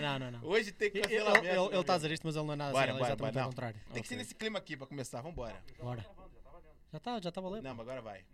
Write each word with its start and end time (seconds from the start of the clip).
não, 0.00 0.18
não, 0.18 0.30
não. 0.30 0.44
Hoje 0.48 0.72
tem 0.72 0.88
Ele 0.88 1.00
cancelamento. 1.02 1.38
ele- 1.46 1.52
meu 1.52 1.66
ele 1.72 1.80
está 1.80 1.94
a 1.94 1.96
dizer 1.96 2.10
isto, 2.12 2.26
mas 2.26 2.36
ele 2.36 2.44
não 2.46 2.52
é 2.52 2.56
nada 2.56 2.72
Bora, 2.72 2.84
assim, 2.84 2.90
ele 2.90 2.96
é 2.96 3.00
bora, 3.00 3.10
exatamente 3.12 3.32
bora, 3.32 3.40
ao 3.42 3.46
não. 3.46 3.50
contrário. 3.52 3.80
Tem 3.92 4.02
que 4.02 4.08
ser 4.08 4.16
nesse 4.16 4.34
clima 4.34 4.58
aqui 4.58 4.76
pra 4.76 4.86
começar, 4.86 5.20
vambora. 5.20 5.62
Bora. 5.78 6.06
Já 6.92 6.98
está, 6.98 7.20
já 7.20 7.28
está 7.28 7.40
a 7.40 7.44
valer. 7.44 7.62
Não, 7.62 7.74
mas 7.74 7.88
agora 7.88 8.02
vai. 8.02 8.24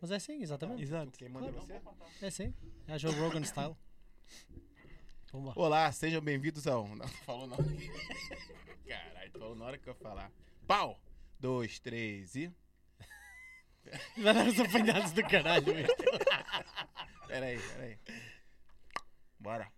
Mas 0.00 0.10
é 0.10 0.16
assim, 0.16 0.40
exatamente. 0.42 0.82
Exato. 0.82 1.10
Quem 1.18 1.28
manda 1.28 1.48
é 1.48 1.52
Claro. 1.52 1.66
você? 1.66 2.24
É 2.24 2.28
assim. 2.28 2.54
É 2.88 2.92
a 2.94 2.98
Joe 2.98 3.12
Rogan 3.14 3.42
style. 3.44 3.76
Vamos 5.32 5.48
lá. 5.48 5.52
Olá, 5.62 5.92
sejam 5.92 6.20
bem-vindos 6.20 6.66
ao. 6.66 6.86
Não, 6.88 7.06
falou 7.26 7.46
não. 7.46 7.56
Caralho, 8.86 9.30
falou 9.32 9.54
na 9.56 9.64
hora 9.66 9.78
que 9.78 9.88
eu 9.88 9.94
falar. 9.94 10.30
Pau! 10.66 11.00
Dois, 11.38 11.78
três 11.78 12.34
e. 12.34 12.52
Vai 14.18 14.34
dar 14.34 14.46
os 14.46 14.60
apanhados 14.60 15.12
do 15.12 15.22
caralho. 15.22 15.80
isto. 15.80 15.96
Peraí, 17.26 17.58
peraí. 17.58 17.98
Bora. 19.38 19.72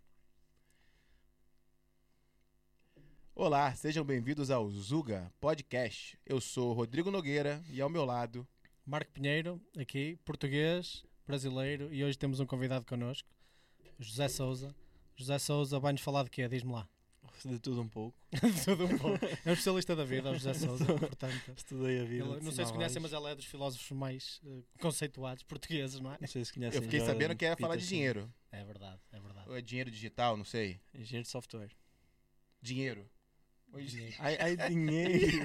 Olá, 3.34 3.74
sejam 3.74 4.04
bem-vindos 4.04 4.50
ao 4.50 4.70
Zuga 4.70 5.32
Podcast. 5.40 6.18
Eu 6.24 6.38
sou 6.38 6.74
Rodrigo 6.74 7.10
Nogueira 7.10 7.64
e 7.70 7.80
ao 7.80 7.88
meu 7.88 8.04
lado. 8.04 8.46
Marco 8.84 9.10
Pinheiro, 9.10 9.58
aqui, 9.76 10.18
português, 10.22 11.02
brasileiro, 11.26 11.92
e 11.92 12.04
hoje 12.04 12.18
temos 12.18 12.40
um 12.40 12.46
convidado 12.46 12.84
connosco, 12.84 13.26
José 13.98 14.28
Souza. 14.28 14.74
José 15.16 15.38
Souza 15.38 15.80
vai-nos 15.80 16.02
falar 16.02 16.24
de 16.24 16.30
quê? 16.30 16.46
Diz-me 16.46 16.72
lá. 16.72 16.86
De 17.42 17.58
tudo 17.58 17.80
um 17.80 17.88
pouco. 17.88 18.16
De 18.30 18.64
Tudo 18.64 18.84
um 18.84 18.98
pouco. 18.98 19.24
É 19.24 19.48
um 19.50 19.52
especialista 19.52 19.96
da 19.96 20.04
vida, 20.04 20.30
o 20.30 20.34
José 20.34 20.52
Souza, 20.52 20.84
portanto. 20.98 21.52
Estudei 21.56 22.00
a 22.00 22.04
vida. 22.04 22.24
Ele, 22.26 22.40
não 22.44 22.52
sei 22.52 22.66
se 22.66 22.72
conhecem, 22.72 23.00
mas 23.00 23.12
ele 23.14 23.26
é 23.28 23.34
dos 23.34 23.46
filósofos 23.46 23.90
mais 23.96 24.40
eh, 24.44 24.62
conceituados 24.78 25.42
portugueses, 25.42 25.98
não 25.98 26.12
é? 26.12 26.18
Não 26.20 26.28
sei 26.28 26.44
se 26.44 26.52
conhecem. 26.52 26.78
Eu 26.78 26.82
fiquei 26.82 27.00
sabendo 27.00 27.34
que 27.34 27.46
ia 27.46 27.56
falar 27.56 27.76
de 27.76 27.88
dinheiro. 27.88 28.30
É 28.50 28.62
verdade, 28.62 29.00
é 29.10 29.18
verdade. 29.18 29.48
Ou 29.48 29.56
é 29.56 29.62
dinheiro 29.62 29.90
digital, 29.90 30.36
não 30.36 30.44
sei. 30.44 30.78
Engenheiro 30.94 31.24
de 31.24 31.30
software. 31.30 31.70
Dinheiro. 32.60 33.08
Dinheiro. 33.74 34.14
Ai, 34.18 34.36
ai 34.38 34.56
dinheiro. 34.68 35.36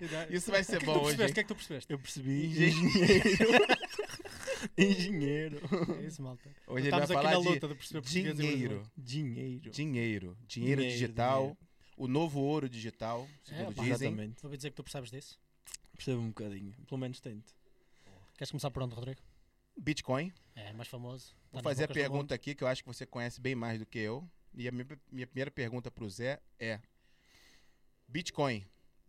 Isso 0.30 0.50
vai 0.50 0.64
ser 0.64 0.78
que 0.78 0.84
é 0.84 0.86
que 0.86 0.86
bom 0.86 1.04
hoje. 1.04 1.16
percebeste? 1.16 1.30
O 1.30 1.34
que 1.34 1.40
é 1.40 1.42
que 1.42 1.48
tu 1.48 1.54
percebeste? 1.54 1.92
Eu 1.92 1.98
percebi. 1.98 2.46
Engenheiro. 2.46 3.66
Engenheiro. 4.78 5.60
É 6.00 6.06
isso, 6.06 6.22
malta. 6.22 6.50
Hoje 6.66 6.86
Estamos 6.86 7.10
aqui 7.10 7.22
falar 7.22 7.34
na 7.34 7.40
de 7.40 7.48
luta 7.48 7.68
de 7.68 7.74
perceber 7.74 8.00
português 8.02 8.24
e 8.26 8.32
brasileiro. 8.34 8.58
dinheiro. 8.58 8.90
Dinheiro. 8.96 9.70
Dinheiro. 9.70 10.38
Dinheiro 10.46 10.82
digital. 10.82 11.40
dinheiro. 11.40 11.58
O 11.96 12.08
novo 12.08 12.40
ouro 12.40 12.68
digital, 12.68 13.28
segundo 13.44 13.70
É, 13.70 13.74
dizem. 13.74 13.90
Exatamente. 14.08 14.44
Ouvi 14.44 14.56
dizer 14.56 14.70
que 14.70 14.76
tu 14.76 14.82
percebes 14.82 15.10
disso. 15.10 15.38
Percebo 15.94 16.20
um 16.20 16.28
bocadinho. 16.28 16.74
Pelo 16.88 16.98
menos 16.98 17.20
tento. 17.20 17.54
Queres 18.36 18.50
começar 18.50 18.70
por 18.70 18.82
onde, 18.82 18.94
Rodrigo? 18.94 19.20
Bitcoin. 19.76 20.32
É, 20.54 20.72
mais 20.72 20.88
famoso. 20.88 21.34
Vou 21.52 21.58
Está 21.60 21.70
nas 21.70 21.78
fazer 21.78 21.84
a 21.84 21.88
pergunta 21.94 22.34
aqui 22.34 22.54
que 22.54 22.64
eu 22.64 22.68
acho 22.68 22.82
que 22.82 22.88
você 22.88 23.06
conhece 23.06 23.40
bem 23.40 23.54
mais 23.54 23.78
do 23.78 23.86
que 23.86 23.98
eu. 23.98 24.28
E 24.54 24.66
a 24.68 24.72
minha, 24.72 24.86
minha 25.10 25.26
primeira 25.26 25.50
pergunta 25.50 25.90
para 25.90 26.04
o 26.04 26.10
Zé 26.10 26.40
é: 26.58 26.80
Bitcoin, 28.12 28.62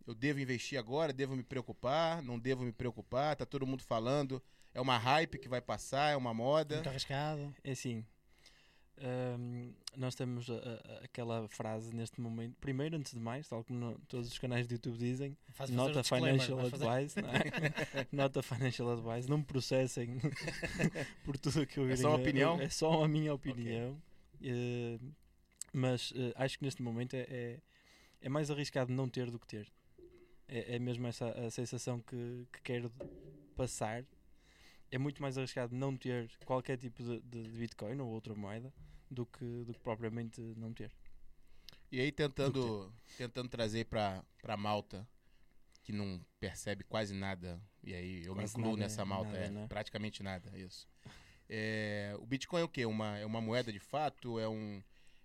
eu 0.06 0.14
devo 0.14 0.40
investir 0.40 0.78
agora? 0.78 1.12
Devo 1.12 1.36
me 1.36 1.42
preocupar? 1.42 2.22
Não 2.22 2.38
devo 2.38 2.62
me 2.64 2.72
preocupar? 2.72 3.36
Tá 3.36 3.44
todo 3.44 3.66
mundo 3.66 3.82
falando. 3.82 4.42
É 4.72 4.80
uma 4.80 4.96
hype 4.96 5.38
que 5.38 5.46
vai 5.48 5.60
passar? 5.60 6.10
É 6.12 6.16
uma 6.16 6.32
moda? 6.32 6.76
Muito 6.76 6.88
arriscado. 6.88 7.54
É 7.62 7.72
assim. 7.72 8.02
hum, 8.96 9.74
nós 9.96 10.14
temos 10.14 10.48
a- 10.48 10.54
a- 10.54 11.04
aquela 11.04 11.48
frase 11.48 11.92
neste 11.94 12.18
momento. 12.20 12.56
Primeiro, 12.60 12.96
antes 12.96 13.12
de 13.12 13.18
mais, 13.18 13.46
tal 13.48 13.62
como 13.64 13.78
no- 13.78 13.98
todos 14.08 14.28
os 14.30 14.38
canais 14.38 14.66
de 14.68 14.74
YouTube 14.74 14.96
dizem, 14.96 15.36
Faz 15.52 15.68
Not 15.68 15.88
fazer 15.92 15.96
a 15.96 15.98
o 15.98 16.02
disclaimer, 16.02 16.40
financial 16.40 16.90
advice, 16.94 17.20
não 17.20 17.28
é? 17.30 17.34
Not 18.12 18.38
a 18.38 18.42
financial 18.42 18.90
advice. 18.92 19.28
Não 19.28 19.38
me 19.38 19.44
processem 19.44 20.16
por 21.24 21.36
tudo 21.36 21.62
o 21.62 21.66
que 21.66 21.78
eu 21.78 21.90
É 21.90 21.96
só 21.96 22.08
uma 22.10 22.16
a- 22.18 22.20
opinião? 22.20 22.60
É 22.60 22.68
só 22.70 23.02
a 23.04 23.08
minha 23.08 23.34
opinião. 23.34 24.00
Eh, 24.40 24.98
mas 25.72 26.12
eh, 26.16 26.32
acho 26.36 26.56
que 26.58 26.64
neste 26.64 26.80
momento 26.80 27.14
é, 27.14 27.26
é, 27.28 27.60
é 28.24 28.28
mais 28.30 28.50
arriscado 28.50 28.90
não 28.90 29.06
ter 29.08 29.30
do 29.30 29.38
que 29.38 29.46
ter. 29.46 29.70
É, 30.48 30.76
é 30.76 30.78
mesmo 30.78 31.06
essa 31.06 31.28
a 31.30 31.50
sensação 31.50 32.00
que, 32.00 32.46
que 32.50 32.60
quero 32.62 32.90
passar. 33.54 34.02
É 34.90 34.96
muito 34.98 35.20
mais 35.20 35.36
arriscado 35.36 35.74
não 35.76 35.94
ter 35.96 36.30
qualquer 36.46 36.78
tipo 36.78 37.02
de, 37.02 37.20
de- 37.20 37.42
de 37.42 37.58
Bitcoin 37.58 38.00
ou 38.00 38.08
outra 38.08 38.34
moeda 38.34 38.72
do 39.10 39.26
que, 39.26 39.44
do 39.64 39.74
que 39.74 39.80
propriamente 39.80 40.40
não 40.56 40.72
ter. 40.72 40.90
E 41.92 42.00
aí 42.00 42.10
tentando, 42.10 42.90
tentando 43.18 43.48
trazer 43.48 43.84
para 43.84 44.24
pra 44.40 44.56
malta 44.56 45.06
que 45.82 45.92
não 45.92 46.24
percebe 46.40 46.82
quase 46.84 47.14
nada. 47.14 47.60
E 47.82 47.92
aí 47.94 48.24
eu 48.24 48.34
Quase 48.34 48.54
me 48.54 48.60
incluo 48.60 48.72
nada, 48.76 48.82
nessa 48.84 49.02
é, 49.02 49.04
malta, 49.04 49.32
nada, 49.32 49.44
é, 49.44 49.50
né? 49.50 49.66
praticamente 49.68 50.22
nada, 50.22 50.58
isso. 50.58 50.88
É, 51.48 52.16
o 52.18 52.24
Bitcoin 52.26 52.62
é 52.62 52.64
o 52.64 52.68
quê? 52.68 52.86
Uma, 52.86 53.18
é 53.18 53.26
uma 53.26 53.40
moeda 53.40 53.70
de 53.70 53.78
fato? 53.78 54.38
É 54.38 54.48
um, 54.48 54.82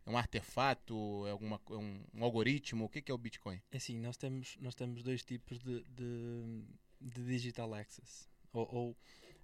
um 0.10 0.18
artefato? 0.18 1.26
É 1.28 1.32
alguma, 1.32 1.60
é 1.70 1.74
um, 1.76 2.04
um 2.14 2.24
algoritmo? 2.24 2.86
O 2.86 2.90
que, 2.90 3.02
que 3.02 3.12
é 3.12 3.16
o 3.16 3.18
Bitcoin? 3.18 3.62
É 3.72 3.78
Assim, 3.78 3.98
nós 4.00 4.18
temos, 4.18 4.58
nós 4.60 4.76
temos 4.76 5.04
dois 5.04 5.24
tipos 5.24 5.60
de, 5.60 5.84
de, 5.84 6.64
de 7.02 7.26
digital 7.26 7.74
access. 7.74 8.28
Ou, 8.54 8.68
ou 8.74 8.98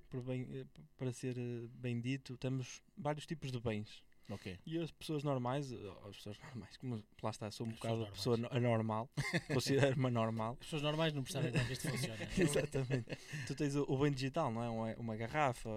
por 0.10 0.22
bem, 0.22 0.48
eh, 0.52 0.66
para 0.98 1.12
ser 1.12 1.38
eh, 1.38 1.68
bem 1.74 2.00
dito, 2.00 2.38
temos 2.38 2.82
vários 2.98 3.26
tipos 3.26 3.52
de 3.52 3.60
bens. 3.60 4.04
Ok. 4.30 4.58
E 4.66 4.80
as 4.80 4.90
pessoas 4.92 5.24
normais, 5.24 5.72
eh, 5.72 5.76
as 6.10 6.16
pessoas 6.18 6.40
normais, 6.50 6.78
como 6.78 7.04
lá 7.22 7.30
está, 7.30 7.52
sou 7.52 7.68
um 7.68 7.70
As 7.70 7.76
bocado 7.76 8.08
pessoa 8.08 8.38
no- 8.38 8.48
anormal, 8.52 9.10
considero-me 9.54 10.08
anormal. 10.08 10.54
As 10.54 10.60
pessoas 10.66 10.82
normais 10.82 11.14
não 11.14 11.24
percebem 11.24 11.52
como 11.52 11.64
é 11.64 11.68
que 11.68 11.74
isto 11.74 11.90
funciona. 11.90 12.18
Exatamente. 12.38 13.18
tu 13.46 13.56
tens 13.56 13.76
o, 13.76 13.84
o 13.84 13.98
bem 14.00 14.12
digital, 14.12 14.52
não 14.52 14.64
é? 14.64 14.70
Uma, 14.70 14.96
uma 14.96 15.16
garrafa, 15.16 15.70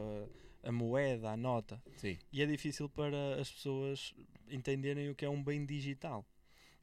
a 0.62 0.72
moeda, 0.72 1.31
a 1.31 1.37
nota. 1.37 1.82
Sim. 1.97 2.19
E 2.32 2.43
é 2.43 2.47
difícil 2.47 2.88
para 2.88 3.41
as 3.41 3.50
pessoas 3.50 4.15
entenderem 4.51 5.11
o 5.11 5.15
que 5.15 5.25
é 5.25 5.29
um 5.31 5.43
bem 5.43 5.65
digital. 5.65 6.27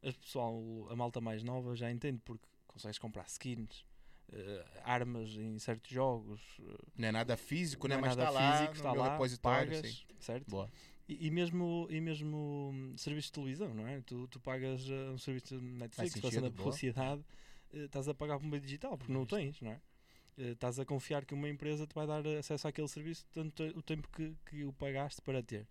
A 0.04 0.12
pessoal, 0.14 0.88
a 0.90 0.96
malta 0.96 1.20
mais 1.20 1.44
nova 1.44 1.76
já 1.76 1.92
entende 1.92 2.22
porque 2.24 2.46
consegues 2.68 3.00
comprar 3.00 3.26
skins, 3.28 3.86
eh, 4.32 4.66
armas 4.84 5.30
em 5.32 5.58
certos 5.60 5.92
jogos, 5.92 6.42
eh, 6.60 6.78
Não 6.98 7.08
é 7.08 7.12
nada 7.12 7.38
físico, 7.38 7.88
né? 7.88 7.96
não 7.96 8.00
é 8.00 8.08
Mas 8.08 8.18
nada 8.18 8.32
tá 8.32 8.40
lá 8.40 8.58
físico, 8.58 8.76
está 8.76 8.94
lá, 8.94 9.20
pagas, 9.42 9.88
sim. 9.88 10.06
certo? 10.20 10.50
Boa. 10.50 10.70
E, 11.08 11.28
e 11.28 11.32
mesmo, 11.32 11.88
e 11.90 12.02
mesmo 12.02 12.72
hum, 12.74 12.98
serviços 12.98 13.28
de 13.30 13.34
televisão, 13.34 13.74
não 13.74 13.88
é? 13.88 14.02
Tu, 14.02 14.28
tu 14.28 14.40
pagas 14.40 14.90
eh, 14.90 15.10
um 15.12 15.18
serviço 15.18 15.58
de 15.60 15.64
Netflix, 15.66 16.20
passando 16.20 16.48
a 16.48 16.52
publicidade, 16.52 17.24
eh, 17.74 17.86
estás 17.86 18.08
a 18.08 18.14
pagar 18.14 18.40
por 18.40 18.46
um 18.46 18.50
bem 18.50 18.60
digital, 18.60 18.98
porque 18.98 19.14
não 19.14 19.22
o 19.22 19.26
tens, 19.26 19.62
não 19.62 19.72
é? 19.72 19.82
Eh, 20.38 20.52
Estás 20.52 20.80
a 20.80 20.86
confiar 20.86 21.26
que 21.26 21.34
uma 21.34 21.48
empresa 21.48 21.88
te 21.88 21.94
vai 21.94 22.06
dar 22.08 22.26
acesso 22.28 22.68
àquele 22.68 22.88
serviço 22.88 23.26
tanto 23.32 23.64
o 23.64 23.82
tempo 23.82 24.08
que, 24.10 24.36
que 24.46 24.66
o 24.66 24.74
pagaste 24.74 25.22
para 25.22 25.42
ter. 25.42 25.68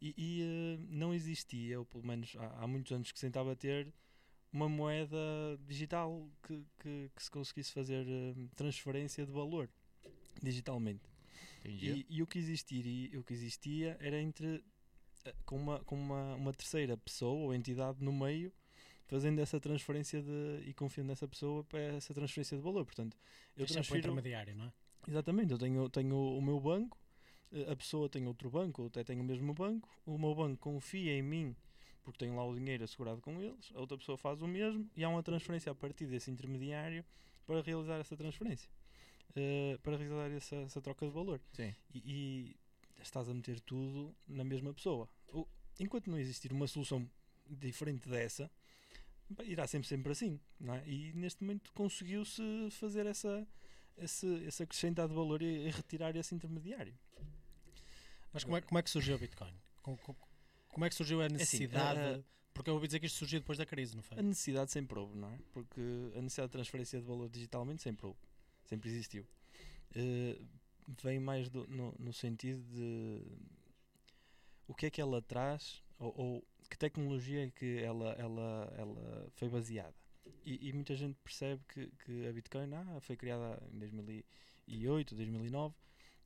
E, 0.00 0.14
e, 0.16 0.42
eh, 0.42 0.78
não 0.88 1.14
existia, 1.14 1.78
ou 1.78 1.86
pelo 1.86 2.06
menos 2.06 2.36
há, 2.38 2.62
há 2.62 2.66
muitos 2.66 2.92
anos 2.92 3.10
que 3.10 3.18
se 3.18 3.26
tentava 3.26 3.56
ter, 3.56 3.92
uma 4.52 4.68
moeda 4.68 5.16
digital 5.66 6.28
que, 6.42 6.64
que, 6.78 7.10
que 7.14 7.22
se 7.22 7.30
conseguisse 7.30 7.72
fazer 7.72 8.06
eh, 8.08 8.34
transferência 8.54 9.24
de 9.24 9.32
valor 9.32 9.68
digitalmente. 10.42 11.04
E, 11.64 12.06
e 12.08 12.22
o 12.22 12.26
que 12.26 12.38
existia, 12.38 13.18
o 13.18 13.24
que 13.24 13.34
existia 13.34 13.96
era 14.00 14.20
entre 14.20 14.64
eh, 15.24 15.34
com 15.44 15.56
uma 15.56 15.80
com 15.80 15.96
uma, 15.96 16.34
uma 16.34 16.52
terceira 16.52 16.96
pessoa 16.96 17.46
ou 17.46 17.54
entidade 17.54 18.02
no 18.02 18.12
meio 18.12 18.52
fazendo 19.06 19.40
essa 19.40 19.60
transferência 19.60 20.22
de 20.22 20.62
e 20.66 20.74
confiando 20.74 21.08
nessa 21.08 21.28
pessoa 21.28 21.64
para 21.64 21.80
essa 21.80 22.14
transferência 22.14 22.56
de 22.56 22.62
valor. 22.62 22.84
Portanto, 22.84 23.16
eu 23.56 23.64
É 23.64 23.66
sempre 23.66 23.72
o 23.72 23.74
transfiro 23.74 23.98
intermediário, 23.98 24.54
não 24.54 24.66
é? 24.66 24.72
exatamente, 25.08 25.52
eu 25.52 25.58
tenho 25.58 25.88
tenho 25.90 26.16
o 26.16 26.40
meu 26.40 26.60
banco, 26.60 26.98
a 27.70 27.76
pessoa 27.76 28.08
tem 28.08 28.26
outro 28.26 28.50
banco, 28.50 28.82
ou 28.82 28.88
até 28.88 29.04
tem 29.04 29.20
o 29.20 29.24
mesmo 29.24 29.54
banco, 29.54 29.88
o 30.04 30.18
meu 30.18 30.34
banco 30.34 30.58
confia 30.58 31.12
em 31.12 31.22
mim 31.22 31.56
porque 32.06 32.20
tenho 32.20 32.36
lá 32.36 32.44
o 32.46 32.54
dinheiro 32.54 32.84
assegurado 32.84 33.20
com 33.20 33.42
eles, 33.42 33.72
a 33.74 33.80
outra 33.80 33.98
pessoa 33.98 34.16
faz 34.16 34.40
o 34.40 34.46
mesmo 34.46 34.88
e 34.96 35.02
há 35.02 35.08
uma 35.08 35.24
transferência 35.24 35.72
a 35.72 35.74
partir 35.74 36.06
desse 36.06 36.30
intermediário 36.30 37.04
para 37.44 37.60
realizar 37.60 37.98
essa 37.98 38.16
transferência, 38.16 38.70
eh, 39.34 39.76
para 39.82 39.96
realizar 39.96 40.30
essa, 40.30 40.54
essa 40.54 40.80
troca 40.80 41.04
de 41.04 41.12
valor 41.12 41.40
Sim. 41.52 41.74
e, 41.92 41.98
e 41.98 42.56
estás 43.02 43.28
a 43.28 43.34
meter 43.34 43.58
tudo 43.58 44.14
na 44.28 44.44
mesma 44.44 44.72
pessoa. 44.72 45.08
Enquanto 45.80 46.08
não 46.08 46.16
existir 46.16 46.52
uma 46.52 46.68
solução 46.68 47.10
diferente 47.50 48.08
dessa, 48.08 48.48
irá 49.42 49.66
sempre 49.66 49.88
sempre 49.88 50.12
assim, 50.12 50.40
é? 50.60 50.88
E 50.88 51.12
neste 51.12 51.42
momento 51.42 51.72
conseguiu-se 51.72 52.40
fazer 52.70 53.04
essa 53.04 53.44
esse, 53.98 54.26
esse 54.44 54.62
acrescentar 54.62 55.08
de 55.08 55.14
valor 55.14 55.42
e, 55.42 55.66
e 55.66 55.70
retirar 55.70 56.14
esse 56.16 56.34
intermediário. 56.34 56.94
Mas 58.32 58.44
como 58.44 58.56
é, 58.56 58.60
como 58.60 58.78
é 58.78 58.82
que 58.82 58.90
surgiu 58.90 59.16
o 59.16 59.18
Bitcoin? 59.18 59.52
Com- 59.82 59.96
com- 59.96 60.14
Como 60.68 60.84
é 60.84 60.88
que 60.88 60.94
surgiu 60.94 61.20
a 61.22 61.28
necessidade? 61.28 61.98
ah, 62.20 62.24
Porque 62.52 62.68
eu 62.70 62.74
ouvi 62.74 62.86
dizer 62.86 63.00
que 63.00 63.06
isto 63.06 63.16
surgiu 63.18 63.40
depois 63.40 63.56
da 63.58 63.64
crise, 63.66 63.94
não 63.96 64.02
foi? 64.02 64.18
A 64.18 64.22
necessidade 64.22 64.70
sempre 64.72 64.98
houve, 64.98 65.16
não 65.16 65.30
é? 65.30 65.38
Porque 65.52 65.80
a 66.16 66.20
necessidade 66.22 66.48
de 66.48 66.52
transferência 66.52 67.00
de 67.00 67.06
valor 67.06 67.28
digitalmente 67.30 67.82
sempre 67.82 68.06
houve, 68.06 68.18
sempre 68.64 68.90
existiu. 68.90 69.26
Eh, 69.94 70.38
vem 71.02 71.18
mais 71.18 71.48
do- 71.48 71.66
no, 71.68 71.94
no 71.98 72.12
sentido 72.12 72.62
de 72.64 73.22
o 74.68 74.74
que 74.74 74.86
é 74.86 74.90
que 74.90 75.00
ela 75.00 75.22
traz 75.22 75.82
ou, 75.98 76.12
ou 76.16 76.44
que 76.68 76.76
tecnologia 76.76 77.44
é 77.46 77.50
que 77.50 77.78
ela, 77.78 78.12
ela, 78.18 78.74
ela 78.76 79.28
foi 79.36 79.48
baseada. 79.48 79.94
E, 80.44 80.68
e 80.68 80.72
muita 80.72 80.94
gente 80.94 81.16
percebe 81.24 81.62
que, 81.68 81.88
que 82.04 82.26
a 82.26 82.32
Bitcoin 82.32 82.72
ah, 82.74 83.00
foi 83.00 83.16
criada 83.16 83.60
em 83.72 83.78
2008, 83.78 85.14
2009 85.14 85.74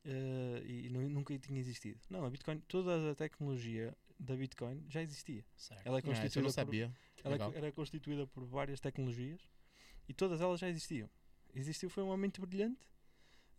eh, 0.05 0.63
e 0.67 0.89
nu- 0.91 1.09
nunca 1.09 1.39
tinha 1.39 1.59
existido. 1.59 1.99
Não, 2.11 2.25
a 2.25 2.31
Bitcoin, 2.31 2.61
toda 2.69 3.11
a 3.13 3.15
tecnologia 3.15 3.97
da 4.19 4.37
Bitcoin 4.37 4.85
já 4.89 5.01
existia. 5.03 5.45
Certo. 5.57 5.87
Ela 5.87 5.97
é 5.97 6.01
Ah, 6.01 6.03
constituída, 6.03 6.41
não 6.41 6.49
por, 6.49 6.53
sabia. 6.55 6.93
ela 7.25 7.35
é 7.35 7.39
Legal. 7.39 7.53
era 7.55 7.73
constituída 7.73 8.27
por 8.27 8.45
várias 8.45 8.79
tecnologias 8.81 9.41
e 10.09 10.13
todas 10.13 10.41
elas 10.41 10.61
já 10.61 10.69
existiam. 10.69 11.09
Existiu 11.55 11.89
foi 11.91 12.03
uma 12.03 12.17
mente 12.17 12.41
brilhante 12.41 12.87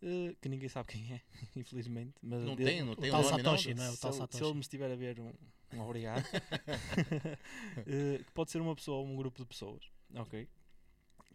eh, 0.03 0.35
que 0.39 0.47
ninguém 0.47 0.69
sabe 0.69 0.89
quem 0.93 1.13
é, 1.13 1.21
infelizmente. 1.55 2.13
Mas 2.21 2.43
Não 2.43 2.55
dele- 2.55 2.71
tem, 2.71 2.83
não 2.83 2.95
tem 2.95 3.09
o 3.09 3.13
tal 3.13 3.23
nome? 3.23 3.37
Satoshi, 3.37 3.73
não 3.73 3.83
é? 3.83 3.89
O 3.89 3.93
se, 3.95 4.01
tal 4.01 4.11
ele, 4.11 4.15
se 4.15 4.19
Satoshi. 4.21 4.43
ele 4.45 4.53
me 4.53 4.59
estiver 4.61 4.91
a 4.91 4.95
ver, 4.95 5.19
um, 5.19 5.33
um 5.73 5.79
obrigado. 5.81 6.23
Eh, 7.87 8.23
que 8.23 8.31
pode 8.33 8.51
ser 8.51 8.61
uma 8.61 8.75
pessoa 8.75 8.99
ou 8.99 9.07
um 9.07 9.15
grupo 9.15 9.39
de 9.39 9.45
pessoas, 9.45 9.83
ok? 10.15 10.47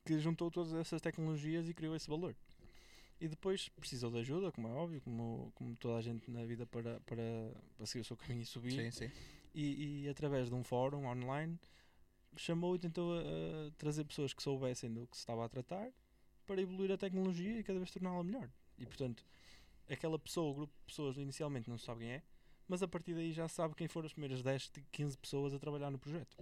Que 0.04 0.18
juntou 0.18 0.50
todas 0.50 0.72
essas 0.74 1.00
tecnologias 1.00 1.68
e 1.68 1.74
criou 1.74 1.96
esse 1.96 2.08
valor. 2.08 2.34
E 3.20 3.28
depois 3.28 3.68
precisou 3.70 4.10
de 4.10 4.18
ajuda, 4.18 4.52
como 4.52 4.68
é 4.68 4.72
óbvio, 4.72 5.00
como, 5.00 5.50
como 5.54 5.74
toda 5.76 5.98
a 5.98 6.02
gente 6.02 6.30
na 6.30 6.44
vida 6.44 6.66
para, 6.66 7.00
para, 7.00 7.22
para 7.76 7.86
seguir 7.86 8.02
o 8.02 8.04
seu 8.04 8.16
caminho 8.16 8.42
e 8.42 8.46
subir. 8.46 8.72
Sim, 8.72 8.90
sim. 8.90 9.10
E, 9.54 10.02
e 10.02 10.08
através 10.08 10.48
de 10.48 10.54
um 10.54 10.62
fórum 10.62 11.06
online 11.06 11.58
chamou 12.36 12.76
e 12.76 12.78
tentou 12.78 13.18
a, 13.18 13.70
trazer 13.78 14.04
pessoas 14.04 14.34
que 14.34 14.42
soubessem 14.42 14.92
do 14.92 15.06
que 15.06 15.16
se 15.16 15.22
estava 15.22 15.44
a 15.44 15.48
tratar 15.48 15.90
para 16.46 16.60
evoluir 16.60 16.92
a 16.92 16.98
tecnologia 16.98 17.58
e 17.58 17.62
cada 17.64 17.78
vez 17.78 17.90
torná-la 17.90 18.22
melhor. 18.22 18.50
E 18.78 18.84
portanto, 18.84 19.24
aquela 19.88 20.18
pessoa, 20.18 20.50
o 20.50 20.54
grupo 20.54 20.72
de 20.78 20.84
pessoas 20.84 21.16
inicialmente 21.16 21.70
não 21.70 21.78
sabe 21.78 22.00
quem 22.00 22.10
é, 22.10 22.22
mas 22.68 22.82
a 22.82 22.88
partir 22.88 23.14
daí 23.14 23.32
já 23.32 23.48
sabe 23.48 23.74
quem 23.74 23.88
foram 23.88 24.06
as 24.06 24.12
primeiras 24.12 24.42
10, 24.42 24.72
15 24.92 25.18
pessoas 25.18 25.54
a 25.54 25.58
trabalhar 25.58 25.90
no 25.90 25.98
projeto. 25.98 26.36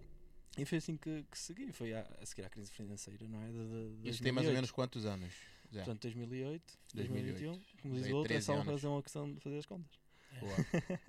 E 0.57 0.65
foi 0.65 0.79
assim 0.79 0.97
que, 0.97 1.25
que 1.31 1.39
segui, 1.39 1.73
foi 1.73 1.93
a, 1.95 2.01
a 2.21 2.27
seguir 2.27 2.45
à 2.45 2.49
crise 2.51 2.71
financeira, 2.71 3.27
não 3.27 3.43
é? 3.43 3.47
De, 3.49 3.97
de 4.03 4.09
Isso 4.11 4.23
tem 4.23 4.31
mais 4.33 4.47
2008. 4.47 4.49
ou 4.49 4.53
menos 4.55 4.71
quantos 4.71 5.05
anos? 5.05 5.35
Zé? 5.73 5.79
Portanto, 5.81 6.03
2008, 6.03 6.79
2008. 6.95 7.33
2021, 7.33 7.81
como 7.83 7.95
diz 7.95 8.03
Daí 8.05 8.13
o 8.13 8.17
outro, 8.17 8.33
é 8.33 8.35
13 8.37 8.47
só 8.47 8.53
anos. 8.55 8.67
fazer 8.67 8.87
uma 8.87 9.03
questão 9.03 9.33
de 9.33 9.41
fazer 9.41 9.59
as 9.59 9.67
contas. 9.67 9.99
Boa. 10.41 10.57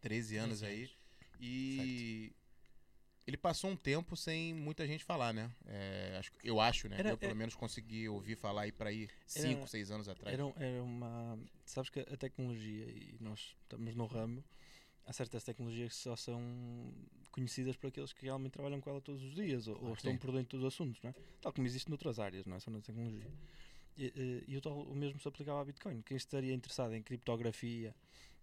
13 0.00 0.36
anos 0.36 0.60
13 0.60 0.72
aí. 0.82 0.90
E 1.40 2.32
ele 3.26 3.36
passou 3.36 3.70
um 3.70 3.76
tempo 3.76 4.16
sem 4.16 4.54
muita 4.54 4.86
gente 4.86 5.02
falar, 5.04 5.32
né? 5.32 5.50
É, 5.66 6.16
acho- 6.18 6.32
eu 6.44 6.60
acho, 6.60 6.88
né? 6.88 6.96
Era- 6.98 7.10
eu 7.10 7.18
pelo 7.18 7.32
é- 7.32 7.34
menos 7.34 7.54
consegui 7.54 8.08
ouvir 8.08 8.36
falar 8.36 8.62
aí 8.62 8.72
para 8.72 8.90
aí 8.90 9.08
Era- 9.34 9.48
5, 9.48 9.66
6 9.68 9.90
anos 9.90 10.08
atrás. 10.08 10.32
Era, 10.38 10.44
era 10.64 10.82
uma. 10.82 11.38
Sabes 11.64 11.90
que 11.90 12.00
a 12.00 12.16
tecnologia, 12.16 12.84
e 12.84 13.16
nós 13.20 13.56
estamos 13.62 13.94
no 13.96 14.06
ramo, 14.06 14.44
há 15.06 15.12
certas 15.12 15.42
tecnologias 15.44 15.90
que 15.90 15.96
só 15.96 16.14
são 16.16 16.40
conhecidas 17.30 17.76
por 17.76 17.88
aqueles 17.88 18.12
que 18.12 18.24
realmente 18.24 18.52
trabalham 18.52 18.80
com 18.80 18.90
ela 18.90 19.00
todos 19.00 19.22
os 19.22 19.34
dias 19.34 19.66
ou, 19.68 19.82
ou 19.84 19.92
estão 19.94 20.16
por 20.16 20.32
dentro 20.32 20.58
dos 20.58 20.66
assuntos, 20.66 21.02
não 21.02 21.10
é? 21.10 21.14
Tal 21.40 21.52
como 21.52 21.66
existe 21.66 21.88
noutras 21.88 22.18
áreas, 22.18 22.46
não 22.46 22.56
é 22.56 22.60
só 22.60 22.70
na 22.70 22.80
tecnologia. 22.80 23.30
E, 23.96 24.04
e- 24.06 24.44
e 24.48 24.56
o, 24.56 24.60
tal- 24.60 24.82
o 24.82 24.94
mesmo 24.94 25.20
se 25.20 25.28
aplicava 25.28 25.60
à 25.60 25.64
Bitcoin. 25.64 26.00
Quem 26.02 26.16
estaria 26.16 26.54
interessado 26.54 26.94
em 26.94 27.02
criptografia 27.02 27.94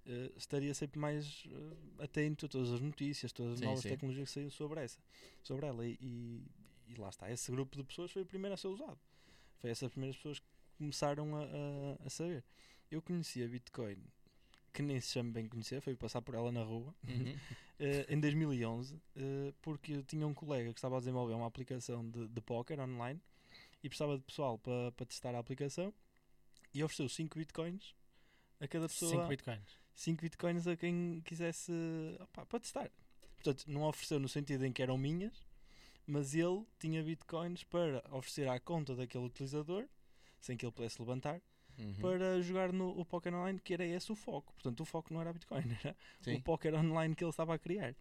eh, 0.06 0.32
estaria 0.38 0.74
sempre 0.74 1.00
mais 1.00 1.44
eh, 1.48 2.04
atento 2.04 2.46
a 2.46 2.50
todas 2.50 2.72
as 2.72 2.82
notícias, 2.82 3.32
todas 3.32 3.54
as 3.54 3.60
Sim, 3.60 3.66
novas 3.66 3.82
sim. 3.82 3.90
tecnologias 3.90 4.28
que 4.28 4.34
saíam 4.34 4.50
sobre, 4.52 4.82
essa, 4.84 5.00
sobre 5.44 5.66
ela. 5.66 5.86
E, 5.88 5.98
e- 6.02 6.44
e 6.88 6.96
lá 6.96 7.10
está, 7.10 7.30
esse 7.32 7.52
grupo 7.52 7.78
de 7.78 7.84
pessoas 7.84 8.12
foi 8.12 8.22
o 8.24 8.26
primeiro 8.26 8.54
a 8.54 8.58
ser 8.58 8.68
usado. 8.68 9.00
Foi 9.60 9.70
essas 9.70 9.90
primeiras 9.90 10.16
pessoas 10.18 10.40
que 10.40 10.46
começaram 10.78 11.36
a, 11.36 11.44
a- 11.44 12.06
a 12.06 12.10
saber. 12.10 12.44
Eu 12.92 13.02
conheci 13.02 13.44
a 13.44 13.48
Bitcoin, 13.48 13.98
que 14.74 14.82
nem 14.82 15.00
se 15.02 15.10
chama 15.14 15.32
bem 15.32 15.48
conhecer, 15.48 15.82
foi 15.82 15.96
passar 15.96 16.22
por 16.22 16.36
ela 16.36 16.52
na 16.52 16.64
rua, 16.64 16.94
Uhum. 17.08 17.36
eh, 17.80 18.06
em 18.10 18.20
2011, 18.20 19.00
eh, 19.16 19.54
porque 19.62 19.94
eu 19.94 20.04
tinha 20.04 20.26
um 20.28 20.34
colega 20.34 20.72
que 20.74 20.78
estava 20.80 20.98
a 20.98 21.00
desenvolver 21.00 21.34
uma 21.34 21.48
aplicação 21.48 22.08
de, 22.10 22.28
de 22.28 22.42
póquer 22.42 22.80
online 22.80 23.20
e 23.84 23.90
precisava 23.90 24.18
de 24.18 24.24
pessoal 24.24 24.58
para 24.60 24.92
para 24.92 25.06
testar 25.06 25.34
a 25.36 25.40
aplicação 25.40 25.94
e 26.74 26.84
ofereceu 26.84 27.08
5 27.10 27.38
bitcoins 27.40 27.96
a 28.60 28.68
cada 28.68 28.88
pessoa. 28.88 29.12
5 29.12 29.28
bitcoins. 29.28 29.80
5 29.96 30.22
bitcoins 30.22 30.68
a 30.68 30.76
quem 30.78 31.22
quisesse 31.26 31.72
para 32.34 32.60
testar. 32.60 32.90
Portanto, 33.36 33.64
não 33.68 33.84
ofereceu 33.84 34.20
no 34.20 34.28
sentido 34.30 34.66
em 34.66 34.72
que 34.74 34.82
eram 34.82 34.98
minhas, 34.98 35.48
mas 36.06 36.34
ele 36.36 36.66
tinha 36.78 37.02
bitcoins 37.04 37.64
para 37.64 38.04
oferecer 38.12 38.48
à 38.50 38.60
conta 38.60 38.96
daquele 38.96 39.26
utilizador, 39.26 39.86
sem 40.42 40.58
que 40.58 40.66
ele 40.66 40.72
pudesse 40.74 41.00
levantar, 41.02 41.42
Uhum. 41.80 41.94
para 41.96 42.42
jogar 42.42 42.74
no 42.74 42.90
o 43.00 43.06
Poker 43.06 43.34
Online, 43.34 43.60
que 43.60 43.74
era 43.74 43.86
esse 43.86 44.12
o 44.12 44.16
foco. 44.16 44.52
Portanto, 44.54 44.82
o 44.82 44.86
foco 44.86 45.14
não 45.14 45.22
era 45.22 45.32
Bitcoin, 45.32 45.64
era 45.84 45.96
Sim. 46.22 46.36
o 46.36 46.42
Poker 46.42 46.76
Online 46.76 47.16
que 47.16 47.24
ele 47.24 47.30
estava 47.32 47.56
a 47.56 47.60
criar. 47.60 47.96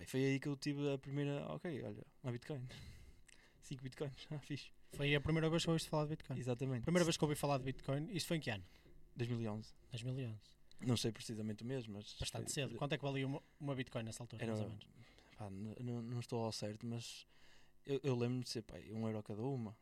E 0.00 0.04
foi 0.06 0.24
aí 0.24 0.40
que 0.40 0.48
eu 0.48 0.56
tive 0.56 0.92
a 0.92 0.98
primeira. 0.98 1.46
Ok, 1.52 1.82
olha, 1.84 2.04
uma 2.22 2.32
Bitcoin. 2.32 2.66
5 3.62 3.82
Bitcoins, 3.82 4.26
ah, 4.30 4.38
fixe. 4.38 4.70
Foi 4.92 5.14
a 5.14 5.20
primeira 5.20 5.48
vez 5.50 5.62
que 5.64 5.70
ouviste 5.70 5.88
falar 5.88 6.04
de 6.04 6.10
Bitcoin. 6.10 6.38
Exatamente. 6.38 6.82
Primeira 6.82 7.04
vez 7.04 7.16
que 7.16 7.24
ouvi 7.24 7.34
falar 7.36 7.58
de 7.58 7.64
Bitcoin, 7.64 8.08
isso 8.10 8.26
foi 8.26 8.36
em 8.36 8.40
que 8.40 8.50
ano? 8.50 8.64
2011. 9.16 9.72
2011. 9.90 10.38
Não 10.86 10.96
sei 10.96 11.10
precisamente 11.10 11.62
o 11.62 11.66
mês, 11.66 11.86
mas. 11.86 12.14
Bastante 12.20 12.44
foi- 12.44 12.52
cedo. 12.52 12.76
Quanto 12.76 12.92
é 12.92 12.98
que 12.98 13.04
valia 13.04 13.26
uma, 13.26 13.42
uma 13.58 13.74
Bitcoin 13.74 14.02
nessa 14.04 14.22
altura, 14.22 14.42
Era, 14.44 14.52
mais 14.52 14.62
ou 14.64 14.68
menos? 14.68 14.86
pá, 15.36 15.50
n- 15.50 15.74
n- 15.80 16.02
não 16.02 16.20
estou 16.20 16.44
ao 16.44 16.52
certo, 16.52 16.86
mas 16.86 17.26
eu, 17.86 17.98
eu 18.02 18.14
lembro-me 18.14 18.42
de 18.44 18.50
ser 18.50 18.62
pá, 18.62 18.76
um 18.90 19.06
euro 19.08 19.22
cada 19.22 19.42
uma. 19.42 19.76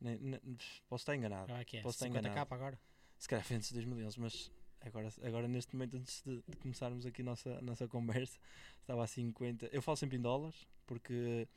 Nem- 0.00 0.18
nem- 0.18 0.40
posso 0.88 1.02
estar 1.02 1.14
enganado. 1.16 1.52
Ah, 1.52 1.60
é? 1.60 1.64
Posso 1.82 1.96
estar 1.96 2.06
50k 2.06 2.18
enganado. 2.30 2.54
agora? 2.54 2.80
Se 3.18 3.28
calhar 3.28 3.44
foi 3.44 3.56
antes 3.56 3.68
de 3.68 3.74
2011, 3.74 4.20
mas 4.20 4.52
agora, 4.80 5.08
agora 5.22 5.48
neste 5.48 5.74
momento, 5.74 5.96
antes 5.96 6.22
de, 6.24 6.42
de 6.46 6.56
começarmos 6.58 7.06
aqui 7.06 7.22
a 7.22 7.24
nossa, 7.24 7.60
nossa 7.62 7.88
conversa, 7.88 8.38
estava 8.80 9.02
a 9.04 9.06
50. 9.06 9.66
Eu 9.72 9.80
falo 9.80 9.96
sempre 9.96 10.18
em 10.18 10.20
dólares, 10.20 10.66
porque 10.86 11.48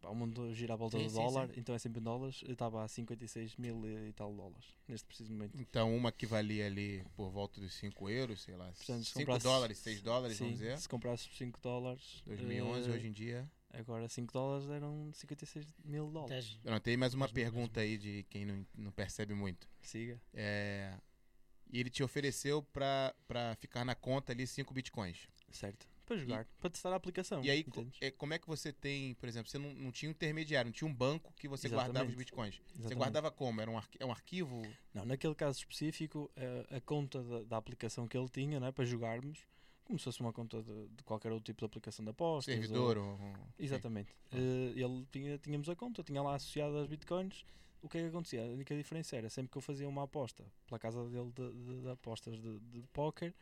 pá, 0.00 0.08
o 0.08 0.14
mundo 0.14 0.54
gira 0.54 0.72
à 0.72 0.76
volta 0.76 0.96
Sim, 0.96 1.04
do 1.04 1.10
sim, 1.10 1.16
dólar, 1.16 1.50
então 1.54 1.74
é 1.74 1.78
sempre 1.78 2.00
em 2.00 2.02
dólares. 2.02 2.42
Eu 2.46 2.54
estava 2.54 2.82
a 2.82 2.88
56 2.88 3.56
mil 3.56 3.86
e 3.86 4.10
tal 4.14 4.34
dólares, 4.34 4.64
neste 4.88 5.06
preciso 5.06 5.30
momento. 5.30 5.60
Então, 5.60 5.94
uma 5.94 6.10
que 6.10 6.24
valia 6.24 6.64
ali 6.66 7.04
por 7.14 7.28
volta 7.30 7.60
dos 7.60 7.74
5 7.74 8.08
euros, 8.08 8.40
sei 8.40 8.56
lá, 8.56 8.72
Portanto, 8.72 9.04
se 9.04 9.10
5 9.12 9.18
comprasse- 9.20 9.44
dólares, 9.44 9.78
6 9.78 10.00
dólares, 10.00 10.36
Sim, 10.38 10.44
vamos 10.44 10.58
dizer. 10.60 10.78
se 10.78 10.88
comprasses 10.88 11.26
por 11.26 11.36
5 11.36 11.60
dólares. 11.60 12.22
2011, 12.24 12.88
eh, 12.88 12.92
hoje 12.94 13.06
em 13.06 13.12
dia. 13.12 13.50
Agora 13.72 14.08
5 14.08 14.32
dólares 14.32 14.68
eram 14.68 15.10
56 15.12 15.66
mil 15.84 16.10
dólares. 16.10 16.46
10. 16.46 16.60
Eu 16.64 16.72
não 16.72 16.80
tenho 16.80 16.98
mais 16.98 17.14
uma 17.14 17.28
pergunta 17.28 17.80
aí 17.80 17.96
de 17.96 18.24
quem 18.28 18.44
não, 18.44 18.66
não 18.74 18.90
percebe 18.90 19.32
muito. 19.34 19.68
Siga. 19.80 20.20
É, 20.34 20.92
e 21.72 21.78
ele 21.78 21.88
te 21.90 22.02
ofereceu 22.02 22.62
pra 22.62 23.14
ficar 23.60 23.84
na 23.84 23.94
conta 23.94 24.32
ali 24.32 24.46
5 24.46 24.74
bitcoins. 24.74 25.28
Certo. 25.50 25.88
Para 26.04 26.16
jogar, 26.16 26.44
para 26.58 26.70
testar 26.70 26.92
a 26.92 26.96
aplicação. 26.96 27.44
E 27.44 27.48
aí, 27.50 27.62
co- 27.62 27.86
é, 28.00 28.10
como 28.10 28.34
é 28.34 28.38
que 28.40 28.46
você 28.48 28.72
tem, 28.72 29.14
por 29.14 29.28
exemplo, 29.28 29.48
você 29.48 29.58
não, 29.58 29.72
não 29.74 29.92
tinha 29.92 30.08
um 30.08 30.10
intermediário, 30.10 30.68
não 30.68 30.72
tinha 30.72 30.88
um 30.90 30.92
banco 30.94 31.32
que 31.34 31.46
você 31.46 31.68
guardava 31.68 32.08
os 32.08 32.14
Exatamente. 32.14 32.18
bitcoins. 32.18 32.54
Você 32.56 32.72
Exatamente. 32.72 32.98
guardava 32.98 33.30
como? 33.30 33.60
Era 33.60 33.70
um, 33.70 33.78
é 34.00 34.04
um 34.04 34.10
arquivo? 34.10 34.60
Não, 34.92 35.04
naquele 35.04 35.36
caso 35.36 35.60
específico, 35.60 36.28
eh, 36.34 36.66
a 36.68 36.80
conta 36.80 37.22
da, 37.22 37.42
da 37.44 37.56
aplicação 37.56 38.08
que 38.08 38.18
ele 38.18 38.28
tinha 38.28 38.58
né, 38.58 38.72
para 38.72 38.84
jogarmos, 38.84 39.38
como 39.90 39.98
se 39.98 40.04
fosse 40.04 40.20
uma 40.20 40.32
conta 40.32 40.62
de, 40.62 40.88
de 40.88 41.02
qualquer 41.04 41.32
outro 41.32 41.44
tipo 41.44 41.58
de 41.60 41.64
aplicação 41.66 42.04
de 42.04 42.10
apostas. 42.10 42.54
servidor? 42.54 42.96
ou- 42.98 43.04
ou-. 43.20 43.34
Exatamente. 43.58 44.14
Ah. 44.32 44.36
Eh, 44.36 44.72
ele 44.80 45.06
tinha, 45.10 45.36
tínhamos 45.38 45.68
a 45.68 45.74
conta, 45.76 46.02
tinha 46.02 46.22
lá 46.22 46.34
associado 46.36 46.76
as 46.78 46.86
bitcoins. 46.86 47.44
O 47.82 47.88
que 47.88 47.98
é 47.98 48.02
que 48.02 48.08
acontecia? 48.08 48.42
A 48.42 48.46
única 48.48 48.76
diferença 48.76 49.16
era 49.16 49.28
sempre 49.30 49.50
que 49.50 49.58
eu 49.58 49.62
fazia 49.62 49.88
uma 49.88 50.04
aposta 50.04 50.44
pela 50.66 50.78
casa 50.78 51.02
dele 51.08 51.32
de, 51.34 51.52
de- 51.52 51.82
de 51.82 51.88
apostas 51.90 52.38
de, 52.40 52.58
de 52.60 52.82
póquer, 52.92 53.34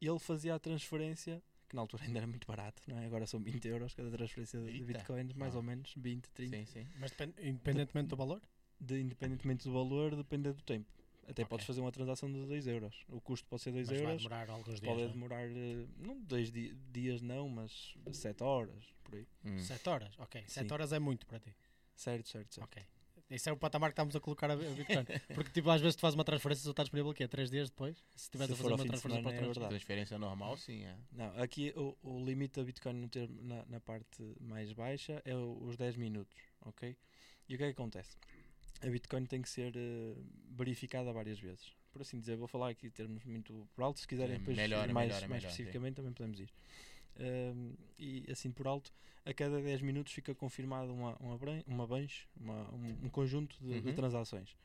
ele 0.00 0.18
fazia 0.18 0.54
a 0.54 0.58
transferência, 0.58 1.42
que 1.68 1.76
na 1.76 1.82
altura 1.82 2.02
ainda 2.04 2.18
era 2.18 2.26
muito 2.26 2.46
barato, 2.48 2.82
não 2.88 2.98
é? 2.98 3.06
agora 3.06 3.26
são 3.26 3.40
20 3.40 3.66
euros 3.68 3.94
cada 3.94 4.10
transferência 4.10 4.60
de 4.60 4.82
bitcoins, 4.84 5.32
mais 5.34 5.54
Ah. 5.54 5.58
ou 5.58 5.62
menos, 5.62 5.94
20, 5.96 6.28
30. 6.30 6.56
Sim, 6.56 6.64
sim. 6.66 6.86
Mas 6.98 7.10
depend- 7.12 7.34
independentemente 7.40 8.08
do 8.08 8.16
valor? 8.16 8.42
De, 8.80 9.00
independentemente 9.00 9.64
do 9.64 9.72
valor, 9.72 10.16
depende 10.16 10.52
do 10.52 10.62
tempo. 10.62 10.90
Até 11.28 11.42
Ok. 11.42 11.46
podes 11.46 11.66
fazer 11.66 11.80
uma 11.80 11.92
transação 11.92 12.30
de 12.30 12.44
2 12.46 12.66
euros. 12.66 13.04
O 13.08 13.20
custo 13.20 13.46
pode 13.48 13.62
ser 13.62 13.70
2 13.72 13.88
Mas 13.88 13.96
vai 13.98 14.06
euros. 14.08 14.22
demorar 14.22 14.50
alguns 14.50 14.80
dias. 14.80 14.80
Pode 14.80 15.02
não 15.02 15.08
é? 15.08 15.12
demorar, 15.12 15.44
eh, 15.46 15.86
não 15.98 16.20
dois 16.22 16.50
di- 16.50 16.74
dias 16.92 17.20
não, 17.22 17.48
mas 17.48 17.94
7 18.12 18.42
horas, 18.42 18.84
por 19.04 19.14
aí. 19.14 19.26
Hum. 19.44 19.58
7 19.58 19.88
horas? 19.88 20.18
Ok. 20.18 20.42
7 20.48 20.66
Sim. 20.66 20.72
horas 20.74 20.92
é 20.92 20.98
muito 20.98 21.26
para 21.26 21.38
ti. 21.38 21.54
Certo, 21.94 22.28
certo, 22.28 22.54
certo. 22.54 22.64
Ok. 22.66 22.82
Esse 23.30 23.48
é 23.48 23.52
o 23.52 23.56
patamar 23.56 23.90
que 23.90 23.92
estamos 23.92 24.16
a 24.16 24.18
colocar 24.20 24.50
a 24.50 24.56
Bitcoin. 24.56 25.04
Porque, 25.36 25.50
tipo, 25.52 25.70
às 25.70 25.80
vezes 25.80 25.94
tu 25.94 26.00
fazes 26.00 26.16
uma 26.16 26.24
transferência 26.24 26.62
e 26.62 26.64
só 26.64 26.70
está 26.72 26.82
disponível 26.82 27.12
aqui 27.12 27.28
3 27.28 27.48
dias 27.48 27.70
depois. 27.70 27.96
Se 28.16 28.24
estiveres 28.24 28.56
Se 28.56 28.60
a 28.60 28.64
fazer 28.64 28.74
uma 28.74 28.84
transferência 28.84 29.22
para 29.22 29.30
semana, 29.36 29.66
é. 29.66 29.68
Transferência 29.68 30.18
normal, 30.18 30.56
sim, 30.56 30.82
é. 30.82 30.96
Não, 31.12 31.40
aqui 31.40 31.72
o, 31.76 31.96
o 32.02 32.24
limite 32.24 32.58
da 32.58 32.64
Bitcoin 32.64 32.94
no 32.94 33.08
termo, 33.08 33.40
na, 33.42 33.64
na 33.66 33.78
parte 33.78 34.20
mais 34.40 34.72
baixa 34.72 35.22
é 35.24 35.36
o- 35.36 35.62
os 35.62 35.76
10 35.76 35.94
minutos, 35.96 36.36
ok? 36.62 36.96
E 37.48 37.54
o 37.54 37.58
que 37.58 37.62
é 37.62 37.66
que 37.68 37.72
acontece? 37.72 38.16
A 38.82 38.88
Bitcoin 38.88 39.26
tem 39.26 39.42
que 39.42 39.48
ser 39.48 39.74
eh, 39.76 40.14
verificada 40.56 41.12
várias 41.12 41.38
vezes. 41.38 41.72
Por 41.92 42.00
assim 42.02 42.18
dizer, 42.18 42.36
vou 42.36 42.48
falar 42.48 42.70
aqui 42.70 42.88
termos 42.90 43.24
muito 43.24 43.68
por 43.74 43.82
alto, 43.82 44.00
se 44.00 44.06
quiserem 44.08 44.36
É, 44.36 44.38
depois 44.38 44.56
melhor, 44.56 44.88
mais, 44.88 45.08
melhor, 45.08 45.20
mais 45.20 45.28
melhor, 45.28 45.40
sim. 45.40 45.46
especificamente 45.48 45.96
também 45.96 46.12
podemos 46.12 46.40
ir. 46.40 46.50
Ahm, 47.18 47.74
e 47.98 48.24
assim 48.30 48.50
por 48.50 48.66
alto, 48.66 48.92
a 49.24 49.34
cada 49.34 49.60
10 49.60 49.82
minutos 49.82 50.12
fica 50.12 50.34
confirmado 50.34 50.92
uma, 50.92 51.16
uma, 51.18 51.36
uma 51.66 51.84
uma- 52.40 52.70
um, 52.74 52.96
um 53.06 53.10
conjunto 53.10 53.56
de, 53.60 53.80
de 53.80 53.88
Uhum. 53.88 53.94
transações. 53.94 54.56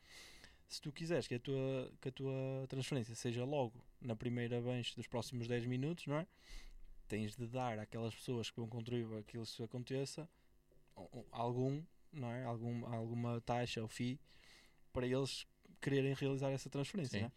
Se 0.67 0.81
tu 0.81 0.91
quiseres 0.91 1.27
que 1.27 1.35
a, 1.35 1.39
tua, 1.39 1.91
que 2.01 2.09
a 2.09 2.11
tua 2.11 2.65
transferência 2.69 3.13
seja 3.15 3.43
logo 3.43 3.73
na 4.01 4.15
primeira 4.15 4.61
bunch 4.61 4.95
dos 4.95 5.07
próximos 5.07 5.47
10 5.47 5.65
minutos, 5.65 6.07
não 6.07 6.17
é? 6.17 6.27
Tens 7.07 7.35
de 7.35 7.45
dar 7.47 7.77
àquelas 7.79 8.15
pessoas 8.15 8.49
que 8.49 8.59
vão 8.59 8.67
contribuir 8.69 9.07
para 9.07 9.23
que 9.23 9.37
isso 9.37 9.61
aconteça 9.63 10.27
um- 10.95 11.19
um- 11.19 11.25
algum, 11.31 11.83
não 12.15 12.31
é? 12.31 12.43
Algum, 12.45 12.85
alguma 12.85 13.41
taxa 13.41 13.81
ou 13.81 13.87
FII 13.87 14.19
para 14.91 15.05
eles 15.05 15.45
quererem 15.81 16.13
realizar 16.13 16.51
essa 16.51 16.69
transferência. 16.69 17.19
Não 17.19 17.27
é? 17.27 17.31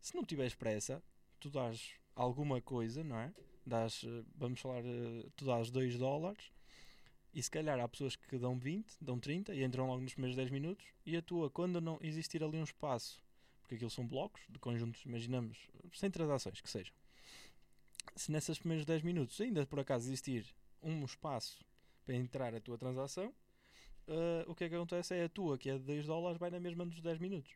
Se 0.00 0.14
não 0.14 0.24
tiveres 0.24 0.54
pressa, 0.54 1.02
tu 1.38 1.50
dás 1.50 1.94
alguma 2.14 2.60
coisa, 2.60 3.04
não 3.04 3.18
é? 3.18 3.32
Dás, 3.64 4.02
eh, 4.04 4.24
vamos 4.34 4.60
falar, 4.60 4.82
eh, 4.84 5.26
tu 5.36 5.44
dás 5.44 5.70
2 5.70 5.96
dólares 5.98 6.50
e 7.32 7.42
se 7.42 7.50
calhar 7.50 7.78
há 7.78 7.86
pessoas 7.86 8.16
que 8.16 8.38
dão 8.38 8.58
20, 8.58 8.96
dão 9.00 9.18
30 9.18 9.54
e 9.54 9.62
entram 9.62 9.86
logo 9.86 10.00
nos 10.02 10.12
primeiros 10.12 10.36
10 10.36 10.50
minutos 10.50 10.84
e 11.06 11.16
a 11.16 11.22
tua, 11.22 11.50
quando 11.50 11.80
não 11.80 11.98
existir 12.02 12.42
ali 12.42 12.58
um 12.58 12.64
espaço, 12.64 13.22
porque 13.60 13.76
aquilo 13.76 13.90
são 13.90 14.06
blocos 14.06 14.42
de 14.48 14.58
conjuntos, 14.58 15.04
imaginamos, 15.04 15.68
sem 15.94 16.10
transações 16.10 16.60
que 16.60 16.68
sejam, 16.68 16.94
se 18.16 18.32
nesses 18.32 18.58
primeiros 18.58 18.84
10 18.84 19.02
minutos 19.02 19.40
ainda 19.40 19.64
por 19.66 19.78
acaso 19.78 20.08
existir 20.08 20.46
um 20.82 21.04
espaço 21.04 21.64
para 22.04 22.14
entrar 22.14 22.54
a 22.54 22.60
tua 22.60 22.76
transação, 22.76 23.32
eh, 24.10 24.44
o 24.46 24.54
que 24.54 24.64
é 24.64 24.68
que 24.68 24.74
acontece 24.74 25.14
é 25.14 25.24
a 25.24 25.28
tua, 25.28 25.56
que 25.56 25.70
é 25.70 25.78
de 25.78 25.84
2 25.84 26.06
dólares, 26.06 26.38
vai 26.38 26.50
na 26.50 26.60
mesma 26.60 26.84
dos 26.84 27.00
10 27.00 27.18
minutos. 27.18 27.52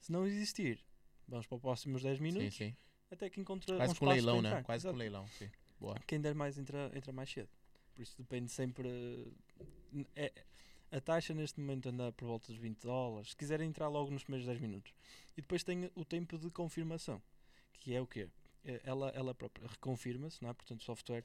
Se 0.00 0.10
não 0.12 0.26
existir, 0.26 0.84
vamos 1.28 1.46
para 1.46 1.56
os 1.56 1.62
próximos 1.62 2.02
10 2.02 2.18
Sim, 2.18 2.24
minutos, 2.24 2.56
sim. 2.56 2.74
até 3.10 3.28
que 3.30 3.40
encontra 3.40 3.76
Quase 3.76 3.92
um 3.92 3.96
com 3.96 4.06
leilão, 4.06 4.42
né? 4.42 4.62
Quase 4.62 4.82
com 4.84 4.88
Exato. 4.88 4.96
leilão. 4.98 5.26
Sim. 5.38 5.50
Boa. 5.78 5.94
Quem 6.06 6.20
der 6.20 6.34
mais 6.34 6.58
entra, 6.58 6.90
entra 6.94 7.12
mais 7.12 7.30
cedo. 7.30 7.48
Por 7.94 8.02
isso 8.02 8.16
depende 8.18 8.50
sempre. 8.50 8.88
eh, 9.94 10.04
É, 10.14 10.32
a 10.92 11.00
taxa 11.00 11.34
neste 11.34 11.58
momento 11.60 11.88
anda 11.88 12.12
por 12.12 12.26
volta 12.26 12.48
dos 12.48 12.56
20 12.60 12.80
dólares. 12.82 13.30
Se 13.30 13.36
quiserem 13.36 13.68
entrar 13.68 13.88
logo 13.88 14.10
nos 14.10 14.22
primeiros 14.24 14.46
10 14.46 14.60
minutos. 14.60 14.92
E 15.36 15.40
depois 15.40 15.62
tem 15.64 15.90
o 15.94 16.04
tempo 16.04 16.38
de 16.38 16.50
confirmação, 16.50 17.20
que 17.80 17.94
é 17.94 18.00
o 18.00 18.06
quê? 18.06 18.28
Eh, 18.64 18.80
Ela, 18.84 19.08
ela 19.10 19.34
própria 19.34 19.66
reconfirma-se, 19.68 20.42
não 20.42 20.50
é? 20.50 20.54
Portanto, 20.54 20.80
o 20.80 20.84
software 20.84 21.24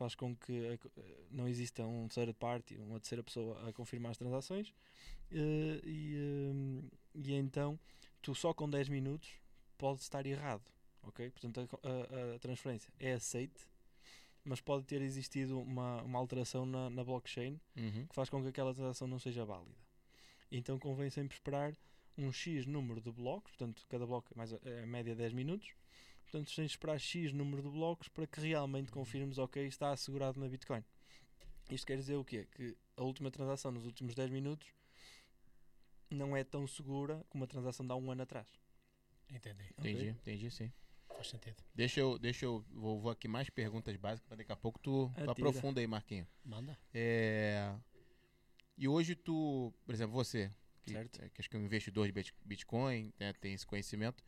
faz 0.00 0.14
com 0.14 0.34
que 0.34 0.78
co- 0.78 0.90
eh, 0.96 1.24
não 1.30 1.46
exista 1.46 1.84
um 1.86 2.08
third 2.08 2.32
party, 2.32 2.78
uma 2.78 2.98
terceira 2.98 3.22
pessoa 3.22 3.68
a 3.68 3.72
confirmar 3.72 4.12
as 4.12 4.16
transações. 4.18 4.72
eh, 5.30 5.80
e, 5.84 6.14
eh, 6.16 6.96
e 7.14 7.34
então, 7.34 7.78
tu 8.22 8.34
só 8.34 8.54
com 8.54 8.68
10 8.68 8.88
minutos 8.88 9.28
pode 9.76 10.00
estar 10.00 10.24
errado. 10.26 10.64
Ok? 11.02 11.30
Portanto, 11.30 11.60
a 11.82 11.88
a, 11.88 12.34
a 12.36 12.38
transferência 12.38 12.90
é 12.98 13.12
aceite, 13.12 13.60
mas 14.42 14.60
pode 14.60 14.84
ter 14.86 15.02
existido 15.02 15.60
uma, 15.60 16.02
uma 16.02 16.18
alteração 16.18 16.64
na, 16.64 16.88
na 16.90 17.04
blockchain 17.04 17.60
Uhum. 17.76 18.06
que 18.06 18.14
faz 18.14 18.28
com 18.30 18.40
que 18.42 18.48
aquela 18.48 18.74
transação 18.74 19.06
não 19.06 19.18
seja 19.18 19.44
válida. 19.44 19.76
Então 20.50 20.78
convém 20.78 21.10
sempre 21.10 21.34
esperar 21.36 21.74
um 22.18 22.32
X 22.32 22.64
número 22.66 23.00
de 23.02 23.10
blocos, 23.12 23.52
portanto, 23.52 23.86
cada 23.88 24.06
bloco 24.06 24.28
é 24.34 24.36
mais 24.36 24.52
a, 24.52 24.58
é 24.64 24.82
a 24.82 24.86
média 24.86 25.14
10 25.14 25.32
minutos. 25.34 25.68
Portanto, 26.30 26.46
tens 26.54 26.66
de 26.66 26.74
esperar 26.76 26.98
X 27.00 27.32
número 27.32 27.60
de 27.60 27.68
blocos 27.68 28.06
para 28.06 28.24
que 28.24 28.40
realmente 28.40 28.92
confirmes, 28.92 29.36
ok, 29.36 29.66
está 29.66 29.90
assegurado 29.90 30.38
na 30.38 30.48
Bitcoin. 30.48 30.84
Isto 31.68 31.84
quer 31.88 31.96
dizer 31.96 32.14
o 32.14 32.24
quê? 32.24 32.46
Que 32.54 32.76
a 32.96 33.02
última 33.02 33.32
transação 33.32 33.72
nos 33.72 33.84
últimos 33.84 34.14
10 34.14 34.30
minutos 34.30 34.68
não 36.08 36.36
é 36.36 36.44
tão 36.44 36.68
segura 36.68 37.24
como 37.28 37.42
a 37.42 37.46
transação 37.48 37.84
de 37.84 37.92
há 37.92 37.96
um 37.96 38.12
ano 38.12 38.22
atrás. 38.22 38.46
Entendi. 39.28 39.64
Entendi, 39.76 40.08
entendi 40.10 40.50
sim. 40.52 40.72
Faz 41.08 41.28
sentido. 41.30 41.56
Deixa 41.74 41.98
eu, 41.98 42.16
deixa 42.16 42.44
eu, 42.44 42.64
vou, 42.70 43.00
vou 43.00 43.10
aqui 43.10 43.26
mais 43.26 43.50
perguntas 43.50 43.96
básicas, 43.96 44.26
para 44.28 44.36
daqui 44.36 44.52
a 44.52 44.56
pouco 44.56 44.78
tu, 44.78 45.10
tu 45.24 45.30
aprofunda 45.30 45.80
aí, 45.80 45.86
Marquinho. 45.88 46.26
Manda. 46.44 46.78
É, 46.94 47.74
E 48.78 48.86
hoje 48.86 49.16
tu, 49.16 49.72
por 49.84 49.92
exemplo, 49.92 50.14
você, 50.14 50.48
que, 50.84 50.92
Certo. 50.92 51.18
que 51.30 51.40
acho 51.40 51.50
que 51.50 51.56
é 51.56 51.58
um 51.58 51.64
investidor 51.64 52.06
de 52.06 52.12
bit- 52.12 52.34
Bitcoin, 52.44 53.12
né, 53.18 53.32
tem 53.32 53.52
esse 53.52 53.66
conhecimento, 53.66 54.22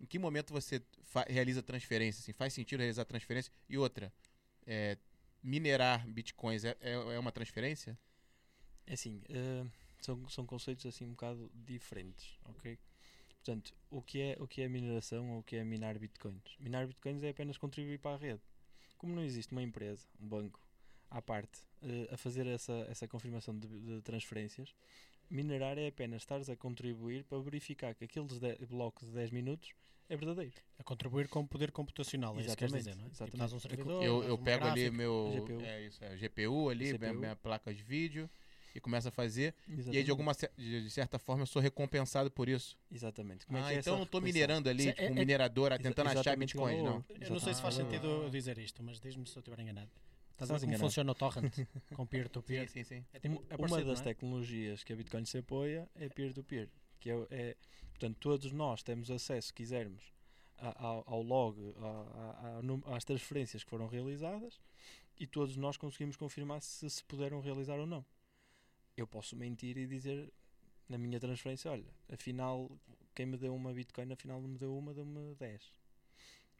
em 0.00 0.06
que 0.06 0.18
momento 0.18 0.52
você 0.52 0.82
realiza 1.28 1.62
transferência? 1.62 2.20
Assim, 2.20 2.32
faz 2.32 2.52
sentido 2.52 2.80
realizar 2.80 3.04
transferência? 3.04 3.52
E 3.68 3.78
outra, 3.78 4.12
é, 4.66 4.98
minerar 5.42 6.06
Bitcoins 6.06 6.64
é, 6.64 6.76
é, 6.80 6.92
é 6.92 7.18
uma 7.18 7.32
transferência? 7.32 7.98
É 8.86 8.94
assim, 8.94 9.22
eh, 9.28 9.64
são, 10.00 10.28
são 10.28 10.46
conceitos 10.46 10.86
assim 10.86 11.04
um 11.04 11.10
bocado 11.10 11.50
diferentes, 11.54 12.38
ok? 12.44 12.78
Portanto, 13.36 13.74
o 13.90 14.02
que 14.02 14.20
é 14.20 14.36
o 14.40 14.46
que 14.46 14.62
é 14.62 14.68
mineração 14.68 15.32
ou 15.32 15.40
o 15.40 15.42
que 15.42 15.56
é 15.56 15.64
minar 15.64 15.98
bitcoins? 15.98 16.56
Minar 16.58 16.86
bitcoins 16.86 17.22
é 17.22 17.30
apenas 17.30 17.56
contribuir 17.58 17.98
para 17.98 18.16
a 18.16 18.18
rede. 18.18 18.40
Como 18.96 19.14
não 19.14 19.22
existe 19.22 19.52
uma 19.52 19.62
empresa, 19.62 20.06
um 20.20 20.28
banco, 20.28 20.60
à 21.10 21.20
parte, 21.20 21.60
eh, 21.82 22.08
a 22.12 22.16
fazer 22.16 22.46
essa, 22.46 22.72
essa 22.88 23.06
confirmação 23.08 23.58
de, 23.58 23.68
de 23.68 24.02
transferências, 24.02 24.74
minerar 25.30 25.78
é 25.78 25.88
apenas 25.88 26.22
estares 26.22 26.48
a 26.48 26.56
contribuir 26.56 27.24
para 27.24 27.38
verificar 27.38 27.94
que 27.94 28.04
aquele 28.04 28.26
de- 28.26 28.66
bloco 28.66 29.04
de 29.04 29.12
10 29.12 29.30
minutos 29.30 29.70
é 30.08 30.16
verdadeiro. 30.16 30.52
A 30.78 30.84
contribuir 30.84 31.28
com 31.28 31.44
poder 31.46 31.72
computacional, 31.72 32.36
é 32.36 32.40
isso 32.40 32.50
que 32.50 32.56
queres 32.56 32.72
dizer, 32.74 32.90
Exatamente, 32.90 32.98
não 33.00 33.06
é? 33.06 33.10
Tipo, 33.10 33.36
exatamente. 33.36 33.38
dás 33.38 33.52
um 33.52 33.56
É 33.56 33.60
servidor, 33.60 34.04
eu 34.04 34.22
eu 34.24 34.38
pego 34.38 34.64
ali 34.66 34.82
gráfica. 34.82 34.96
meu 34.96 35.32
GPU. 35.34 35.60
É 35.62 35.82
isso, 35.86 36.04
é, 36.04 36.16
GPU 36.16 36.68
ali, 36.70 36.84
minha, 36.84 36.98
CPU. 36.98 37.14
minha 37.20 37.36
placa 37.36 37.74
de 37.74 37.82
vídeo, 37.82 38.30
e 38.74 38.80
começo 38.80 39.08
a 39.08 39.10
fazer. 39.10 39.54
E 39.66 39.70
aí, 39.72 39.78
Exatamente. 39.78 40.04
de 40.04 40.10
alguma 40.10 40.32
de 40.56 40.90
certa 40.90 41.18
forma, 41.18 41.42
eu 41.42 41.46
sou 41.46 41.62
recompensado 41.62 42.30
por 42.30 42.46
isso. 42.46 42.76
Exatamente. 42.92 43.46
Como 43.46 43.58
é 43.58 43.62
ah, 43.62 43.72
é 43.72 43.78
então 43.78 43.94
eu 43.94 43.98
não 44.00 44.04
recompensa? 44.04 44.32
minerando 44.34 44.68
ali, 44.68 44.88
é- 44.88 44.92
tipo, 44.92 45.02
um 45.02 45.06
é- 45.16 45.18
minerador, 45.18 45.72
Exa- 45.72 45.82
tentando 45.82 46.08
achar 46.10 46.20
exatamente 46.20 46.52
bitcoins, 46.52 46.82
não. 46.84 47.04
Eu 47.20 47.30
não 47.30 47.40
sei 47.40 47.54
se 47.54 47.62
faz 47.62 47.74
Exatamente. 47.74 48.02
sentido 48.02 48.22
eu 48.24 48.30
dizer 48.30 48.58
isto, 48.58 48.82
mas 48.84 49.00
diz-me 49.00 49.26
se 49.26 49.34
eu 49.36 49.40
estiver 49.40 49.58
enganado. 49.60 49.90
Estás 50.36 50.50
a 50.50 50.54
ver 50.54 50.60
como 50.60 50.70
enganado. 50.72 50.88
funciona 50.90 51.12
o 51.12 51.14
torrent 51.14 51.54
com 51.96 52.06
peer-to-peer? 52.06 52.68
Sim, 52.68 52.84
sim, 52.84 52.96
sim. 53.00 53.04
É, 53.12 53.18
tipo, 53.20 53.42
é 53.48 53.56
uma 53.56 53.82
das 53.82 54.00
é? 54.00 54.04
tecnologias 54.04 54.84
que 54.84 54.92
a 54.92 54.96
Bitcoin 54.96 55.24
se 55.24 55.38
apoia 55.38 55.88
é 55.94 56.08
peer-to-peer, 56.10 56.68
que 57.00 57.10
é, 57.10 57.26
é- 57.30 57.56
portanto 57.90 58.16
todos 58.20 58.52
nós 58.52 58.82
temos 58.82 59.10
acesso, 59.10 59.48
se 59.48 59.54
quisermos, 59.54 60.12
ao, 60.58 61.04
ao 61.06 61.22
log, 61.22 61.58
a- 61.78 62.60
a- 62.86 62.92
a 62.92 62.96
às 62.96 63.04
transferências 63.04 63.64
que 63.64 63.70
foram 63.70 63.86
realizadas 63.88 64.60
e 65.18 65.26
todos 65.26 65.56
nós 65.56 65.76
conseguimos 65.78 66.16
confirmar 66.16 66.60
se 66.60 66.88
se 66.90 67.02
puderam 67.04 67.40
realizar 67.40 67.78
ou 67.78 67.86
não. 67.86 68.04
Eu 68.96 69.06
posso 69.06 69.34
mentir 69.36 69.76
e 69.78 69.86
dizer 69.86 70.30
na 70.88 70.98
minha 70.98 71.18
transferência, 71.18 71.70
olha, 71.70 71.86
afinal 72.12 72.70
quem 73.14 73.24
me 73.26 73.38
deu 73.38 73.54
uma 73.54 73.72
Bitcoin, 73.72 74.12
afinal 74.12 74.40
não 74.40 74.48
me 74.48 74.58
deu 74.58 74.76
uma, 74.76 74.92
deu-me 74.92 75.34
10. 75.36 75.72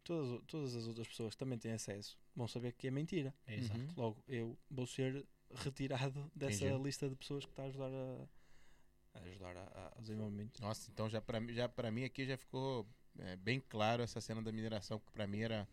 Todas, 0.06 0.42
todas 0.46 0.74
as 0.76 0.86
outras 0.86 1.08
pessoas 1.08 1.34
que 1.34 1.38
também 1.38 1.58
têm 1.58 1.72
acesso 1.72 2.16
vão 2.34 2.46
saber 2.46 2.72
que 2.72 2.86
é 2.86 2.90
mentira. 2.90 3.34
É, 3.46 3.56
exato. 3.56 3.80
Uhum. 3.80 3.88
Logo, 3.96 4.24
eu 4.28 4.56
vou 4.70 4.86
ser 4.86 5.26
retirado 5.54 6.30
dessa 6.34 6.64
Entendi. 6.66 6.84
lista 6.84 7.08
de 7.08 7.16
pessoas 7.16 7.44
que 7.44 7.50
está 7.50 7.64
a 7.64 7.66
ajudar 7.66 7.90
a, 7.92 9.18
a 9.18 9.22
ajudar 9.22 9.56
a, 9.56 9.92
a 9.96 10.00
desenvolvimento. 10.00 10.60
Nossa, 10.60 10.90
então 10.92 11.08
já 11.08 11.20
mim- 11.40 11.52
já 11.54 11.68
pra 11.68 11.90
mim 11.90 12.04
aqui 12.04 12.24
já 12.24 12.36
ficou 12.36 12.86
é, 13.18 13.36
bem 13.36 13.60
claro 13.60 14.02
essa 14.02 14.20
cena 14.20 14.40
da 14.42 14.52
mineração, 14.52 15.00
que 15.00 15.10
pra 15.10 15.26
mim 15.26 15.40
era, 15.40 15.66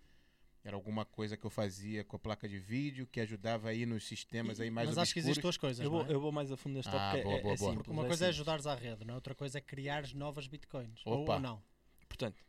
era 0.63 0.75
alguma 0.75 1.05
coisa 1.05 1.37
que 1.37 1.45
eu 1.45 1.49
fazia 1.51 2.03
com 2.03 2.15
a 2.15 2.19
placa 2.19 2.47
de 2.49 2.57
vídeo, 2.57 3.05
que 3.05 3.19
ajudava 3.19 3.69
aí 3.69 3.85
nos 3.85 4.07
sistemas 4.07 4.59
aí 4.59 4.71
mais 4.71 4.89
Mas 4.89 4.97
acho 4.97 5.13
que 5.13 5.19
obscuros. 5.19 5.25
existem 5.29 5.41
duas 5.43 5.57
coisas, 5.57 5.83
Eu 5.85 5.91
vou, 5.91 6.03
não 6.03 6.09
é? 6.09 6.13
eu 6.15 6.19
vou 6.19 6.31
mais 6.31 6.51
a 6.51 6.57
fundo 6.57 6.73
neste 6.73 6.89
Ah, 6.89 7.11
tópico. 7.11 7.29
boa, 7.29 7.37
é, 7.37 7.41
boa, 7.43 7.53
é 7.53 7.57
boa. 7.57 7.71
simples, 7.71 7.87
uma 7.91 8.05
coisa 8.07 8.25
é 8.25 8.29
ajudares 8.29 8.65
à 8.65 8.73
rede, 8.73 9.05
não 9.05 9.13
é? 9.13 9.15
outra 9.15 9.35
coisa 9.35 9.59
é 9.59 9.61
criar 9.61 10.11
novas 10.15 10.47
bitcoins. 10.47 11.01
Ou, 11.05 11.29
ou 11.29 11.39
não. 11.39 11.61
Portanto, 12.07 12.43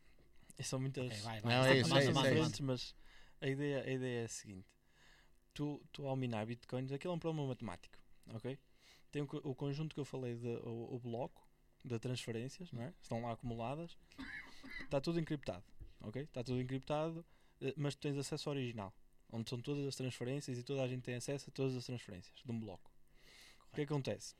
são 0.63 0.79
muitas. 0.79 1.07
Ok, 1.07 1.21
vai, 1.21 1.41
vai. 1.41 1.55
Não, 1.55 1.65
é 1.65 1.79
isso, 1.79 1.97
é 1.97 2.05
isso, 2.05 2.63
é 2.63 2.63
mas 2.63 2.95
a 3.41 3.49
ideia, 3.49 3.83
a 3.85 3.91
ideia 3.91 4.23
é 4.23 4.25
a 4.25 4.29
seguinte: 4.29 4.69
tu, 5.53 5.83
tu 5.93 6.07
ao 6.07 6.17
minar 6.17 6.47
bitcoins, 6.47 6.93
aquilo 6.93 7.13
é 7.13 7.17
um 7.17 7.19
problema 7.19 7.49
matemático, 7.49 7.99
ok? 8.35 8.59
Tem 9.11 9.23
o, 9.23 9.29
o 9.45 9.55
conjunto 9.55 9.95
que 9.95 10.01
eu 10.01 10.05
falei, 10.05 10.35
de, 10.37 10.49
o, 10.63 10.95
o 10.95 10.99
bloco 10.99 11.47
de 11.85 11.99
transferências, 11.99 12.73
não 12.73 12.83
é? 12.83 12.93
estão 13.01 13.23
lá 13.23 13.33
acumuladas, 13.33 13.97
está 14.83 15.01
tudo 15.01 15.21
encriptado, 15.21 15.65
ok? 16.01 16.23
Está 16.23 16.43
tudo 16.43 16.61
encriptado, 16.61 17.25
eh, 17.61 17.75
mas 17.77 17.95
tu 17.95 18.01
tens 18.01 18.17
acesso 18.17 18.49
ao 18.49 18.57
original, 18.57 18.95
onde 19.31 19.49
são 19.49 19.61
todas 19.61 19.87
as 19.87 19.95
transferências 19.95 20.59
e 20.59 20.63
toda 20.63 20.83
a 20.83 20.89
gente 20.89 21.03
tem 21.03 21.15
acesso 21.15 21.51
a 21.51 21.53
todas 21.53 21.77
as 21.77 21.85
transferências 21.85 22.41
de 22.43 22.51
um 22.51 22.59
bloco. 22.59 22.91
O 23.71 23.75
que 23.75 23.83
acontece? 23.83 24.35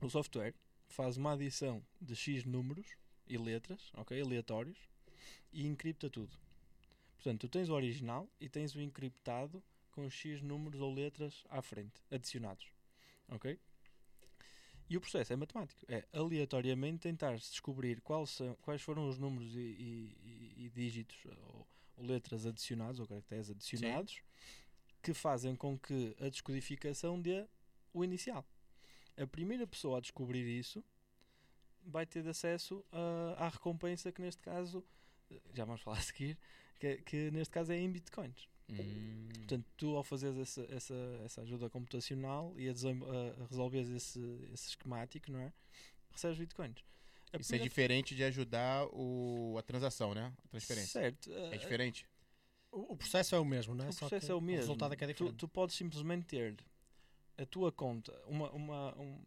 O 0.00 0.10
software 0.10 0.54
faz 0.88 1.16
uma 1.16 1.32
adição 1.32 1.84
de 2.00 2.16
X 2.16 2.44
números 2.44 2.96
e 3.28 3.38
letras, 3.38 3.90
ok? 3.94 4.20
Aleatórios, 4.20 4.78
e 5.52 5.66
encripta 5.66 6.08
tudo. 6.10 6.30
Portanto, 7.16 7.40
tu 7.42 7.48
tens 7.48 7.68
o 7.68 7.74
original 7.74 8.28
e 8.40 8.48
tens 8.48 8.74
o 8.74 8.80
encriptado 8.80 9.62
com 9.92 10.08
X 10.08 10.40
números 10.42 10.80
ou 10.80 10.92
letras 10.92 11.44
à 11.50 11.60
frente, 11.62 12.02
adicionados. 12.10 12.66
Ok? 13.28 13.58
E 14.88 14.96
o 14.96 15.00
processo 15.00 15.32
é 15.32 15.36
matemático. 15.36 15.80
É 15.88 16.04
aleatoriamente 16.12 16.98
tentar 17.00 17.36
descobrir 17.36 18.00
quais, 18.00 18.30
são, 18.30 18.54
quais 18.56 18.82
foram 18.82 19.08
os 19.08 19.18
números 19.18 19.54
e, 19.54 19.58
e- 19.58 20.54
e- 20.64 20.70
dígitos 20.74 21.16
ou, 21.26 21.66
ou 21.96 22.04
letras 22.06 22.44
adicionados 22.46 22.98
ou 23.00 23.06
caracteres 23.06 23.48
adicionados 23.50 24.20
que 25.02 25.14
fazem 25.14 25.54
com 25.56 25.78
que 25.78 26.14
a 26.20 26.28
descodificação 26.28 27.20
dê 27.20 27.46
o 27.92 28.04
inicial. 28.04 28.44
A 29.16 29.26
primeira 29.26 29.66
pessoa 29.66 29.98
a 29.98 30.00
descobrir 30.00 30.44
isso 30.46 30.82
vai 31.84 32.04
ter 32.06 32.26
acesso 32.28 32.84
a- 32.92 33.46
à 33.46 33.48
recompensa 33.48 34.10
que 34.12 34.20
neste 34.22 34.42
caso 34.42 34.84
já 35.54 35.64
vamos 35.64 35.80
falar 35.82 35.98
a 35.98 36.02
seguir 36.02 36.38
que, 36.78 36.96
que 37.02 37.30
neste 37.30 37.52
caso 37.52 37.72
é 37.72 37.78
em 37.78 37.90
bitcoins 37.90 38.48
Hum, 38.70 39.28
portanto 39.34 39.66
tu 39.76 39.96
ao 39.96 40.02
fazeres 40.02 40.38
essa, 40.38 40.62
essa, 40.72 40.94
essa 41.24 41.40
ajuda 41.42 41.68
computacional 41.68 42.54
e 42.56 42.68
a, 42.68 42.72
a- 42.72 43.42
a 43.42 43.46
resolveres 43.46 43.88
esse, 43.90 44.20
esse 44.52 44.68
esquemático 44.70 45.30
não 45.30 45.40
é 45.40 45.52
recebes 46.10 46.38
bitcoins 46.38 46.78
A 47.32 47.38
isso 47.38 47.54
é 47.54 47.58
diferente 47.58 48.14
de 48.14 48.24
ajudar 48.24 48.86
o, 48.92 49.56
a 49.58 49.62
transação, 49.62 50.14
né? 50.14 50.32
A 50.44 50.48
transferência. 50.48 51.00
certo 51.00 51.30
É 51.32 51.54
a- 51.54 51.56
diferente. 51.56 52.06
O, 52.70 52.92
o 52.92 52.96
processo 52.96 53.34
é 53.34 53.38
o 53.38 53.44
mesmo, 53.44 53.74
não 53.74 53.84
é? 53.84 53.88
o 53.88 53.92
Só 53.92 54.00
processo 54.00 54.26
que 54.26 54.32
é 54.32 54.34
o 54.34 54.40
mesmo 54.40 54.60
resultado 54.60 54.94
é 54.94 54.96
que 54.96 55.04
é 55.04 55.06
tu, 55.08 55.12
diferente. 55.14 55.36
tu 55.36 55.48
podes 55.48 55.76
simplesmente 55.76 56.24
ter 56.26 56.56
a 57.36 57.44
tua 57.44 57.70
conta 57.72 58.12
uma, 58.26 58.50
uma, 58.52 58.98
um, 58.98 59.20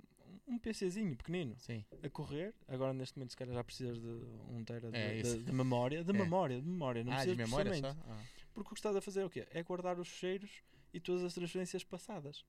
um 0.48 0.58
PCzinho 0.60 1.16
pequenino 1.16 1.56
Sim. 1.60 1.84
a 2.04 2.10
correr. 2.10 2.54
Agora, 2.68 2.94
neste 2.94 3.18
momento, 3.18 3.32
se 3.32 3.38
calhar 3.38 3.54
já 3.56 3.64
precisas 3.64 4.00
de 4.00 4.08
um 4.08 4.64
tera 4.64 4.92
de, 4.92 4.98
É, 4.98 5.22
de- 5.22 5.44
de 5.44 5.52
memória. 5.52 6.04
De 6.04 6.12
É. 6.14 6.14
memória, 6.14 6.62
de 6.62 6.68
memória. 6.68 7.04
Não 7.04 7.12
ah, 7.14 7.16
de 7.18 7.22
precisas 7.26 7.50
memória 7.50 7.72
processamento. 7.72 8.04
só? 8.06 8.12
Ah. 8.14 8.24
Porque 8.54 8.70
o 8.70 8.74
que 8.74 8.80
estás 8.80 8.96
a 8.96 9.02
fazer 9.02 9.22
é 9.22 9.26
o 9.26 9.30
quê? 9.30 9.48
É 9.52 9.64
guardar 9.64 10.00
os 10.00 10.08
cheiros 10.08 10.62
e 10.94 11.00
todas 11.00 11.24
as 11.24 11.34
transferências 11.34 11.84
passadas. 11.84 12.46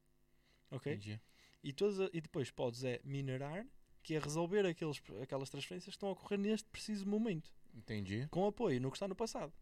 Ok? 0.70 0.92
Entendi. 0.92 1.20
E, 1.64 1.72
todas 1.72 2.00
a- 2.00 2.10
e 2.12 2.20
depois 2.20 2.50
podes 2.50 2.84
é 2.84 3.00
minerar, 3.04 3.66
que 4.02 4.14
é 4.14 4.18
resolver 4.20 4.64
aqueles, 4.66 5.02
aquelas 5.22 5.50
transferências 5.50 5.86
que 5.94 5.96
estão 5.96 6.08
a 6.10 6.12
ocorrer 6.12 6.38
neste 6.38 6.68
preciso 6.68 7.08
momento, 7.08 7.52
Entendi. 7.74 8.28
com 8.30 8.46
apoio 8.46 8.80
no 8.80 8.90
que 8.90 8.96
está 8.96 9.08
no 9.08 9.16
passado. 9.16 9.52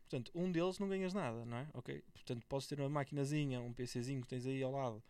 Portanto, 0.00 0.32
um 0.34 0.50
deles 0.50 0.78
não 0.78 0.88
ganhas 0.88 1.14
nada, 1.14 1.44
não 1.44 1.56
é? 1.58 1.68
Ok? 1.74 2.02
Portanto, 2.12 2.44
podes 2.48 2.66
ter 2.66 2.78
uma 2.80 2.88
maquinazinha, 2.88 3.60
um 3.60 3.72
PCzinho 3.72 4.20
que 4.20 4.26
tens 4.28 4.46
aí 4.46 4.62
ao 4.62 4.72
lado 4.72 5.02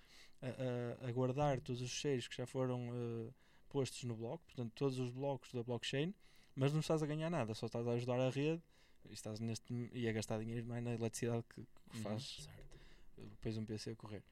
a, 0.49 1.05
a- 1.07 1.09
a 1.09 1.13
guardar 1.13 1.61
todos 1.61 1.81
os 1.83 1.91
cheiros 1.91 2.29
que 2.29 2.37
já 2.37 2.47
foram 2.47 2.89
eh, 2.93 3.33
postos 3.69 4.05
no 4.05 4.15
bloco, 4.15 4.45
portanto, 4.45 4.73
todos 4.75 4.99
os 4.99 5.11
blocos 5.11 5.53
da 5.53 5.63
blockchain, 5.63 6.15
mas 6.55 6.73
não 6.73 6.81
estás 6.81 7.03
a 7.03 7.07
ganhar 7.07 7.31
nada, 7.31 7.55
só 7.55 7.67
estás 7.67 7.87
a 7.87 7.93
ajudar 7.93 8.21
a 8.21 8.31
rede 8.31 8.63
e, 9.09 9.13
estás 9.13 9.41
neste, 9.41 9.91
e 9.93 10.09
a 10.09 10.13
gastar 10.13 10.39
dinheiro 10.39 10.67
não 10.67 10.77
é, 10.77 10.81
na 10.81 10.93
eletricidade 10.95 11.43
que, 11.49 11.63
que 11.63 11.97
Uhum. 11.97 12.03
faz 12.03 12.23
Certo. 12.45 12.79
depois 13.17 13.57
um 13.57 13.65
PC 13.65 13.91
a 13.91 13.97
correr. 13.97 14.23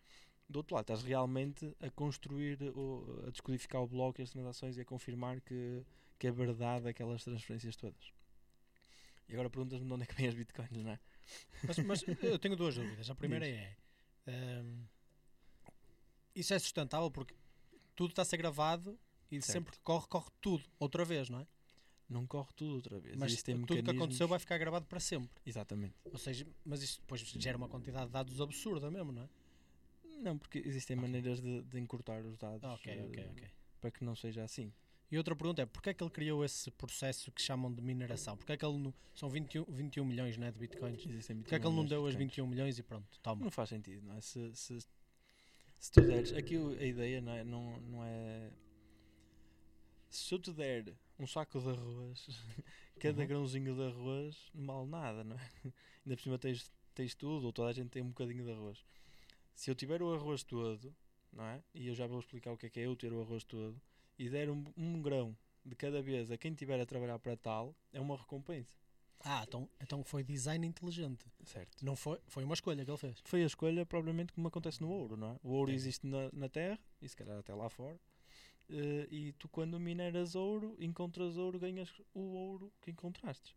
Do 0.48 0.56
outro 0.58 0.74
lado, 0.74 0.84
estás 0.84 1.02
realmente 1.02 1.74
a 1.80 1.88
construir, 1.90 2.58
o, 2.76 3.24
a 3.26 3.30
descodificar 3.30 3.80
o 3.82 3.86
bloco 3.86 4.20
e 4.20 4.24
as 4.24 4.30
transações 4.30 4.76
e 4.76 4.80
a 4.80 4.84
confirmar 4.84 5.40
que, 5.40 5.82
que 6.18 6.26
é 6.26 6.30
verdade 6.30 6.88
aquelas 6.88 7.22
transferências 7.24 7.74
todas. 7.76 8.12
E 9.28 9.32
agora 9.32 9.48
perguntas-me 9.48 9.86
de 9.86 9.92
onde 9.92 10.02
é 10.02 10.06
que 10.06 10.14
vêm 10.14 10.28
as 10.28 10.34
bitcoins, 10.34 10.70
não 10.82 10.90
é? 10.92 10.98
Mas, 11.66 11.78
mas 11.78 12.04
eu 12.22 12.38
tenho 12.38 12.56
duas 12.56 12.74
dúvidas. 12.74 13.08
A 13.08 13.14
primeira 13.14 13.46
é: 13.48 13.76
ehm, 14.26 14.82
isso 16.34 16.54
é 16.54 16.58
sustentável 16.58 17.10
porque 17.10 17.34
tudo 17.94 18.10
está 18.10 18.22
a 18.22 18.24
ser 18.24 18.36
gravado 18.36 18.98
e 19.30 19.40
Certo. 19.40 19.52
sempre 19.52 19.72
que 19.72 19.80
corre, 19.80 20.06
corre 20.08 20.30
tudo 20.40 20.64
outra 20.78 21.04
vez, 21.04 21.28
não 21.28 21.40
é? 21.40 21.46
Não 22.08 22.26
corre 22.26 22.52
tudo 22.54 22.74
outra 22.74 22.98
vez. 23.00 23.16
Mas 23.16 23.32
Existem 23.32 23.60
tudo 23.64 23.82
que 23.82 23.90
aconteceu 23.90 24.28
vai 24.28 24.38
ficar 24.38 24.58
gravado 24.58 24.84
para 24.86 25.00
sempre. 25.00 25.30
Exatamente. 25.46 25.94
Ou 26.04 26.18
seja, 26.18 26.46
mas 26.64 26.82
isso 26.82 27.00
depois 27.00 27.20
gera 27.22 27.56
uma 27.56 27.68
quantidade 27.68 28.06
de 28.06 28.12
dados 28.12 28.40
absurda 28.40 28.90
mesmo, 28.90 29.12
não 29.12 29.22
é? 29.22 29.28
Não, 30.20 30.38
porque 30.38 30.58
existem 30.58 30.96
Ok. 30.96 31.08
maneiras 31.08 31.40
de, 31.40 31.62
de 31.62 31.80
encurtar 31.80 32.24
os 32.24 32.36
dados 32.36 32.62
Ok, 32.62 33.02
ok, 33.08 33.24
eh, 33.24 33.28
ok. 33.30 33.48
para 33.80 33.90
que 33.90 34.04
não 34.04 34.14
seja 34.14 34.44
assim. 34.44 34.72
E 35.10 35.16
outra 35.18 35.34
pergunta 35.34 35.62
é: 35.62 35.66
porquê 35.66 35.90
é 35.90 35.94
que 35.94 36.02
ele 36.04 36.10
criou 36.10 36.44
esse 36.44 36.70
processo 36.70 37.32
que 37.32 37.40
chamam 37.42 37.72
de 37.72 37.82
mineração? 37.82 38.36
Porquê 38.36 38.52
é 38.52 38.56
que 38.56 38.64
ele 38.64 38.78
não, 38.78 38.94
são 39.14 39.28
21, 39.30 39.64
21 39.64 40.04
milhões 40.04 40.36
não 40.36 40.46
é, 40.46 40.52
de 40.52 40.58
bitcoins? 40.58 41.04
Existem 41.06 41.36
Porquê 41.38 41.54
é 41.56 41.60
que 41.60 41.66
ele 41.66 41.74
não 41.74 41.84
deu 41.84 42.06
as 42.06 42.14
bitcoins. 42.14 42.30
21 42.36 42.46
milhões 42.46 42.78
e 42.78 42.82
pronto, 42.82 43.18
toma? 43.20 43.42
Não 43.44 43.50
faz 43.50 43.70
sentido, 43.70 44.06
não 44.06 44.14
é? 44.16 44.20
Se, 44.20 44.54
se, 44.54 44.78
se 45.82 45.90
tu 45.92 46.00
deres. 46.10 46.32
Aqui 46.40 46.56
o- 46.56 46.70
a 46.70 46.84
ideia 46.84 47.20
não 47.20 47.32
é, 47.32 47.44
não, 47.44 47.80
não 47.80 48.04
é. 48.04 48.50
Se 50.10 50.34
eu 50.34 50.38
te 50.38 50.52
der 50.52 50.94
um 51.18 51.26
saco 51.26 51.60
de 51.60 51.68
arroz, 51.70 52.26
cada 53.00 53.22
Uhum. 53.22 53.26
grãozinho 53.28 53.74
de 53.74 53.82
arroz 53.82 54.50
não 54.54 54.66
vale 54.66 54.88
nada, 54.90 55.24
não 55.24 55.36
é? 55.36 55.40
Ainda 56.04 56.16
por 56.16 56.20
cima 56.22 56.38
tens, 56.38 56.70
tens 56.94 57.14
tudo, 57.14 57.46
ou 57.46 57.52
toda 57.52 57.70
a 57.70 57.72
gente 57.72 57.90
tem 57.90 58.02
um 58.02 58.08
bocadinho 58.08 58.44
de 58.44 58.52
arroz. 58.52 58.84
Se 59.54 59.70
eu 59.70 59.74
tiver 59.74 60.02
o 60.02 60.14
arroz 60.14 60.42
todo, 60.44 60.94
não 61.32 61.44
é? 61.44 61.62
E 61.74 61.88
eu 61.88 61.94
já 61.94 62.06
vou 62.06 62.20
explicar 62.20 62.52
o 62.52 62.56
que 62.58 62.66
é 62.66 62.70
que 62.70 62.80
é 62.80 62.86
eu 62.86 62.96
ter 62.96 63.12
o 63.12 63.20
arroz 63.22 63.44
todo, 63.44 63.80
e 64.18 64.28
der 64.28 64.50
um, 64.50 64.64
um 64.76 65.00
grão 65.02 65.36
de 65.64 65.76
cada 65.76 66.02
vez 66.02 66.30
a 66.30 66.38
quem 66.38 66.52
estiver 66.52 66.80
a 66.80 66.86
trabalhar 66.86 67.18
para 67.18 67.36
tal, 67.36 67.74
é 67.92 68.00
uma 68.00 68.16
recompensa. 68.16 68.76
Ah, 69.24 69.44
então, 69.46 69.68
então 69.80 70.02
foi 70.04 70.22
design 70.24 70.66
inteligente. 70.66 71.24
Certo. 71.44 71.84
Não 71.84 71.94
foi, 71.96 72.18
foi 72.26 72.44
uma 72.44 72.54
escolha 72.54 72.84
que 72.84 72.90
ele 72.90 72.98
fez. 72.98 73.20
foi 73.24 73.42
a 73.42 73.46
escolha 73.46 73.86
propriamente 73.86 74.32
como 74.32 74.48
acontece 74.48 74.80
no 74.80 74.90
ouro, 74.90 75.16
não 75.16 75.32
é? 75.34 75.38
O 75.42 75.50
ouro 75.50 75.70
Entendi. 75.70 75.82
existe 75.82 76.06
na, 76.06 76.30
na 76.32 76.48
Terra, 76.48 76.78
e 77.00 77.08
se 77.08 77.16
calhar 77.16 77.38
até 77.38 77.54
lá 77.54 77.68
fora, 77.68 77.98
eh, 78.70 79.06
e 79.10 79.32
tu 79.34 79.48
quando 79.48 79.78
mineras 79.78 80.34
ouro, 80.34 80.76
encontras 80.80 81.36
ouro, 81.36 81.58
ganhas 81.58 81.88
o 82.14 82.20
ouro 82.20 82.72
que 82.80 82.90
encontraste. 82.90 83.56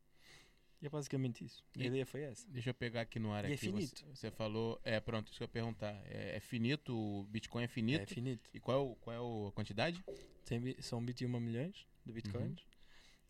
E 0.82 0.86
é 0.88 0.90
basicamente 0.90 1.44
isso. 1.44 1.64
E 1.76 1.80
E- 1.80 1.84
a 1.84 1.88
ideia 1.88 2.06
foi 2.06 2.22
essa. 2.24 2.48
Deixa 2.50 2.70
eu 2.70 2.74
pegar 2.74 3.02
aqui 3.02 3.18
no 3.18 3.32
ar 3.32 3.46
E 3.46 3.52
é 3.52 3.54
aqui. 3.56 3.66
você- 3.66 3.72
finito. 3.72 4.06
Você, 4.14 4.30
falou. 4.30 4.80
É, 4.84 5.00
pronto, 5.00 5.28
isso 5.30 5.38
que 5.38 5.44
eu 5.44 5.46
ia 5.46 5.50
perguntar. 5.52 5.94
É, 6.06 6.36
é 6.36 6.40
finito, 6.40 6.94
o 6.94 7.24
Bitcoin 7.24 7.64
é 7.64 7.68
finito. 7.68 8.02
É 8.02 8.06
finito. 8.06 8.50
E 8.54 8.60
qual 8.60 8.78
é, 8.78 8.82
o, 8.92 8.96
qual 8.98 9.16
é 9.16 9.20
o- 9.20 9.48
a 9.48 9.52
quantidade? 9.54 10.04
Tem, 10.46 10.80
são 10.82 11.04
21 11.04 11.40
milhões 11.40 11.88
de 12.06 12.12
bitcoins. 12.12 12.60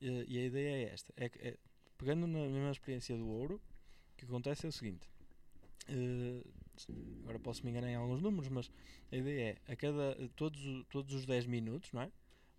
Uhum. 0.01 0.09
Eh, 0.21 0.25
e 0.27 0.37
a 0.39 0.45
ideia 0.45 0.69
é 0.87 0.93
esta. 0.93 1.13
É, 1.15 1.29
que- 1.29 1.39
é- 1.39 1.57
pegando 1.97 2.27
na 2.27 2.39
mesma 2.47 2.71
experiência 2.71 3.15
do 3.17 3.27
ouro, 3.27 3.55
o 4.13 4.17
que 4.17 4.25
acontece 4.25 4.65
é 4.65 4.69
o 4.69 4.71
seguinte. 4.71 5.09
eh, 5.87 6.43
agora 7.23 7.39
posso 7.39 7.63
me 7.63 7.71
enganar 7.71 7.89
em 7.89 7.95
alguns 7.95 8.21
números, 8.21 8.49
mas 8.49 8.71
a 9.11 9.15
ideia 9.15 9.59
é 9.67 9.71
a 9.71 9.75
cada 9.75 10.15
todos, 10.35 10.59
todos 10.89 11.13
os 11.13 11.25
10 11.25 11.45
minutos, 11.45 11.91
não 11.93 12.01
é? 12.01 12.11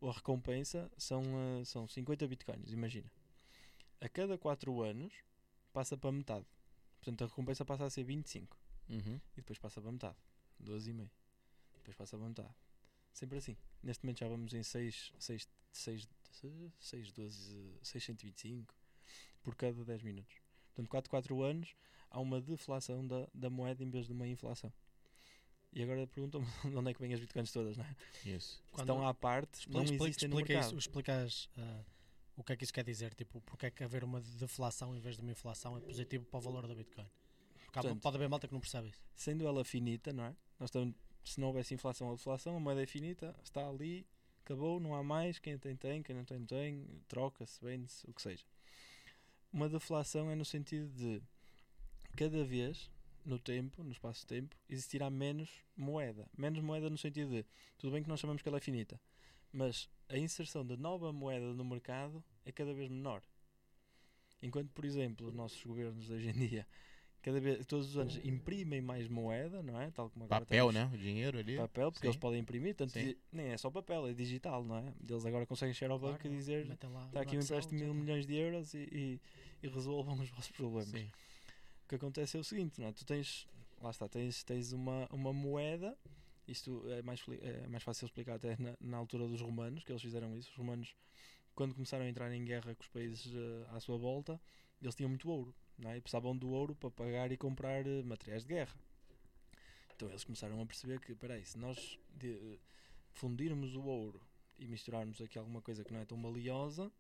A 0.03 0.13
recompensa 0.13 0.91
são, 0.97 1.23
eh, 1.61 1.65
são 1.65 1.89
50 1.89 2.27
bitcoins, 2.29 2.71
imagina. 2.73 3.11
A 4.01 4.09
cada 4.09 4.37
4 4.39 4.83
anos 4.83 5.13
passa 5.73 5.97
para 5.97 6.13
metade. 6.13 6.47
Portanto, 7.01 7.25
a 7.25 7.27
recompensa 7.27 7.65
passa 7.65 7.85
a 7.85 7.91
ser 7.91 8.05
25 8.05 8.57
Uhum. 8.89 9.17
e 9.33 9.37
depois 9.37 9.59
passa 9.59 9.81
para 9.81 9.91
metade. 9.93 10.17
12,5. 10.63 11.11
Depois 11.75 11.97
passa 11.97 12.17
para 12.17 12.29
metade. 12.29 12.55
Sempre 13.13 13.39
assim. 13.39 13.57
Neste 13.83 14.05
momento 14.05 14.19
já 14.21 14.29
vamos 14.29 14.53
em 14.55 14.63
6, 14.63 15.13
6, 15.19 15.49
6, 15.73 16.09
6, 16.81 17.13
12, 17.13 17.79
625 17.83 18.75
por 19.47 19.55
cada 19.55 19.85
10 19.85 20.03
minutos. 20.03 20.35
Portanto, 20.75 20.89
4, 20.91 21.09
4 21.09 21.43
anos 21.43 21.77
há 22.11 22.19
uma 22.19 22.41
deflação 22.41 23.07
da, 23.07 23.29
da 23.33 23.49
moeda 23.49 23.85
em 23.85 23.89
vez 23.89 24.07
de 24.07 24.13
uma 24.13 24.27
inflação. 24.27 24.73
E 25.73 25.83
agora 25.85 26.05
perguntam-me 26.09 26.47
de 26.69 26.77
onde 26.77 26.91
é 26.91 26.95
que 26.95 27.01
vêm 27.01 27.15
as 27.15 27.21
bitcoins 27.21 27.53
todas, 27.53 27.77
não 27.77 27.85
é? 27.85 27.97
Isso. 28.25 28.61
Quando- 28.73 28.81
Estão 28.91 29.07
à 29.07 29.15
parte, 29.15 29.71
não 29.71 29.85
Explica, 29.85 30.05
existem 30.05 30.29
no 30.29 30.35
explica 30.41 30.53
mercado. 30.55 30.71
isso, 30.71 30.79
explicas 30.79 31.49
ah, 31.57 31.85
o 32.37 32.43
que 32.43 32.53
é 32.55 32.57
que 32.57 32.65
isso 32.65 32.73
quer 32.73 32.83
dizer? 32.85 33.15
Tipo, 33.15 33.41
porque 33.43 33.67
é 33.67 33.71
que 33.71 33.85
haver 33.85 34.03
uma 34.03 34.21
deflação 34.21 34.97
em 34.97 34.99
vez 34.99 35.15
de 35.17 35.23
uma 35.23 35.31
inflação 35.31 35.77
é 35.77 35.81
positivo 35.81 36.25
para 36.27 36.39
o 36.39 36.41
valor 36.41 36.67
da 36.67 36.75
Bitcoin? 36.75 37.07
Porque 37.67 37.79
há- 37.79 37.83
Portanto- 37.83 38.03
pode 38.03 38.17
haver 38.17 38.29
malta 38.29 38.49
que 38.49 38.53
não 38.53 38.61
percebe 38.61 38.89
isso. 38.89 39.01
Sendo 39.15 39.47
ela 39.47 39.65
finita, 39.65 40.13
não 40.13 40.25
é? 40.25 40.37
Nós 40.59 40.71
estamos, 40.71 40.97
se 41.25 41.39
não 41.41 41.47
houvesse 41.49 41.73
inflação 41.73 42.09
ou 42.09 42.17
deflação, 42.17 42.57
a 42.57 42.61
moeda 42.61 42.83
é 42.83 42.87
finita, 42.87 43.33
está 43.45 43.69
ali, 43.69 44.05
acabou, 44.45 44.81
não 44.81 44.93
há 44.95 45.05
mais, 45.05 45.39
quem 45.39 45.57
tem 45.57 45.77
tem, 45.77 46.03
quem 46.03 46.17
não 46.17 46.25
tem 46.25 46.39
não 46.41 46.47
tem, 46.47 46.85
troca-se, 47.07 47.63
vende-se, 47.65 48.09
o 48.11 48.13
que 48.13 48.23
seja. 48.23 48.45
Uma 49.57 49.71
deflação 49.71 50.31
é 50.31 50.35
no 50.35 50.45
sentido 50.45 50.87
de 50.91 51.23
cada 52.15 52.45
vez, 52.45 52.91
no 53.25 53.39
tempo, 53.39 53.83
no 53.83 53.91
espaço 53.91 54.21
de 54.21 54.27
tempo, 54.27 54.55
existirá 54.69 55.09
menos 55.09 55.49
moeda. 55.75 56.29
Menos 56.37 56.61
moeda 56.61 56.91
no 56.91 56.99
sentido 56.99 57.31
de, 57.31 57.47
tudo 57.79 57.91
bem 57.91 58.03
que 58.03 58.09
nós 58.11 58.21
chamamos 58.21 58.43
que 58.43 58.49
ela 58.51 58.59
é 58.59 58.61
finita, 58.61 59.01
mas 59.51 59.89
a 60.11 60.19
inserção 60.19 60.63
de 60.63 60.77
nova 60.77 61.11
moeda 61.11 61.55
no 61.55 61.65
mercado 61.65 62.23
é 62.45 62.53
cada 62.53 62.75
vez 62.75 62.91
menor. 62.91 63.23
Enquanto, 64.43 64.69
por 64.75 64.85
exemplo, 64.85 65.27
os 65.27 65.35
nossos 65.35 65.65
governos 65.65 66.11
hoje 66.11 66.29
em 66.29 66.35
dia, 66.35 66.67
cada 67.27 67.41
vez, 67.41 67.67
todos 67.67 67.89
os 67.89 67.99
anos 67.99 68.21
imprimem 68.25 68.81
mais 68.81 69.09
moeda, 69.09 69.61
não 69.61 69.81
é? 69.81 69.91
Tal 69.91 70.09
como 70.09 70.27
agora 70.27 70.47
Papel, 70.47 70.73
temos 70.73 70.75
né? 70.77 70.91
O 70.95 70.97
dinheiro 70.97 71.37
ali. 71.41 71.57
Papel, 71.57 71.91
porque 71.91 72.07
Sim. 72.07 72.11
eles 72.11 72.21
podem 72.21 72.41
imprimir, 72.41 72.77
tanto 72.77 72.97
di- 72.97 73.19
nem 73.33 73.49
é 73.49 73.57
só 73.57 73.69
papel, 73.69 74.07
é 74.07 74.13
digital, 74.13 74.63
não 74.65 74.77
é? 74.77 74.95
Eles 75.11 75.27
agora 75.27 75.45
conseguem 75.45 75.75
chegar 75.75 75.93
ao 75.93 75.99
banco 75.99 76.21
Claro, 76.21 76.35
e 76.35 76.39
dizer 76.39 76.71
está 76.71 77.21
aqui 77.21 77.37
um 77.37 77.41
empréstimo 77.41 77.79
de 77.79 77.85
mil 77.85 77.93
milhões 77.95 78.25
de 78.29 78.35
euros 78.37 78.75
e, 78.75 78.79
e, 78.93 79.21
e 79.61 79.69
resolvam 79.69 80.15
os 80.21 80.31
vossos 80.31 80.53
problemas. 80.53 80.89
Sim. 80.89 81.11
O 81.85 81.89
que 81.89 81.97
acontece 81.97 82.37
é 82.37 82.41
o 82.41 82.45
seguinte, 82.45 82.81
não 82.81 82.87
é? 82.87 82.93
Tu 82.93 83.05
tens, 83.05 83.49
lá 83.83 83.91
está, 83.91 84.09
tens, 84.09 84.45
tens 84.45 84.71
uma, 84.71 85.09
uma 85.13 85.33
moeda, 85.33 85.99
isto 86.47 86.85
é 86.91 87.03
mais, 87.03 87.21
é 87.43 87.67
mais 87.67 87.83
fácil 87.83 88.05
explicar 88.07 88.37
até 88.37 88.57
na, 88.57 88.77
na 88.81 88.97
altura 88.99 89.27
dos 89.27 89.41
romanos, 89.41 89.83
que 89.83 89.91
eles 89.91 90.01
fizeram 90.03 90.33
isso. 90.37 90.49
Os 90.53 90.57
romanos, 90.57 90.95
quando 91.57 91.75
começaram 91.75 92.05
a 92.05 92.09
entrar 92.09 92.33
em 92.33 92.45
guerra 92.45 92.73
com 92.73 92.83
os 92.83 92.89
países 92.89 93.35
eh, 93.35 93.67
à 93.71 93.81
sua 93.81 93.99
volta, 93.99 94.41
eles 94.81 94.95
tinham 94.95 95.09
muito 95.09 95.29
ouro, 95.29 95.53
não 95.79 95.91
é? 95.91 95.97
E 95.99 96.01
precisavam 96.01 96.37
do 96.37 96.49
ouro 96.51 96.75
para 96.75 96.91
pagar 96.91 97.31
e 97.33 97.37
comprar 97.37 97.87
eh, 97.87 98.03
materiais 98.03 98.43
de 98.43 98.49
guerra. 98.49 98.75
Então 99.95 100.09
eles 100.09 100.25
começaram 100.25 100.61
a 100.61 100.67
perceber 100.67 101.01
que, 101.01 101.15
peraí, 101.15 101.45
se 101.45 101.59
nós 101.59 101.99
de- 102.11 102.33
eh, 102.33 102.59
fundirmos 103.13 103.75
o 103.75 103.83
ouro 103.83 104.21
e 104.59 104.67
misturarmos 104.67 105.21
aqui 105.21 105.39
alguma 105.39 105.63
coisa 105.63 105.85
que 105.85 105.93
não 105.93 106.01
é 106.01 106.05
tão 106.05 106.21
valiosa, 106.21 106.91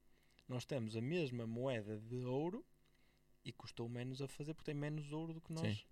nós 0.48 0.64
temos 0.64 0.96
a 0.96 1.00
mesma 1.00 1.46
moeda 1.46 1.98
de 1.98 2.16
ouro 2.24 2.64
e 3.44 3.52
custou 3.52 3.88
menos 3.88 4.20
a 4.22 4.28
fazer 4.28 4.54
porque 4.54 4.70
tem 4.72 4.74
menos 4.80 5.12
ouro 5.12 5.34
do 5.34 5.40
que 5.40 5.52
nós. 5.52 5.76
Sim. 5.76 5.84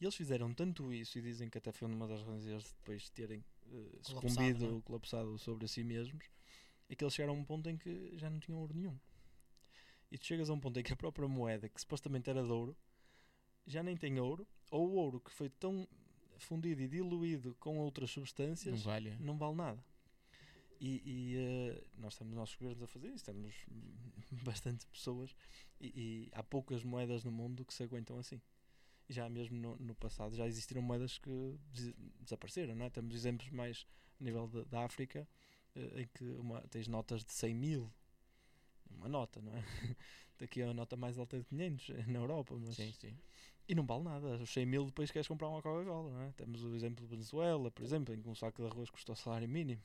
E 0.00 0.04
eles 0.04 0.14
fizeram 0.14 0.52
tanto 0.52 0.92
isso 0.92 1.18
e 1.18 1.22
dizem 1.22 1.48
que 1.48 1.56
até 1.58 1.72
foi 1.72 1.88
uma 1.88 2.06
das 2.06 2.22
razões 2.22 2.72
depois 2.74 3.08
terem 3.10 3.42
eh, 3.66 3.68
Colapsado, 3.70 4.02
sucumbido, 4.02 4.70
não 4.72 4.78
é? 4.78 4.82
colapsado 4.82 5.38
sobre 5.38 5.66
si 5.68 5.82
mesmos, 5.84 6.24
é 6.88 6.94
que 6.94 7.02
eles 7.02 7.14
chegaram 7.14 7.34
a 7.34 7.36
um 7.38 7.44
ponto 7.44 7.68
em 7.70 7.76
que 7.78 8.12
já 8.16 8.28
não 8.28 8.38
tinham 8.40 8.58
ouro 8.60 8.74
nenhum. 8.74 8.98
E 10.10 10.18
tu 10.18 10.24
chegas 10.26 10.48
a 10.48 10.52
um 10.54 10.60
ponto 10.60 10.78
em 10.78 10.82
que 10.82 10.92
a 10.92 10.96
própria 10.96 11.26
moeda, 11.28 11.68
que 11.68 11.80
supostamente 11.80 12.30
era 12.30 12.42
de 12.42 12.50
ouro, 12.50 12.76
já 13.66 13.82
nem 13.82 13.96
tem 13.96 14.18
ouro, 14.20 14.46
ou 14.70 14.88
o 14.88 14.94
ouro 14.94 15.20
que 15.20 15.30
foi 15.32 15.48
tão 15.48 15.86
fundido 16.38 16.82
e 16.82 16.88
diluído 16.88 17.54
com 17.58 17.78
outras 17.78 18.10
Não 18.10 18.14
substâncias 18.14 18.82
vale. 18.82 19.16
não 19.18 19.36
vale 19.36 19.56
nada. 19.56 19.84
E, 20.78 21.02
e, 21.04 21.36
eh, 21.38 21.84
nós 21.96 22.14
temos 22.16 22.34
nossos 22.34 22.54
governos 22.56 22.82
a 22.82 22.86
fazer 22.86 23.08
isso, 23.08 23.24
temos 23.24 23.54
bastante 24.44 24.86
pessoas 24.86 25.34
e, 25.80 25.86
e 25.86 26.30
há 26.32 26.42
poucas 26.42 26.84
moedas 26.84 27.24
no 27.24 27.30
mundo 27.32 27.64
que 27.64 27.72
se 27.72 27.82
aguentam 27.82 28.18
assim. 28.18 28.40
E 29.08 29.12
já 29.12 29.28
mesmo 29.28 29.56
no, 29.56 29.76
no 29.78 29.94
passado 29.94 30.34
já 30.36 30.46
existiram 30.46 30.82
moedas 30.82 31.16
que 31.18 31.30
des- 31.72 31.94
desapareceram, 32.20 32.74
não 32.74 32.84
é? 32.86 32.90
Temos 32.90 33.14
exemplos 33.14 33.48
mais 33.50 33.86
a 34.20 34.24
nível 34.24 34.46
da- 34.48 34.64
da 34.64 34.84
África 34.84 35.26
eh, 35.74 36.02
em 36.02 36.06
que 36.08 36.24
uma, 36.32 36.60
tens 36.68 36.86
notas 36.88 37.24
de 37.24 37.32
100 37.32 37.54
mil, 37.54 37.90
uma 38.90 39.08
nota, 39.08 39.40
não 39.40 39.52
é? 39.56 39.62
Aqui 40.40 40.60
é 40.60 40.68
a 40.68 40.74
nota 40.74 40.96
mais 40.96 41.18
alta 41.18 41.38
de 41.38 41.44
500 41.44 41.90
é 41.90 42.04
na 42.06 42.18
Europa, 42.18 42.54
mas 42.56 42.76
Sim, 42.76 42.92
sim. 42.92 43.16
e 43.68 43.74
não 43.74 43.86
vale 43.86 44.04
nada. 44.04 44.36
Os 44.36 44.50
100 44.50 44.66
mil 44.66 44.84
depois 44.84 45.10
queres 45.10 45.26
comprar 45.26 45.48
uma 45.48 45.62
Coca-Cola, 45.62 46.10
não 46.10 46.22
é? 46.22 46.32
Temos 46.32 46.62
o 46.62 46.74
exemplo 46.74 47.04
de 47.04 47.10
Venezuela, 47.10 47.70
por 47.70 47.82
exemplo, 47.82 48.14
em 48.14 48.20
que 48.20 48.28
um 48.28 48.34
saco 48.34 48.62
de 48.62 48.68
arroz 48.68 48.90
custa 48.90 49.12
o 49.12 49.16
salário 49.16 49.48
mínimo. 49.48 49.82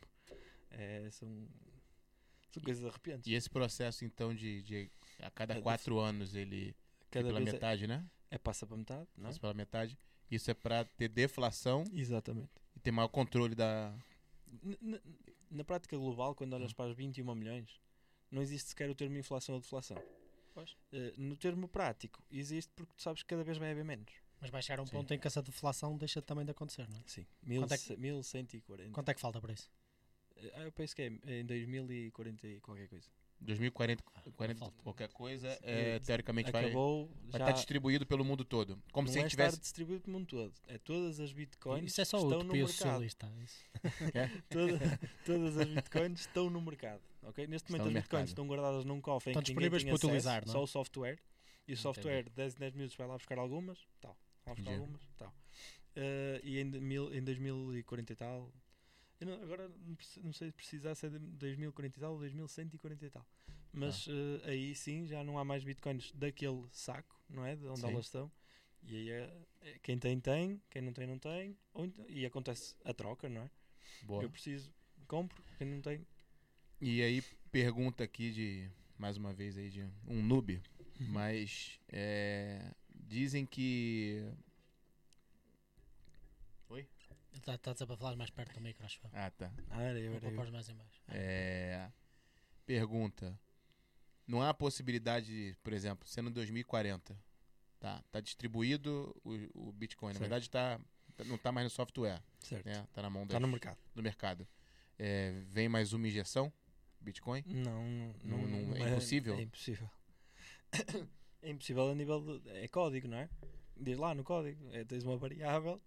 É, 0.70 1.10
são, 1.12 1.48
são 2.52 2.62
coisas 2.64 2.84
arrepiantes. 2.86 3.28
E 3.28 3.34
esse 3.34 3.50
processo, 3.50 4.04
então, 4.06 4.34
de, 4.36 4.62
de 4.64 4.92
a 5.22 5.30
cada 5.32 5.56
É, 5.58 5.62
quatro 5.62 6.00
anos 6.00 6.36
ele 6.36 6.76
Cada 7.10 7.28
pela 7.28 7.40
é- 7.40 7.44
metade, 7.44 7.88
né? 7.88 8.06
é, 8.30 8.38
passa 8.38 8.66
para 8.66 8.78
metade, 8.78 9.08
não 9.18 9.26
é? 9.26 9.28
Passa 9.28 9.40
pela 9.40 9.54
metade. 9.54 9.98
Isso 10.30 10.50
é 10.50 10.54
para 10.54 10.86
ter 10.86 11.10
deflação 11.10 11.84
Exatamente. 11.94 12.50
e 12.76 12.80
ter 12.80 12.92
maior 12.92 13.10
controle 13.10 13.54
da. 13.56 13.94
N- 14.64 14.78
n- 14.82 15.02
Na 15.50 15.64
prática 15.66 15.98
global, 15.98 16.34
quando 16.36 16.54
olhas 16.54 16.72
Hum. 16.72 16.76
para 16.76 16.92
as 16.92 16.96
21 16.96 17.36
milhões, 17.36 17.82
não 18.32 18.42
existe 18.42 18.70
sequer 18.70 18.90
o 18.90 18.96
termo 18.96 19.18
inflação 19.18 19.56
ou 19.56 19.62
deflação. 19.62 20.02
Pois. 20.54 20.76
Eh, 20.92 21.14
no 21.18 21.36
termo 21.36 21.68
prático, 21.68 22.22
existe 22.32 22.72
porque 22.76 22.94
tu 22.96 23.02
sabes 23.02 23.22
que 23.24 23.30
cada 23.30 23.44
vez 23.44 23.58
vai 23.58 23.72
haver 23.72 23.84
menos. 23.86 24.12
Mas 24.40 24.50
vai 24.50 24.62
chegar 24.62 24.80
a 24.80 24.84
um 24.84 24.88
Sim. 24.88 24.94
ponto 24.94 25.14
em 25.14 25.20
que 25.20 25.28
essa 25.28 25.42
deflação 25.42 25.96
deixa 25.98 26.22
também 26.22 26.44
de 26.44 26.52
acontecer, 26.52 26.90
não 26.90 26.98
é? 26.98 27.04
Sim, 27.06 27.26
Quanto 27.60 27.74
é 27.74 27.78
que- 27.78 27.96
1140. 27.96 28.92
Quanto 28.92 29.10
é 29.10 29.14
que 29.14 29.22
falta 29.22 29.40
para 29.40 29.54
isso? 29.54 29.70
Eh, 30.36 30.52
Ah, 30.56 30.62
eu 30.64 30.72
penso 30.72 30.96
que 30.96 31.04
é 31.04 31.08
em 31.40 31.46
2040 31.46 32.48
e 32.48 32.60
qualquer 32.60 32.88
coisa. 32.88 33.08
2040, 33.42 34.04
40, 34.36 34.60
falta. 34.60 34.84
qualquer 34.84 35.10
coisa, 35.12 35.48
é, 35.64 35.96
é, 35.96 36.00
teoricamente 36.00 36.52
vai, 36.52 36.62
vai 36.62 36.72
Acabou, 36.72 37.10
já 37.30 37.38
estar 37.40 37.52
distribuído 37.54 38.06
pelo 38.06 38.24
mundo 38.24 38.46
todo. 38.46 38.82
Como 38.92 39.08
se 39.08 39.20
é 39.20 39.28
tivesse. 39.28 39.60
distribuído 39.60 40.04
pelo 40.04 40.18
mundo 40.18 40.28
todo. 40.28 40.54
É 40.68 40.78
todas 40.78 41.20
as 41.20 41.34
bitcoins 41.34 41.92
Isso 41.92 42.02
é 42.02 42.06
só 42.06 42.18
estão 42.18 42.40
o 42.40 42.44
no 42.44 42.54
mercado. 42.54 42.72
socialista. 42.72 43.32
Isso. 43.44 43.66
Toda- 44.50 45.00
todas 45.26 45.58
as 45.58 45.68
bitcoins 45.68 46.20
estão 46.22 46.50
no 46.50 46.62
mercado. 46.62 47.02
ok? 47.24 47.48
Neste 47.48 47.66
Estão 47.66 47.78
momento 47.78 47.92
no 47.94 47.98
as 47.98 48.04
bitcoins 48.04 48.30
estão 48.30 48.48
guardadas 48.48 48.86
num 48.86 49.02
cofre 49.02 49.32
em 49.32 49.32
Estão 49.32 49.44
que 49.44 49.54
ninguém 49.54 49.70
disponíveis 49.70 49.84
para 49.84 49.94
acesso, 49.94 50.08
utilizar, 50.08 50.46
não 50.46 50.52
é? 50.52 50.54
Só 50.54 50.64
o 50.64 50.68
software. 50.68 51.20
E 51.68 51.74
o 51.74 51.78
software, 51.78 52.30
10 52.36 52.56
em 52.56 52.60
10 52.60 52.74
minutos, 52.74 52.96
vai 52.98 53.08
lá 53.08 53.14
buscar 53.18 53.38
algumas. 53.38 53.80
Tal. 54.00 54.18
Vai 54.46 54.56
buscar 54.56 54.72
Entendi. 54.72 54.80
algumas. 54.82 55.02
Tal. 55.18 55.34
Eh, 55.96 56.42
e 56.44 56.60
em, 56.60 56.66
mil, 56.66 57.14
em 57.14 57.24
2040 57.24 58.14
e 58.14 58.16
tal. 58.16 58.52
Eu 59.22 59.28
não- 59.28 59.44
agora 59.44 59.70
não, 60.24 60.34
sei 60.34 60.48
se 60.50 60.54
precisar 60.54 60.96
se 60.96 61.06
é 61.06 61.10
de 61.10 61.20
2040 61.20 61.98
e 61.98 62.02
tal 62.02 62.14
ou 62.14 62.20
2140 62.20 63.06
e 63.06 63.10
tal. 63.10 63.26
Mas 63.74 64.08
Ah. 64.08 64.12
eh, 64.46 64.50
aí 64.52 64.76
sim 64.76 65.06
já 65.08 65.24
não 65.24 65.38
há 65.40 65.46
mais 65.46 65.64
bitcoins 65.64 66.12
daquele 66.14 66.66
saco, 66.72 67.20
não 67.30 67.46
é? 67.46 67.56
De 67.56 67.66
onde 67.68 67.80
Sim. 67.82 67.88
elas 67.88 68.06
estão. 68.06 68.32
E 68.84 68.96
aí 68.96 69.10
é, 69.12 69.38
é 69.62 69.80
quem 69.84 69.98
tem, 69.98 70.20
tem, 70.20 70.62
quem 70.70 70.82
não 70.82 70.92
tem, 70.92 71.08
não 71.08 71.20
tem. 71.20 71.56
Ou 71.74 71.86
então- 71.86 72.06
e 72.10 72.26
acontece 72.26 72.76
a 72.84 72.94
troca, 72.94 73.30
não 73.30 73.42
é? 73.44 73.50
Boa. 74.04 74.24
Eu 74.24 74.30
preciso, 74.30 74.74
compro, 75.08 75.42
quem 75.58 75.68
não 75.68 75.82
tem. 75.82 76.06
E 76.82 77.02
aí, 77.02 77.22
pergunta 77.52 78.04
aqui 78.04 78.32
de. 78.32 78.70
Mais 78.98 79.18
uma 79.18 79.34
vez 79.34 79.58
aí, 79.58 79.70
de 79.70 79.82
um 80.08 80.22
noob. 80.24 80.60
Mas. 81.00 81.80
é, 81.90 82.74
dizem 82.94 83.46
que. 83.46 84.24
Está 87.42 87.58
tá, 87.58 87.86
para 87.88 87.98
falar 87.98 88.16
mais 88.16 88.30
perto 88.30 88.54
do 88.54 88.62
micro, 88.62 88.86
acho. 88.86 89.00
Ah, 89.12 89.32
tá. 89.32 89.52
Ah, 89.70 89.82
era 89.82 90.00
eu, 90.00 90.14
era 90.14 90.28
eu. 90.28 90.52
mais 90.52 90.70
em 90.70 90.76
baixo. 90.76 91.02
É, 91.10 91.92
pergunta. 92.66 93.38
Não 94.28 94.42
há 94.42 94.54
possibilidade, 94.54 95.26
de, 95.28 95.58
por 95.64 95.74
exemplo, 95.74 96.08
sendo 96.08 96.30
2040, 96.30 97.18
tá, 97.80 98.04
tá 98.12 98.22
distribuído 98.22 99.14
o, 99.24 99.70
o 99.70 99.72
Bitcoin. 99.74 100.10
Na 100.14 100.20
Certo. 100.20 100.22
verdade, 100.22 100.50
tá, 100.50 100.80
tá- 101.18 101.24
não 101.24 101.36
está 101.36 101.52
mais 101.52 101.66
no 101.66 101.70
software, 101.72 102.22
Certo. 102.40 102.66
né? 102.66 102.88
Tá 102.94 103.02
na 103.02 103.10
mão 103.10 103.24
Está 103.24 103.34
das- 103.34 103.42
no 103.42 103.48
mercado. 103.48 103.78
do 103.96 104.04
mercado. 104.04 104.48
É, 105.00 105.32
vem 105.48 105.68
mais 105.68 105.92
uma 105.94 106.08
injeção 106.08 106.54
Bitcoin? 107.00 107.44
Não, 107.48 107.84
não, 107.84 108.14
Não- 108.24 108.48
não- 108.68 108.76
é 108.76 108.92
impossível? 108.92 109.36
É 109.36 109.42
impossível. 109.42 109.90
é 111.42 111.50
impossível 111.50 111.90
a 111.90 111.96
nível 111.96 112.40
de, 112.40 112.50
é 112.52 112.68
código, 112.68 113.08
não 113.08 113.18
é? 113.18 113.30
Diz 113.76 113.98
lá 113.98 114.14
no 114.14 114.24
código, 114.24 114.70
é, 114.72 114.86
tens 114.86 115.04
uma 115.04 115.18
variável 115.18 115.82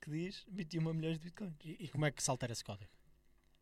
que 0.00 0.10
diz 0.10 0.44
21 0.48 0.92
milhões 0.94 1.18
de 1.18 1.24
bitcoins. 1.24 1.54
E, 1.64 1.76
e 1.84 1.88
como 1.88 2.06
é 2.06 2.10
que 2.10 2.22
se 2.22 2.30
altera 2.30 2.52
esse 2.52 2.64
código? 2.64 2.90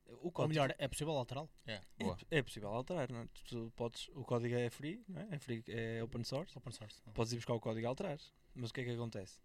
O 0.06 0.26
Ou 0.26 0.32
código 0.32 0.48
melhor, 0.54 0.74
é 0.78 0.88
possível 0.88 1.12
alterá-lo? 1.14 1.50
É, 1.66 1.82
é, 2.30 2.38
é 2.38 2.42
possível 2.42 2.70
alterar, 2.70 3.10
não 3.12 3.20
é? 3.20 3.26
Tu- 3.26 3.44
tu 3.44 3.72
podes, 3.76 4.08
o 4.14 4.24
código 4.24 4.54
é 4.54 4.70
free, 4.70 5.02
não 5.06 5.20
é? 5.20 5.28
É, 5.32 5.38
free, 5.38 5.62
é 5.68 6.02
open 6.02 6.24
source. 6.24 6.56
Open 6.56 6.72
source. 6.72 7.00
não. 7.04 7.12
Podes 7.12 7.32
ir 7.32 7.36
buscar 7.36 7.52
o 7.54 7.60
código 7.60 7.84
e 7.84 7.86
alterar. 7.86 8.18
Mas 8.54 8.70
o 8.70 8.74
que 8.74 8.80
é 8.80 8.84
que 8.84 8.90
acontece? 8.90 9.38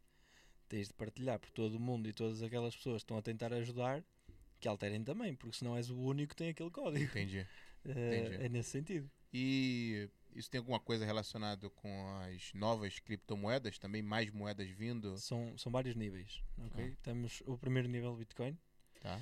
Tens 0.70 0.88
de 0.88 0.94
partilhar 0.94 1.38
por 1.40 1.52
todo 1.52 1.76
o 1.76 1.80
mundo 1.80 2.08
e 2.08 2.14
todas 2.14 2.42
aquelas 2.42 2.76
pessoas 2.76 3.02
que 3.02 3.06
estão 3.06 3.18
a 3.18 3.22
tentar 3.22 3.52
ajudar 3.54 4.04
que 4.62 4.68
alterem 4.68 5.04
também, 5.04 5.36
porque 5.36 5.58
senão 5.58 5.76
és 5.76 5.90
o 5.90 5.98
único 6.00 6.30
que 6.30 6.36
tem 6.38 6.50
aquele 6.50 6.72
código. 6.72 7.04
Entendi. 7.04 7.46
Eh, 7.86 8.18
Entendi. 8.20 8.46
é 8.46 8.48
nesse 8.48 8.70
sentido. 8.70 9.12
E 9.34 10.10
isso 10.36 10.50
tem 10.50 10.60
alguma 10.60 10.80
coisa 10.80 11.06
relacionada 11.06 11.69
com 11.69 12.08
as 12.22 12.54
novas 12.54 13.00
criptomoedas? 13.00 13.78
Também 13.78 14.02
mais 14.02 14.32
moedas 14.32 14.69
vindo? 14.69 15.17
São, 15.17 15.58
são 15.58 15.72
vários 15.72 15.96
níveis. 15.96 16.41
ok? 16.58 16.93
Ah. 16.93 16.98
Temos 17.04 17.41
o 17.46 17.58
primeiro 17.58 17.88
nível 17.88 18.15
Bitcoin. 18.15 18.58
Tá? 19.02 19.19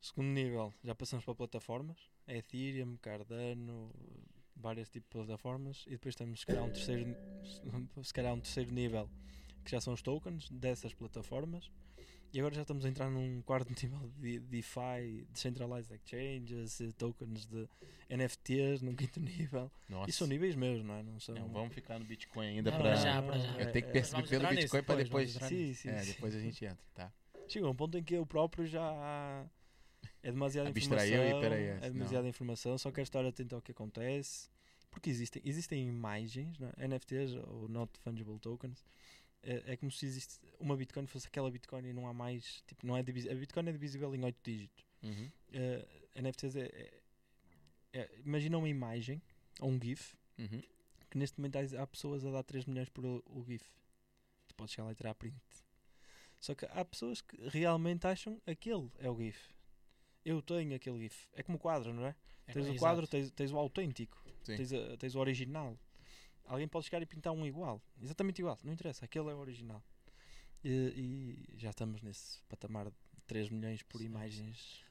Segundo 0.00 0.28
nível, 0.28 0.72
já 0.84 0.94
passamos 0.94 1.24
para 1.24 1.34
plataformas. 1.34 1.98
É 2.26 2.38
Ethereum, 2.38 2.96
Cardano, 2.98 3.92
vários 4.54 4.88
tipos 4.88 5.08
de 5.08 5.12
plataformas. 5.12 5.84
E 5.86 5.90
depois 5.90 6.14
temos 6.14 6.40
se 6.40 6.46
calhar 6.46 6.64
um 6.64 6.70
terceiro, 6.70 7.16
se 8.02 8.14
calhar 8.14 8.34
um 8.34 8.40
terceiro 8.40 8.72
nível, 8.72 9.10
que 9.64 9.70
já 9.70 9.80
são 9.80 9.94
os 9.94 10.02
tokens 10.02 10.48
dessas 10.50 10.94
plataformas. 10.94 11.70
E 12.32 12.38
agora 12.40 12.54
já 12.54 12.60
estamos 12.60 12.84
a 12.84 12.88
entrar 12.88 13.10
num 13.10 13.40
quarto 13.42 13.70
nível 13.82 14.10
de 14.18 14.38
DeFi, 14.40 15.26
Decentralized 15.32 15.90
Exchanges, 15.94 16.78
eh, 16.80 16.92
tokens 16.92 17.46
de 17.46 17.66
NFTs 18.10 18.82
num 18.82 18.94
quinto 18.94 19.18
nível. 19.20 19.70
Nossa. 19.88 20.10
E 20.10 20.12
são 20.12 20.26
níveis 20.26 20.54
meus, 20.54 20.84
não 20.84 20.94
é? 20.94 21.02
Não 21.02 21.18
são... 21.18 21.34
Não, 21.34 21.48
vamos 21.48 21.72
ficar 21.74 21.98
no 21.98 22.04
Bitcoin 22.04 22.48
ainda 22.48 22.70
Não, 22.70 22.78
para. 22.78 22.90
para 22.92 23.00
já, 23.02 23.22
para 23.22 23.38
já. 23.38 23.48
Eu 23.58 23.72
tenho 23.72 23.84
que 23.86 23.90
é- 23.90 23.92
perceber 23.92 24.28
pelo 24.28 24.42
nisso 24.50 24.60
Bitcoin 24.62 24.82
para 24.82 24.94
depois, 25.02 25.04
depois. 25.32 25.36
entrar 25.36 25.48
Sim, 25.48 25.74
sim, 25.74 25.88
É, 25.88 25.98
sim. 26.00 26.12
depois 26.12 26.34
a 26.34 26.38
gente 26.40 26.64
entra, 26.66 26.84
tá? 26.94 27.12
Chega 27.48 27.66
a 27.66 27.70
um 27.70 27.74
ponto 27.74 27.96
em 27.96 28.04
que 28.04 28.14
eu 28.14 28.26
próprio 28.26 28.66
já 28.66 29.46
é 30.22 30.30
demasiada 30.30 30.68
Abstraiu 30.70 31.14
informação. 31.14 31.38
e 31.38 31.40
peraí, 31.40 31.64
é 31.64 31.74
não. 31.80 31.92
demasiada 31.92 32.28
informação, 32.28 32.76
só 32.76 32.90
quero 32.90 33.04
estar 33.04 33.24
atento 33.24 33.54
ao 33.54 33.62
que 33.62 33.72
acontece. 33.72 34.50
Porque 34.90 35.10
existem, 35.10 35.40
existem 35.44 35.86
imagens, 35.86 36.58
né? 36.58 36.72
NFTs 36.78 37.34
ou 37.46 37.68
Not 37.68 37.92
Fungible 38.00 38.38
Tokens. 38.38 38.84
É, 39.42 39.72
é 39.72 39.76
como 39.76 39.90
se 39.90 40.04
existe 40.04 40.38
uma 40.58 40.76
Bitcoin 40.76 41.06
fosse 41.06 41.26
aquela 41.28 41.50
Bitcoin 41.50 41.86
e 41.88 41.92
não 41.92 42.06
há 42.08 42.12
mais. 42.12 42.62
Tipo, 42.66 42.86
não 42.86 42.96
é 42.96 43.00
a 43.00 43.02
Bitcoin 43.02 43.68
é 43.68 43.72
divisível 43.72 44.14
em 44.14 44.24
8 44.24 44.38
dígitos. 44.42 44.84
Uhum. 45.02 45.30
Eh, 45.52 45.86
NFTs 46.16 46.56
é, 46.56 46.62
é- 46.66 47.00
é- 47.92 48.10
Imagina 48.24 48.58
uma 48.58 48.68
imagem 48.68 49.22
ou 49.60 49.70
um 49.70 49.80
GIF 49.80 50.16
Uhum. 50.38 50.60
que 51.10 51.16
neste 51.18 51.38
momento 51.38 51.56
há, 51.56 51.82
há 51.82 51.86
pessoas 51.86 52.24
a 52.24 52.30
dar 52.30 52.42
3 52.42 52.64
milhões 52.66 52.88
por 52.88 53.04
o, 53.04 53.22
o 53.26 53.44
GIF. 53.46 53.64
Tu 54.48 54.54
podes 54.56 54.74
chegar 54.74 54.86
lá 54.86 54.92
e 54.92 54.96
tirar 54.96 55.14
print. 55.14 55.36
Só 56.40 56.54
que 56.54 56.66
há 56.66 56.84
pessoas 56.84 57.20
que 57.20 57.36
realmente 57.48 58.06
acham 58.06 58.40
aquele 58.46 58.90
é 58.98 59.08
o 59.10 59.16
GIF. 59.16 59.38
Eu 60.24 60.42
tenho 60.42 60.74
aquele 60.74 60.98
GIF. 60.98 61.26
É 61.32 61.42
como 61.42 61.56
o 61.56 61.60
quadro, 61.60 61.92
não 61.94 62.04
é? 62.06 62.14
É, 62.46 62.52
tens 62.52 62.68
o 62.68 62.76
quadro, 62.76 63.06
tens, 63.06 63.30
tens 63.30 63.52
o 63.52 63.56
autêntico, 63.58 64.20
tens, 64.44 64.72
a- 64.72 64.96
tens 64.96 65.14
o 65.14 65.18
original. 65.20 65.78
Alguém 66.48 66.66
pode 66.66 66.86
chegar 66.86 67.02
e 67.02 67.06
pintar 67.06 67.32
um 67.32 67.44
igual, 67.46 67.80
exatamente 68.00 68.40
igual, 68.40 68.58
não 68.64 68.72
interessa, 68.72 69.04
aquele 69.04 69.28
é 69.28 69.34
o 69.34 69.38
original. 69.38 69.82
E, 70.64 71.46
e 71.52 71.58
já 71.58 71.70
estamos 71.70 72.02
nesse 72.02 72.42
patamar 72.48 72.86
de 72.86 72.96
3 73.26 73.48
milhões 73.50 73.82
por 73.82 73.98
Sim. 73.98 74.06
imagens 74.06 74.84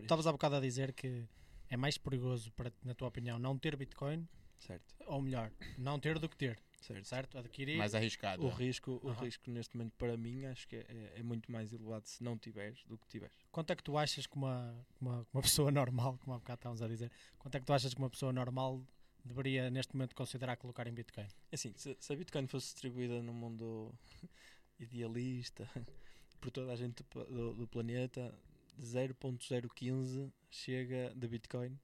Estavas 0.00 0.26
há 0.26 0.32
bocado 0.32 0.56
a 0.56 0.60
dizer 0.60 0.92
que 0.92 1.24
é 1.68 1.76
mais 1.76 1.96
perigoso, 1.98 2.50
para, 2.52 2.72
na 2.82 2.94
tua 2.94 3.08
opinião, 3.08 3.38
não 3.38 3.58
ter 3.58 3.76
Bitcoin, 3.76 4.26
Certo, 4.58 4.94
ou 5.06 5.20
melhor, 5.20 5.50
não 5.76 5.98
ter 5.98 6.18
do 6.18 6.28
que 6.28 6.36
ter, 6.36 6.62
certo. 6.80 7.04
certo? 7.04 7.38
Adquirir. 7.38 7.76
Mais 7.76 7.94
arriscado. 7.94 8.46
O 8.46 8.48
é. 8.50 8.54
risco, 8.54 9.00
o 9.02 9.08
Aham. 9.10 9.24
risco 9.24 9.50
neste 9.50 9.76
momento 9.76 9.92
para 9.98 10.16
mim 10.16 10.44
acho 10.46 10.68
que 10.68 10.76
é, 10.76 10.86
é- 10.88 11.12
é 11.16 11.22
muito 11.22 11.50
mais 11.50 11.72
elevado 11.72 12.06
se 12.06 12.22
não 12.22 12.38
tiveres 12.38 12.84
do 12.84 12.96
que 12.96 13.06
tiveres. 13.08 13.34
Quanto 13.50 13.72
é 13.72 13.76
que 13.76 13.82
tu 13.82 13.98
achas 13.98 14.26
que 14.26 14.36
uma, 14.36 14.86
uma, 15.00 15.26
uma 15.32 15.42
pessoa 15.42 15.70
normal, 15.72 16.16
como 16.18 16.34
há 16.34 16.38
bocado 16.38 16.58
estávamos 16.58 16.80
a 16.82 16.88
dizer, 16.88 17.10
quanto 17.38 17.56
é 17.56 17.60
que 17.60 17.66
tu 17.66 17.72
achas 17.72 17.92
que 17.92 18.00
uma 18.00 18.08
pessoa 18.10 18.32
normal 18.32 18.82
deveria 19.24 19.70
neste 19.70 19.94
momento 19.94 20.14
considerar 20.14 20.56
colocar 20.56 20.86
em 20.86 20.92
Bitcoin? 20.94 21.26
Assim, 21.52 21.72
se, 21.76 21.96
se 21.98 22.12
a 22.12 22.16
Bitcoin 22.16 22.46
fosse 22.46 22.66
distribuída 22.72 23.22
num 23.22 23.32
mundo 23.34 23.92
idealista 24.78 25.68
por 26.40 26.50
toda 26.50 26.72
a 26.72 26.76
gente 26.76 27.04
do, 27.10 27.54
do- 27.54 27.68
planeta, 27.68 28.34
0.015 28.80 30.32
chega 30.50 31.12
de 31.14 31.28
Bitcoin. 31.28 31.78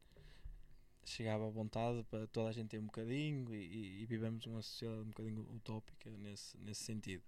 Chegava 1.05 1.47
à 1.47 1.51
vontade 1.51 2.05
para 2.11 2.27
toda 2.27 2.51
a 2.51 2.53
gente 2.53 2.69
ter 2.69 2.79
um 2.79 2.85
bocadinho 2.87 3.55
e, 3.55 3.59
e- 3.59 4.03
e 4.03 4.07
vivemos 4.07 4.45
uma 4.47 4.61
sociedade 4.61 5.01
um 5.03 5.07
bocadinho 5.07 5.41
utópica 5.55 6.11
nesse, 6.19 6.59
nesse 6.59 6.83
sentido. 6.85 7.23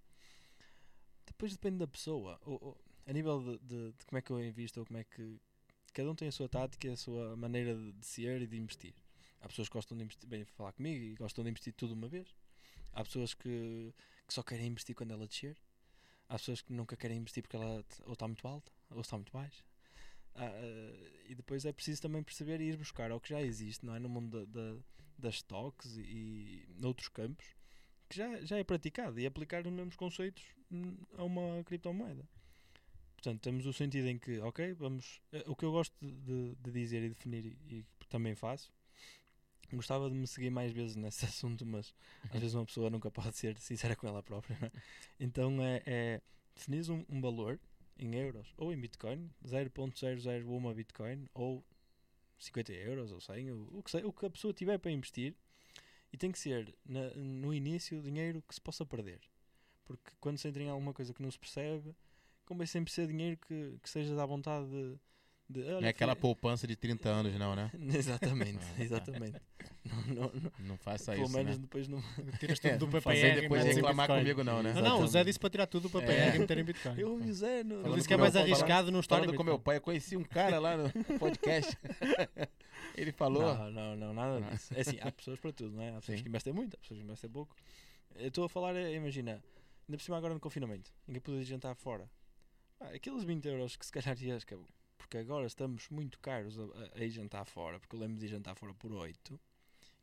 Depois 1.25 1.51
depende 1.53 1.77
da 1.79 1.87
pessoa. 1.87 2.39
O- 2.45 2.69
o- 2.69 2.77
a 3.07 3.13
nível 3.13 3.39
de, 3.41 3.57
de- 3.65 3.91
de 3.93 4.05
como 4.05 4.17
é 4.19 4.21
que 4.21 4.31
eu 4.31 4.43
invisto 4.43 4.79
ou 4.79 4.85
como 4.85 4.99
é 4.99 5.03
que. 5.03 5.39
Cada 5.93 6.09
um 6.11 6.15
tem 6.15 6.27
a 6.27 6.31
sua 6.31 6.47
tática, 6.47 6.91
a 6.91 6.95
sua 6.97 7.35
maneira 7.35 7.75
de, 7.75 7.91
de 7.93 8.05
ser 8.05 8.41
e 8.41 8.47
de 8.47 8.57
investir. 8.57 8.93
Há 9.41 9.47
pessoas 9.47 9.67
que 9.69 9.73
gostam 9.73 9.97
de 9.97 10.03
investir, 10.03 10.29
bem 10.29 10.45
falar 10.45 10.73
comigo 10.73 11.03
e 11.03 11.15
gostam 11.15 11.43
de 11.43 11.49
investir 11.49 11.73
tudo 11.73 11.93
uma 11.93 12.07
vez. 12.07 12.27
Há 12.93 13.03
pessoas 13.03 13.33
que, 13.33 13.93
que 14.27 14.33
só 14.33 14.43
querem 14.43 14.67
investir 14.67 14.95
quando 14.95 15.11
ela 15.11 15.27
descer. 15.27 15.57
Há 16.29 16.35
pessoas 16.37 16.61
que 16.61 16.73
nunca 16.73 16.95
querem 16.95 17.17
investir 17.17 17.43
porque 17.43 17.55
ela 17.55 17.83
ou 18.05 18.13
está 18.13 18.27
muito 18.27 18.47
alta 18.47 18.71
ou 18.91 19.01
está 19.01 19.17
muito 19.17 19.31
baixa. 19.33 19.63
Ah, 20.35 20.45
ah, 20.45 21.09
e 21.29 21.35
depois 21.35 21.65
é 21.65 21.73
preciso 21.73 22.01
também 22.01 22.23
perceber 22.23 22.61
e 22.61 22.65
ir 22.69 22.77
buscar 22.77 23.11
ao 23.11 23.19
que 23.19 23.29
já 23.29 23.41
existe, 23.41 23.85
não 23.85 23.95
é? 23.95 23.99
No 23.99 24.09
mundo 24.09 24.45
da, 24.45 24.61
da, 24.61 24.79
das 25.17 25.35
stocks 25.35 25.97
e, 25.97 26.67
noutros 26.77 27.09
campos 27.09 27.45
que 28.09 28.17
já, 28.17 28.41
já 28.45 28.57
é 28.57 28.63
praticado 28.63 29.19
e 29.19 29.25
aplicar 29.25 29.65
os 29.65 29.73
mesmos 29.73 29.95
conceitos 29.95 30.43
hum, 30.71 30.97
a 31.17 31.23
uma 31.23 31.63
criptomoeda. 31.65 32.27
Portanto, 33.15 33.41
temos 33.41 33.65
o 33.65 33.73
sentido 33.73 34.07
em 34.07 34.17
que, 34.17 34.39
ok, 34.39 34.73
vamos. 34.73 35.21
eh, 35.31 35.43
O 35.47 35.55
que 35.55 35.65
eu 35.65 35.71
gosto 35.71 35.93
de, 36.01 36.55
de- 36.55 36.71
dizer 36.71 37.03
e 37.03 37.09
definir, 37.09 37.45
e, 37.45 37.77
e 37.77 37.85
também 38.09 38.35
faço, 38.35 38.71
gostava 39.75 40.09
de 40.09 40.15
me 40.15 40.27
seguir 40.27 40.49
mais 40.49 40.71
vezes 40.71 40.95
nesse 40.95 41.23
assunto, 41.25 41.65
mas 41.65 41.93
às 42.29 42.39
vezes 42.39 42.53
uma 42.55 42.65
pessoa 42.65 42.89
nunca 42.89 43.09
pode 43.11 43.35
ser 43.37 43.57
sincera 43.59 43.95
com 43.95 44.07
ela 44.07 44.21
própria. 44.23 44.57
não 44.59 44.67
é? 44.67 44.71
Então 45.19 45.61
é, 45.63 45.81
é 45.85 46.21
definir 46.55 46.89
um, 46.91 47.05
um 47.09 47.21
valor 47.21 47.59
em 47.97 48.15
euros 48.15 48.53
ou 48.57 48.73
em 48.73 48.79
Bitcoin, 48.79 49.29
0.001 49.45 50.73
Bitcoin 50.73 51.29
ou 51.33 51.63
50 52.39 52.73
euros 52.73 53.11
ou 53.11 53.21
100, 53.21 53.51
o, 53.51 53.69
o 53.79 53.83
que, 53.83 53.91
sei, 53.91 54.03
o 54.03 54.11
que 54.11 54.25
a 54.25 54.29
pessoa 54.29 54.53
tiver 54.53 54.77
para 54.79 54.91
investir 54.91 55.35
e 56.11 56.17
tem 56.17 56.31
que 56.31 56.39
ser 56.39 56.73
na- 56.85 57.13
no 57.15 57.53
início 57.53 58.01
dinheiro 58.01 58.41
que 58.47 58.53
se 58.55 58.61
possa 58.61 58.85
perder. 58.85 59.21
Porque 59.85 60.11
quando 60.19 60.37
se 60.37 60.47
entra 60.47 60.63
em 60.63 60.69
alguma 60.69 60.93
coisa 60.93 61.13
que 61.13 61.21
não 61.21 61.29
se 61.31 61.37
percebe, 61.39 61.95
convém 62.45 62.65
sempre 62.67 62.91
ser 62.91 63.07
dinheiro 63.07 63.37
que, 63.37 63.77
que 63.81 63.89
seja 63.89 64.15
da 64.15 64.25
vontade 64.25 64.67
de. 64.69 64.97
Olha, 65.59 65.81
Não 65.81 65.87
é 65.87 65.89
aquela 65.89 66.15
poupança 66.15 66.65
de 66.65 66.75
30 66.75 67.09
anos, 67.09 67.33
não, 67.37 67.55
né? 67.55 67.69
exatamente, 67.93 68.59
Ah, 68.77 68.81
exatamente. 68.83 69.39
Não, 69.83 70.15
não, 70.15 70.31
não, 70.33 70.51
Não 70.59 70.77
faça 70.77 71.11
pelo 71.13 71.25
isso, 71.25 71.33
menos 71.35 71.55
né? 71.57 71.61
depois 71.61 71.87
não. 71.87 72.01
Tiras 72.39 72.59
tudo 72.59 72.85
do 72.85 73.01
Fazer 73.01 73.21
PPR 73.21 73.37
e 73.37 73.41
depois 73.41 73.63
reclamar 73.63 74.07
Bitcoin. 74.07 74.19
comigo 74.21 74.43
não, 74.43 74.61
né? 74.63 74.73
Não, 74.73 74.81
não, 74.81 75.01
o 75.01 75.07
Zé 75.07 75.23
disse 75.23 75.39
para 75.39 75.49
tirar 75.49 75.65
tudo 75.67 75.89
do 75.89 75.99
PPR 75.99 76.13
É. 76.13 76.35
e 76.35 76.39
meter 76.39 76.57
em 76.59 76.63
Bitcoin. 76.63 76.99
Eu 76.99 77.19
e 77.21 77.29
o 77.29 77.33
Zé, 77.33 77.63
não, 77.63 77.85
Ele 77.85 77.95
disse 77.95 78.07
que 78.07 78.13
é 78.13 78.17
mais 78.17 78.35
arriscado 78.35 78.91
não 78.91 78.99
estar 78.99 79.17
em 79.17 79.19
Falando 79.21 79.35
com 79.37 79.43
meu 79.43 79.57
pai, 79.59 79.77
eu 79.77 79.81
conheci 79.81 80.15
um 80.15 80.23
cara 80.23 80.59
lá 80.59 80.77
no 80.77 80.89
podcast. 81.19 81.75
Ele 82.95 83.11
falou. 83.11 83.41
Não, 83.55 83.71
não, 83.71 83.95
não, 83.95 84.13
nada 84.13 84.45
Ah. 84.45 84.49
disso. 84.51 84.73
É 84.75 84.81
assim, 84.81 84.97
há 85.01 85.11
pessoas 85.11 85.39
para 85.39 85.51
tudo, 85.51 85.75
não 85.75 85.81
é? 85.83 85.89
Há 85.89 85.93
pessoas 85.99 86.17
Sim. 86.17 86.23
que 86.23 86.29
investem 86.29 86.53
muito, 86.53 86.75
há 86.75 86.79
pessoas 86.79 86.99
que 86.99 87.03
investem 87.05 87.29
pouco. 87.29 87.55
Eu 88.15 88.27
estou 88.27 88.45
a 88.45 88.49
falar, 88.49 88.75
é, 88.75 88.93
imagina, 88.93 89.31
ainda 89.31 89.97
por 89.97 90.01
cima 90.01 90.17
agora 90.17 90.33
no 90.33 90.39
confinamento, 90.39 90.91
em 91.07 91.13
que 91.13 91.17
eu 91.17 91.21
podia 91.21 91.43
jantar 91.43 91.73
fora. 91.75 92.09
Pá, 92.77 92.87
aqueles 92.93 93.23
20 93.23 93.45
euros 93.47 93.75
que 93.75 93.85
se 93.85 93.91
calhar 93.91 94.21
ias, 94.21 94.43
que- 94.43 94.55
porque 95.01 95.17
agora 95.17 95.45
estamos 95.45 95.89
muito 95.89 96.19
caros 96.19 96.57
a, 96.57 96.63
a, 97.03 97.07
jantar 97.07 97.45
fora, 97.45 97.79
porque 97.79 97.95
eu 97.95 97.99
lembro 97.99 98.17
de 98.17 98.25
ir 98.25 98.29
jantar 98.29 98.55
fora 98.55 98.73
por 98.73 98.91
8, 98.91 99.39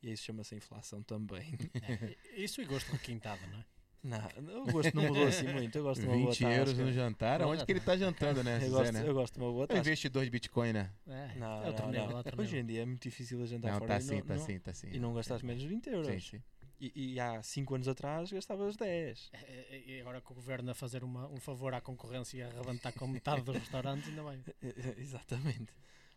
e 0.03 0.13
isso 0.13 0.25
chama-se 0.25 0.55
inflação 0.55 1.03
também. 1.03 1.55
É, 1.83 2.17
Isso 2.37 2.61
e 2.61 2.65
gosto 2.65 2.93
requintado, 2.93 3.47
não 3.47 3.59
é? 3.59 3.65
não, 4.41 4.63
o 4.63 4.73
gosto 4.73 4.95
não 4.95 5.03
mudou 5.05 5.27
assim 5.27 5.49
muito, 5.49 5.77
eu 5.77 5.83
gosto 5.83 6.01
de 6.03 6.07
uma 6.07 6.17
boa 6.17 6.31
20 6.31 6.45
euros 6.45 6.69
tasca. 6.69 6.85
no 6.85 6.93
jantar. 6.93 7.39
Boa 7.41 7.51
Onde 7.51 7.65
que 7.67 7.73
ele 7.73 7.81
tá 7.81 7.97
jantando, 7.97 8.45
né? 8.45 8.59
eu, 8.65 8.71
gosto, 8.71 8.93
né? 8.93 9.09
eu 9.09 9.15
gosto 9.15 9.35
de 9.35 9.41
uma 9.41 9.53
boa 9.53 9.67
É 9.71 9.79
investidor 9.79 10.25
de 10.25 10.31
Bitcoin, 10.31 10.73
né? 10.73 10.93
É, 11.07 11.39
Não, 11.39 11.63
é 11.63 11.67
outro 11.67 11.85
não, 11.87 11.93
nível, 11.93 12.07
não. 12.07 12.13
é 12.13 12.17
outro 12.19 12.41
Hoje 12.43 12.59
em 12.59 12.67
dia 12.67 12.83
é 12.83 12.87
muito 12.87 13.03
difícil 13.03 13.43
a 13.43 13.47
jantar 13.47 13.73
Não, 13.73 13.79
fora 13.79 13.89
tá 13.95 13.99
e 13.99 14.03
sim, 14.03 14.17
não, 14.17 14.23
tá 14.23 14.35
não- 14.35 14.47
sim, 14.47 14.59
tá 14.61 14.73
sim. 14.73 14.89
e 14.93 14.99
não 14.99 15.15
gastares 15.15 15.43
menos 15.43 15.63
de 15.63 15.69
20 15.69 15.89
euros. 15.89 16.07
Sim, 16.07 16.21
sim. 16.39 16.43
E, 16.81 17.15
e 17.15 17.21
há 17.21 17.43
5 17.43 17.75
anos 17.75 17.89
atrás 17.89 18.31
gastavas 18.31 18.77
10. 18.77 19.31
É, 19.33 19.39
é, 19.71 19.83
E 19.87 20.01
agora 20.01 20.21
com 20.21 20.33
o 20.33 20.37
governo 20.37 20.71
a 20.71 20.75
fazer 20.75 21.03
uma, 21.03 21.27
um 21.29 21.41
favor 21.41 21.75
à 21.75 21.81
concorrência 21.81 22.39
e 22.39 22.43
a 22.43 22.49
arrebentar 22.49 22.93
com 22.93 23.07
metade 23.09 23.43
dos 23.43 23.57
restaurantes, 23.57 24.09
ainda 24.09 24.23
bem. 24.23 24.45
Exatamente. 24.97 25.73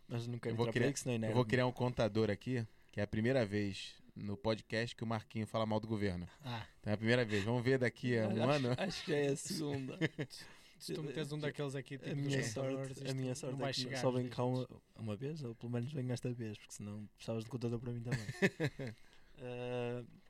Mas 0.08 0.26
não 0.26 0.38
quero 0.38 0.52
Eu 0.52 0.56
vou 0.56 0.66
criar- 0.68 0.86
aí, 0.88 0.96
senão 0.96 1.28
Eu 1.28 1.34
vou 1.34 1.44
criar 1.44 1.66
um 1.66 1.72
contador 1.72 2.30
aqui, 2.30 2.66
que 2.92 3.00
é 3.00 3.02
a 3.02 3.06
primeira 3.06 3.44
vez 3.44 3.94
no 4.14 4.36
podcast 4.36 4.94
que 4.94 5.02
o 5.02 5.06
Marquinho 5.06 5.46
fala 5.46 5.64
mal 5.66 5.80
do 5.80 5.88
governo. 5.88 6.28
Ah, 6.44 6.64
Então 6.80 6.90
é 6.92 6.94
a 6.94 6.98
primeira 6.98 7.24
vez. 7.24 7.42
Vamos 7.44 7.64
ver 7.64 7.78
daqui 7.78 8.18
a 8.18 8.28
um 8.28 8.42
acho, 8.42 8.50
ano. 8.50 8.74
Acho 8.78 9.04
que 9.04 9.12
é 9.14 9.28
a 9.28 9.36
segunda. 9.36 9.98
se 10.78 10.94
tu 10.94 11.02
metes 11.02 11.32
um 11.32 11.38
daqueles 11.38 11.74
aqui, 11.74 11.96
tipo 11.96 12.10
a 12.10 12.14
minha 12.14 12.42
sorte, 12.44 13.08
a 13.08 13.14
minha 13.14 13.34
sorte 13.34 13.56
vai 13.56 13.70
é 13.70 13.72
que 13.72 13.80
chegar 13.80 14.00
só 14.00 14.10
vem 14.10 14.28
cá 14.28 14.44
uma, 14.44 14.68
uma 14.96 15.16
vez, 15.16 15.42
ou 15.42 15.54
pelo 15.54 15.72
menos 15.72 15.92
venho 15.92 16.12
esta 16.12 16.32
vez, 16.32 16.58
porque 16.58 16.74
senão 16.74 17.08
precisavas 17.16 17.44
de 17.44 17.50
contador 17.50 17.78
para 17.78 17.92
mim 17.92 18.02
também. 18.02 18.94
Ah, 19.38 20.04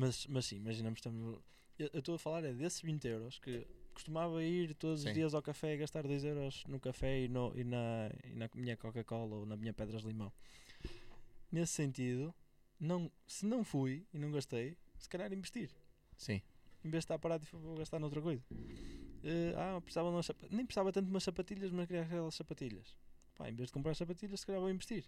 mas, 0.00 0.26
mas 0.26 0.46
sim, 0.46 0.56
imaginamos 0.56 0.98
estamos. 0.98 1.38
Eu 1.78 1.90
estou 1.94 2.14
a 2.14 2.18
falar 2.18 2.44
é 2.44 2.52
desses 2.52 2.80
20 2.82 3.06
euros 3.06 3.38
que 3.38 3.66
costumava 3.94 4.42
ir 4.42 4.74
todos 4.74 5.02
Sim. 5.02 5.08
os 5.08 5.14
dias 5.14 5.34
ao 5.34 5.42
café 5.42 5.74
e 5.74 5.78
gastar 5.78 6.02
2 6.02 6.24
euros 6.24 6.64
no 6.66 6.78
café 6.80 7.20
e, 7.24 7.28
no, 7.28 7.52
e, 7.56 7.64
na, 7.64 8.10
e 8.24 8.34
na 8.34 8.50
minha 8.54 8.76
Coca-Cola 8.76 9.36
ou 9.36 9.46
na 9.46 9.56
minha 9.56 9.72
Pedras 9.72 10.02
de 10.02 10.08
Limão. 10.08 10.32
Nesse 11.50 11.72
sentido, 11.72 12.34
não, 12.78 13.10
se 13.26 13.44
não 13.46 13.64
fui 13.64 14.06
e 14.12 14.18
não 14.18 14.30
gastei, 14.30 14.76
se 14.98 15.08
calhar 15.08 15.32
investir. 15.32 15.70
Sim. 16.16 16.40
Em 16.84 16.90
vez 16.90 17.02
de 17.02 17.06
estar 17.06 17.18
parado 17.18 17.44
e 17.44 17.56
vou 17.56 17.76
gastar 17.76 17.98
noutra 17.98 18.22
coisa. 18.22 18.42
Eh, 19.22 19.54
ah, 19.56 19.80
precisava 19.80 20.08
de 20.08 20.14
umas 20.14 20.26
sapa- 20.26 20.46
nem 20.50 20.64
precisava 20.64 20.92
tanto 20.92 21.04
de 21.06 21.10
umas 21.10 21.22
sapatilhas, 21.24 21.70
mas 21.70 21.86
queria 21.86 22.02
aquelas 22.02 22.34
sapatilhas. 22.34 22.96
Pá, 23.36 23.50
em 23.50 23.54
vez 23.54 23.68
de 23.68 23.72
comprar 23.72 23.94
sapatilhas, 23.94 24.40
se 24.40 24.46
calhar 24.46 24.60
vou 24.60 24.70
investir. 24.70 25.04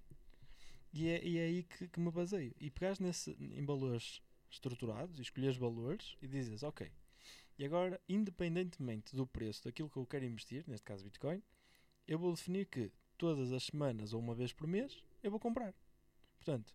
E 0.92 1.08
é, 1.08 1.24
e 1.24 1.38
é 1.38 1.42
aí 1.44 1.62
que, 1.62 1.88
que 1.88 2.00
me 2.00 2.10
baseio. 2.10 2.54
E 2.60 2.70
pegares 2.70 2.98
nesse, 2.98 3.30
em 3.40 3.64
valores 3.64 4.20
estruturados 4.52 5.18
e 5.18 5.22
escolheres 5.22 5.56
valores 5.56 6.16
e 6.22 6.28
dizes, 6.28 6.62
ok, 6.62 6.90
e 7.58 7.64
agora, 7.64 8.00
independentemente 8.08 9.14
do 9.16 9.26
preço 9.26 9.64
daquilo 9.64 9.88
que 9.90 9.96
eu 9.96 10.06
quero 10.06 10.24
investir, 10.24 10.64
neste 10.68 10.84
caso 10.84 11.04
Bitcoin, 11.04 11.42
eu 12.06 12.18
vou 12.18 12.32
definir 12.32 12.66
que 12.66 12.90
todas 13.18 13.52
as 13.52 13.64
semanas 13.64 14.12
ou 14.12 14.20
uma 14.20 14.34
vez 14.34 14.52
por 14.52 14.66
mês 14.66 14.98
eu 15.22 15.30
vou 15.30 15.38
comprar. 15.40 15.74
Portanto, 16.36 16.74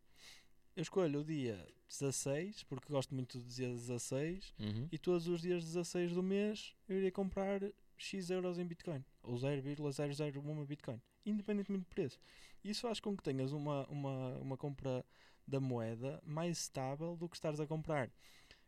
eu 0.75 0.81
escolho 0.81 1.21
o 1.21 1.23
dia 1.25 1.67
16, 1.89 2.63
porque 2.63 2.91
gosto 2.93 3.13
muito 3.15 3.39
do 3.39 3.47
dia 3.49 3.67
16, 3.69 4.53
Uhum. 4.59 4.87
e 4.91 4.97
todos 4.97 5.27
os 5.27 5.41
dias 5.41 5.63
16 5.63 6.13
do 6.13 6.23
mês 6.23 6.75
eu 6.87 6.97
iria 6.97 7.11
comprar 7.11 7.61
X 7.97 8.29
euros 8.29 8.59
em 8.59 8.65
Bitcoin 8.65 9.03
ou 9.23 9.35
0,001 9.37 10.65
Bitcoin, 10.65 11.01
independentemente 11.25 11.83
do 11.83 11.89
preço. 11.89 12.19
Isso 12.63 12.81
faz 12.81 12.99
com 12.99 13.15
que 13.17 13.23
tenhas 13.23 13.51
uma, 13.51 13.85
uma, 13.87 14.37
uma 14.37 14.57
compra 14.57 15.03
da 15.47 15.60
moeda 15.60 16.21
mais 16.25 16.57
estável 16.60 17.15
do 17.15 17.27
que 17.29 17.36
estares 17.36 17.60
a 17.60 17.65
comprar 17.67 18.12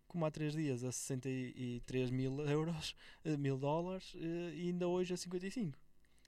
como 0.08 0.26
há 0.26 0.32
3 0.32 0.54
dias 0.54 0.84
a 0.84 0.92
63 0.92 2.10
mil 2.10 2.40
euros, 2.50 2.96
eh, 3.24 3.38
mil 3.38 3.58
dólares 3.58 4.14
eh, 4.16 4.54
e 4.56 4.68
ainda 4.70 4.88
hoje 4.88 5.14
a 5.14 5.18
55. 5.18 5.78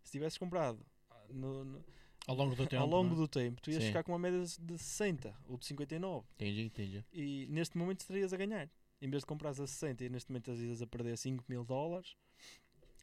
Se 0.03 0.11
tivesses 0.11 0.37
comprado 0.37 0.85
ah, 1.09 1.25
no- 1.29 1.63
no- 1.65 1.83
Ao 2.27 2.35
longo 2.35 2.55
do 2.55 2.67
tempo. 2.67 2.81
ao 2.81 2.87
longo 2.87 3.13
é? 3.13 3.17
do 3.17 3.27
tempo, 3.27 3.59
tu 3.61 3.71
ias 3.71 3.81
Sim. 3.81 3.87
ficar 3.87 4.03
com 4.03 4.11
uma 4.11 4.19
média 4.19 4.39
de 4.59 4.77
60 4.77 5.33
ou 5.47 5.57
de 5.57 5.65
59 5.65 6.27
Entendi, 6.35 6.61
entendi. 6.61 7.05
e 7.11 7.47
neste 7.49 7.77
momento 7.77 8.01
estarias 8.01 8.31
a 8.33 8.37
ganhar. 8.37 8.69
Em 9.01 9.09
vez 9.09 9.23
de 9.23 9.27
comprares 9.27 9.59
a 9.59 9.65
60 9.65 10.03
e 10.05 10.09
neste 10.09 10.29
momento 10.31 10.51
estás 10.51 10.81
a 10.83 10.85
perder 10.87 11.17
5 11.17 11.43
mil 11.49 11.63
dólares. 11.65 12.15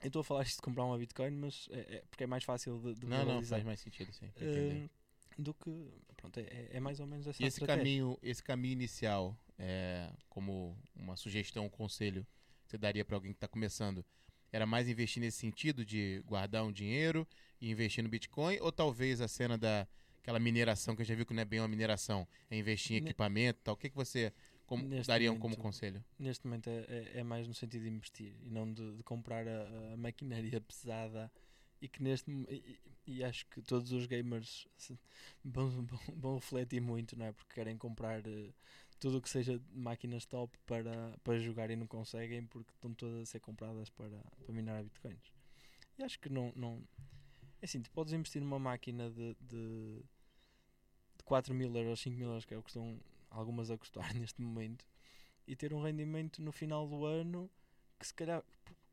Eu 0.00 0.06
estou 0.06 0.20
a 0.20 0.24
falar 0.24 0.42
isto 0.44 0.56
de 0.56 0.62
comprar 0.62 0.84
uma 0.84 0.96
Bitcoin, 0.96 1.32
mas 1.32 1.68
é, 1.72 1.96
é- 1.96 2.04
porque 2.08 2.22
é 2.22 2.26
mais 2.28 2.44
fácil 2.44 2.78
de, 2.78 2.94
de 2.94 3.04
Não, 3.06 3.24
não, 3.24 3.42
faz 3.44 3.64
mais 3.64 3.80
sentido, 3.80 4.12
sim. 4.12 4.26
Hum, 4.40 4.88
do 5.38 5.54
que. 5.54 5.70
Pronto, 6.16 6.38
é- 6.40 6.42
é, 6.42 6.68
é 6.72 6.80
mais 6.80 6.98
ou 7.00 7.06
menos 7.06 7.26
essa 7.26 7.42
E 7.42 7.46
esse 7.46 7.56
estratégia. 7.60 7.78
caminho, 7.84 8.18
esse 8.22 8.42
caminho 8.42 8.72
inicial, 8.72 9.38
é, 9.58 10.10
como 10.28 10.76
uma 10.96 11.16
sugestão, 11.16 11.64
um 11.66 11.70
conselho 11.70 12.26
que 12.64 12.70
você 12.72 12.78
daria 12.78 13.04
para 13.04 13.16
alguém 13.16 13.32
que 13.32 13.36
está 13.36 13.48
começando, 13.48 14.04
era 14.52 14.66
mais 14.66 14.88
investir 14.88 15.20
nesse 15.22 15.38
sentido 15.38 15.84
de 15.84 16.22
guardar 16.26 16.64
um 16.64 16.72
dinheiro 16.72 17.26
e 17.60 17.70
investir 17.70 18.02
no 18.02 18.10
Bitcoin, 18.10 18.58
ou 18.60 18.72
talvez 18.72 19.20
a 19.20 19.28
cena 19.28 19.56
da 19.56 19.86
aquela 20.20 20.38
mineração 20.40 20.94
que 20.94 21.00
eu 21.02 21.06
já 21.06 21.14
viu 21.14 21.24
que 21.24 21.32
não 21.32 21.40
é 21.40 21.44
bem 21.44 21.60
uma 21.60 21.68
mineração, 21.68 22.28
é 22.50 22.56
investir 22.58 22.96
em 22.96 23.04
equipamento, 23.06 23.60
tal. 23.64 23.74
O 23.74 23.76
que 23.78 23.88
que 23.88 23.96
você 23.96 24.30
como, 24.66 24.84
Neste 24.86 25.06
daria 25.08 25.28
como 25.30 25.40
momento- 25.40 25.60
conselho? 25.62 26.04
Neste 26.18 26.46
momento 26.46 26.68
é, 26.68 26.84
é- 26.88 27.18
é 27.20 27.22
mais 27.22 27.48
no 27.48 27.54
sentido 27.54 27.82
de 27.84 27.88
investir 27.88 28.34
e 28.42 28.50
não 28.50 28.70
de, 28.70 28.96
de 28.96 29.02
comprar 29.02 29.46
a, 29.48 29.92
a 29.94 29.96
maquinaria 29.96 30.60
pesada. 30.68 31.32
E 31.80 31.88
que 31.88 32.02
neste 32.02 32.30
e, 32.50 32.80
e- 33.06 33.24
acho 33.24 33.46
que 33.46 33.62
todos 33.62 33.92
os 33.92 34.06
gamers 34.06 34.66
vão, 35.44 35.70
vão, 35.70 36.00
vão 36.16 36.34
refletir 36.36 36.80
muito, 36.80 37.16
não 37.16 37.26
é? 37.26 37.32
Porque 37.32 37.54
querem 37.54 37.76
comprar 37.78 38.26
eh, 38.26 38.52
tudo 39.00 39.18
o 39.18 39.22
que 39.22 39.30
seja 39.30 39.60
máquinas 39.72 40.26
top 40.26 40.56
para, 40.66 41.16
para 41.24 41.38
jogar 41.38 41.70
e 41.70 41.76
não 41.76 41.86
conseguem 41.86 42.44
porque 42.46 42.72
estão 42.74 42.92
todas 42.94 43.22
a 43.22 43.26
ser 43.26 43.40
compradas 43.40 43.90
para, 43.90 44.18
para 44.44 44.54
minar 44.54 44.82
bitcoins. 44.84 45.32
E 45.98 46.02
acho 46.04 46.18
que 46.20 46.28
não, 46.30 46.52
não. 46.56 46.82
É 47.62 47.66
assim, 47.66 47.82
tu 47.82 47.90
podes 47.90 48.12
investir 48.12 48.42
numa 48.42 48.58
máquina 48.58 49.10
de, 49.10 49.36
de, 49.40 50.02
de 51.16 51.24
4 51.24 51.54
mil 51.54 51.74
euros, 51.76 52.00
5 52.00 52.16
mil 52.16 52.28
euros, 52.28 52.44
que 52.44 52.54
é 52.54 52.58
o 52.58 52.62
que 52.62 52.70
estão 52.70 53.00
algumas 53.30 53.70
a 53.70 53.78
custar 53.78 54.14
neste 54.14 54.40
momento, 54.40 54.84
e 55.46 55.56
ter 55.56 55.72
um 55.74 55.82
rendimento 55.82 56.42
no 56.42 56.52
final 56.52 56.88
do 56.88 57.04
ano 57.04 57.50
que 57.98 58.06
se 58.06 58.14
calhar, 58.14 58.44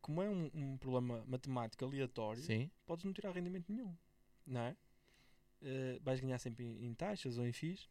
como 0.06 0.22
é 0.22 0.30
um, 0.30 0.48
um 0.54 0.76
problema 0.78 1.24
matemático 1.26 1.84
aleatório, 1.84 2.40
Sim. 2.40 2.70
podes 2.86 3.04
não 3.04 3.12
tirar 3.12 3.32
rendimento 3.32 3.72
nenhum, 3.72 3.92
não 4.46 4.60
é? 4.60 4.76
Eh, 5.60 5.98
vais 6.00 6.20
ganhar 6.20 6.38
sempre 6.38 6.64
em, 6.64 6.86
em 6.86 6.94
taxas 6.94 7.38
ou 7.38 7.44
em 7.44 7.52
FIIs, 7.52 7.88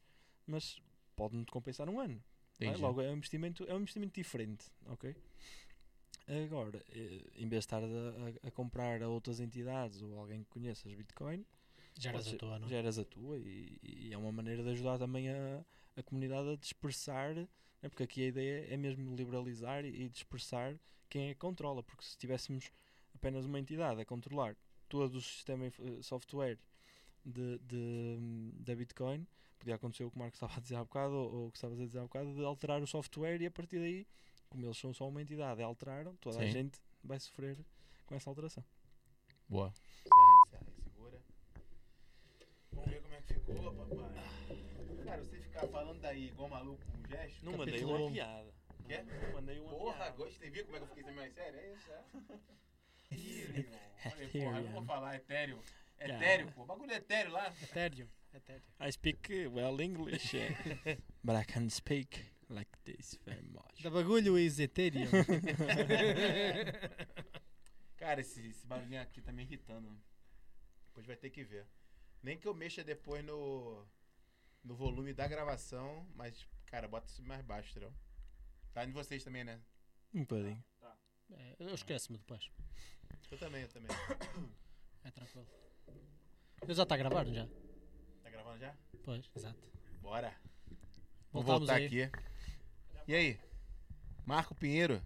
mas 0.48 0.82
pode 1.14 1.36
não 1.36 1.44
te 1.44 1.52
compensar 1.52 1.90
um 1.90 2.00
ano. 2.00 2.24
é? 2.62 2.78
Logo, 2.78 3.02
é 3.02 3.12
um 3.12 3.18
investimento, 3.18 3.66
é 3.68 3.74
um 3.74 3.80
investimento 3.82 4.14
diferente, 4.14 4.66
ok? 4.86 5.14
Agora, 6.46 6.82
eh, 6.90 7.22
em 7.36 7.50
vez 7.50 7.64
de 7.64 7.68
estar 7.68 7.84
a, 7.84 8.48
a- 8.48 8.52
comprar 8.52 9.04
a 9.04 9.10
outras 9.10 9.42
entidades 9.42 10.02
ou 10.02 10.18
alguém 10.18 10.42
que 10.44 10.50
conheças 10.50 10.94
Bitcoin, 10.94 11.46
Já 12.00 12.12
eras 12.12 12.24
pode 12.24 12.36
a 12.38 12.40
tua, 12.40 12.60
não? 12.60 12.68
é? 12.68 12.70
já 12.70 12.76
eras 12.78 12.98
a 12.98 13.04
tua 13.04 13.38
e, 13.40 13.78
e 13.84 14.14
é 14.14 14.18
uma 14.18 14.32
maneira 14.32 14.64
de 14.64 14.70
ajudar 14.70 14.98
também 14.98 15.28
a, 15.30 15.66
a 15.98 16.02
comunidade 16.04 16.50
a 16.50 16.56
dispersar, 16.56 17.36
né? 17.86 17.90
porque 17.90 18.04
aqui 18.04 18.24
a 18.24 18.28
ideia 18.28 18.68
é 18.74 18.78
mesmo 18.78 19.16
liberalizar 19.16 19.86
e, 19.86 20.10
dispersar 20.10 20.76
quem 21.10 21.30
é 21.30 21.34
que 21.34 21.40
controla, 21.40 21.84
porque 21.84 22.04
se 22.04 22.18
tivéssemos 22.18 22.72
apenas 23.14 23.46
uma 23.46 23.60
entidade 23.60 24.02
a 24.02 24.06
controlar 24.06 24.56
todo 24.90 25.16
o 25.16 25.22
sistema 25.22 25.68
eh, 25.68 26.02
software 26.02 26.58
de, 27.24 27.60
de, 27.60 28.52
da 28.60 28.76
Bitcoin, 28.76 29.26
Podia 29.58 29.76
acontecer 29.76 30.04
o 30.04 30.12
que 30.12 30.18
o 30.18 30.20
Marcos 30.20 30.38
estava 30.42 30.58
a 30.58 30.60
dizer 30.60 30.76
há 30.76 30.84
bocado, 30.84 31.14
ou, 31.14 31.34
ou 31.34 31.48
o 31.48 31.52
que 31.52 31.58
estavas 31.58 31.80
a 31.80 31.86
dizer 31.86 32.00
há 32.00 32.04
bocado, 32.04 32.34
de 32.34 32.44
alterar 32.44 32.82
o 32.82 32.88
software 32.88 33.42
e 33.42 33.46
a 33.46 33.52
partir 33.52 33.80
daí, 33.80 34.08
como 34.50 34.66
eles 34.66 34.78
são 34.78 34.94
só 34.94 35.08
uma 35.08 35.22
entidade 35.22 35.62
e 35.62 35.64
alteraram, 35.64 36.16
toda 36.18 36.38
a 36.38 36.46
Sim. 36.46 36.52
gente 36.52 36.80
vai 37.04 37.20
sofrer 37.20 37.58
com 38.06 38.16
essa 38.16 38.30
alteração. 38.30 38.64
Boa. 39.48 39.74
Segura. 40.84 41.20
Vamos 42.74 42.90
ver 42.92 43.02
como 43.02 43.14
é 43.14 43.22
que 43.22 43.34
ficou, 43.34 43.74
papai. 43.74 45.04
Cara, 45.04 45.24
você 45.24 45.40
ficar 45.40 45.68
falando 45.68 46.02
daí 46.02 46.28
igual 46.28 46.50
maluco 46.50 46.95
gesto. 47.08 47.46
Não 47.46 47.58
Capítulo 47.58 47.60
mandei 47.60 47.84
uma 47.84 47.98
um. 48.00 48.12
piada. 48.14 48.54
Quê? 48.88 49.04
Não 49.04 49.34
mandei 49.34 49.60
uma 49.60 49.70
Porra, 49.70 49.96
piada. 49.98 50.12
gostei. 50.18 50.50
Viu 50.50 50.66
como 50.66 50.78
é 50.78 50.80
que 50.80 50.84
eu 50.84 50.88
fiquei 50.90 51.04
também 51.04 51.20
mais 51.20 51.34
sério? 51.34 51.60
É 51.60 51.74
isso, 51.74 51.92
é. 51.92 52.04
Ethereum. 53.16 53.72
Olha, 54.06 54.12
porra, 54.12 54.20
eu 54.20 54.26
Ethereum. 54.28 54.72
vou 54.72 54.84
falar 54.86 55.16
etéreo. 55.16 55.60
Yeah. 56.00 56.16
Etéreo, 56.26 56.52
pô. 56.52 56.66
Bagulho 56.66 56.92
etéreo 56.94 57.32
lá. 57.32 57.48
Etéreo. 57.62 58.10
Etéreo. 58.34 58.64
I 58.82 58.92
speak 58.92 59.48
well 59.48 59.80
English, 59.82 60.34
but 61.24 61.36
I 61.36 61.46
can 61.46 61.70
speak 61.70 62.26
like 62.50 62.70
this 62.84 63.18
very 63.26 63.44
much. 63.48 63.82
Da 63.82 63.90
bagulho 63.90 64.38
is 64.38 64.60
Ethereum. 64.60 65.10
Cara, 67.98 68.22
esse, 68.22 68.46
esse 68.48 68.66
barulhinho 68.68 69.02
aqui 69.02 69.22
tá 69.22 69.32
me 69.32 69.44
irritando. 69.44 69.90
Depois 70.88 71.06
vai 71.06 71.16
ter 71.16 71.30
que 71.30 71.44
ver. 71.44 71.66
Nem 72.22 72.38
que 72.38 72.48
eu 72.48 72.54
mexa 72.54 72.84
depois 72.84 73.24
no, 73.24 73.86
no 74.64 74.76
volume 74.76 75.14
da 75.14 75.28
gravação, 75.28 76.06
mas, 76.16 76.46
cara, 76.66 76.88
bota 76.88 77.08
isso 77.08 77.24
mais 77.24 77.42
baixo, 77.44 77.72
entendeu? 77.72 77.94
Tá 78.74 78.84
em 78.86 78.92
vocês 78.92 79.24
também, 79.24 79.44
né? 79.44 79.62
Um 80.14 80.22
bocadinho. 80.22 80.64
É, 81.32 81.56
eu 81.60 81.74
esqueço-me 81.74 82.18
depois. 82.18 82.50
Eu 83.32 83.38
também, 83.38 83.62
eu 83.62 83.70
também. 83.70 83.90
É 85.04 85.12
tranquilo. 85.12 85.48
Eu 86.68 86.74
já 86.74 86.82
está 86.82 86.96
a 86.96 86.98
gravar, 86.98 87.24
não 87.24 87.32
já? 87.32 87.48
Tá 88.24 88.30
gravando 88.32 88.58
já? 88.58 88.76
Pois, 89.04 89.30
exato. 89.36 89.60
Bora. 90.02 90.34
Vamos 91.32 91.46
Voltamos 91.46 91.60
voltar 91.60 91.76
aí. 91.76 91.86
aqui. 91.86 92.12
E 93.08 93.14
aí? 93.14 93.40
Marco 94.26 94.56
Pinheiro, 94.56 95.00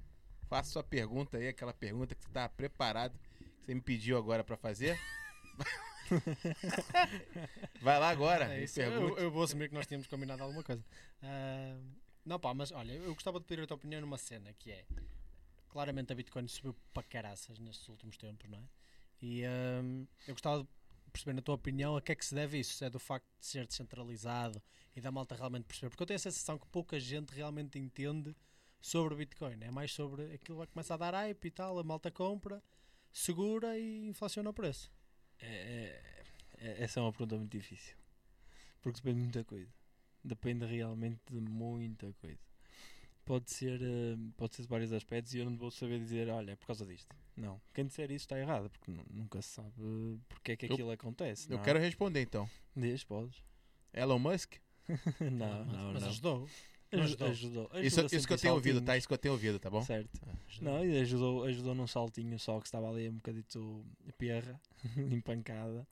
faça 0.47 0.71
sua 0.71 0.83
pergunta 0.83 1.37
aí, 1.37 1.49
aquela 1.49 1.73
pergunta 1.73 2.15
que 2.15 2.23
você 2.23 2.29
tá 2.29 2.47
preparado, 2.47 3.19
que 3.59 3.65
você 3.65 3.75
me 3.75 3.81
pediu 3.81 4.17
agora 4.17 4.41
pra 4.41 4.55
fazer. 4.55 4.97
Vai 7.81 7.99
lá 7.99 8.09
agora, 8.09 8.53
É 8.53 8.63
isso. 8.63 8.81
Eu, 8.81 9.17
eu 9.17 9.31
vou 9.31 9.43
assumir 9.43 9.69
que 9.69 9.75
nós 9.75 9.85
tínhamos 9.85 10.07
combinado 10.07 10.43
alguma 10.43 10.63
coisa. 10.63 10.83
Ah, 11.21 11.77
não, 12.25 12.39
pá, 12.39 12.53
mas 12.53 12.71
olha, 12.71 12.93
eu 12.93 13.13
gostava 13.13 13.39
de 13.39 13.45
pedir 13.45 13.63
a 13.63 13.67
tua 13.67 13.75
opinião 13.75 14.01
numa 14.01 14.17
cena 14.17 14.53
que 14.53 14.71
é. 14.71 14.85
Claramente 15.69 16.11
a 16.11 16.15
Bitcoin 16.15 16.47
subiu 16.47 16.75
para 16.93 17.03
caraças 17.03 17.59
nestes 17.59 17.87
últimos 17.89 18.17
tempos, 18.17 18.49
não 18.49 18.57
é? 18.57 18.63
E 19.21 19.43
ahm, 19.45 20.05
eu 20.27 20.33
gostava 20.33 20.63
de 20.63 20.69
perceber, 21.11 21.33
na 21.33 21.41
tua 21.41 21.55
opinião, 21.55 21.95
a 21.95 22.01
que 22.01 22.11
é 22.11 22.15
que 22.15 22.25
se 22.25 22.33
deve 22.33 22.59
isso? 22.59 22.73
Se 22.73 22.85
é 22.85 22.89
do 22.89 22.99
facto 22.99 23.27
de 23.39 23.45
ser 23.45 23.67
descentralizado 23.67 24.61
e 24.95 25.01
da 25.01 25.11
malta 25.11 25.35
realmente 25.35 25.65
perceber? 25.65 25.89
Porque 25.89 26.03
eu 26.03 26.07
tenho 26.07 26.15
a 26.15 26.19
sensação 26.19 26.57
que 26.57 26.67
pouca 26.67 26.99
gente 26.99 27.33
realmente 27.33 27.77
entende 27.77 28.35
sobre 28.81 29.15
Bitcoin. 29.15 29.57
É 29.61 29.71
mais 29.71 29.91
sobre 29.91 30.33
aquilo 30.33 30.57
vai 30.57 30.67
começar 30.67 30.95
a 30.95 30.97
dar 30.97 31.13
hype 31.13 31.45
e 31.45 31.51
tal, 31.51 31.77
a 31.77 31.83
malta 31.83 32.09
compra, 32.09 32.63
segura 33.11 33.77
e 33.77 34.07
inflaciona 34.07 34.49
o 34.49 34.53
preço. 34.53 34.91
É, 35.41 35.47
é- 35.47 36.23
é- 36.67 36.83
essa 36.83 36.99
é 36.99 37.03
uma 37.03 37.11
pergunta 37.11 37.37
muito 37.37 37.51
difícil. 37.51 37.95
Porque 38.81 38.97
depende 38.97 39.15
de 39.17 39.23
muita 39.23 39.43
coisa. 39.43 39.71
Depende 40.23 40.65
realmente 40.65 41.19
de 41.29 41.39
muita 41.39 42.11
coisa. 42.21 42.39
Pode 43.25 43.51
ser, 43.51 43.79
eh, 43.81 44.17
pode 44.37 44.55
ser 44.55 44.63
de 44.63 44.67
vários 44.67 44.91
aspectos 44.91 45.33
e 45.33 45.37
eu 45.39 45.45
não 45.45 45.55
vou 45.55 45.69
saber 45.69 45.99
dizer, 45.99 46.29
olha, 46.29 46.51
é 46.51 46.55
por 46.55 46.65
causa 46.67 46.85
disto. 46.85 47.15
Não. 47.37 47.61
Quem 47.73 47.85
disser 47.85 48.09
isso 48.11 48.23
está 48.25 48.39
errado, 48.39 48.69
porque 48.69 48.89
nu- 48.91 49.05
nunca 49.09 49.41
se 49.41 49.49
sabe 49.49 49.71
porque 50.27 50.53
é 50.53 50.57
que 50.57 50.65
Eu- 50.65 50.73
aquilo 50.73 50.91
acontece. 50.91 51.47
Eu 51.47 51.55
não 51.55 51.61
é? 51.61 51.65
quero 51.65 51.79
responder 51.79 52.21
então. 52.21 52.49
Diz, 52.75 53.03
podes. 53.03 53.43
Elon 53.93 54.17
Musk? 54.19 54.55
não, 55.21 55.65
mas, 55.65 55.67
não, 55.67 55.93
mas 55.93 56.01
não. 56.01 56.09
ajudou. 56.09 56.49
Aju- 56.91 57.03
ajudou. 57.03 57.27
ajudou. 57.27 57.69
Isso, 57.81 58.05
isso 58.15 58.27
que 58.27 58.33
eu 58.33 58.37
tenho 58.37 58.53
ouvido, 58.55 58.81
tá? 58.81 58.97
Isso 58.97 59.07
que 59.07 59.13
eu 59.13 59.17
tenho 59.17 59.33
ouvido, 59.33 59.59
tá 59.59 59.69
bom? 59.69 59.81
Certo. 59.83 60.09
ajudou. 60.47 60.73
Não, 60.73 60.85
e 60.85 60.99
ajudou, 61.01 61.43
ajudou 61.43 61.75
num 61.75 61.87
saltinho 61.87 62.37
só 62.39 62.59
que 62.59 62.65
estava 62.67 62.89
ali 62.89 63.07
um 63.09 63.13
bocadito 63.15 63.85
perra, 64.17 64.59
empancada. 64.97 65.87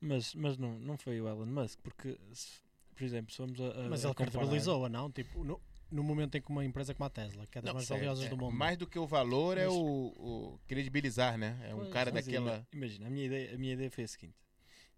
Mas, 0.00 0.34
mas 0.34 0.56
não, 0.56 0.78
não 0.78 0.96
foi 0.96 1.20
o 1.20 1.28
Elon 1.28 1.46
Musk, 1.46 1.78
porque, 1.82 2.16
se- 2.32 2.60
por 2.94 3.02
exemplo, 3.04 3.30
se 3.30 3.36
formos 3.36 3.60
a. 3.60 3.64
a 3.86 3.88
Mas 3.88 4.04
a 4.04 4.08
ele 4.08 4.14
comparar- 4.14 4.30
credibilizou-a, 4.30 4.88
não? 4.88 5.10
Tipo, 5.10 5.44
no, 5.44 5.60
no 5.90 6.02
momento 6.02 6.36
em 6.36 6.40
que 6.40 6.48
uma 6.50 6.64
empresa 6.64 6.94
como 6.94 7.06
a 7.06 7.10
Tesla, 7.10 7.46
que 7.46 7.58
é 7.58 7.60
das 7.60 7.68
Não, 7.68 7.74
mais 7.74 7.86
certo, 7.86 7.98
valiosas 8.00 8.24
é. 8.24 8.28
do 8.28 8.36
mundo, 8.36 8.54
Mais 8.54 8.78
do 8.78 8.86
que 8.86 8.98
o 8.98 9.06
valor 9.06 9.58
é 9.58 9.68
o, 9.68 9.74
o 9.74 10.60
credibilizar, 10.66 11.36
né? 11.36 11.58
É 11.68 11.74
um 11.74 11.78
Pois, 11.80 11.92
cara 11.92 12.10
daquela. 12.10 12.56
ima- 12.56 12.66
Imagina, 12.72 13.06
a 13.06 13.10
minha, 13.10 13.26
ideia, 13.26 13.54
a 13.54 13.58
minha 13.58 13.74
ideia 13.74 13.90
foi 13.90 14.04
a 14.04 14.08
seguinte: 14.08 14.36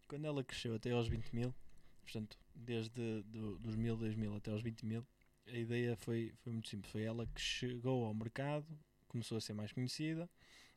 quando 0.07 0.25
ela 0.27 0.45
cresceu 0.45 0.75
até 0.75 0.91
aos 0.93 1.09
20 1.09 1.33
mil, 1.35 1.55
portanto, 2.03 2.39
desde 2.55 3.23
do, 3.23 3.59
dos 3.59 3.75
1000, 3.75 3.97
2000 3.97 4.37
até 4.37 4.51
aos 4.53 4.63
20 4.63 4.85
mil, 4.85 5.05
a 5.53 5.59
ideia 5.59 5.97
foi, 5.97 6.33
foi 6.43 6.53
muito 6.53 6.69
simples. 6.69 6.91
Foi 6.93 7.03
ela 7.03 7.27
que 7.27 7.41
chegou 7.41 8.05
ao 8.07 8.15
mercado, 8.15 8.67
começou 9.09 9.39
a 9.39 9.41
ser 9.41 9.53
mais 9.55 9.73
conhecida, 9.73 10.29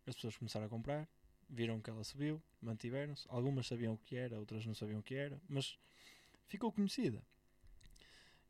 as 0.07 0.15
pessoas 0.15 0.37
começaram 0.37 0.65
a 0.65 0.69
comprar, 0.69 1.07
viram 1.49 1.81
que 1.81 1.89
ela 1.89 2.03
subiu, 2.03 2.41
mantiveram-se. 2.61 3.25
Algumas 3.29 3.67
sabiam 3.67 3.93
o 3.93 3.97
que 3.97 4.15
era, 4.15 4.39
outras 4.39 4.65
não 4.65 4.73
sabiam 4.75 4.99
o 4.99 5.03
que 5.03 5.15
era, 5.15 5.39
mas 5.47 5.77
ficou 6.47 6.71
conhecida. 6.71 7.23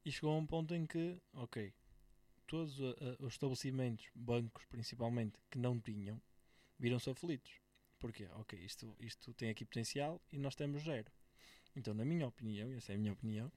E 0.05 0.11
chegou 0.11 0.31
a 0.33 0.37
um 0.37 0.45
ponto 0.45 0.73
em 0.75 0.85
que, 0.85 1.19
ok, 1.33 1.73
todos 2.47 2.81
a- 2.81 2.85
a- 2.85 3.25
os 3.25 3.33
estabelecimentos, 3.33 4.07
bancos 4.15 4.65
principalmente, 4.65 5.39
que 5.51 5.57
não 5.59 5.79
tinham, 5.79 6.21
viram-se 6.79 7.09
aflitos. 7.09 7.53
Porquê? 7.99 8.27
Ok, 8.35 8.59
isto, 8.59 8.95
isto 8.99 9.33
tem 9.35 9.49
aqui 9.49 9.65
potencial 9.65 10.21
e 10.31 10.37
nós 10.39 10.55
temos 10.55 10.83
zero. 10.83 11.11
Então, 11.75 11.93
na 11.93 12.05
minha 12.05 12.27
opinião, 12.27 12.71
e 12.71 12.75
essa 12.75 12.93
é 12.93 12.95
a 12.95 12.99
minha 12.99 13.13
opinião, 13.13 13.51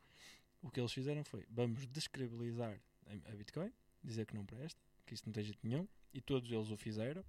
o 0.66 0.70
que 0.70 0.81
eles 0.81 0.92
fizeram 0.92 1.24
foi, 1.24 1.46
vamos 1.50 1.87
descredibilizar 1.87 2.81
a, 3.07 3.37
Bitcoin, 3.37 3.72
dizer 4.02 4.26
que 4.26 4.35
não 4.35 4.44
presta, 4.44 4.81
que 5.05 5.14
isto 5.14 5.26
não 5.26 5.33
tem 5.33 5.44
jeito 5.44 5.61
nenhum, 5.62 5.87
e 6.12 6.20
todos 6.20 6.50
eles 6.50 6.70
o 6.70 6.76
fizeram, 6.76 7.24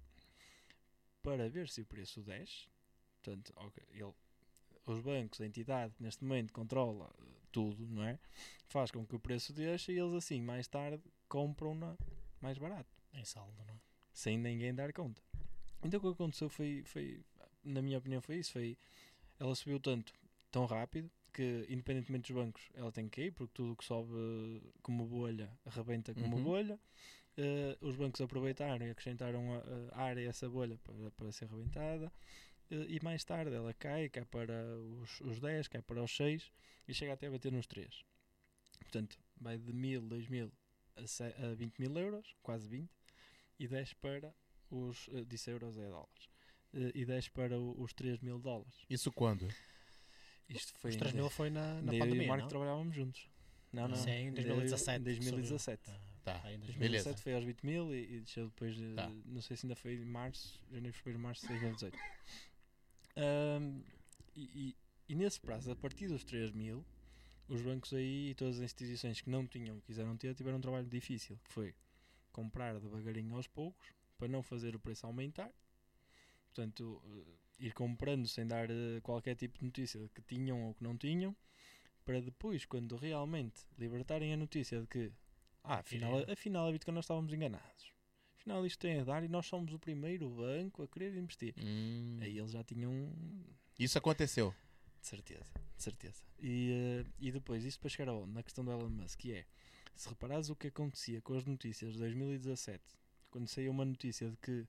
para 1.22 1.48
ver 1.48 1.68
se 1.68 1.80
o 1.82 1.86
preço 1.86 2.20
desce. 2.22 2.66
Portanto, 3.22 3.52
ok, 3.56 3.84
ele, 3.90 4.12
os 4.86 5.00
bancos, 5.00 5.40
a 5.40 5.46
entidade 5.46 5.94
que 5.94 6.02
neste 6.02 6.24
momento 6.24 6.52
controla 6.52 7.12
eh, 7.20 7.24
tudo, 7.52 7.86
não 7.86 8.02
é? 8.02 8.18
Faz 8.68 8.90
com 8.90 9.06
que 9.06 9.14
o 9.14 9.20
preço 9.20 9.52
deixe 9.52 9.92
e 9.92 9.98
eles 9.98 10.14
assim, 10.14 10.40
mais 10.40 10.66
tarde, 10.66 11.02
compram-na 11.28 11.96
mais 12.40 12.58
barato 12.58 12.90
em 13.12 13.24
saldo, 13.24 13.54
não 13.66 13.74
é? 13.74 13.78
sem 14.18 14.36
ninguém 14.36 14.74
dar 14.74 14.92
conta. 14.92 15.22
Então 15.82 15.98
o 15.98 16.02
que 16.02 16.08
aconteceu 16.08 16.48
foi, 16.48 16.82
foi 16.84 17.20
na 17.62 17.80
minha 17.80 17.98
opinião, 17.98 18.20
foi 18.20 18.38
isso. 18.38 18.52
Foi, 18.52 18.76
ela 19.38 19.54
subiu 19.54 19.78
tanto, 19.78 20.12
tão 20.50 20.66
rápido, 20.66 21.08
que 21.38 21.66
independentemente 21.68 22.32
dos 22.32 22.42
bancos, 22.42 22.68
ela 22.74 22.90
tem 22.90 23.08
que 23.08 23.20
cair, 23.20 23.30
porque 23.32 23.52
tudo 23.54 23.72
o 23.72 23.76
que 23.76 23.84
sobe 23.84 24.12
como 24.82 25.06
bolha, 25.06 25.48
arrebenta 25.64 26.12
como 26.12 26.36
Uhum. 26.36 26.42
bolha. 26.42 26.80
Eh, 27.36 27.78
os 27.80 27.94
bancos 27.94 28.20
aproveitaram 28.20 28.84
e 28.84 28.90
acrescentaram 28.90 29.54
a, 29.54 29.96
a 29.96 30.02
área 30.02 30.26
a 30.26 30.30
essa 30.30 30.48
bolha 30.48 30.76
para, 30.78 31.10
para 31.12 31.30
ser 31.30 31.44
arrebentada. 31.44 32.12
Eh, 32.72 32.86
e 32.88 33.00
mais 33.04 33.22
tarde 33.24 33.54
ela 33.54 33.72
cai, 33.74 34.08
cai 34.08 34.24
para 34.24 34.52
os, 35.00 35.20
os 35.20 35.38
10, 35.38 35.68
cai 35.68 35.80
para 35.80 36.02
os 36.02 36.10
6 36.16 36.50
e 36.88 36.92
chega 36.92 37.12
até 37.12 37.28
a 37.28 37.30
bater 37.30 37.52
nos 37.52 37.68
3. 37.68 38.04
Portanto, 38.80 39.16
vai 39.40 39.56
de 39.58 39.72
1000, 39.72 40.02
2000 40.08 40.50
a, 40.96 41.46
a 41.50 41.54
20 41.54 41.78
mil 41.78 41.96
euros, 41.96 42.34
quase 42.42 42.66
20, 42.68 42.90
e 43.60 43.68
10 43.68 43.94
para 43.94 44.34
os. 44.70 45.08
eh, 45.12 45.24
disse 45.24 45.50
euros 45.52 45.78
é 45.78 45.88
dólares. 45.88 46.28
Eh, 46.74 46.90
e 46.96 47.04
10 47.04 47.28
para 47.28 47.56
os 47.60 47.92
3 47.92 48.18
mil 48.18 48.40
dólares. 48.40 48.84
Isso 48.90 49.12
quando? 49.12 49.46
Isto 50.48 50.72
foi 50.78 50.90
Os 50.90 50.96
em 50.96 50.98
3 50.98 51.12
de- 51.12 51.18
mil 51.20 51.30
foi 51.30 51.50
na, 51.50 51.82
na 51.82 51.92
eu 51.92 51.96
e 51.96 51.98
pandemia, 51.98 52.24
o 52.24 52.28
Marco 52.28 52.42
não? 52.42 52.48
trabalhávamos 52.48 52.94
juntos. 52.96 53.28
Não, 53.72 53.86
não. 53.88 53.96
Sim, 53.96 54.10
em 54.10 54.26
ainda 54.28 54.40
eu- 54.40 54.46
2017. 54.46 55.00
Em 55.00 55.02
2017. 55.04 55.84
subiu. 55.84 56.00
Ah, 56.00 56.08
Tá, 56.24 56.40
aí 56.44 56.54
em 56.54 56.58
2017. 56.58 56.78
beleza. 56.78 57.04
2017 57.04 57.22
foi 57.22 57.34
aos 57.34 57.44
20 57.44 57.62
mil 57.64 57.94
e, 57.94 58.02
e 58.04 58.20
deixou 58.20 58.44
depois, 58.48 58.74
de, 58.76 58.94
Tá. 58.94 59.08
não 59.26 59.40
sei 59.40 59.56
se 59.56 59.66
ainda 59.66 59.76
foi 59.76 59.94
em 59.94 60.04
março, 60.04 60.60
janeiro, 60.70 60.94
fevereiro, 60.96 61.18
março 61.22 61.42
de 61.42 61.48
2018. 61.48 61.98
Ahm, 63.16 63.82
e, 64.36 64.42
e, 64.54 64.76
e 65.08 65.14
nesse 65.14 65.40
prazo, 65.40 65.70
a 65.70 65.76
partir 65.76 66.06
dos 66.08 66.24
3 66.24 66.50
mil, 66.52 66.84
os 67.48 67.60
bancos 67.62 67.92
aí 67.94 68.30
e 68.30 68.34
todas 68.34 68.56
as 68.58 68.62
instituições 68.64 69.20
que 69.20 69.30
não 69.30 69.46
tinham, 69.46 69.80
quiseram 69.80 70.16
ter, 70.16 70.34
tiveram 70.34 70.58
um 70.58 70.60
trabalho 70.60 70.86
difícil, 70.86 71.38
que 71.44 71.52
foi 71.52 71.74
comprar 72.32 72.78
devagarinho 72.78 73.34
aos 73.34 73.46
poucos, 73.46 73.88
para 74.18 74.28
não 74.28 74.42
fazer 74.42 74.74
o 74.76 74.80
preço 74.80 75.06
aumentar. 75.06 75.50
Portanto, 76.46 77.00
eh, 77.06 77.32
ir 77.58 77.72
comprando 77.72 78.26
sem 78.28 78.46
dar 78.46 78.70
eh, 78.70 79.00
qualquer 79.02 79.34
tipo 79.36 79.58
de 79.58 79.64
notícia 79.64 80.00
que 80.14 80.22
tinham 80.22 80.64
ou 80.68 80.74
que 80.74 80.82
não 80.82 80.96
tinham, 80.96 81.36
para 82.04 82.20
depois, 82.20 82.64
quando 82.64 82.96
realmente 82.96 83.60
libertarem 83.78 84.32
a 84.32 84.36
notícia 84.36 84.80
de 84.80 84.86
que, 84.86 85.12
ah, 85.64 85.78
afinal, 85.78 86.12
Queriam. 86.20 86.32
afinal 86.32 86.68
a 86.68 86.72
Bitcoin 86.72 86.94
nós 86.94 87.04
estávamos 87.04 87.32
enganados. 87.32 87.92
Afinal 88.38 88.64
isto 88.64 88.78
tem 88.80 89.00
a 89.00 89.04
dar 89.04 89.22
e 89.24 89.28
nós 89.28 89.46
somos 89.46 89.72
o 89.74 89.78
primeiro 89.78 90.28
banco 90.30 90.82
a 90.82 90.88
querer 90.88 91.14
investir. 91.16 91.54
Hum. 91.58 92.18
Aí 92.22 92.38
eles 92.38 92.52
já 92.52 92.62
tinham 92.64 93.12
Isso 93.78 93.98
aconteceu. 93.98 94.54
de 95.02 95.06
certeza, 95.06 95.50
de 95.76 95.82
certeza. 95.82 96.22
E, 96.40 96.70
eh, 97.04 97.10
e 97.18 97.32
depois, 97.32 97.64
isso 97.64 97.78
para 97.80 97.90
chegar 97.90 98.10
aonde? 98.10 98.32
Na 98.32 98.42
questão 98.42 98.64
do 98.64 98.70
Elon 98.70 98.88
Musk, 98.88 99.18
que 99.18 99.32
é, 99.34 99.44
se 99.94 100.08
reparares 100.08 100.48
o 100.48 100.56
que 100.56 100.68
acontecia 100.68 101.20
com 101.20 101.34
as 101.34 101.44
notícias 101.44 101.92
de 101.92 101.98
2017, 101.98 102.82
quando 103.30 103.48
saía 103.48 103.70
uma 103.70 103.84
notícia 103.84 104.30
de 104.30 104.36
que 104.38 104.66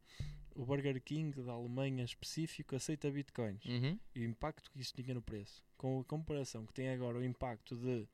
o 0.56 0.66
Burger 0.66 1.02
King 1.02 1.42
da 1.44 1.54
Alemanha 1.54 2.04
específico 2.04 2.76
aceita 2.76 3.10
bitcoins 3.12 3.64
Uhum. 3.66 3.98
e 4.16 4.20
o 4.22 4.24
impacto 4.24 4.70
que 4.72 4.80
isso 4.82 4.94
tinha 4.94 5.14
no 5.14 5.22
preço, 5.22 5.64
com 5.78 6.00
a 6.02 6.04
comparação 6.06 6.66
que 6.66 6.74
tem 6.74 6.90
agora 6.90 7.18
o 7.18 7.24
impacto 7.24 7.76
de 7.78 8.08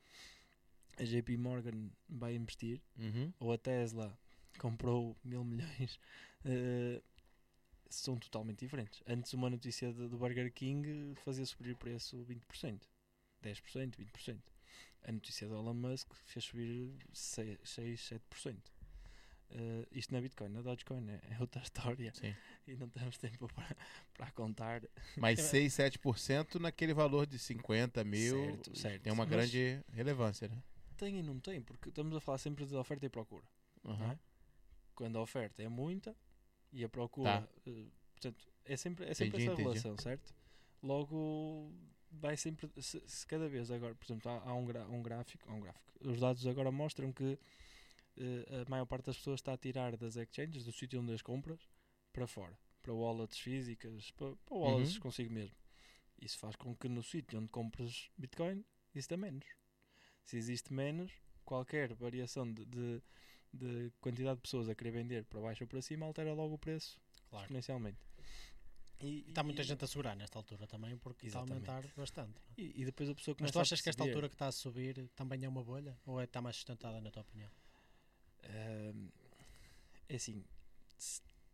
a 0.98 1.04
JP 1.04 1.38
Morgan 1.38 1.90
vai 2.08 2.36
investir, 2.36 2.82
Uhum. 2.98 3.34
ou 3.40 3.52
a 3.52 3.58
Tesla 3.58 4.18
comprou 4.60 5.18
mil 5.24 5.44
milhões, 5.44 6.00
eh, 6.46 7.02
são 7.90 8.18
totalmente 8.18 8.60
diferentes. 8.60 9.02
Antes 9.08 9.34
uma 9.34 9.50
notícia 9.50 9.92
do 9.92 10.18
Burger 10.18 10.52
King 10.54 11.14
fazia 11.24 11.46
subir 11.46 11.72
o 11.72 11.78
preço 11.78 12.18
20%, 12.26 12.82
10%, 13.44 13.96
20%. 13.98 14.40
A 15.04 15.12
notícia 15.12 15.48
do 15.48 15.56
Elon 15.56 15.74
Musk 15.74 16.14
fez 16.26 16.46
subir 16.46 16.92
6, 17.14 17.60
6 17.64 18.00
7%. 18.32 18.58
Eh, 19.52 19.88
isto 19.92 20.14
na 20.14 20.20
Bitcoin, 20.22 20.50
na 20.50 20.62
Dogecoin 20.62 21.08
é, 21.10 21.22
é 21.32 21.38
outra 21.40 21.62
história 21.64 22.12
Sim. 22.14 22.36
e 22.68 22.76
não 22.76 22.90
temos 22.90 23.18
tempo 23.18 23.48
para, 24.18 24.32
contar. 24.32 24.82
Mas 25.18 25.40
6, 25.42 25.72
7% 25.74 26.56
naquele 26.60 26.94
valor 26.94 27.26
de 27.28 27.38
50 27.40 28.04
mil 28.04 28.46
Certo, 28.46 28.78
certo. 28.78 29.04
tem 29.04 29.14
uma 29.14 29.24
Mas- 29.26 29.30
grande 29.30 29.82
relevância, 29.94 30.48
né? 30.48 30.62
Tem 30.98 31.20
e 31.20 31.22
não 31.22 31.40
tem, 31.40 31.62
porque 31.62 31.90
estamos 31.90 32.16
a 32.16 32.20
falar 32.22 32.38
sempre 32.38 32.66
de 32.66 32.76
oferta 32.76 33.06
e 33.06 33.10
procura. 33.10 33.46
Uhum. 33.84 34.12
é? 34.12 34.20
Quando 34.96 35.18
a 35.18 35.22
oferta 35.22 35.62
é 35.62 35.68
muita 35.68 36.16
e 36.72 36.84
a 36.84 36.90
procura. 36.90 37.42
Tá. 37.42 37.48
eh, 37.68 37.86
portanto, 38.14 38.48
é 38.66 38.76
sempre, 38.78 39.06
é 39.06 39.14
sempre 39.14 39.44
Entendi, 39.44 39.44
essa 39.44 39.54
entendi. 39.62 39.70
relação, 39.70 39.98
certo? 39.98 40.34
Logo, 40.82 41.72
vai 42.12 42.38
sempre. 42.38 42.70
Se, 42.82 43.02
se 43.06 43.28
cada 43.28 43.48
vez 43.48 43.70
agora, 43.72 43.94
por 43.94 44.06
exemplo, 44.06 44.32
há, 44.32 44.40
há 44.50 44.54
um, 44.54 44.66
gra- 44.66 44.88
um 44.88 45.02
gráfico, 45.04 45.50
há 45.50 45.54
um 45.54 45.60
gráfico. 45.60 45.94
Os 46.02 46.20
dados 46.20 46.46
agora 46.48 46.72
mostram 46.72 47.12
que 47.12 47.38
a 48.18 48.70
maior 48.70 48.86
parte 48.86 49.06
das 49.06 49.18
pessoas 49.18 49.40
está 49.40 49.54
a 49.54 49.58
tirar 49.58 49.96
das 49.98 50.16
exchanges, 50.16 50.64
do 50.64 50.72
sítio 50.72 51.02
onde 51.02 51.14
as 51.14 51.22
compras, 51.22 51.60
para 52.14 52.26
fora. 52.28 52.58
Para 52.82 52.94
wallets 52.94 53.40
físicas, 53.40 54.12
para, 54.12 54.36
para 54.36 54.56
wallets 54.58 54.96
Uhum. 54.96 55.02
consigo 55.02 55.34
mesmo. 55.34 55.56
Isso 56.22 56.38
faz 56.40 56.56
com 56.56 56.76
que 56.76 56.88
no 56.88 57.04
sítio 57.04 57.40
onde 57.40 57.50
compras 57.50 58.10
Bitcoin 58.18 58.64
exista 58.94 59.18
menos. 59.18 59.46
Se 60.24 60.38
existe 60.38 60.72
menos, 60.74 61.12
qualquer 61.44 61.94
variação 61.94 62.52
de, 62.52 62.66
de, 62.66 63.02
de 63.54 63.92
quantidade 64.00 64.38
de 64.38 64.42
pessoas 64.44 64.70
a 64.70 64.76
querer 64.76 64.92
vender 64.92 65.26
para 65.26 65.42
baixo 65.42 65.64
ou 65.64 65.68
para 65.68 65.82
cima 65.82 66.06
altera 66.06 66.34
logo 66.34 66.56
o 66.56 66.58
preço 66.60 67.00
Claro. 67.30 67.44
exponencialmente. 67.46 68.00
E, 69.02 69.26
Está 69.28 69.44
muita 69.44 69.62
e- 69.62 69.66
gente 69.66 69.84
a 69.84 69.88
segurar 69.88 70.16
nesta 70.16 70.40
altura 70.40 70.66
também, 70.68 70.98
porque 70.98 71.28
está 71.28 71.40
a 71.40 71.42
aumentar 71.42 71.86
bastante. 71.98 72.40
é? 72.58 72.62
E, 72.62 72.82
e 72.82 72.86
depois 72.86 73.10
a 73.10 73.16
pessoa 73.16 73.34
Mas 73.36 73.52
começa 73.52 73.54
tu 73.54 73.60
a 73.60 73.62
achas 73.64 73.82
que 73.82 73.90
esta 73.90 74.04
altura 74.04 74.30
que 74.30 74.36
está 74.36 74.48
a 74.48 74.52
subir 74.54 75.10
também 75.16 75.44
é 75.44 75.50
uma 75.50 75.64
bolha? 75.64 76.00
Ou 76.06 76.22
é, 76.22 76.24
está 76.24 76.42
mais 76.42 76.56
sustentada, 76.56 77.02
na 77.02 77.12
tua 77.12 77.22
opinião? 77.24 77.52
Ahm, 78.46 79.10
é 80.08 80.16
assim, 80.16 80.44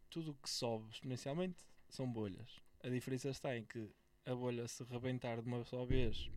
tudo 0.10 0.32
o 0.32 0.36
que 0.36 0.50
sobe 0.50 0.90
exponencialmente 0.92 1.64
são 1.90 2.12
bolhas. 2.12 2.60
A 2.84 2.90
diferença 2.90 3.30
está 3.30 3.58
em 3.58 3.64
que 3.64 3.90
a 4.26 4.36
bolha 4.36 4.68
se 4.68 4.84
rebentar 4.84 5.42
de 5.42 5.48
uma 5.48 5.64
só 5.64 5.86
vez 5.86 6.30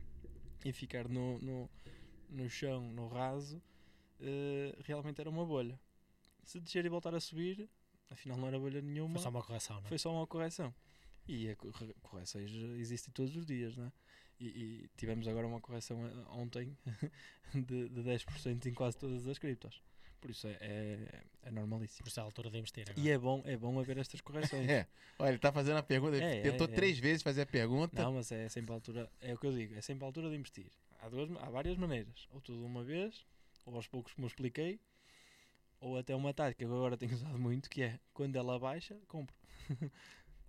e 0.64 0.72
ficar 0.72 1.09
no, 1.09 1.38
no, 1.40 1.70
no 2.30 2.48
chão, 2.48 2.80
no 2.92 3.09
raso, 3.09 3.62
eh, 4.20 4.76
realmente 4.84 5.20
era 5.20 5.28
uma 5.28 5.44
bolha. 5.44 5.78
Se 6.44 6.61
descer 6.61 6.84
e 6.84 6.88
voltar 6.88 7.14
a 7.14 7.20
subir, 7.20 7.68
afinal 8.11 8.38
não 8.38 8.48
era 8.48 8.59
bolha 8.59 8.80
nenhuma, 8.80 9.14
Foi 9.14 9.22
só 9.22 9.30
uma 9.30 9.42
correção, 9.42 9.76
não 9.76 9.84
é? 9.84 9.88
foi 9.88 9.98
só 9.98 10.12
uma 10.12 10.26
correção. 10.26 10.74
E 11.26 11.55
correções 12.02 12.50
existem 12.52 13.12
todos 13.12 13.34
os 13.34 13.46
dias, 13.46 13.76
não 13.76 13.86
é? 13.86 13.92
E, 14.38 14.46
e 14.46 14.90
tivemos 14.96 15.26
agora 15.26 15.46
uma 15.46 15.61
correção 15.61 15.98
ontem 16.28 16.76
de, 17.55 17.88
de 17.88 18.02
10% 18.02 18.66
em 18.66 18.74
quase 18.74 18.98
todas 18.98 19.26
as 19.26 19.38
criptos. 19.38 19.82
Por 20.24 20.30
isso 20.30 20.46
é, 20.46 20.56
é, 20.58 21.22
é 21.42 21.50
normalíssimo. 21.50 22.02
Por 22.04 22.08
isso 22.08 22.18
é 22.18 22.22
a 22.22 22.24
altura 22.24 22.48
de 22.50 22.56
investir. 22.56 22.88
Agora. 22.88 23.06
E 23.06 23.10
é 23.10 23.18
bom, 23.18 23.42
é 23.44 23.58
bom 23.58 23.78
haver 23.78 23.98
estas 23.98 24.22
correções. 24.22 24.64
É. 24.70 24.86
Olha, 25.18 25.28
ele 25.28 25.38
tá 25.38 25.52
fazendo 25.52 25.76
a 25.76 25.82
pergunta, 25.82 26.16
ele 26.16 26.24
É, 26.24 26.38
é, 26.38 26.40
tentou 26.50 26.66
é. 26.66 26.70
três 26.70 26.98
vezes 26.98 27.22
fazer 27.22 27.42
a 27.42 27.46
pergunta. 27.46 28.02
Não, 28.02 28.14
mas 28.14 28.32
é 28.32 28.48
sempre 28.48 28.72
a 28.72 28.74
altura, 28.76 29.12
é 29.20 29.34
o 29.34 29.38
que 29.38 29.46
eu 29.46 29.52
digo, 29.52 29.74
é 29.74 29.82
sempre 29.82 30.02
a 30.02 30.06
altura 30.06 30.30
de 30.30 30.36
investir. 30.36 30.64
Há, 31.02 31.10
duas, 31.10 31.30
há 31.42 31.50
várias 31.50 31.76
maneiras, 31.76 32.26
ou 32.32 32.40
tudo 32.40 32.60
de 32.60 32.64
uma 32.64 32.82
vez, 32.82 33.26
ou 33.66 33.76
aos 33.76 33.86
poucos 33.86 34.14
como 34.14 34.24
eu 34.24 34.28
expliquei, 34.28 34.80
ou 35.78 35.98
até 35.98 36.16
uma 36.16 36.32
tática 36.32 36.64
que 36.64 36.64
eu 36.64 36.74
agora 36.74 36.96
tenho 36.96 37.12
usado 37.12 37.38
muito, 37.38 37.68
que 37.68 37.82
é 37.82 38.00
quando 38.14 38.34
ela 38.36 38.58
baixa, 38.58 38.96
compro. 39.06 39.36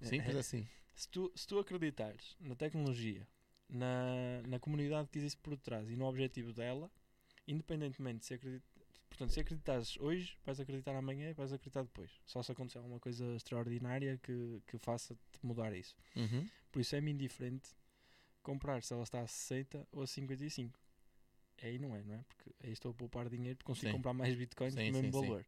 Simples 0.02 0.38
É- 0.38 0.40
assim. 0.40 0.66
se 0.96 1.10
tu, 1.10 1.30
se 1.36 1.46
tu 1.46 1.60
acreditares 1.60 2.38
na 2.40 2.56
tecnologia, 2.56 3.28
na, 3.70 4.42
na 4.48 4.58
comunidade 4.58 5.10
que 5.10 5.18
existe 5.18 5.38
por 5.42 5.58
trás 5.58 5.90
e 5.90 5.98
no 5.98 6.06
objetivo 6.06 6.54
dela, 6.54 6.90
independentemente 7.46 8.20
de 8.20 8.26
se 8.26 8.34
acredita, 8.36 8.66
portanto, 9.16 9.34
se 9.34 9.40
acreditares 9.40 9.98
hoje, 9.98 10.38
vais 10.46 10.60
acreditar 10.60 10.96
amanhã 10.96 11.30
e 11.30 11.34
vais 11.34 11.52
acreditar 11.52 11.84
depois. 11.84 12.12
Só 12.26 12.44
se 12.44 12.52
acontecer 12.52 12.78
alguma 12.78 13.00
coisa 13.00 13.26
extraordinária 13.36 14.20
que, 14.22 14.62
que 14.68 14.78
faça-te 14.78 15.20
mudar 15.42 15.74
isso. 15.76 15.96
Uhum. 16.16 16.48
Por 16.72 16.82
isso 16.82 16.96
é-me 16.96 17.12
indiferente 17.12 17.70
comprar 18.44 18.84
se 18.84 18.94
ela 18.94 19.04
está 19.04 19.22
a 19.22 19.28
60 19.28 19.88
ou 19.92 20.04
a 20.04 20.08
55. 20.08 20.80
É 21.58 21.68
aí 21.68 21.80
não 21.80 21.96
é, 21.96 22.04
não 22.04 22.16
é? 22.16 22.24
Porque 22.28 22.52
aí 22.64 22.72
estou 22.72 22.92
a 22.92 22.94
poupar 22.94 23.30
dinheiro 23.30 23.58
porque 23.58 23.68
consigo 23.68 23.88
Sim. 23.88 23.98
comprar 23.98 24.14
mais 24.14 24.36
bitcoins 24.36 24.74
Sim, 24.74 24.92
do 24.92 24.94
mesmo 24.94 25.12
sim, 25.12 25.20
sim. 25.20 25.28
valor. 25.28 25.46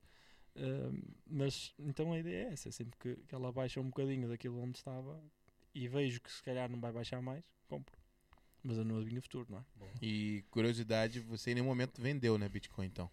Ahm, 0.55 1.01
mas 1.25 1.73
então 1.77 2.13
a 2.13 2.19
ideia 2.19 2.47
é 2.47 2.53
essa, 2.53 2.71
sempre 2.71 2.97
que, 2.97 3.15
que 3.27 3.35
ela 3.35 3.51
baixa 3.51 3.79
um 3.79 3.89
bocadinho 3.89 4.27
daquilo 4.27 4.59
onde 4.59 4.77
estava 4.77 5.21
e 5.73 5.87
vejo 5.87 6.19
que 6.21 6.31
se 6.31 6.41
calhar 6.41 6.69
não 6.69 6.79
vai 6.79 6.91
baixar 6.91 7.21
mais, 7.21 7.43
compro. 7.67 7.95
Mas 8.63 8.77
eu 8.77 8.83
não 8.83 8.97
adivinho 8.97 9.19
o 9.19 9.21
futuro, 9.21 9.47
não 9.49 9.59
é? 9.59 9.65
E 10.01 10.43
curiosidade, 10.49 11.19
você 11.19 11.51
em 11.51 11.55
nenhum 11.55 11.67
momento 11.67 12.01
vendeu, 12.01 12.37
né, 12.37 12.49
Bitcoin, 12.49 12.87
então? 12.87 13.09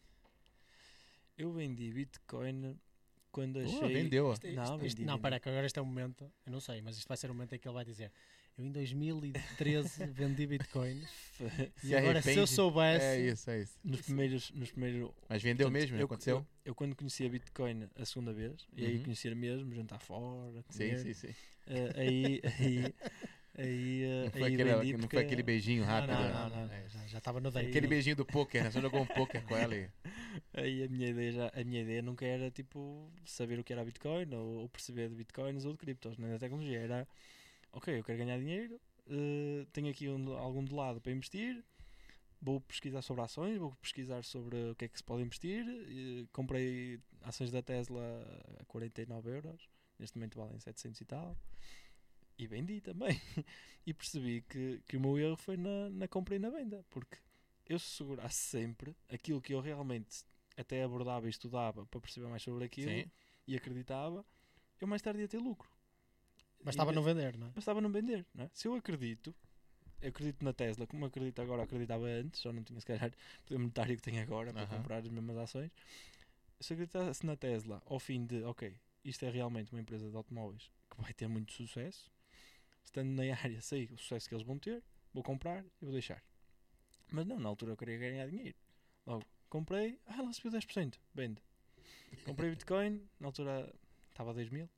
Eu 1.37 1.53
vendi 1.53 1.93
bitcoin 1.93 2.76
quando 3.32 3.55
Pô, 3.61 3.76
achei. 3.85 3.95
vendeu, 3.95 4.26
ó. 4.26 4.32
Isto- 4.35 4.47
Não, 4.49 4.53
isto- 4.62 4.87
isto- 4.87 4.97
vendi, 4.99 5.05
não, 5.07 5.14
vendi. 5.14 5.22
para 5.22 5.41
que 5.41 5.49
agora 5.49 5.66
este 5.66 5.78
é 5.78 5.82
o 5.82 5.87
momento, 5.87 6.30
eu 6.47 6.53
não 6.53 6.61
sei, 6.61 6.80
mas 6.80 6.97
isto 6.97 7.09
vai 7.09 7.16
ser 7.16 7.30
o 7.30 7.35
momento 7.35 7.55
em 7.55 7.59
que 7.59 7.66
ele 7.66 7.74
vai 7.74 7.85
dizer 7.85 8.12
eu 8.57 8.64
em 8.64 8.70
2013 8.70 9.32
vendi 10.14 10.47
Bitcoin 10.47 11.03
Se 11.76 11.89
e 11.89 11.97
agora 11.97 12.22
se 12.22 12.37
eu 12.37 12.47
soubesse 12.47 13.05
É 13.05 13.20
isso, 13.20 13.51
é 13.51 13.62
isso. 13.62 13.76
nos 13.82 14.01
primeiros. 14.03 14.51
Nos 14.53 14.70
primeiros 14.70 15.11
Mas 15.28 15.43
vendeu 15.43 15.66
Portanto, 15.66 15.72
mesmo, 15.82 15.97
eu, 15.97 16.05
Aconteceu? 16.07 16.37
Eu, 16.37 16.47
eu 16.66 16.74
quando 16.74 16.95
conhecia 16.95 17.28
Bitcoin 17.28 17.89
a 17.97 18.05
segunda 18.05 18.32
vez, 18.32 18.64
e 18.76 18.87
aí 18.87 18.97
Uhum. 18.99 19.03
conhecer 19.03 19.35
mesmo, 19.35 19.74
jantar 19.74 19.99
fora, 19.99 20.62
Sim, 20.70 20.78
comer, 20.78 20.99
sim, 20.99 21.14
sim. 21.14 21.35
eh, 21.66 21.93
aí, 21.97 22.41
aí, 22.61 22.95
aí, 23.57 24.02
eh, 24.02 24.24
Não 24.24 24.30
foi, 24.32 24.42
aí 24.42 24.55
aquele, 24.55 24.74
vendi 24.74 24.92
não 24.92 25.00
porque- 25.00 25.16
foi 25.16 25.24
aquele 25.24 25.42
beijinho 25.42 25.84
rápido. 25.84 26.12
não, 26.14 26.22
né? 26.22 26.32
não, 26.32 26.50
não, 26.66 26.72
É. 26.72 26.88
já- 26.88 27.07
já 27.07 27.18
estava 27.18 27.40
no 27.40 27.50
date. 27.50 27.68
Aquele 27.68 27.86
beijinho 27.86 28.16
do 28.16 28.24
poker, 28.26 28.64
né? 28.64 28.70
Só 28.70 28.80
jogou 28.80 29.02
um 29.02 29.07
poker 29.07 29.42
com 29.44 29.57
ela 29.57 29.74
e... 29.76 29.88
Aí 30.55 30.82
a 30.84 30.88
minha 30.88 31.09
ideia 31.11 31.32
já, 31.32 31.48
a 31.55 31.64
minha 31.64 31.82
ideia 31.82 32.02
nunca 32.02 32.24
era 32.26 32.50
tipo 32.50 33.11
saber 33.24 33.59
o 33.59 33.64
que 33.64 33.72
era 33.72 33.84
Bitcoin 33.84 34.34
ou, 34.34 34.62
ou 34.62 34.68
perceber 34.68 35.09
de 35.09 35.14
Bitcoins 35.14 35.64
ou 35.64 35.72
de 35.72 35.78
criptos, 35.78 36.18
nem 36.18 36.30
da 36.30 36.38
tecnologia. 36.38 36.80
Era 36.80 37.09
ok, 37.72 37.98
eu 37.98 38.05
quero 38.05 38.18
ganhar 38.18 38.38
dinheiro, 38.38 38.80
eh, 39.09 39.66
tenho 39.72 39.88
aqui 39.90 40.09
um, 40.09 40.32
algum 40.36 40.64
de 40.64 40.72
lado 40.74 41.00
para 41.00 41.12
investir, 41.12 41.64
vou 42.42 42.61
pesquisar 42.61 43.02
sobre 43.02 43.22
ações, 43.22 43.59
vou 43.59 43.72
pesquisar 43.80 44.22
sobre 44.24 44.70
o 44.70 44.74
que 44.74 44.84
é 44.86 44.88
que 44.88 44.96
se 44.98 45.05
pode 45.05 45.22
investir. 45.22 45.64
eh, 45.68 46.26
comprei 46.32 46.98
ações 47.22 47.50
da 47.52 47.62
Tesla 47.62 48.02
a 48.61 48.64
49 48.64 49.30
euros, 49.30 49.68
neste 49.98 50.16
momento 50.18 50.36
valem 50.36 50.59
700 50.59 51.00
e 51.00 51.05
tal. 51.05 51.36
E 52.39 52.47
vendi 52.47 52.80
também. 52.80 53.20
e 53.87 53.95
percebi 53.95 54.43
que, 54.43 54.80
que 54.87 54.97
o 54.97 55.01
meu 55.01 55.18
erro 55.18 55.37
foi 55.37 55.57
na, 55.57 55.91
na 55.91 56.09
compra 56.09 56.35
e 56.35 56.39
na 56.39 56.51
venda, 56.51 56.85
porque 56.91 57.18
eu 57.66 57.78
se 57.78 57.91
segurasse 57.91 58.39
sempre 58.39 58.95
aquilo 59.09 59.41
que 59.41 59.55
eu 59.55 59.61
realmente 59.61 60.24
até 60.57 60.82
abordava 60.82 61.26
e 61.26 61.30
estudava 61.30 61.87
para 61.87 62.01
perceber 62.01 62.28
mais 62.28 62.43
sobre 62.43 62.64
aquilo 62.64 62.91
Sim. 62.91 63.11
e 63.47 63.57
acreditava, 63.57 64.24
eu 64.80 64.87
mais 64.87 65.03
tarde 65.03 65.20
ia 65.20 65.28
ter 65.28 65.39
lucro. 65.39 65.68
Mas 66.64 66.74
estava 66.74 66.91
E- 66.91 66.95
a 66.95 66.95
não 66.95 67.03
vender, 67.03 67.37
não 67.37 67.49
é? 67.49 67.51
Bastava 67.51 67.80
não 67.80 67.91
vender, 67.93 68.26
não 68.35 68.45
é? 68.45 68.51
Se 68.53 68.66
eu 68.68 68.74
acredito, 68.74 69.35
eu 70.01 70.09
acredito 70.09 70.45
na 70.45 70.53
Tesla, 70.53 70.87
como 70.87 71.05
acredito 71.07 71.41
agora, 71.43 71.62
acreditava 71.62 72.07
antes, 72.07 72.41
só 72.41 72.53
não 72.53 72.62
tinha 72.62 72.80
se 72.80 72.87
calhar 72.87 73.11
o 73.43 73.45
poder 73.47 73.59
monetário 73.59 73.97
que 73.97 74.03
tenho 74.03 74.22
agora 74.22 74.53
para 74.53 74.64
Aham. 74.64 74.76
comprar 74.78 74.99
as 74.99 75.09
mesmas 75.09 75.37
ações. 75.37 75.70
Se 76.61 76.72
acreditasse 76.74 77.24
na 77.26 77.37
Tesla 77.37 77.82
ao 77.87 77.99
fim 78.01 78.26
de, 78.26 78.43
ok, 78.45 78.76
isto 79.05 79.24
é 79.24 79.30
realmente 79.30 79.72
uma 79.72 79.80
empresa 79.80 80.11
de 80.11 80.16
automóveis 80.16 80.70
que 80.91 81.01
vai 81.03 81.12
ter 81.12 81.28
muito 81.28 81.53
sucesso, 81.53 82.11
estando 82.85 83.11
na 83.11 83.22
área, 83.37 83.61
sei 83.61 83.87
o 83.87 83.99
sucesso 83.99 84.28
que 84.28 84.35
eles 84.35 84.47
vão 84.47 84.59
ter, 84.59 84.82
vou 85.12 85.22
comprar 85.22 85.64
e 85.80 85.85
vou 85.85 85.93
deixar. 85.93 86.22
Mas 87.11 87.26
não, 87.26 87.39
na 87.39 87.49
altura 87.49 87.72
eu 87.72 87.76
queria 87.76 87.99
ganhar 87.99 88.26
dinheiro. 88.28 88.57
Logo, 89.07 89.24
comprei, 89.49 89.99
ah, 90.07 90.16
ela 90.18 90.32
subiu 90.32 90.53
10%, 90.53 90.99
vende. 91.14 91.43
Comprei 92.24 92.51
Bitcoin, 92.51 93.07
na 93.20 93.28
altura 93.28 93.72
estava 94.11 94.30
a 94.30 94.35
2 94.35 94.49
mil. 94.51 94.68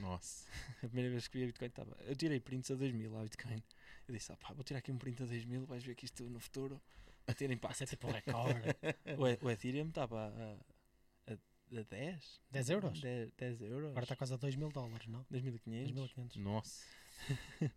Nossa. 0.00 0.50
A 0.82 0.86
primeira 0.88 1.10
vez 1.10 1.28
que 1.28 1.38
vi 1.38 1.44
a 1.44 1.46
Bitcoin 1.46 1.68
estava. 1.68 1.96
Eu 2.00 2.16
tirei 2.16 2.40
prints 2.40 2.70
a 2.70 2.74
2000 2.74 3.12
lá, 3.12 3.22
Bitcoin. 3.22 3.62
Eu 4.08 4.14
disse, 4.14 4.32
ah, 4.32 4.36
pá, 4.36 4.52
vou 4.52 4.64
tirar 4.64 4.78
aqui 4.78 4.90
um 4.90 4.98
print 4.98 5.22
a 5.22 5.26
2000, 5.26 5.66
vais 5.66 5.84
ver 5.84 5.94
que 5.94 6.04
isto 6.04 6.24
no 6.24 6.40
futuro 6.40 6.82
vai 7.26 7.34
ter 7.34 7.46
Vai 7.46 7.54
impacto. 7.54 7.78
ser 7.78 7.86
tipo 7.86 8.08
um 8.08 8.10
recorde. 8.10 8.68
o, 9.42 9.46
o 9.46 9.50
Ethereum 9.50 9.88
estava 9.88 10.26
a, 10.26 11.32
a, 11.32 11.34
a 11.34 11.82
10? 11.82 12.40
10 12.50 12.70
euros? 12.70 13.00
10, 13.00 13.32
10 13.32 13.62
euros. 13.62 13.90
Agora 13.90 14.04
está 14.04 14.16
quase 14.16 14.34
a 14.34 14.36
2 14.36 14.56
mil 14.56 14.70
dólares, 14.70 15.06
não? 15.06 15.24
2500. 15.30 15.92
2.500. 15.92 16.36
Nossa. 16.36 16.84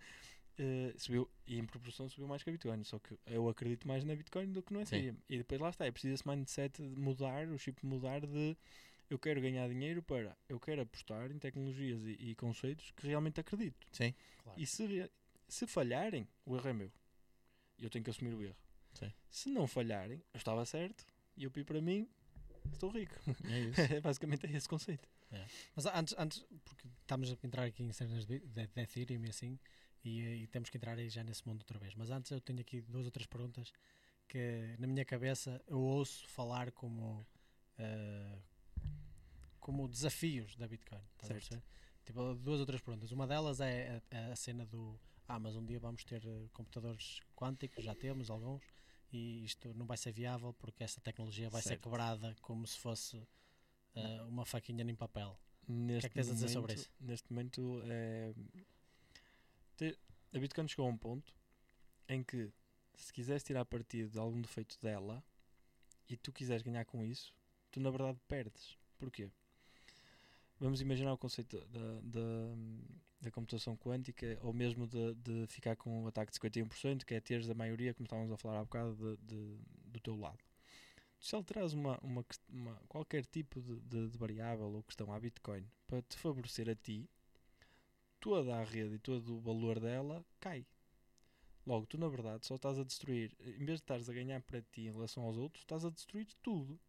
Eh, 0.60 0.92
subiu, 0.98 1.30
e 1.46 1.60
em 1.60 1.66
proporção 1.68 2.10
subiu 2.10 2.28
mais 2.28 2.42
que 2.42 2.50
a 2.50 2.52
Bitcoin. 2.54 2.84
Só 2.84 2.98
que 2.98 3.18
eu 3.28 3.48
acredito 3.48 3.88
mais 3.88 4.04
na 4.04 4.16
Bitcoin 4.16 4.52
do 4.52 4.64
que 4.64 4.74
no 4.74 4.80
Sim. 4.80 4.96
Ethereum. 4.96 5.18
E 5.30 5.38
depois 5.38 5.62
lá 5.62 5.70
está, 5.70 5.86
é 5.86 5.92
preciso 5.92 6.16
esse 6.16 6.28
mindset 6.28 6.82
de 6.82 7.00
mudar, 7.00 7.48
o 7.50 7.60
chip 7.60 7.86
mudar 7.86 8.22
de 8.22 8.58
Eu 9.08 9.20
quero 9.20 9.40
ganhar 9.40 9.70
dinheiro 9.70 10.02
para. 10.02 10.36
Eu 10.50 10.60
quero 10.60 10.82
apostar 10.82 11.30
em 11.30 11.38
tecnologias 11.38 12.02
e, 12.04 12.32
e 12.32 12.36
conceitos 12.36 12.92
que 12.92 13.06
realmente 13.06 13.40
acredito. 13.40 13.86
Sim. 13.92 14.16
Claro. 14.42 14.60
E 14.60 14.66
se, 14.66 15.12
se 15.48 15.68
falharem, 15.68 16.28
o 16.44 16.56
erro 16.56 16.70
é 16.70 16.74
meu. 16.74 16.92
E 17.78 17.84
eu 17.84 17.90
tenho 17.92 18.04
que 18.04 18.10
assumir 18.10 18.34
o 18.34 18.42
erro. 18.42 18.58
Sim. 18.94 19.14
Se 19.30 19.50
não 19.52 19.68
falharem, 19.68 20.24
eu 20.34 20.38
estava 20.40 20.66
certo 20.66 21.06
e 21.36 21.44
eu 21.44 21.52
pi 21.52 21.64
para 21.64 21.80
mim, 21.80 22.10
estou 22.72 22.90
rico. 22.90 23.14
É 23.46 23.60
isso. 23.60 23.82
Basicamente 24.02 24.48
é 24.48 24.58
esse 24.58 24.68
conceito. 24.68 25.08
Mas 25.76 25.86
antes, 25.86 26.16
antes, 26.18 26.46
porque 26.64 26.88
estamos 27.02 27.30
a 27.32 27.38
entrar 27.46 27.64
aqui 27.64 27.84
em 27.84 27.92
cenas 27.92 28.26
de, 28.26 28.40
de, 28.40 28.68
de 28.68 28.82
Ethereum 28.82 29.26
e 29.26 29.30
assim, 29.30 29.60
e, 30.04 30.44
e 30.44 30.48
temos 30.48 30.70
que 30.70 30.78
entrar 30.78 30.98
aí 30.98 31.10
já 31.10 31.24
nesse 31.24 31.48
mundo 31.48 31.62
outra 31.62 31.78
vez. 31.80 31.96
Mas 31.96 32.10
antes 32.10 32.32
eu 32.32 32.40
tenho 32.40 32.60
aqui 32.60 32.82
duas 32.82 33.06
ou 33.06 33.12
três 33.12 33.28
perguntas 33.28 33.72
que 34.28 34.76
na 34.80 34.88
minha 34.88 35.06
cabeça 35.06 35.62
eu 35.68 35.80
ouço 35.80 36.28
falar 36.30 36.72
como, 36.72 37.26
eh, 37.78 38.38
como 39.60 39.88
desafios 39.88 40.56
da 40.56 40.68
Bitcoin. 40.68 41.02
a 41.20 41.26
Certo. 41.26 41.64
Tipo, 42.06 42.36
duas 42.36 42.60
ou 42.60 42.66
três 42.66 42.82
perguntas. 42.82 43.12
Uma 43.12 43.28
delas 43.28 43.60
é 43.60 44.02
a, 44.12 44.32
a 44.32 44.36
cena 44.36 44.66
do 44.66 45.00
ah, 45.28 45.40
mas 45.40 45.56
um 45.56 45.66
dia 45.66 45.80
vamos 45.80 46.04
ter 46.06 46.26
eh, 46.26 46.48
computadores 46.54 47.20
quânticos, 47.36 47.84
já 47.84 47.94
temos 47.94 48.30
alguns, 48.30 48.64
e 49.12 49.44
isto 49.44 49.74
não 49.74 49.86
vai 49.86 49.98
ser 49.98 50.14
viável 50.14 50.54
porque 50.54 50.84
esta 50.84 51.02
tecnologia 51.02 51.50
vai 51.50 51.62
ser 51.62 51.70
Certo. 51.70 51.84
quebrada 51.84 52.34
como 52.42 52.66
se 52.66 52.78
fosse 52.78 53.28
eh, 53.98 54.22
uma 54.24 54.46
faquinha 54.46 54.84
em 54.84 54.96
papel. 54.96 55.38
Neste 55.68 56.10
que 56.10 56.16
tens 56.16 56.30
a 56.30 56.34
dizer 56.34 56.48
sobre 56.50 56.74
momento- 56.74 56.80
isso? 56.80 56.92
Neste 57.00 57.32
momento, 57.34 57.82
é, 57.86 58.34
te- 59.76 59.98
a 60.34 60.40
Bitcoin 60.40 60.68
chegou 60.68 60.86
a 60.86 60.90
um 60.90 60.98
ponto 60.98 61.34
em 62.08 62.24
que, 62.24 62.50
se 62.96 63.12
quiseres 63.14 63.44
tirar 63.44 63.66
partido 63.66 64.10
de 64.12 64.18
algum 64.20 64.42
defeito 64.42 64.78
dela 64.82 65.24
e 66.10 66.16
tu 66.18 66.32
quiseres 66.32 66.64
ganhar 66.64 66.86
com 66.86 67.04
isso, 67.04 67.34
tu 67.72 67.80
na 67.80 67.90
verdade 67.90 68.18
perdes. 68.28 68.78
Porquê? 68.98 69.30
Vamos 70.60 70.82
imaginar 70.82 71.14
o 71.14 71.18
conceito 71.18 71.60
da, 71.68 72.02
da, 72.02 72.56
da 73.22 73.32
computação 73.32 73.76
quântica 73.78 74.40
ou 74.42 74.52
mesmo 74.54 74.88
de, 74.88 75.14
de 75.16 75.46
ficar 75.48 75.76
com 75.76 76.04
um 76.04 76.08
ataque 76.08 76.32
de 76.32 76.40
51%, 76.40 77.04
que 77.06 77.14
é 77.14 77.20
teres 77.20 77.50
a 77.50 77.54
maioria, 77.54 77.94
como 77.94 78.06
estávamos 78.06 78.32
a 78.32 78.38
falar 78.38 78.60
há 78.60 78.64
bocado, 78.64 78.96
de, 78.96 79.18
de- 79.28 79.58
do 79.92 80.00
teu 80.00 80.16
lado. 80.18 80.40
Se 81.28 81.36
alterares 81.36 81.74
uma, 81.74 82.00
uma, 82.02 82.24
quest- 82.24 82.50
uma- 82.50 82.80
qualquer 82.88 83.26
tipo 83.26 83.62
de, 83.62 83.82
de- 83.82 84.08
de 84.12 84.18
variável 84.18 84.68
ou 84.68 84.82
questão 84.84 85.12
à 85.12 85.20
Bitcoin 85.20 85.70
para 85.86 86.02
te 86.02 86.18
favorecer 86.18 86.70
a 86.70 86.76
ti, 86.76 87.06
toda 88.18 88.56
a 88.56 88.64
rede 88.64 88.96
e 88.96 89.00
todo 89.00 89.36
o 89.36 89.42
valor 89.42 89.78
dela 89.78 90.26
cai. 90.40 90.66
Logo, 91.66 91.86
tu 91.86 91.98
na 91.98 92.08
verdade 92.08 92.48
só 92.48 92.56
estás 92.56 92.80
a 92.80 92.84
destruir, 92.86 93.36
em 93.42 93.66
vez 93.66 93.80
de 93.80 93.84
estares 93.84 94.08
a 94.10 94.14
ganhar 94.14 94.42
para 94.42 94.62
ti 94.62 94.84
em 94.88 94.92
relação 94.94 95.24
aos 95.24 95.36
outros, 95.36 95.64
estás 95.64 95.84
a 95.84 95.90
destruir 95.90 96.28
tudo. 96.42 96.80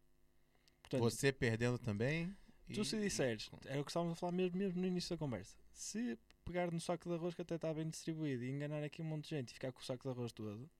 Portanto, 0.82 1.00
Você 1.02 1.32
perdendo 1.32 1.76
também. 1.76 2.32
Tu 2.72 2.80
e- 2.82 2.84
se 2.84 3.00
disseres, 3.00 3.50
era 3.64 3.80
o 3.80 3.84
que 3.84 3.90
estávamos 3.90 4.12
a 4.12 4.20
falar 4.20 4.30
mesmo, 4.30 4.56
mesmo 4.56 4.80
no 4.80 4.86
início 4.86 5.16
da 5.16 5.18
conversa, 5.18 5.56
se 5.72 6.16
pegar 6.44 6.70
no 6.70 6.78
saco 6.80 7.08
de 7.08 7.16
arroz 7.16 7.34
que 7.34 7.42
até 7.42 7.56
está 7.56 7.74
bem 7.74 7.88
distribuído 7.90 8.44
e 8.44 8.50
enganar 8.52 8.84
aqui 8.84 9.02
um 9.02 9.06
monte 9.06 9.24
de 9.24 9.30
gente 9.30 9.48
e 9.50 9.54
ficar 9.54 9.72
com 9.72 9.80
o 9.80 9.84
saco 9.84 10.04
de 10.04 10.10
arroz 10.10 10.30
todo, 10.30 10.70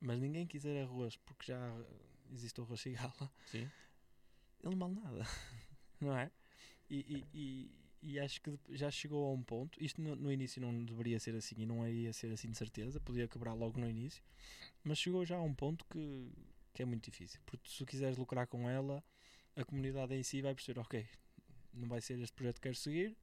mas 0.00 0.20
ninguém 0.20 0.46
quiser 0.46 0.84
arroz 0.84 1.16
porque 1.16 1.46
já 1.46 1.58
existe 2.32 2.60
o 2.60 2.64
arroz 2.64 2.80
cigala, 2.80 3.32
Sim. 3.46 3.70
ele 4.62 4.76
não 4.76 4.78
vale 4.78 4.94
nada, 4.94 5.24
não 6.00 6.16
é? 6.16 6.30
E, 6.88 6.98
e, 6.98 7.26
e, 7.32 7.70
e 8.02 8.20
acho 8.20 8.40
que 8.40 8.58
já 8.70 8.90
chegou 8.90 9.26
a 9.26 9.32
um 9.32 9.42
ponto, 9.42 9.82
isto 9.82 10.00
no, 10.00 10.16
no 10.16 10.32
início 10.32 10.60
não 10.60 10.84
deveria 10.84 11.20
ser 11.20 11.34
assim 11.34 11.54
e 11.58 11.66
não 11.66 11.86
iria 11.86 12.12
ser 12.12 12.32
assim 12.32 12.50
de 12.50 12.58
certeza, 12.58 13.00
podia 13.00 13.28
quebrar 13.28 13.54
logo 13.54 13.78
no 13.78 13.88
início, 13.88 14.22
mas 14.82 14.98
chegou 14.98 15.24
já 15.24 15.36
a 15.36 15.42
um 15.42 15.54
ponto 15.54 15.84
que, 15.86 16.32
que 16.72 16.82
é 16.82 16.84
muito 16.84 17.04
difícil, 17.04 17.40
porque 17.46 17.68
se 17.68 17.78
tu 17.78 17.86
quiseres 17.86 18.16
lucrar 18.16 18.46
com 18.46 18.68
ela, 18.68 19.04
a 19.56 19.64
comunidade 19.64 20.14
em 20.14 20.22
si 20.22 20.40
vai 20.42 20.54
perceber, 20.54 20.80
ok, 20.80 21.06
não 21.72 21.88
vai 21.88 22.00
ser 22.00 22.18
este 22.20 22.34
projeto 22.34 22.56
que 22.56 22.62
quero 22.62 22.76
seguir, 22.76 23.16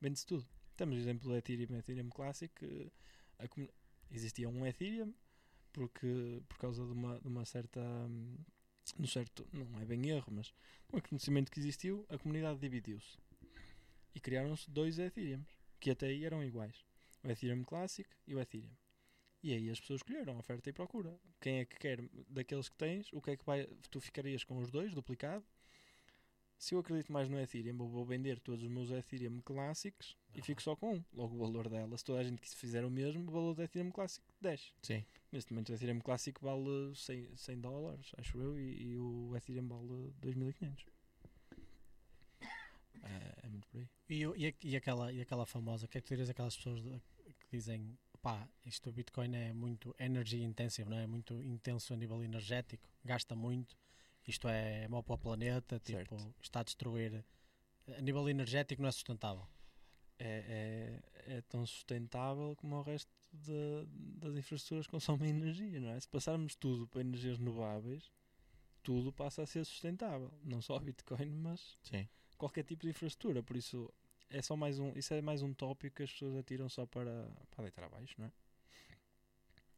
vende-se 0.00 0.26
tudo. 0.26 0.46
Temos 0.76 0.96
o 0.96 1.00
exemplo 1.00 1.28
do 1.28 1.36
Ethereum, 1.36 1.76
Ethereum 1.76 2.08
Classic, 2.08 2.52
a 3.38 3.46
existia 4.10 4.48
um 4.48 4.66
Ethereum, 4.66 5.14
porque 5.72 6.42
por 6.48 6.58
causa 6.58 6.84
de 6.84 6.92
uma, 6.92 7.20
de 7.20 7.28
uma 7.28 7.44
certa, 7.44 7.80
no 8.98 9.06
certo, 9.06 9.46
não 9.52 9.80
é 9.80 9.84
bem 9.84 10.08
erro, 10.10 10.32
mas 10.32 10.52
um 10.92 11.00
conhecimento 11.00 11.50
que 11.50 11.60
existiu, 11.60 12.06
a 12.08 12.18
comunidade 12.18 12.58
dividiu-se. 12.58 13.18
E 14.14 14.20
criaram-se 14.20 14.70
dois 14.70 14.98
Ethereums, 14.98 15.46
que 15.78 15.90
até 15.90 16.06
aí 16.06 16.24
eram 16.24 16.42
iguais. 16.42 16.84
O 17.22 17.28
Ethereum 17.28 17.62
Classic 17.64 18.08
e 18.26 18.34
o 18.34 18.40
Ethereum. 18.40 18.74
E 19.42 19.54
aí 19.54 19.70
as 19.70 19.80
pessoas 19.80 20.00
escolheram 20.00 20.38
oferta 20.38 20.68
e 20.68 20.72
procura. 20.72 21.18
Quem 21.40 21.60
é 21.60 21.64
que 21.64 21.78
quer 21.78 22.02
daqueles 22.28 22.68
que 22.68 22.76
tens, 22.76 23.10
o 23.12 23.22
que 23.22 23.30
é 23.30 23.36
que 23.36 23.44
vai, 23.44 23.66
tu 23.90 24.00
ficarias 24.00 24.44
com 24.44 24.58
os 24.58 24.70
dois, 24.70 24.92
duplicado, 24.92 25.44
se 26.58 26.74
eu 26.74 26.78
acredito 26.78 27.10
mais 27.10 27.26
no 27.26 27.40
Ethereum, 27.40 27.78
eu 27.80 27.88
vou 27.88 28.04
vender 28.04 28.38
todos 28.38 28.62
os 28.62 28.70
meus 28.70 28.90
Ethereum 28.90 29.40
clássicos 29.40 30.14
e 30.34 30.38
Aham. 30.38 30.44
fico 30.44 30.62
só 30.62 30.76
com 30.76 30.96
um. 30.96 31.04
Logo 31.14 31.34
o 31.34 31.38
valor 31.38 31.70
dela, 31.70 31.96
se 31.96 32.04
toda 32.04 32.20
a 32.20 32.22
gente 32.22 32.38
que 32.38 32.48
fizer 32.54 32.84
o 32.84 32.90
mesmo, 32.90 33.26
o 33.26 33.32
valor 33.32 33.54
do 33.54 33.62
Ethereum 33.62 33.90
clássico 33.90 34.26
desce. 34.38 34.70
Sim. 34.82 35.02
Neste 35.32 35.52
momento 35.52 35.70
o 35.70 35.74
Ethereum 35.74 36.00
clássico 36.00 36.44
vale 36.44 36.94
100, 36.94 37.36
100 37.36 37.60
dólares, 37.60 38.10
acho 38.18 38.38
eu, 38.40 38.58
e, 38.58 38.82
e 38.82 38.98
o 38.98 39.36
Ethereum 39.36 39.68
vale 39.68 40.12
2500. 40.20 40.84
É, 43.02 43.46
é 43.46 43.48
muito 43.48 43.66
por 43.68 43.78
aí. 43.78 43.88
E, 44.08 44.24
e, 44.24 44.54
e 44.62 44.76
aquela, 44.76 45.10
e 45.12 45.20
aquela 45.22 45.46
famosa, 45.46 45.86
o 45.86 45.88
que 45.88 45.96
é 45.96 46.00
que 46.00 46.06
tu 46.06 46.10
dirias 46.10 46.28
aquelas 46.28 46.54
pessoas 46.56 46.82
de- 46.82 47.00
que 47.38 47.46
dizem 47.50 47.96
pá, 48.20 48.46
isto 48.66 48.90
o 48.90 48.92
Bitcoin 48.92 49.34
é 49.34 49.52
muito 49.54 49.94
energy 49.98 50.42
intensive, 50.42 50.88
não 50.88 50.98
é? 50.98 51.06
muito 51.06 51.40
intenso 51.42 51.94
a 51.94 51.96
nível 51.96 52.22
energético, 52.22 52.86
gasta 53.02 53.34
muito, 53.34 53.74
isto 54.26 54.46
é 54.48 54.86
mau 54.88 55.02
para 55.02 55.14
o 55.14 55.18
planeta, 55.18 55.78
tipo, 55.80 55.96
Certo. 56.18 56.34
está 56.42 56.60
a 56.60 56.62
destruir, 56.62 57.24
a 57.88 58.00
nível 58.02 58.28
energético 58.28 58.82
não 58.82 58.88
é 58.88 58.92
sustentável. 58.92 59.46
É, 60.18 61.00
é, 61.26 61.36
é 61.36 61.42
tão 61.48 61.64
sustentável 61.64 62.54
como 62.56 62.76
o 62.76 62.82
resto 62.82 63.10
de- 63.32 63.86
das 64.18 64.34
infraestruturas 64.36 64.86
que 64.86 64.90
consomem 64.90 65.30
energia, 65.30 65.80
não 65.80 65.90
é? 65.90 66.00
Se 66.00 66.08
passarmos 66.08 66.54
tudo 66.54 66.86
para 66.88 67.00
energias 67.00 67.38
renováveis, 67.38 68.10
tudo 68.82 69.12
passa 69.12 69.42
a 69.42 69.46
ser 69.46 69.64
sustentável. 69.64 70.32
Não 70.44 70.60
só 70.60 70.76
a 70.76 70.80
Bitcoin, 70.80 71.30
mas 71.30 71.78
Sim. 71.82 72.08
qualquer 72.36 72.64
tipo 72.64 72.82
de 72.82 72.90
infraestrutura. 72.90 73.42
Por 73.42 73.56
isso, 73.56 73.92
é 74.28 74.40
só 74.42 74.56
mais 74.56 74.78
um, 74.78 74.92
isso 74.96 75.12
é 75.14 75.20
mais 75.20 75.42
um 75.42 75.52
tópico 75.52 75.96
que 75.96 76.02
as 76.02 76.12
pessoas 76.12 76.36
atiram 76.36 76.68
só 76.68 76.86
para, 76.86 77.30
para 77.50 77.62
deitar 77.64 77.84
abaixo, 77.84 78.14
não 78.18 78.26
é? 78.26 78.32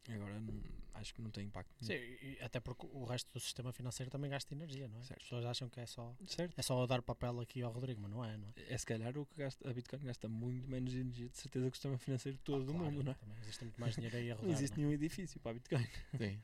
Agora, 0.09 0.39
não- 0.39 0.61
acho 0.95 1.13
que 1.13 1.21
não 1.21 1.31
tem 1.31 1.45
impacto. 1.47 1.73
Sim, 1.83 1.95
até 2.41 2.59
porque 2.59 2.85
o 2.91 3.03
resto 3.05 3.31
do 3.31 3.39
sistema 3.39 3.71
financeiro 3.71 4.11
também 4.11 4.29
gasta 4.29 4.53
energia, 4.53 4.87
não 4.87 4.99
é? 4.99 5.03
Certo. 5.03 5.17
As 5.19 5.23
pessoas 5.23 5.45
acham 5.45 5.69
que 5.69 5.79
é 5.79 5.85
só, 5.85 6.15
Certo. 6.27 6.53
é 6.57 6.61
só 6.61 6.85
dar 6.85 7.01
papel 7.01 7.39
aqui 7.39 7.61
ao 7.61 7.71
Rodrigo, 7.71 8.01
mas 8.01 8.11
não 8.11 8.23
é, 8.23 8.37
não 8.37 8.49
é? 8.49 8.73
É 8.73 8.77
se 8.77 8.85
calhar 8.85 9.17
o 9.17 9.25
que 9.25 9.35
gasta, 9.37 9.69
a 9.69 9.73
Bitcoin 9.73 9.99
gasta 10.03 10.27
muito 10.27 10.67
menos 10.67 10.93
energia, 10.93 11.29
de 11.29 11.37
certeza, 11.37 11.65
que 11.65 11.71
o 11.71 11.75
sistema 11.75 11.97
financeiro 11.97 12.37
todo 12.43 12.65
do 12.65 12.73
Claro, 12.73 12.85
mundo, 12.91 13.03
não 13.03 13.11
é? 13.11 13.15
Também 13.15 13.37
existe 13.39 13.63
muito 13.63 13.79
mais 13.79 13.95
dinheiro 13.95 14.15
aí 14.17 14.31
a 14.31 14.35
rodar. 14.35 14.47
Não 14.49 14.53
existe 14.55 14.77
não 14.77 14.83
é? 14.83 14.87
nenhum 14.87 14.93
edifício 14.93 15.39
para 15.39 15.51
a 15.51 15.53
Bitcoin. 15.53 15.87
Tem. 16.17 16.41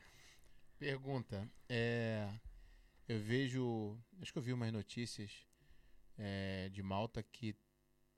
Pergunta. 0.78 1.50
É, 1.68 2.30
eu 3.08 3.20
vejo. 3.20 3.98
Acho 4.22 4.32
que 4.32 4.40
eu 4.40 4.44
vi 4.44 4.54
umas 4.54 4.72
notícias 4.72 5.46
é, 6.18 6.70
de 6.70 6.82
Malta 6.82 7.22
que 7.22 7.56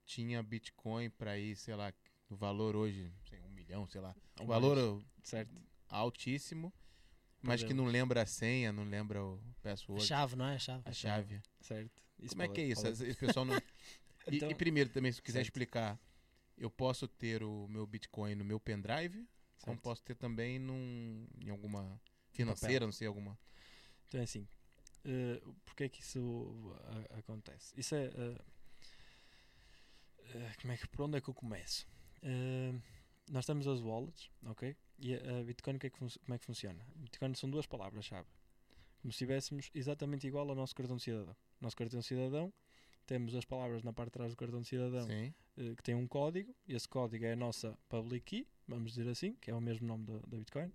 tinha 0.06 0.42
Bitcoin 0.44 1.10
para 1.10 1.38
ir, 1.38 1.56
sei 1.56 1.76
lá, 1.76 1.92
o 2.30 2.36
valor 2.36 2.76
hoje, 2.76 3.12
milhão, 3.72 3.88
sei 3.88 4.02
lá. 4.02 4.16
O 4.40 4.46
valor 4.46 4.76
mais. 4.78 5.06
Certo. 5.24 5.52
altíssimo, 5.90 6.74
mas 7.42 7.64
que 7.64 7.74
não 7.74 7.86
lembra 7.86 8.22
a 8.22 8.26
senha, 8.26 8.72
não 8.72 8.84
lembra 8.84 9.24
o 9.24 9.36
A 9.36 9.64
password, 9.64 10.06
chave, 10.06 10.36
não 10.36 10.46
é? 10.46 10.56
A 10.56 10.60
chave. 10.60 10.82
a 10.86 10.92
chave. 10.94 11.42
Certo. 11.62 12.02
Isso 12.20 12.30
Como 12.36 12.44
é 12.44 12.48
que 12.50 12.62
é 12.62 12.66
isso? 12.66 12.86
Esse 12.88 13.14
pessoal 13.16 13.46
não. 13.46 13.56
E, 14.28 14.36
Então- 14.38 14.52
e 14.52 14.54
primeiro 14.54 14.88
também, 14.92 15.12
se 15.12 15.20
quiser 15.20 15.40
Certo. 15.40 15.48
explicar, 15.48 16.00
eu 16.56 16.70
posso 16.70 17.08
ter 17.08 17.42
o 17.42 17.68
meu 17.68 17.88
Bitcoin 17.88 18.36
no 18.36 18.46
meu 18.46 18.60
pendrive, 18.60 19.28
como 19.62 19.74
certo. 19.78 19.82
posso 19.82 20.04
ter 20.04 20.14
também 20.16 20.60
num, 20.60 21.28
em 21.44 21.50
alguma 21.50 22.00
financeira, 22.32 22.86
não 22.86 22.92
sei, 22.94 23.08
alguma. 23.08 23.36
Então 24.08 24.20
é 24.20 24.24
assim. 24.24 24.48
eh, 25.06 25.42
porque 25.66 25.86
é 25.86 25.90
que 25.90 26.02
isso 26.02 26.72
a- 27.10 27.18
acontece? 27.18 27.74
Isso 27.76 27.96
é. 27.96 28.12
eh, 30.36 30.52
como 30.62 30.72
é 30.74 30.78
que, 30.78 30.88
por 30.88 31.02
onde 31.06 31.18
é 31.18 31.22
que 31.22 31.28
eu 31.30 31.34
começo? 31.34 31.88
Eh, 32.22 32.74
nós 33.32 33.46
temos 33.46 33.66
as 33.68 33.82
wallets, 33.82 34.30
ok? 34.46 34.76
E 35.00 35.16
a, 35.16 35.40
a 35.40 35.44
Bitcoin, 35.44 35.80
que 35.80 35.88
é 35.88 35.90
que 35.90 35.98
como 35.98 36.36
é 36.36 36.38
que 36.38 36.46
funciona? 36.46 36.86
Bitcoin 36.96 37.34
são 37.34 37.50
duas 37.50 37.66
palavras-chave. 37.66 38.28
Como 39.02 39.12
se 39.12 39.16
estivéssemos 39.16 39.72
exatamente 39.74 40.28
igual 40.28 40.48
ao 40.50 40.56
nosso 40.56 40.76
cartão 40.76 40.98
de 40.98 41.04
cidadão. 41.04 41.36
Nosso 41.60 41.76
cartão 41.76 42.00
de 42.02 42.06
cidadão, 42.06 42.54
temos 43.08 43.34
as 43.34 43.46
palavras 43.46 43.84
na 43.84 43.94
parte 43.94 44.10
de 44.10 44.14
trás 44.14 44.32
do 44.32 44.38
cartão 44.38 44.62
de 44.62 44.68
cidadão 44.68 45.08
eh, 45.58 45.76
que 45.76 45.82
tem 45.82 45.96
um 45.96 46.08
código, 46.08 46.54
e 46.68 46.76
esse 46.76 46.88
código 46.88 47.26
é 47.26 47.32
a 47.32 47.36
nossa 47.36 47.78
public 47.90 48.26
key, 48.26 48.48
vamos 48.68 48.92
dizer 48.94 49.10
assim, 49.10 49.34
que 49.36 49.50
é 49.50 49.56
o 49.56 49.62
mesmo 49.62 49.88
nome 49.88 50.06
da, 50.06 50.20
da 50.20 50.38
Bitcoin, 50.38 50.72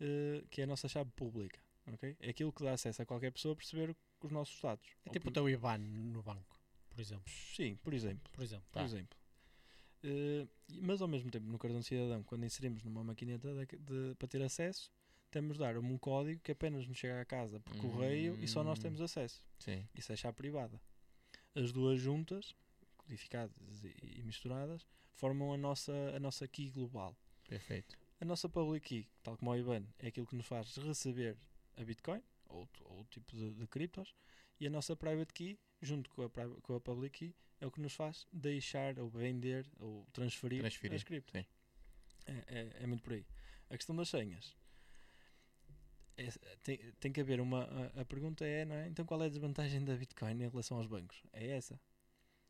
eh, 0.00 0.44
que 0.50 0.60
é 0.60 0.64
a 0.64 0.66
nossa 0.66 0.88
chave 0.88 1.10
pública. 1.12 1.58
ok? 1.92 2.16
É 2.20 2.30
aquilo 2.30 2.52
que 2.52 2.62
dá 2.62 2.74
acesso 2.74 3.02
a 3.02 3.06
qualquer 3.06 3.32
pessoa 3.32 3.54
a 3.54 3.56
perceber 3.56 3.96
os 4.22 4.30
nossos 4.30 4.60
dados. 4.60 4.86
É 5.06 5.10
tipo 5.10 5.30
o 5.30 5.32
teu 5.32 5.48
IBAN 5.48 5.78
no 5.78 6.22
banco, 6.22 6.60
por 6.90 7.00
exemplo. 7.00 7.32
Sim, 7.56 7.76
por 7.76 7.94
exemplo. 7.94 8.30
Por 8.32 8.44
exemplo. 8.44 8.66
Por 8.70 8.82
exemplo. 8.82 9.17
Eh, 10.02 10.46
mas 10.82 11.00
ao 11.02 11.08
mesmo 11.08 11.30
tempo, 11.30 11.46
no 11.46 11.58
cartão 11.58 11.82
cidadão, 11.82 12.22
quando 12.22 12.44
inserimos 12.44 12.82
numa 12.84 13.02
maquineta 13.02 13.52
de- 13.54 13.76
de- 13.78 14.14
para 14.16 14.28
ter 14.28 14.42
acesso, 14.42 14.92
temos 15.30 15.54
de 15.54 15.60
dar 15.60 15.76
um 15.76 15.98
código 15.98 16.40
que 16.40 16.52
apenas 16.52 16.86
nos 16.86 16.96
chega 16.96 17.20
à 17.20 17.24
casa 17.24 17.60
por 17.60 17.76
correio 17.76 18.38
e 18.38 18.46
só 18.48 18.62
nós 18.64 18.78
Hum. 18.78 18.82
temos 18.82 19.00
acesso. 19.00 19.42
Sim. 19.58 19.86
Isso 19.94 20.12
é 20.12 20.16
chave 20.16 20.36
privada. 20.36 20.80
As 21.54 21.72
duas 21.72 22.00
juntas, 22.00 22.54
codificadas 22.96 23.84
e, 23.84 24.18
e 24.18 24.22
misturadas, 24.22 24.86
formam 25.14 25.52
a 25.52 25.56
nossa, 25.56 25.92
a 26.14 26.20
nossa 26.20 26.46
key 26.46 26.70
global. 26.70 27.16
Perfeito. 27.48 27.98
A 28.20 28.24
nossa 28.24 28.48
public 28.48 28.86
key, 28.86 29.08
tal 29.22 29.36
como 29.36 29.50
o 29.50 29.56
IBAN, 29.56 29.84
é 29.98 30.08
aquilo 30.08 30.26
que 30.26 30.36
nos 30.36 30.46
faz 30.46 30.76
receber 30.76 31.36
a 31.76 31.84
Bitcoin 31.84 32.22
ou 32.48 32.60
outro, 32.60 32.84
ou 32.88 32.96
outro 32.98 33.20
tipo 33.20 33.36
de, 33.36 33.54
de 33.54 33.66
criptos, 33.66 34.14
e 34.60 34.66
a 34.66 34.70
nossa 34.70 34.94
private 34.96 35.32
key, 35.32 35.58
junto 35.80 36.10
com 36.10 36.22
a, 36.22 36.30
com 36.62 36.74
a 36.74 36.80
public 36.80 37.18
key, 37.18 37.34
é 37.60 37.66
o 37.66 37.70
que 37.70 37.80
nos 37.80 37.94
faz 37.94 38.26
deixar 38.32 38.98
ou 38.98 39.08
vender 39.08 39.66
ou 39.78 40.06
transferir, 40.12 40.60
Transferir, 40.60 40.96
as 40.96 41.04
criptos. 41.04 41.34
É, 42.26 42.32
é, 42.46 42.76
é 42.82 42.86
muito 42.86 43.02
por 43.02 43.12
aí. 43.12 43.24
A 43.70 43.76
questão 43.76 43.94
das 43.96 44.08
senhas. 44.08 44.56
é- 46.16 46.56
tem, 46.62 46.78
tem 47.00 47.12
que 47.12 47.20
haver 47.20 47.40
uma. 47.40 47.64
A, 47.96 48.02
a 48.02 48.04
pergunta 48.04 48.44
é, 48.44 48.64
não 48.64 48.76
é? 48.76 48.88
Então 48.88 49.04
qual 49.04 49.22
é 49.22 49.26
a 49.26 49.28
desvantagem 49.28 49.84
da 49.84 49.94
Bitcoin 49.96 50.42
em 50.42 50.48
relação 50.48 50.76
aos 50.78 50.86
bancos? 50.86 51.22
É 51.32 51.48
essa. 51.48 51.80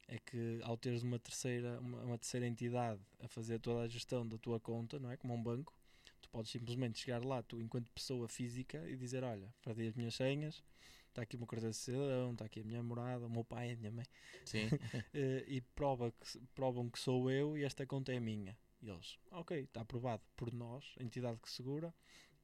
É 0.06 0.18
que 0.18 0.61
ao 0.62 0.76
teres 0.76 1.02
uma 1.02 1.18
terceira, 1.18 1.78
uma, 1.80 2.00
uma 2.02 2.18
terceira 2.18 2.46
entidade 2.46 3.02
a 3.20 3.28
fazer 3.28 3.59
toda 3.59 3.82
a 3.82 3.88
gestão 3.88 4.26
da 4.26 4.38
tua 4.38 4.59
conta, 4.59 4.98
não 4.98 5.11
é? 5.11 5.16
Como 5.18 5.34
um 5.34 5.42
banco, 5.42 5.74
tu 6.22 6.30
podes 6.30 6.50
simplesmente 6.50 6.98
chegar 6.98 7.22
lá, 7.24 7.42
tu 7.42 7.61
enquanto 7.61 7.90
pessoa 7.92 8.26
física, 8.28 8.88
e 8.88 8.96
dizer: 8.96 9.22
Olha, 9.22 9.52
perdi 9.62 9.86
as 9.86 9.94
minhas 9.94 10.14
senhas, 10.14 10.62
está 11.09 11.22
aqui 11.22 11.36
uma 11.36 11.46
carteira 11.46 11.70
de 11.70 11.76
cidadão, 11.76 12.32
está 12.32 12.44
aqui 12.44 12.61
a 12.61 12.64
minha 12.64 12.82
morada, 12.82 13.26
o 13.26 13.30
meu 13.30 13.44
pai, 13.44 13.72
a 13.72 13.76
minha 13.76 13.90
mãe, 13.90 14.04
Sim. 14.44 14.68
eh, 15.14 15.44
e 15.48 15.61
prova 15.61 16.12
que, 16.12 16.38
provam 16.54 16.88
que 16.88 16.98
sou 16.98 17.30
eu 17.30 17.56
e 17.56 17.64
esta 17.64 17.86
conta 17.86 18.12
é 18.12 18.20
minha. 18.20 18.56
E 18.80 18.88
eles, 18.88 19.18
ok, 19.32 19.59
está 19.61 19.80
aprovado 19.80 20.22
por 20.36 20.52
nós, 20.52 20.94
a 21.00 21.02
entidade 21.02 21.38
que 21.40 21.50
segura, 21.50 21.92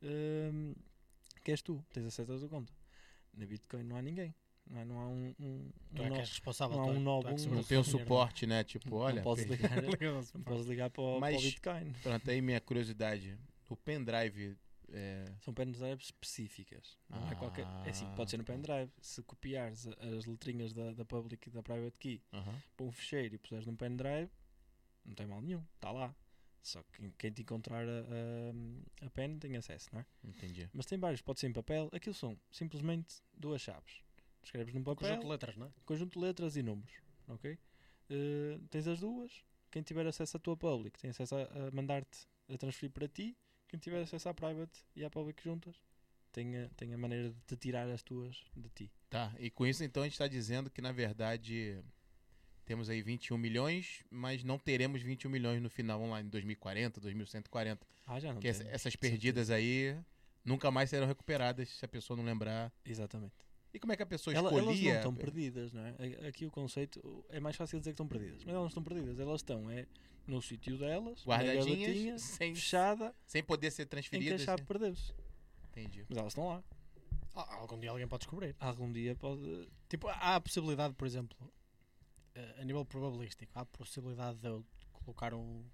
ehm, 0.03 0.73
que 1.45 1.51
és 1.53 1.63
tu, 1.63 1.85
tens 1.93 2.07
acesso 2.07 2.33
à 2.33 2.39
tua 2.39 2.49
conta. 2.49 2.73
Na 3.33 3.47
Bitcoin 3.47 3.83
não 3.85 3.97
há 3.97 4.03
ninguém, 4.03 4.35
não, 4.67 4.81
é? 4.81 4.85
não 4.85 4.99
há 5.01 5.09
um, 5.09 5.35
um, 5.39 5.71
Tu 5.95 6.03
um 6.03 6.05
é 6.05 6.09
que 6.09 6.11
nó- 6.15 6.17
és 6.21 6.29
responsável. 6.31 6.77
não 6.77 6.85
há 6.85 6.89
é- 6.89 6.97
um 6.97 7.01
novo, 7.01 7.29
é 7.29 7.31
um- 7.33 7.35
Não 7.35 7.39
tem 7.63 7.63
dinheiro, 7.63 7.85
suporte, 7.85 8.47
né? 8.47 8.65
Tipo, 8.65 8.91
não 8.91 8.97
olha. 8.99 9.23
posso 9.23 9.47
per- 9.47 9.51
ligar, 9.57 9.83
não 9.83 10.19
é? 10.19 10.23
não 10.35 10.43
posso 10.43 10.69
ligar 10.69 10.91
para, 10.91 11.03
o, 11.03 11.11
para 11.13 11.21
Mas- 11.21 11.37
o 11.37 11.43
Bitcoin. 11.45 11.93
Pronto, 12.03 12.31
aí 12.31 12.41
minha 12.41 12.61
curiosidade. 12.61 13.39
O 13.69 13.77
pendrive. 13.77 14.57
É... 14.97 15.25
São 15.41 15.53
pendrives 15.53 16.07
específicas. 16.07 16.97
Não 17.11 17.29
é 17.29 17.35
qualquer. 17.35 17.67
É 17.85 17.91
assim, 17.91 18.07
pode 18.15 18.31
ser 18.31 18.37
no 18.37 18.43
Ah. 18.45 18.47
pendrive. 18.47 18.93
Se 19.01 19.23
copiares 19.25 19.87
a- 19.89 19.91
as 20.17 20.25
letrinhas 20.25 20.73
da, 20.73 20.93
da 20.93 21.05
public 21.05 21.49
e 21.49 21.51
da 21.53 21.63
private 21.63 21.97
key 21.99 22.23
aham. 22.33 22.63
para 22.77 22.87
um 22.87 22.93
fecheiro 22.93 23.35
e 23.35 23.39
puseres 23.39 23.67
num 23.67 23.75
pendrive, 23.77 24.31
não 25.05 25.15
tem 25.15 25.27
mal 25.27 25.41
nenhum, 25.43 25.63
está 25.75 25.91
lá. 25.91 26.15
Só 26.63 26.83
que 26.85 26.93
quem- 26.99 27.11
quem 27.19 27.33
te 27.33 27.43
encontrar 27.43 27.85
a, 27.87 27.91
a, 29.03 29.07
a 29.07 29.11
pen 29.11 29.39
tem 29.39 29.57
acesso, 29.57 29.91
não 29.93 30.01
é? 30.01 30.07
Entendi. 30.23 30.69
Mas 30.73 30.87
tem 30.87 30.99
vários, 30.99 31.21
pode 31.21 31.41
ser 31.41 31.49
em 31.49 31.53
papel. 31.53 31.91
Aquilo 31.93 32.15
são 32.15 32.39
simplesmente 32.51 33.17
duas 33.35 33.61
chaves. 33.61 34.01
Escreves 34.43 34.73
num 34.75 34.83
papel, 34.85 35.09
Conjunto 35.09 35.23
de 35.25 35.29
letras, 35.31 35.57
não 35.57 35.67
é? 35.67 35.71
conjunto 35.85 36.13
de 36.19 36.25
letras 36.25 36.57
e 36.57 36.63
números, 36.63 36.95
ok? 37.29 37.59
Eh, 38.11 38.61
tens 38.71 38.87
as 38.87 39.01
duas. 39.01 39.45
Quem 39.71 39.83
tiver 39.83 40.07
acesso 40.07 40.37
à 40.37 40.41
tua 40.41 40.57
public 40.57 40.99
tem 41.01 41.11
acesso 41.11 41.35
a, 41.35 41.43
a 41.43 41.71
mandar-te 41.73 42.29
a 42.49 42.57
transferir 42.57 42.93
para 42.93 43.09
ti. 43.09 43.37
Quem 43.75 43.79
tiver 43.81 44.03
acesso 44.03 44.29
à 44.29 44.35
private 44.35 44.85
e 44.95 45.05
à 45.05 45.11
public 45.11 45.43
juntas 45.43 45.75
tem 46.31 46.57
a, 46.59 46.69
tem 46.77 46.95
a 46.95 46.99
maneira 46.99 47.31
de 47.31 47.37
te 47.45 47.57
tirar 47.57 47.89
as 47.91 48.03
tuas 48.05 48.37
de 48.57 48.69
ti. 48.69 48.93
Tá, 49.11 49.35
e 49.37 49.51
com 49.51 49.67
isso 49.67 49.83
então 49.83 50.05
a 50.05 50.07
gente 50.07 50.13
está 50.13 50.29
dizendo 50.29 50.71
que 50.71 50.81
na 50.81 50.93
verdade 50.93 51.83
temos 52.65 52.89
aí 52.89 53.03
21 53.03 53.37
milhões, 53.37 54.05
mas 54.09 54.45
não 54.45 54.59
teremos 54.61 55.03
21 55.03 55.29
milhões 55.29 55.61
no 55.61 55.69
final, 55.69 56.01
em 56.21 56.29
2040, 56.29 57.01
2140. 57.01 57.85
Ah, 58.07 58.21
já 58.21 58.29
não 58.29 58.35
Porque 58.35 58.47
essa- 58.47 58.63
essas 58.69 58.95
perdidas 58.95 59.51
aí 59.51 59.97
nunca 60.45 60.71
mais 60.71 60.89
serão 60.91 61.09
recuperadas 61.09 61.69
se 61.69 61.85
a 61.85 61.89
pessoa 61.89 62.17
não 62.17 62.25
lembrar. 62.25 62.73
Exatamente. 62.85 63.35
E 63.73 63.81
como 63.81 63.93
é 63.93 63.97
que 63.97 64.05
a 64.05 64.07
pessoa 64.07 64.33
Ela- 64.35 64.51
elas 64.51 64.65
não 64.65 64.73
escolhia? 64.73 64.97
estão 64.99 65.13
perdidas, 65.15 65.73
não 65.73 65.85
é? 65.85 65.97
Aqui 66.29 66.47
o 66.47 66.51
conceito 66.53 67.25
é 67.29 67.41
mais 67.41 67.57
fácil 67.57 67.81
dizer 67.81 67.91
que 67.91 67.95
estão 67.95 68.07
perdidas, 68.07 68.45
mas 68.45 68.49
elas 68.55 68.61
não 68.61 68.69
estão 68.69 68.85
perdidas, 68.85 69.19
elas 69.19 69.41
estão 69.41 69.69
é 69.69 69.85
no 70.27 70.41
sítio 70.43 70.77
delas, 70.79 71.23
Guardadinhas, 71.27 72.23
sem, 72.23 72.55
fechada, 72.55 73.15
sem 73.27 73.43
poder 73.43 73.71
ser 73.71 73.83
em 73.83 73.87
que 73.87 73.89
a 73.89 74.01
transferidas. 74.01 74.41
chave 74.43 74.63
perdeu-se. 74.65 75.13
Entendi. 75.71 76.05
Mas 76.09 76.19
elas 76.19 76.31
estão 76.33 76.49
lá. 76.49 76.65
Ah, 77.35 77.57
Algum 77.57 77.79
dia 77.79 77.91
alguém 77.91 78.07
pode 78.07 78.21
descobrir. 78.21 78.55
Algum 78.61 78.91
dia 78.93 79.15
pode. 79.17 79.69
Tipo, 79.89 80.09
há 80.09 80.37
a 80.37 80.41
possibilidade, 80.41 80.95
por 80.95 81.07
exemplo, 81.07 81.37
eh, 82.35 82.57
a 82.61 82.65
nível 82.65 82.85
probabilístico, 82.85 83.51
há 83.57 83.63
a 83.63 83.67
possibilidade 83.67 84.39
de 84.39 84.47
eu 84.49 84.65
colocar 84.93 85.35
um. 85.35 85.65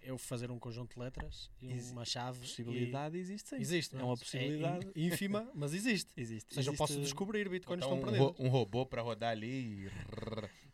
Eu 0.00 0.18
fazer 0.18 0.50
um 0.50 0.58
conjunto 0.58 0.94
de 0.94 1.00
letras 1.00 1.50
e 1.62 1.72
Exi- 1.72 1.92
uma 1.92 2.04
chave. 2.04 2.38
Possibilidade 2.40 3.16
existe 3.18 3.48
sim. 3.50 3.56
e 3.56 3.60
existe, 3.60 3.94
É 3.94 3.98
não 3.98 4.08
uma 4.08 4.16
possibilidade. 4.16 4.86
É 4.94 5.00
ínfima, 5.00 5.50
mas 5.54 5.72
existe. 5.72 6.12
Existe. 6.16 6.48
Ou 6.50 6.54
seja, 6.56 6.70
eu 6.70 6.76
posso 6.76 6.92
Existe- 6.92 7.04
descobrir 7.06 7.48
bitcoins 7.48 7.80
Botar 7.80 7.94
estão 7.96 8.10
um, 8.10 8.12
perdidos. 8.18 8.40
um 8.46 8.48
robô 8.50 8.84
para 8.84 9.00
rodar 9.02 9.30
ali 9.32 9.86
e... 9.86 9.90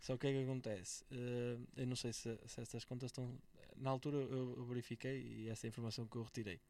Só 0.00 0.16
que 0.16 0.16
o 0.16 0.18
que 0.18 0.26
é 0.28 0.32
que 0.32 0.44
acontece? 0.44 1.04
Eh, 1.10 1.58
eu 1.76 1.86
não 1.86 1.94
sei 1.96 2.12
se, 2.12 2.38
se 2.46 2.60
estas 2.60 2.84
contas 2.84 3.08
estão. 3.08 3.38
Na 3.76 3.90
altura 3.90 4.16
eu, 4.16 4.56
eu 4.56 4.64
verifiquei 4.64 5.20
e 5.22 5.48
essa 5.48 5.66
é 5.66 5.68
a 5.68 5.70
informação 5.70 6.06
que 6.06 6.16
eu 6.16 6.22
retirei. 6.22 6.60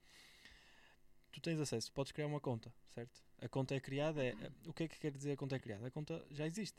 Tu 1.32 1.40
tens 1.40 1.60
acesso, 1.60 1.92
podes 1.92 2.10
criar 2.12 2.26
uma 2.26 2.40
conta, 2.40 2.74
certo? 2.88 3.22
A 3.40 3.48
conta 3.48 3.74
é 3.74 3.80
criada. 3.80 4.22
É, 4.24 4.34
o 4.66 4.72
que 4.72 4.82
é 4.84 4.88
que 4.88 4.98
quer 4.98 5.12
dizer 5.12 5.32
a 5.32 5.36
conta 5.36 5.54
é 5.56 5.58
criada? 5.60 5.86
A 5.86 5.90
conta 5.90 6.24
já 6.30 6.44
existe. 6.46 6.76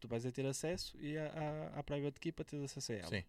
Tu 0.00 0.08
vais 0.08 0.24
a 0.24 0.32
ter 0.32 0.46
acesso 0.46 0.98
e 0.98 1.18
à, 1.18 1.26
à, 1.74 1.78
à 1.80 1.82
private 1.82 2.18
key 2.18 2.32
para 2.32 2.46
ter 2.46 2.62
acesso 2.64 2.92
a 2.92 2.94
ela. 2.94 3.08
Sim. 3.08 3.22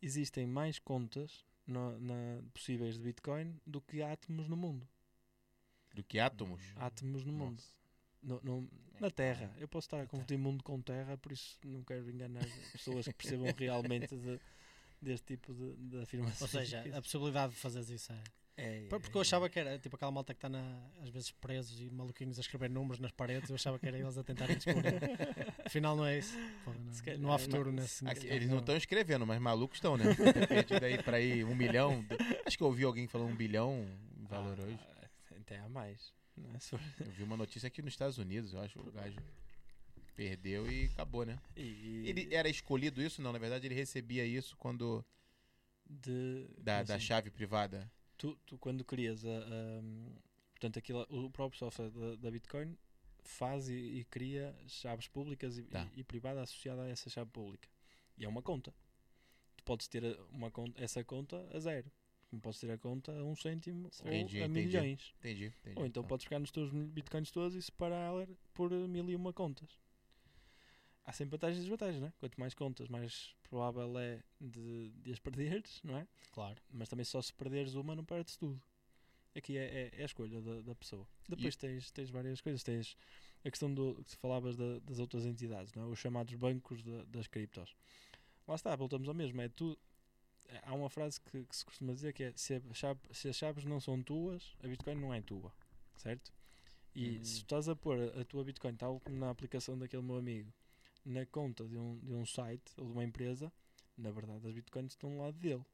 Existem 0.00 0.46
mais 0.46 0.78
contas 0.78 1.44
no- 1.66 2.00
na, 2.00 2.42
possíveis 2.54 2.94
de 2.96 3.02
Bitcoin 3.02 3.60
do 3.66 3.82
que 3.82 4.00
átomos 4.02 4.48
no 4.48 4.56
mundo. 4.56 4.88
Do 5.92 6.02
que 6.02 6.18
átomos. 6.18 6.62
Átomos 6.76 7.24
no 7.26 7.32
mundo. 7.32 7.62
No- 8.22 8.40
no- 8.42 8.68
na 9.00 9.10
Terra. 9.10 9.50
Eu 9.58 9.66
posso 9.66 9.86
estar 9.86 10.00
a 10.02 10.06
confundir 10.06 10.36
mundo 10.38 10.62
com 10.62 10.80
Terra, 10.80 11.16
por 11.16 11.32
isso 11.32 11.56
não 11.64 11.82
quero 11.82 12.08
enganar 12.10 12.44
pessoas 12.72 13.06
que 13.06 13.14
percebam 13.14 13.46
realmente 13.58 14.14
de- 14.14 14.40
deste 15.00 15.36
tipo 15.36 15.54
de, 15.54 15.74
de 15.88 16.02
afirmação. 16.02 16.44
Ou 16.46 16.48
seja, 16.48 16.84
a 16.96 17.00
possibilidade 17.00 17.54
de 17.54 17.58
fazeres 17.58 17.88
isso 17.88 18.12
é. 18.12 18.22
é, 18.58 18.86
Pô, 18.90 19.00
Porque 19.00 19.16
eu 19.16 19.22
achava 19.22 19.48
que 19.48 19.58
era 19.58 19.78
tipo 19.78 19.96
aquela 19.96 20.10
malta 20.12 20.34
que 20.34 20.38
está 20.38 20.50
na- 20.50 20.86
às 21.00 21.08
vezes 21.08 21.30
presos 21.30 21.80
e 21.80 21.88
maluquinhos 21.88 22.36
a 22.36 22.42
escrever 22.42 22.68
números 22.68 23.00
nas 23.00 23.10
paredes. 23.10 23.48
Eu 23.48 23.54
achava 23.56 23.78
que 23.78 23.86
era 23.86 23.98
eles 23.98 24.18
a 24.18 24.22
tentarem 24.22 24.54
descobrir. 24.56 24.92
Afinal, 25.64 25.96
não 25.96 26.04
é 26.04 26.18
isso. 26.18 26.36
Porra, 26.62 26.76
não, 26.78 26.92
calhar- 27.02 27.18
não 27.20 27.28
há 27.30 27.32
mas- 27.32 27.42
futuro 27.42 27.72
nesse. 27.72 28.06
Aqui, 28.06 28.26
eles 28.26 28.50
não 28.50 28.58
estão 28.58 28.76
escrevendo, 28.76 29.26
mas 29.26 29.40
malucos 29.40 29.78
estão, 29.78 29.96
né? 29.96 30.04
Deve 30.14 30.32
ter 30.34 30.46
perdido 30.46 30.84
aí 30.84 31.02
para 31.02 31.18
ir 31.18 31.42
um 31.46 31.54
milhão. 31.54 32.04
Acho 32.44 32.58
que 32.58 32.62
eu 32.62 32.66
ouvi 32.66 32.84
alguém 32.84 33.08
falando 33.08 33.30
um 33.30 33.36
bilhão 33.36 33.86
em 34.18 34.24
valor 34.26 34.58
Ah, 34.60 34.64
hoje. 34.64 34.78
Até 35.40 35.58
há 35.58 35.68
mais. 35.70 36.12
É? 36.54 36.58
For- 36.60 36.80
Eu 37.00 37.10
vi 37.12 37.22
uma 37.22 37.36
notícia 37.36 37.66
aqui 37.66 37.82
nos 37.82 37.92
Estados 37.92 38.18
Unidos, 38.18 38.52
eu 38.52 38.60
acho, 38.60 38.78
o 38.80 38.90
gajo 38.92 39.18
perdeu 40.16 40.70
e 40.70 40.86
acabou, 40.86 41.24
né? 41.24 41.38
E, 41.56 42.04
Ele 42.06 42.34
era 42.34 42.48
escolhido 42.48 43.00
isso? 43.02 43.22
Não, 43.22 43.32
na 43.32 43.38
verdade 43.38 43.66
ele 43.66 43.74
recebia 43.74 44.24
isso 44.24 44.56
quando 44.56 45.04
de, 45.88 46.46
da, 46.58 46.76
como 46.76 46.86
da 46.88 46.94
assim? 46.96 47.04
chave 47.06 47.30
privada. 47.30 47.90
tu, 48.18 48.36
tu 48.46 48.58
quando 48.58 48.84
crias 48.84 49.24
a, 49.24 49.28
a- 49.38 49.82
portanto 50.52 50.78
aquilo, 50.78 51.06
o 51.08 51.30
próprio 51.30 51.58
software 51.58 51.90
da, 51.90 52.16
da 52.16 52.30
Bitcoin 52.30 52.76
faz 53.22 53.68
e, 53.68 53.74
e 53.74 54.04
cria 54.04 54.54
chaves 54.66 55.08
públicas 55.08 55.56
e, 55.58 55.62
Tá. 55.64 55.88
e, 55.96 56.00
e 56.00 56.04
privadas 56.04 56.42
associadas 56.44 56.84
a 56.84 56.88
essa 56.88 57.08
chave 57.10 57.30
pública 57.30 57.68
e 58.18 58.24
é 58.24 58.28
uma 58.28 58.42
conta 58.42 58.74
tu 59.56 59.64
podes 59.64 59.88
ter 59.88 60.02
uma 60.30 60.50
conta, 60.50 60.82
essa 60.82 61.02
conta 61.04 61.48
a 61.54 61.58
zero 61.60 61.90
podes 62.38 62.60
ter 62.60 62.70
a 62.70 62.78
conta 62.78 63.10
a 63.18 63.24
um 63.24 63.34
cêntimo 63.34 63.88
Entendi, 64.00 64.38
ou 64.38 64.44
a 64.44 64.46
entendi. 64.46 64.66
milhões 64.66 65.14
Entendi, 65.18 65.46
entendi. 65.46 65.78
ou 65.78 65.86
então 65.86 66.04
podes 66.04 66.24
pegar 66.26 66.38
nos 66.38 66.50
teus 66.50 66.70
bitcoins 66.72 67.30
todos 67.30 67.56
e 67.56 67.62
separar 67.62 68.12
por 68.54 68.70
mil 68.70 69.08
e 69.10 69.16
uma 69.16 69.32
contas 69.32 69.68
há 71.04 71.12
sempre 71.12 71.32
vantagens 71.32 71.58
e 71.58 71.62
desvantagens, 71.62 72.00
não 72.00 72.08
é? 72.08 72.12
Quanto 72.20 72.38
mais 72.38 72.54
contas, 72.54 72.88
mais 72.88 73.34
provável 73.42 73.98
é 73.98 74.22
de, 74.40 74.90
de 75.02 75.10
as 75.12 75.18
perderes, 75.20 75.80
não 75.82 75.96
é? 75.98 76.06
Claro. 76.32 76.60
mas 76.70 76.88
também 76.88 77.04
só 77.04 77.20
se 77.20 77.32
perderes 77.32 77.74
uma 77.74 77.96
não 77.96 78.04
perdes 78.04 78.36
tudo. 78.36 78.60
Aqui 79.34 79.56
é, 79.56 79.64
é, 79.64 79.90
é 79.98 80.02
a 80.02 80.06
escolha 80.06 80.40
da, 80.40 80.60
da 80.60 80.74
pessoa. 80.74 81.06
Depois 81.28 81.54
tens, 81.56 81.90
tens 81.92 82.10
várias 82.10 82.40
coisas. 82.40 82.62
Tens 82.64 82.96
a 83.44 83.50
questão 83.50 83.72
do 83.72 84.02
que 84.04 84.16
falavas 84.16 84.56
da- 84.56 84.80
das 84.80 84.98
outras 84.98 85.24
entidades, 85.24 85.72
não 85.72 85.84
é? 85.84 85.86
os 85.86 85.98
chamados 86.00 86.34
bancos 86.34 86.82
da- 86.82 87.04
das 87.04 87.28
criptos. 87.28 87.74
Lá 88.46 88.56
está, 88.56 88.74
voltamos 88.74 89.08
ao 89.08 89.14
mesmo. 89.14 89.40
É 89.40 89.48
tu, 89.48 89.78
há 90.62 90.74
uma 90.74 90.88
frase 90.90 91.20
que, 91.20 91.44
que 91.44 91.56
se 91.56 91.64
costuma 91.64 91.92
dizer 91.94 92.12
que 92.12 92.24
é 92.24 92.32
se, 92.36 92.54
a 92.70 92.74
chave- 92.74 93.00
se 93.12 93.28
as 93.28 93.36
chaves 93.36 93.64
não 93.64 93.80
são 93.80 94.02
tuas, 94.02 94.54
a 94.62 94.66
Bitcoin 94.68 94.94
não 94.96 95.12
é 95.14 95.20
tua. 95.20 95.52
Certo? 95.96 96.32
E 96.94 97.18
Hum. 97.18 97.24
se 97.24 97.36
estás 97.38 97.68
a 97.68 97.76
pôr 97.76 97.98
a, 98.00 98.20
a 98.20 98.24
tua 98.24 98.42
Bitcoin, 98.44 98.74
tal 98.74 98.98
como 99.00 99.16
na 99.16 99.30
aplicação 99.30 99.78
daquele 99.78 100.02
meu 100.02 100.16
amigo, 100.16 100.52
na 101.04 101.24
conta 101.26 101.64
de 101.64 101.76
um, 101.78 101.98
de 101.98 102.12
um 102.12 102.26
site 102.26 102.72
ou 102.76 102.86
de 102.86 102.92
uma 102.92 103.04
empresa, 103.04 103.52
na 103.96 104.10
verdade 104.10 104.46
as 104.48 104.54
Bitcoins 104.54 104.92
estão 104.92 105.10
do 105.10 105.18
lado 105.18 105.38
dele. 105.38 105.64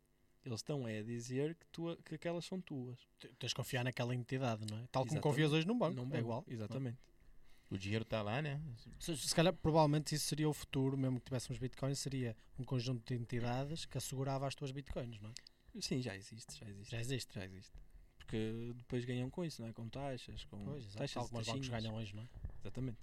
Eles 0.45 0.61
estão 0.61 0.87
é 0.87 0.99
a 0.99 1.03
dizer 1.03 1.55
que, 1.57 1.67
tu, 1.73 1.97
que 2.05 2.15
aquelas 2.15 2.45
são 2.45 2.61
tuas. 2.61 2.99
Tu- 3.19 3.29
Tens 3.35 3.49
de 3.49 3.55
confiar 3.55 3.83
naquela 3.83 4.15
entidade, 4.15 4.65
não 4.71 4.79
é? 4.79 4.83
Tal 4.93 5.03
como 5.03 5.15
Exatamente. 5.17 5.23
confias 5.23 5.53
hoje 5.53 5.67
num 5.67 5.77
banco. 5.77 5.97
Num 5.97 6.03
É 6.03 6.07
banco, 6.07 6.19
igual. 6.19 6.45
Exatamente. 6.47 6.99
O 7.71 7.77
dinheiro 7.77 8.05
tá 8.05 8.23
lá, 8.23 8.41
né? 8.41 8.61
Se, 9.01 9.17
se 9.17 9.35
calhar, 9.35 9.53
provavelmente, 9.53 10.15
isso 10.15 10.27
seria 10.27 10.49
o 10.49 10.53
futuro, 10.53 10.97
mesmo 10.97 11.19
que 11.19 11.27
tivéssemos 11.27 11.59
bitcoins, 11.59 11.99
seria 11.99 12.37
um 12.59 12.65
conjunto 12.65 13.05
de 13.13 13.21
entidades 13.21 13.85
que 13.85 13.99
assegurava 13.99 14.47
as 14.47 14.55
tuas 14.55 14.71
bitcoins, 14.71 15.21
não 15.21 15.31
é? 15.31 15.81
Sim, 15.81 16.01
já 16.01 16.15
existe, 16.17 16.59
já 16.59 16.69
existe. 16.69 16.91
Já 16.91 17.01
existe. 17.01 17.35
Já 17.35 17.45
existe. 17.45 17.73
Porque 18.19 18.73
depois 18.77 19.05
ganham 19.05 19.29
com 19.29 19.45
isso, 19.45 19.61
não 19.63 19.69
é? 19.69 19.73
Com 19.73 19.89
taxas, 19.89 20.45
com 20.45 20.65
Pois, 20.65 20.85
exato. 20.85 20.99
taxas 20.99 21.15
Tal 21.15 21.29
como 21.29 21.41
os 21.41 21.47
bancos 21.47 21.69
ganham 21.69 21.95
hoje, 21.97 22.15
não 22.15 22.23
é? 22.23 22.29
Exatamente. 22.61 22.99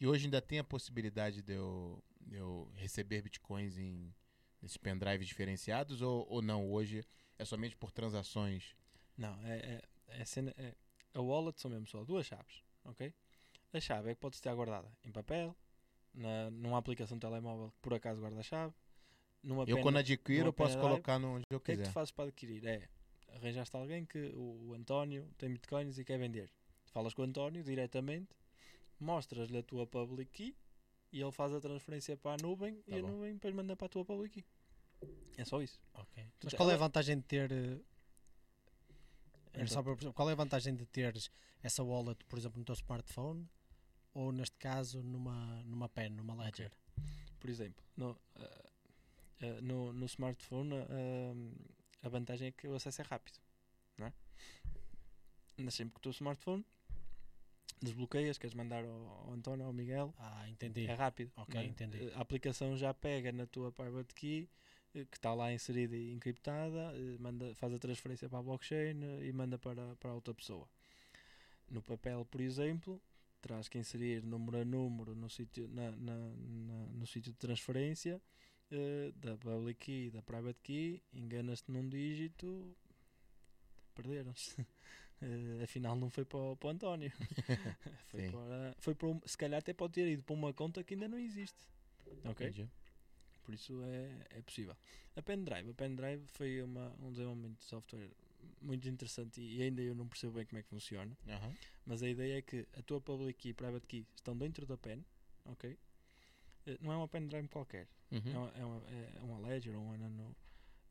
E 0.00 0.06
hoje 0.06 0.24
ainda 0.24 0.40
tem 0.40 0.58
a 0.58 0.64
possibilidade 0.64 1.42
de 1.42 1.52
eu, 1.52 2.02
de 2.20 2.36
eu 2.36 2.70
receber 2.76 3.22
bitcoins 3.22 3.76
em 3.76 4.14
nesses 4.62 4.76
pendrives 4.76 5.26
diferenciados 5.28 6.02
ou, 6.02 6.26
ou 6.28 6.42
não? 6.42 6.70
Hoje 6.70 7.04
é 7.38 7.44
somente 7.44 7.76
por 7.76 7.90
transações. 7.90 8.74
Não, 9.16 9.34
é, 9.46 9.58
é, 10.08 10.20
é 10.20 10.24
cena, 10.24 10.52
é- 10.56 10.74
a 11.14 11.20
wallet 11.20 11.58
são 11.60 11.70
mesmo 11.70 11.86
só 11.86 12.04
duas 12.04 12.26
chaves, 12.26 12.62
ok? 12.84 13.12
A 13.72 13.80
chave 13.80 14.10
é 14.10 14.14
que 14.14 14.20
pode 14.20 14.36
estar 14.36 14.54
guardada 14.54 14.90
em 15.04 15.12
papel, 15.12 15.54
na, 16.14 16.50
numa 16.50 16.78
aplicação 16.78 17.16
de 17.16 17.20
telemóvel 17.20 17.70
que 17.70 17.78
por 17.80 17.94
acaso 17.94 18.20
guarda 18.20 18.40
a 18.40 18.42
chave, 18.42 18.74
numa 19.42 19.62
eu 19.62 19.66
pena- 19.66 19.82
quando 19.82 19.96
adquiro 19.98 20.52
posso 20.52 20.78
colocar 20.78 21.18
no 21.18 21.36
onde 21.36 21.44
eu 21.50 21.58
O 21.58 21.60
que 21.60 21.72
é 21.72 21.74
que 21.76 21.80
quiser. 21.82 21.90
tu 21.90 21.94
fazes 21.94 22.10
para 22.10 22.24
adquirir? 22.24 22.66
É, 22.66 22.88
arranjaste 23.36 23.76
alguém 23.76 24.04
que 24.04 24.18
o, 24.34 24.68
o 24.70 24.74
António 24.74 25.28
tem 25.38 25.50
bitcoins 25.52 25.98
e 25.98 26.04
quer 26.04 26.18
vender. 26.18 26.50
Falas 26.86 27.14
com 27.14 27.22
o 27.22 27.24
António 27.24 27.62
diretamente, 27.62 28.34
mostras-lhe 28.98 29.58
a 29.58 29.62
tua 29.62 29.86
public 29.86 30.30
key 30.32 30.56
e 31.12 31.20
ele 31.20 31.30
faz 31.32 31.52
a 31.54 31.60
transferência 31.60 32.16
para 32.16 32.32
a 32.32 32.36
nuvem 32.42 32.74
Tá 32.82 32.96
e 32.96 32.98
a 32.98 33.02
bom. 33.02 33.08
nuvem 33.08 33.34
depois 33.34 33.54
manda 33.54 33.76
para 33.76 33.86
a 33.86 33.88
tua 33.88 34.04
public 34.04 34.42
key. 34.42 34.44
É 35.38 35.44
só 35.44 35.62
isso. 35.62 35.80
Ok. 35.94 36.26
Mas 36.42 36.54
qual 36.54 36.68
é 36.70 36.74
a 36.74 36.76
vantagem 36.76 37.16
de 37.18 37.22
ter. 37.22 37.50
eh, 37.52 37.78
Então, 39.54 39.66
só 39.68 39.82
para 39.82 40.12
qual 40.12 40.28
é 40.28 40.32
a 40.32 40.36
vantagem 40.36 40.74
de 40.74 40.84
teres 40.86 41.30
essa 41.62 41.82
wallet, 41.82 42.24
por 42.26 42.38
exemplo, 42.38 42.58
no 42.58 42.64
teu 42.64 42.74
smartphone 42.74 43.48
ou, 44.14 44.32
neste 44.32 44.56
caso, 44.56 45.02
numa, 45.02 45.62
numa 45.64 45.88
pen, 45.88 46.10
numa 46.10 46.34
ledger? 46.34 46.72
por 47.38 47.48
exemplo, 47.48 47.82
no, 47.96 48.20
ah, 48.36 48.70
ah, 49.40 49.60
no, 49.62 49.92
no 49.94 50.04
smartphone 50.06 50.74
ah, 50.74 51.34
a 52.02 52.08
vantagem 52.08 52.48
é 52.48 52.52
que 52.52 52.68
o 52.68 52.74
acesso 52.74 53.00
é 53.00 53.04
rápido, 53.04 53.38
não 53.96 54.06
é? 54.06 54.12
Sempre 55.70 55.92
com 55.94 55.98
o 55.98 56.02
teu 56.02 56.10
smartphone, 56.12 56.64
desbloqueias, 57.82 58.38
queres 58.38 58.54
mandar 58.54 58.84
ao, 58.84 59.06
ao 59.26 59.32
António 59.32 59.64
ou 59.64 59.68
ao 59.68 59.72
Miguel, 59.72 60.14
Ah, 60.18 60.48
entendi. 60.48 60.86
é 60.86 60.94
rápido. 60.94 61.32
Ok, 61.36 61.58
é? 61.60 61.64
entendi. 61.64 62.10
A 62.14 62.20
aplicação 62.20 62.76
já 62.76 62.92
pega 62.94 63.32
na 63.32 63.46
tua 63.46 63.70
private 63.72 64.14
key, 64.14 64.48
que 64.92 65.16
está 65.16 65.32
lá 65.34 65.52
inserida 65.52 65.96
e 65.96 66.12
encriptada, 66.12 66.92
manda, 67.18 67.54
faz 67.54 67.72
a 67.72 67.78
transferência 67.78 68.28
para 68.28 68.38
a 68.38 68.42
blockchain 68.42 69.00
e 69.22 69.32
manda 69.32 69.58
para, 69.58 69.94
para 69.96 70.12
outra 70.12 70.34
pessoa. 70.34 70.68
No 71.70 71.80
papel, 71.82 72.24
por 72.24 72.40
exemplo, 72.40 73.00
terás 73.40 73.68
que 73.68 73.78
inserir 73.78 74.22
número 74.24 74.58
a 74.58 74.64
número 74.64 75.14
no 75.14 75.28
sítio, 75.28 75.68
na, 75.68 75.90
na- 75.92 76.34
na- 76.36 76.86
no 76.92 77.06
sítio 77.06 77.32
de 77.32 77.38
transferência 77.38 78.20
eh, 78.70 79.12
da 79.16 79.36
public 79.36 79.78
key 79.84 80.06
e 80.06 80.10
da 80.10 80.22
private 80.22 80.60
key, 80.62 81.02
enganas-te 81.12 81.70
num 81.72 81.88
dígito, 81.88 82.76
perderam-se. 83.94 84.56
Eh, 85.22 85.62
afinal, 85.62 85.94
não 85.96 86.08
foi 86.08 86.24
para, 86.24 86.38
o- 86.38 86.56
para 86.56 86.68
o 86.68 86.70
António. 86.70 87.12
foi 88.08 88.22
Sim. 88.22 88.30
para, 88.30 88.74
foi 88.78 88.94
para 88.94 89.08
um- 89.08 89.20
se 89.26 89.36
calhar 89.36 89.58
até 89.58 89.74
pode 89.74 89.92
ter 89.92 90.08
ido 90.08 90.22
para 90.22 90.32
uma 90.34 90.50
conta 90.54 90.82
que 90.82 90.94
ainda 90.94 91.08
não 91.08 91.18
existe. 91.18 91.58
Ok? 92.24 92.46
Entendi. 92.48 92.66
Por 93.44 93.52
isso 93.54 93.82
é, 93.84 94.26
é 94.38 94.40
possível. 94.40 94.74
A 95.14 95.20
pendrive, 95.20 95.72
a 95.72 95.74
pendrive 95.74 96.26
foi 96.28 96.62
uma, 96.62 96.88
um 97.02 97.10
desenvolvimento 97.12 97.58
de 97.58 97.64
software 97.66 98.08
muito 98.60 98.88
interessante 98.88 99.40
e 99.40 99.62
ainda 99.62 99.80
eu 99.82 99.94
não 99.94 100.06
percebo 100.08 100.34
bem 100.34 100.46
como 100.46 100.58
é 100.58 100.62
que 100.62 100.68
funciona. 100.68 101.16
Aham. 101.28 101.54
Mas 101.86 102.02
a 102.02 102.08
ideia 102.08 102.38
é 102.38 102.42
que 102.42 102.66
a 102.74 102.82
tua 102.82 103.00
public 103.00 103.38
key 103.38 103.48
e 103.50 103.54
private 103.54 103.86
key 103.86 104.06
estão 104.14 104.36
dentro 104.36 104.66
da 104.66 104.76
pen, 104.76 105.04
ok? 105.44 105.76
Eh, 106.66 106.78
Não 106.80 106.92
é 106.92 106.96
uma 106.96 107.08
pendrive 107.08 107.48
qualquer. 107.48 107.88
É, 108.10 108.16
Uhum. 108.16 108.32
uma, 108.42 108.50
é, 108.58 108.64
uma, 108.64 108.90
é 108.90 109.20
uma 109.22 109.48
Ledger 109.48 109.74
ou 109.76 109.82
uma 109.84 109.96
Nano 109.96 110.36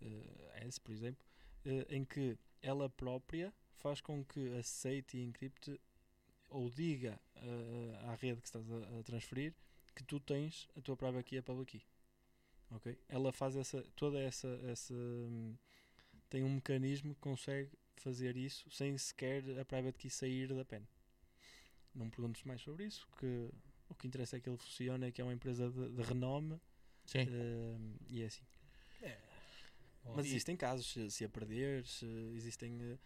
eh, 0.01 0.65
S, 0.65 0.79
por 0.79 0.91
exemplo, 0.91 1.23
eh, 1.65 1.85
em 1.89 2.03
que 2.05 2.37
ela 2.61 2.89
própria 2.89 3.53
faz 3.75 4.01
com 4.01 4.23
que 4.25 4.49
aceite 4.57 5.17
e 5.17 5.23
encripte 5.23 5.79
ou 6.49 6.69
diga 6.69 7.19
eh, 7.35 7.99
à 8.05 8.15
rede 8.15 8.41
que 8.41 8.47
estás 8.47 8.69
a, 8.71 8.99
a 8.99 9.03
transferir 9.03 9.53
que 9.95 10.03
tu 10.03 10.19
tens 10.19 10.67
a 10.77 10.81
tua 10.81 10.95
private 10.97 11.23
key 11.23 11.35
e 11.35 11.39
a 11.39 11.43
public 11.43 11.77
key. 11.79 11.85
Ok? 12.71 12.97
Ela 13.09 13.31
faz 13.31 13.55
essa, 13.55 13.81
toda 13.95 14.19
essa, 14.19 14.47
essa 14.65 14.93
hum, 14.93 15.55
tem 16.30 16.43
um 16.43 16.55
mecanismo 16.55 17.13
que 17.15 17.21
consegue 17.21 17.71
fazer 17.97 18.38
isso 18.38 18.69
sem 18.71 18.97
sequer 18.97 19.43
a 19.59 19.65
private 19.65 19.97
key 19.97 20.09
sair 20.09 20.53
da 20.53 20.63
pen. 20.65 20.88
Não 21.93 22.05
me 22.05 22.11
perguntes 22.11 22.43
mais 22.43 22.61
sobre 22.61 22.86
isso, 22.86 23.07
que 23.19 23.49
o 23.89 23.95
que 23.95 24.07
interessa 24.07 24.38
é 24.38 24.39
que 24.39 24.49
ele 24.49 24.57
funcione, 24.57 25.07
é 25.07 25.11
que 25.11 25.21
é 25.21 25.23
uma 25.23 25.34
empresa 25.34 25.69
de, 25.69 25.89
de 25.89 26.01
renome 26.03 26.59
Sim. 27.05 27.25
Hum, 27.27 27.95
e 28.07 28.21
é 28.21 28.25
assim. 28.27 28.43
Mas 30.15 30.25
E- 30.25 30.30
existem 30.30 30.55
casos, 30.55 30.88
se, 30.91 31.09
se 31.11 31.25
a 31.25 31.30
perder, 31.30 31.86
se 31.86 32.05
existem. 32.36 32.77
eh, 32.82 32.97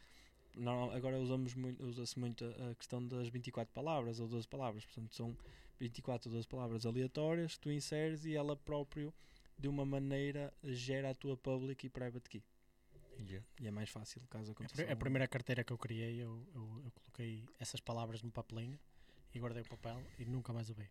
normal- 0.56 0.92
agora 0.92 1.20
usamos 1.20 1.54
muito, 1.56 1.84
usa-se 1.86 2.18
muito 2.20 2.46
a, 2.46 2.72
a 2.72 2.76
questão 2.76 3.06
das 3.08 3.28
24 3.30 3.74
palavras 3.74 4.20
ou 4.20 4.28
12 4.28 4.48
palavras. 4.48 4.86
Portanto, 4.86 5.16
são 5.16 5.36
24 5.80 6.30
ou 6.30 6.36
12 6.36 6.48
palavras 6.48 6.86
aleatórias 6.86 7.56
que 7.56 7.62
tu 7.62 7.72
inseres 7.72 8.26
e 8.26 8.36
ela 8.36 8.56
próprio, 8.56 9.14
de 9.58 9.68
uma 9.68 9.86
maneira, 9.86 10.54
gera 10.64 11.10
a 11.12 11.16
tua 11.16 11.36
public 11.38 11.86
e 11.86 11.90
private 11.90 12.30
key. 12.30 12.44
E 13.60 13.68
é 13.68 13.72
mais 13.72 13.90
fácil 13.90 14.22
caso 14.30 14.52
A, 14.52 14.54
aconteça. 14.54 14.82
a 14.82 14.86
algum- 14.86 15.00
primeira 15.00 15.28
carteira 15.28 15.64
que 15.64 15.72
eu 15.72 15.78
criei, 15.78 16.22
eu, 16.22 16.46
eu, 16.54 16.82
eu 16.86 16.92
coloquei 16.92 17.46
essas 17.60 17.80
palavras 17.80 18.22
no 18.22 18.32
papelinho 18.32 18.80
e 19.34 19.40
guardei 19.40 19.62
o 19.62 19.66
papel 19.68 20.02
e 20.20 20.26
nunca 20.26 20.52
mais 20.54 20.70
o 20.70 20.74
vi. 20.74 20.90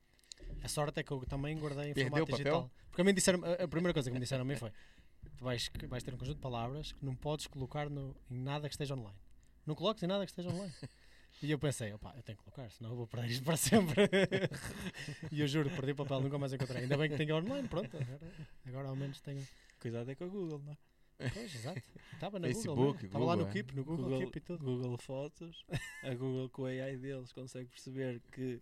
A 0.63 0.69
sorte 0.69 1.01
é 1.01 1.03
que 1.03 1.13
eu 1.13 1.21
também 1.27 1.59
guardei 1.59 1.91
em 1.91 1.95
Perdeu 1.95 2.11
formato 2.11 2.33
digital. 2.33 2.71
Porque 2.89 3.01
a, 3.01 3.05
mim 3.05 3.15
disseram, 3.15 3.45
a, 3.45 3.65
a 3.65 3.69
primeira 3.69 3.93
coisa 3.93 4.11
que 4.11 4.15
me 4.15 4.21
disseram 4.21 4.43
a 4.43 4.45
mim 4.45 4.57
foi: 4.57 4.71
tu 5.37 5.45
vais, 5.45 5.71
vais 5.89 6.03
ter 6.03 6.15
um 6.15 6.17
conjunto 6.19 6.37
de 6.37 6.43
palavras 6.43 6.93
que 6.93 7.05
não 7.05 7.15
podes 7.15 7.47
colocar 7.47 7.89
no, 7.89 8.17
em 8.31 8.39
nada 8.39 8.69
que 8.69 8.75
esteja 8.75 8.95
online. 8.95 9.19
Não 9.67 9.75
coloques 9.75 10.03
em 10.03 10.07
nada 10.07 10.25
que 10.25 10.31
esteja 10.33 10.49
online. 10.51 10.73
E 11.43 11.51
eu 11.51 11.59
pensei, 11.59 11.93
opá, 11.93 12.13
eu 12.17 12.23
tenho 12.23 12.39
que 12.39 12.45
colocar, 12.45 12.71
senão 12.71 12.91
eu 12.91 12.97
vou 12.97 13.07
perder 13.07 13.31
isto 13.31 13.45
para 13.45 13.57
sempre. 13.57 14.09
e 15.31 15.41
eu 15.41 15.49
juro, 15.49 15.71
perdi 15.71 15.93
o 15.93 15.97
papel, 15.97 16.21
nunca 16.21 16.39
mais 16.39 16.53
encontrei. 16.53 16.83
Ainda 16.83 16.97
bem 16.97 17.11
que 17.11 17.17
tenho 17.17 17.37
online, 17.37 17.67
pronto. 17.69 17.97
Agora, 17.97 18.21
agora 18.67 18.89
ao 18.89 18.97
menos 18.97 19.21
tenho. 19.21 19.47
Cuidado 19.81 20.11
é 20.11 20.15
com 20.15 20.25
a 20.25 20.29
Google, 20.29 20.61
não 20.65 20.73
é? 20.73 20.77
Pois, 21.19 21.55
exato. 21.55 21.83
Estava 22.15 22.39
na 22.39 22.49
Facebook, 22.49 22.77
Google, 22.77 22.95
né? 22.95 23.07
Estava 23.07 23.25
lá 23.25 23.37
no 23.37 23.45
Google, 23.45 23.51
é. 23.51 23.53
Keep, 23.53 23.75
no 23.77 23.85
Google, 23.85 24.05
Google, 24.05 24.21
Keep 24.31 24.39
e 24.39 24.41
tudo. 24.41 24.65
Google 24.65 24.99
Fotos, 24.99 25.65
a 26.03 26.15
Google 26.15 26.49
com 26.51 26.63
o 26.63 26.67
AI 26.67 26.97
deles 26.97 27.33
consegue 27.33 27.69
perceber 27.69 28.21
que 28.33 28.61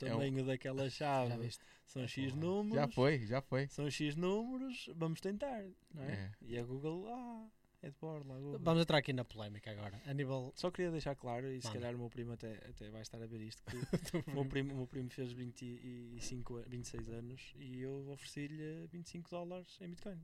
o 0.00 0.04
É 0.04 0.08
um- 0.08 0.10
tamanho 0.18 0.44
daquela 0.44 0.88
chave 0.90 1.50
são 1.86 2.06
X 2.06 2.30
porra. 2.32 2.40
números. 2.40 2.74
Já 2.76 2.88
foi, 2.88 3.26
já 3.26 3.40
foi. 3.42 3.68
São 3.68 3.90
X 3.90 4.14
números, 4.16 4.90
vamos 4.94 5.20
tentar, 5.20 5.64
não 5.94 6.02
é? 6.04 6.12
É. 6.12 6.32
E 6.42 6.58
a 6.58 6.62
Google, 6.64 7.06
ah, 7.08 7.46
é 7.82 7.90
de 7.90 7.96
borla, 7.98 8.34
a 8.36 8.38
Google. 8.40 8.58
Vamos 8.60 8.82
entrar 8.82 8.98
aqui 8.98 9.12
na 9.12 9.24
polémica 9.24 9.70
agora. 9.70 10.00
A 10.06 10.12
nível. 10.12 10.52
Só 10.56 10.70
queria 10.70 10.90
deixar 10.90 11.14
claro, 11.14 11.50
e 11.50 11.60
se 11.60 11.68
Manda. 11.68 11.78
calhar 11.80 11.94
o 11.94 11.98
meu 11.98 12.10
primo 12.10 12.32
até, 12.32 12.56
até 12.68 12.90
vai 12.90 13.00
estar 13.02 13.22
a 13.22 13.26
ver 13.26 13.40
isto, 13.40 13.62
que 13.64 13.76
o 14.30 14.34
meu 14.34 14.44
primo, 14.44 14.72
o 14.74 14.76
meu 14.78 14.86
primo 14.86 15.08
fez 15.10 15.32
25, 15.32 16.58
a- 16.58 16.62
26 16.62 17.08
anos 17.08 17.54
e 17.58 17.80
eu 17.80 18.08
ofereci-lhe 18.10 18.86
25 18.88 19.30
dólares 19.30 19.78
em 19.80 19.88
Bitcoin, 19.88 20.20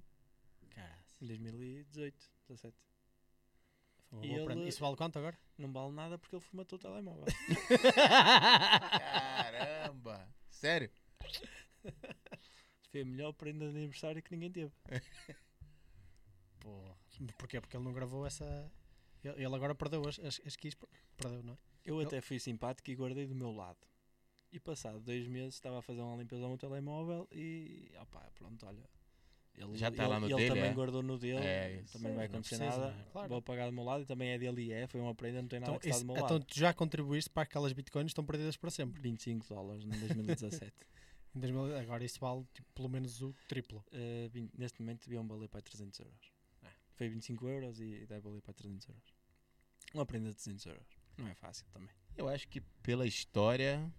Caraca, 0.71 1.02
em 1.23 1.27
2018, 1.27 2.31
17. 2.49 2.77
foi 4.09 4.19
uma 4.19 4.25
E 4.25 4.29
boa 4.29 4.39
ele- 4.41 4.47
prenda. 4.47 4.69
Isso 4.69 4.81
vale 4.81 4.97
quanto 4.97 5.19
agora? 5.19 5.39
Não 5.59 5.73
vale 5.73 5.93
nada 5.93 6.19
porque 6.19 6.35
ele 6.37 6.43
formatou 6.45 6.77
o 6.77 6.81
telemóvel. 6.81 7.25
Caramba! 8.83 10.29
Sério? 10.51 10.91
Foi 12.91 13.01
a 13.01 13.05
melhor 13.05 13.33
prenda 13.33 13.71
de 13.71 13.77
aniversário 13.77 14.23
que 14.23 14.31
ninguém 14.33 14.51
teve. 14.51 14.73
Porra. 16.61 16.97
Porquê? 17.39 17.61
Porque 17.61 17.77
ele 17.77 17.85
não 17.85 17.93
gravou 17.93 18.27
essa. 18.27 18.71
Ele 19.25 19.45
ele 19.45 19.55
agora 19.55 19.75
perdeu 19.75 20.07
as, 20.09 20.19
as, 20.19 20.41
as 20.45 20.57
keys. 20.57 20.75
Perdeu, 21.17 21.43
não 21.43 21.55
é? 21.55 21.59
Eu 21.85 22.01
Eu- 22.01 22.07
até 22.07 22.21
fui 22.21 22.39
simpático 22.39 22.91
e 22.91 22.95
guardei 22.95 23.27
do 23.27 23.35
meu 23.35 23.51
lado. 23.53 23.79
E 24.53 24.61
passado 24.61 25.01
dois 25.01 25.27
meses 25.27 25.55
estava 25.55 25.79
a 25.79 25.83
fazer 25.83 26.03
uma 26.03 26.17
limpeza 26.17 26.43
ao 26.43 26.49
meu 26.51 26.59
telemóvel 26.59 27.27
e 27.33 27.91
opá, 28.03 28.31
pronto, 28.35 28.67
olha. 28.67 28.85
Ele, 29.57 29.77
Já 29.77 29.91
tá 29.91 30.03
ele- 30.05 30.13
lá 30.13 30.19
no 30.21 30.27
ele 30.27 30.35
dele, 30.37 30.49
também 30.49 30.65
é? 30.65 30.73
guardou 30.73 31.03
no 31.03 31.19
dele, 31.19 31.39
É 31.45 31.83
também 31.93 32.09
não 32.11 32.17
vai 32.17 32.27
Não 32.29 32.35
acontecer 32.35 32.57
precisa, 32.57 32.81
nada. 32.81 32.93
não 32.93 33.01
é? 33.01 33.05
Claro. 33.13 33.29
Vou 33.29 33.43
pagar 33.43 33.67
do 33.67 33.73
meu 33.73 33.85
lado 33.85 34.03
e 34.03 34.07
também 34.07 34.31
é 34.31 34.39
dele 34.39 34.63
e 34.63 34.73
é, 34.73 34.87
foi 34.87 35.01
uma 35.01 35.15
prenda, 35.15 35.43
não 35.43 35.49
tem 35.49 35.61
nada 35.61 35.73
Então, 35.73 35.81
que 35.81 35.89
está 35.89 36.01
do 36.01 36.07
meu 36.07 36.17
então 36.17 36.29
lado. 36.39 36.45
tu 36.47 36.59
já 36.59 36.73
contribuíste 36.73 37.29
para 37.31 37.43
aquelas 37.43 37.73
bitcoins 37.73 38.07
que 38.07 38.11
estão 38.13 38.25
perdidas 38.25 38.57
para 38.57 38.71
sempre. 38.71 39.01
25 39.01 39.47
dólares 39.55 39.85
em 39.85 39.89
2017. 39.91 40.73
Em 41.35 41.41
2000 41.41 41.79
agora 41.79 42.05
isso 42.05 42.21
vale 42.21 42.45
tipo, 42.53 42.69
pelo 42.75 42.91
menos 42.91 43.23
o 43.23 43.35
triplo. 43.49 43.83
Uh, 43.91 44.29
20 44.29 44.53
neste 44.59 44.81
momento 44.83 45.05
deviam 45.07 45.27
valer 45.27 45.49
para 45.49 45.63
300 45.63 46.01
euros. 46.01 46.33
É. 46.63 46.69
Foi 46.95 47.09
25 47.09 47.49
euros 47.49 47.81
e 47.81 48.05
deve 48.07 48.21
valer 48.21 48.43
para 48.43 48.53
300 48.53 48.87
euros. 48.89 49.15
Uma 49.95 50.05
prenda 50.05 50.29
de 50.29 50.37
300 50.37 50.67
euros. 50.67 50.87
Não 51.17 51.27
é 51.29 51.35
fácil 51.35 51.65
também. 51.73 51.89
Eu 52.19 52.29
acho 52.29 52.47
que 52.49 52.61
pela 52.83 53.07
história, 53.07 53.91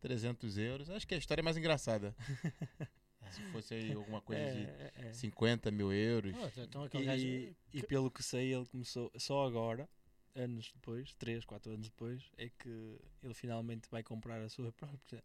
300 0.00 0.58
euros. 0.58 0.90
Acho 0.90 1.06
que 1.06 1.14
a 1.14 1.18
história 1.18 1.40
é 1.40 1.44
mais 1.44 1.56
engraçada. 1.56 2.14
Se 3.30 3.42
fosse 3.52 3.74
aí 3.74 3.92
alguma 3.92 4.20
coisa 4.20 4.42
de 4.52 4.64
é, 4.64 4.92
é. 4.96 5.12
50 5.12 5.70
mil 5.70 5.92
euros. 5.92 6.34
Ah, 6.36 6.62
então 6.62 6.84
aquele 6.84 7.04
gajo. 7.04 7.24
E, 7.24 7.56
e 7.72 7.82
pelo 7.82 8.10
que 8.10 8.22
sei, 8.22 8.54
ele 8.54 8.66
começou 8.66 9.10
só 9.16 9.46
agora, 9.46 9.88
anos 10.34 10.70
depois, 10.72 11.14
3, 11.14 11.44
4 11.44 11.72
anos 11.72 11.88
depois, 11.88 12.30
é 12.36 12.48
que 12.50 12.98
ele 13.22 13.34
finalmente 13.34 13.88
vai 13.90 14.02
comprar 14.02 14.40
a 14.42 14.48
sua 14.48 14.72
própria 14.72 15.22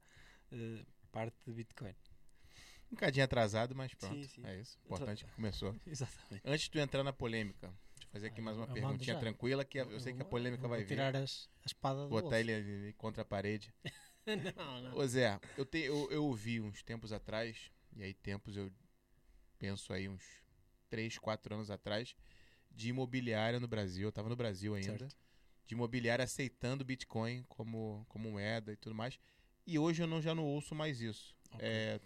eh, 0.51 0.85
parte 1.11 1.37
de 1.45 1.53
Bitcoin. 1.53 1.95
Um 2.89 2.95
bocadinho 2.95 3.25
atrasado, 3.25 3.75
mas 3.75 3.93
pronto. 3.93 4.15
Sim, 4.15 4.23
sim. 4.27 4.45
É 4.45 4.59
isso. 4.59 4.77
Importante 4.85 5.25
que 5.25 5.31
começou. 5.31 5.75
Exatamente. 5.85 6.41
Antes 6.45 6.61
de 6.63 6.71
tu 6.71 6.79
entrar 6.79 7.03
na 7.03 7.11
polêmica, 7.11 7.67
deixa 7.67 8.07
eu 8.07 8.11
fazer 8.11 8.27
aqui 8.27 8.41
mais 8.41 8.55
uma 8.57 8.65
eu 8.65 8.73
perguntinha 8.73 9.19
tranquila, 9.19 9.65
que 9.65 9.77
eu, 9.77 9.99
sei 9.99 10.13
que 10.13 10.21
a 10.21 10.25
polêmica 10.25 10.65
eu 10.65 10.69
vai 10.69 10.79
vou 10.79 10.87
vir. 10.87 10.95
tirar 10.95 11.15
as, 11.15 11.49
a 11.63 11.65
espada 11.65 12.03
do 12.03 12.09
Botar 12.09 12.21
bolso. 12.21 12.35
ele 12.35 12.53
ali 12.53 12.93
contra 12.93 13.23
a 13.23 13.25
parede. 13.25 13.73
não, 14.55 14.81
não. 14.81 14.97
Ô 14.97 15.05
Zé, 15.05 15.37
eu, 15.57 15.65
te, 15.65 15.79
eu, 15.79 16.09
eu 16.11 16.25
ouvi 16.25 16.61
uns 16.61 16.81
tempos 16.81 17.11
atrás, 17.11 17.71
e 17.97 18.03
aí 18.03 18.13
tempos 18.13 18.55
eu 18.55 18.71
penso 19.57 19.91
aí 19.91 20.07
uns 20.07 20.23
3, 20.89 21.17
4 21.17 21.55
anos 21.55 21.71
atrás, 21.71 22.15
de 22.71 22.89
imobiliária 22.89 23.59
no 23.59 23.67
Brasil. 23.67 24.07
Eu 24.07 24.11
tava 24.11 24.29
no 24.29 24.35
Brasil 24.35 24.75
ainda. 24.75 24.99
Certo. 24.99 25.17
De 25.65 25.73
imobiliária 25.73 26.23
aceitando 26.23 26.85
Bitcoin 26.85 27.43
como, 27.49 28.05
como 28.07 28.31
moeda 28.31 28.71
e 28.71 28.77
tudo 28.77 28.95
mais. 28.95 29.19
E 29.65 29.77
hoje 29.77 30.01
eu 30.01 30.07
não, 30.07 30.21
já 30.21 30.33
não 30.33 30.45
ouço 30.45 30.73
mais 30.73 31.01
isso. 31.01 31.35
Ok. 31.51 31.59
É, 31.67 31.99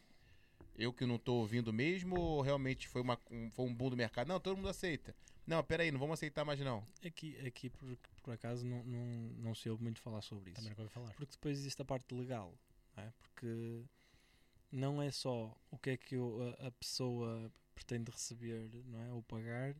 eu 0.76 0.92
que 0.92 1.06
não 1.06 1.20
tô 1.20 1.36
ouvindo 1.36 1.72
mesmo, 1.72 2.20
ou 2.20 2.42
realmente 2.42 2.88
foi, 2.88 3.02
uma, 3.02 3.20
um, 3.30 3.52
foi 3.52 3.66
um 3.66 3.74
boom 3.74 3.92
do 3.92 3.98
mercado? 3.98 4.28
Não, 4.28 4.40
todo 4.40 4.56
mundo 4.56 4.70
aceita. 4.70 5.16
Não, 5.46 5.64
peraí, 5.64 5.92
não 5.92 6.00
vamos 6.00 6.14
aceitar 6.14 6.46
mais 6.46 6.60
não. 6.60 6.84
Aqui, 7.06 7.38
aqui 7.46 7.70
por, 7.70 7.98
por 8.24 8.34
acaso, 8.34 8.66
não, 8.66 8.84
não, 8.84 9.06
não 9.38 9.56
se 9.56 9.70
ouve 9.70 9.84
muito 9.84 10.02
falar 10.02 10.22
sobre 10.22 10.52
isso. 10.52 10.62
Também 10.62 10.76
não 10.78 10.90
falar. 10.90 11.14
Porque 11.14 11.32
depois 11.32 11.60
existe 11.60 11.82
a 11.82 11.86
parte 11.86 12.14
legal, 12.16 12.58
não 12.96 13.04
é? 13.04 13.14
porque 13.20 13.84
não 14.72 15.02
é 15.02 15.12
só 15.12 15.56
o 15.70 15.78
que 15.78 15.92
é 15.92 15.98
que 15.98 16.16
a, 16.16 16.68
a 16.68 16.72
pessoa 16.72 17.52
pretende 17.74 18.12
receber 18.12 18.70
não 18.86 19.02
é? 19.02 19.12
ou 19.12 19.22
pagar, 19.24 19.76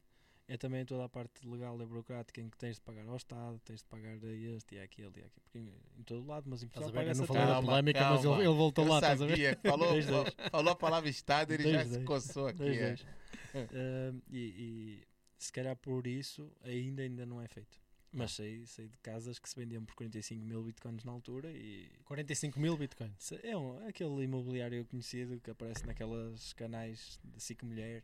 é 0.48 0.58
também 0.58 0.84
toda 0.84 1.06
a 1.06 1.10
parte 1.10 1.48
legal 1.48 1.82
e 1.82 1.86
burocrática 1.86 2.42
em 2.42 2.50
que 2.50 2.58
tens 2.58 2.76
de 2.76 2.82
pagar 2.82 3.08
ao 3.08 3.16
Estado, 3.16 3.58
tens 3.64 3.80
de 3.80 3.86
pagar 3.86 4.18
a 4.22 4.34
este 4.34 4.76
e 4.76 4.80
àquele 4.80 5.08
e. 5.08 5.40
Porque 5.42 5.60
em, 5.60 5.72
em 5.98 6.04
todo 6.04 6.28
lado, 6.28 6.50
mas 6.50 6.62
em 6.62 6.68
Portugal 6.68 6.92
paga-se 6.92 7.20
não 7.20 7.24
a 7.24 7.28
falei 7.28 7.42
da 7.42 7.48
taxa. 7.48 7.54
Calma, 7.56 7.70
polémica, 7.70 8.10
mas 8.10 8.26
ele, 8.26 8.34
ele 8.34 8.54
voltou 8.54 8.86
eu 8.86 8.92
lá, 8.92 8.98
estás 8.98 9.22
a 9.22 9.26
ver? 9.26 9.32
sabia, 9.32 9.60
falou, 9.64 9.88
dois. 10.04 10.36
falou 10.52 10.74
a 10.74 10.76
palavra 10.76 11.10
Estado, 11.10 11.54
ele 11.54 11.64
Dois, 11.64 11.76
já 11.76 11.86
se 11.86 12.04
coçou 12.04 12.48
aqui. 12.48 12.80
É. 12.80 12.96
Ah, 13.54 14.14
e, 14.30 14.40
e 14.40 15.04
se 15.38 15.52
calhar 15.52 15.76
por 15.76 16.08
isso 16.08 16.50
ainda, 16.64 17.02
ainda 17.02 17.26
não 17.26 17.42
é 17.42 17.48
feito. 17.50 17.81
Mas 18.14 18.34
sei, 18.34 18.66
sei 18.66 18.90
de 18.90 18.98
casas 18.98 19.40
que 19.40 19.50
se 19.50 19.56
vendiam 19.56 19.86
por 19.86 19.96
45 19.96 20.46
mil 20.46 20.62
bitcoins 20.64 21.04
na 21.06 21.12
altura 21.14 21.50
e 21.50 21.90
45 22.04 22.60
mil 22.60 22.76
bitcoins. 22.76 23.32
É 23.44 23.56
um, 23.56 23.88
aquele 23.88 24.24
imobiliário 24.24 24.86
conhecido 24.86 25.40
que 25.40 25.50
aparece 25.50 25.86
naquelas 25.86 26.52
canais 26.54 27.20
de 27.24 27.42
5 27.42 27.66
mulheres. 27.66 28.04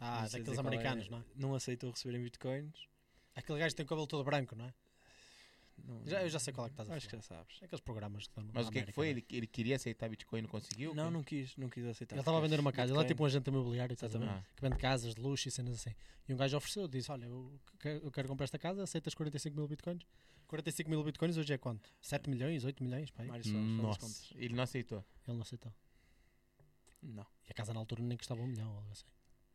Ah, 0.00 0.26
daqueles 0.26 0.56
é, 0.56 0.60
americanos, 0.60 1.08
não 1.10 1.18
é? 1.18 1.24
Não 1.34 1.54
aceitam 1.54 1.90
receber 1.90 2.18
em 2.18 2.22
bitcoins. 2.22 2.88
Aquele 3.34 3.58
gajo 3.58 3.74
tem 3.74 3.84
o 3.84 3.88
cabelo 3.88 4.06
todo 4.06 4.24
branco, 4.24 4.56
não 4.56 4.64
é? 4.64 4.74
Não- 5.84 6.06
Já- 6.06 6.22
eu 6.22 6.28
já 6.28 6.38
sei 6.38 6.52
qual 6.52 6.66
é 6.66 6.70
que 6.70 6.74
estás 6.74 6.90
a 6.90 6.94
Acho 6.94 7.06
que 7.06 7.10
falar. 7.10 7.22
já 7.22 7.28
sabes. 7.28 7.62
Aqueles 7.62 7.80
programas 7.80 8.24
que 8.24 8.30
estão 8.30 8.44
Mas 8.52 8.66
o 8.66 8.70
que, 8.70 8.72
que 8.74 8.78
América, 8.78 8.92
foi? 8.94 9.06
não 9.06 9.08
é? 9.08 9.18
Ele, 9.18 9.26
ele 9.30 9.46
queria 9.46 9.76
aceitar 9.76 10.08
Bitcoin 10.08 10.38
e 10.38 10.42
não 10.42 10.48
conseguiu? 10.48 10.94
Não, 10.94 11.10
não 11.10 11.22
quis, 11.22 11.56
não 11.56 11.68
quis 11.68 11.84
aceitar. 11.84 12.14
Ele 12.16 12.20
estava 12.22 12.38
a 12.38 12.40
vender 12.40 12.58
uma 12.58 12.72
casa, 12.72 12.92
ele 12.92 13.00
é 13.00 13.04
tipo 13.04 13.22
um 13.22 13.26
agente 13.26 13.48
imobiliário? 13.48 13.92
Exatamente. 13.92 14.44
que 14.56 14.62
vende 14.62 14.76
casas 14.78 15.14
de 15.14 15.20
luxo 15.20 15.48
e 15.48 15.50
cenas 15.50 15.74
assim. 15.74 15.94
E 16.28 16.32
um 16.34 16.36
gajo 16.36 16.56
ofereceu, 16.56 16.88
disse: 16.88 17.10
Olha, 17.12 17.26
eu 17.26 17.60
quero, 17.78 18.04
eu 18.04 18.10
quero 18.10 18.28
comprar 18.28 18.44
esta 18.44 18.58
casa, 18.58 18.82
aceitas 18.82 19.14
45 19.14 19.54
mil 19.56 19.68
bitcoins? 19.68 20.02
45 20.48 20.88
mil 20.90 21.02
bitcoins 21.04 21.36
hoje 21.36 21.52
é 21.52 21.58
quanto? 21.58 21.92
7 22.00 22.30
milhões, 22.30 22.64
8 22.64 22.82
milhões? 22.82 23.10
Pai? 23.10 23.26
Mário 23.26 23.44
faz 23.44 23.54
as 23.56 23.62
Nossa, 23.62 24.34
ele 24.36 24.54
não 24.54 24.62
aceitou. 24.64 25.04
Ele 25.26 25.36
não 25.36 25.42
aceitou. 25.42 25.72
Não. 27.02 27.26
E 27.46 27.50
a 27.50 27.54
casa 27.54 27.72
na 27.72 27.80
altura 27.80 28.02
nem 28.02 28.16
custava 28.16 28.40
um 28.40 28.46
milhão, 28.46 28.70
ou 28.70 28.76
algo 28.78 28.90
assim. 28.92 29.04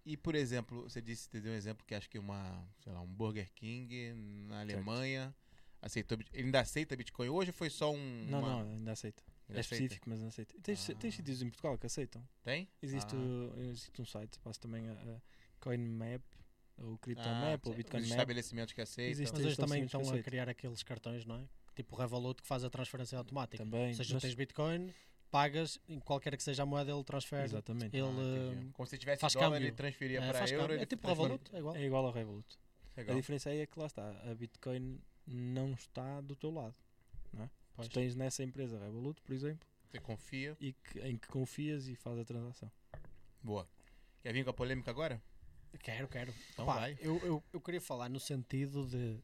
E, 0.06 0.18
por 0.18 0.36
exemplo, 0.36 0.84
você 0.84 1.02
disse, 1.02 1.30
você 1.30 1.40
deu 1.42 1.52
um 1.52 1.56
exemplo 1.56 1.86
que 1.86 1.94
acho 1.94 2.10
que 2.10 2.18
uma, 2.18 2.68
sei 2.80 2.92
lá, 2.92 3.02
um 3.02 3.08
Burger 3.08 3.52
King 3.54 4.14
na 4.48 4.62
Alemanha 4.62 5.34
aceitou, 5.82 6.18
ele 6.34 6.46
ainda 6.46 6.60
aceita 6.60 6.96
Bitcoin 6.96 7.30
hoje 7.30 7.50
ou 7.50 7.54
foi 7.54 7.70
só 7.70 7.92
um... 7.92 8.26
Não, 8.30 8.40
uma- 8.40 8.64
não, 8.64 8.72
ainda 8.74 8.92
aceita. 8.92 9.24
É 9.50 9.60
aceita? 9.60 9.76
específico, 9.76 10.10
mas 10.10 10.22
não 10.22 10.28
aceita. 10.30 10.56
Tens, 10.64 10.90
Ah. 10.90 10.96
tens 10.96 11.16
sítios 11.16 11.42
em 11.42 11.50
Portugal 11.50 11.78
que 11.78 11.86
aceitam. 11.86 12.26
Tem? 12.44 12.70
Existe, 12.82 13.16
Ah. 13.16 13.20
o- 13.20 13.60
existe 13.62 14.02
um 14.02 14.06
site, 14.06 14.40
passo 14.40 14.60
também 14.60 14.88
a, 14.88 14.94
a 14.94 15.22
CoinMap, 15.60 16.22
ou 16.78 16.94
Ah, 16.94 16.98
CryptoMap, 17.00 17.66
ou 17.68 17.74
sei. 17.74 17.78
Bitcoin 17.84 18.02
Os 18.02 18.08
Map. 18.10 18.18
estabelecimentos 18.18 18.74
que 18.74 18.82
aceitam. 18.82 19.12
Existe. 19.12 19.34
Mas 19.36 19.46
hoje 19.46 19.58
também 19.58 19.84
estão 19.84 20.02
a 20.10 20.24
criar 20.24 20.48
aqueles 20.50 20.82
cartões, 20.84 21.26
não 21.26 21.36
é? 21.38 21.44
Tipo 21.76 21.96
o 21.96 22.00
Revolut 22.00 22.42
que 22.42 22.48
faz 22.48 22.64
a 22.64 22.70
transferência 22.70 23.18
automática. 23.18 23.64
Também. 23.64 23.90
Ou 23.90 23.94
seja, 23.96 24.14
mas- 24.14 24.22
tens 24.24 24.36
Bitcoin, 24.36 24.94
pagas, 25.30 25.80
em 25.88 26.00
qualquer 26.00 26.36
que 26.38 26.44
seja 26.44 26.64
a 26.64 26.66
moeda, 26.66 26.92
ele 26.92 27.04
transfere. 27.04 27.44
Exatamente. 27.44 27.96
Ele 27.96 28.06
Ah, 28.08 28.54
eh, 28.54 28.70
Como 28.74 28.88
se 28.88 28.98
tivesse 28.98 29.20
faz 29.22 29.34
dólar, 29.34 29.50
câmbio. 29.52 29.68
ele 29.68 29.76
transferia 29.76 30.20
eh, 30.22 30.32
para 30.32 30.50
euro. 30.50 30.68
câmbio. 30.68 30.82
É 30.82 30.86
tipo 30.86 31.02
transfere- 31.02 31.30
Revolut, 31.30 31.56
é 31.56 31.60
igual. 31.60 31.76
É 31.76 31.84
igual 31.86 32.06
ao 32.06 32.12
Revolut. 32.12 32.58
Legal. 32.98 33.16
A 33.16 33.20
diferença 33.20 33.50
aí 33.50 33.60
é 33.60 33.66
que 33.66 33.80
lá 33.80 33.86
está, 33.88 34.10
a 34.30 34.36
Bitcoin 34.36 35.00
não 35.32 35.74
está 35.74 36.22
do 36.22 36.36
teu 36.36 36.52
lado. 36.52 36.76
Pois. 37.74 37.88
Tu 37.88 37.94
tens 37.94 38.16
nessa 38.16 38.44
empresa 38.44 38.78
Revolut, 38.78 39.20
por 39.22 39.34
exemplo, 39.34 39.66
Você 39.90 40.00
confia. 40.00 40.58
e 40.60 40.74
que- 40.74 41.00
em 41.00 41.18
que 41.18 41.28
confias 41.30 41.88
e 41.88 41.96
faz 41.96 42.20
a 42.20 42.26
transação. 42.26 42.70
Boa. 43.42 43.68
Quer 44.22 44.34
vir 44.34 44.44
com 44.44 44.50
a 44.50 44.54
polêmica 44.54 44.92
agora? 44.92 45.22
Quero, 45.80 46.08
quero. 46.10 46.34
Então 46.52 46.66
Pá, 46.66 46.76
vai. 46.76 46.98
Eu, 47.00 47.18
eu, 47.20 47.44
eu 47.54 47.62
queria 47.62 47.80
falar 47.80 48.10
no 48.10 48.20
sentido 48.20 48.86
de, 48.86 49.18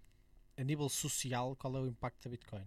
a 0.56 0.64
nível 0.64 0.88
social, 0.88 1.56
qual 1.58 1.76
é 1.76 1.82
o 1.82 1.88
impacto 1.88 2.24
da 2.24 2.30
Bitcoin. 2.30 2.66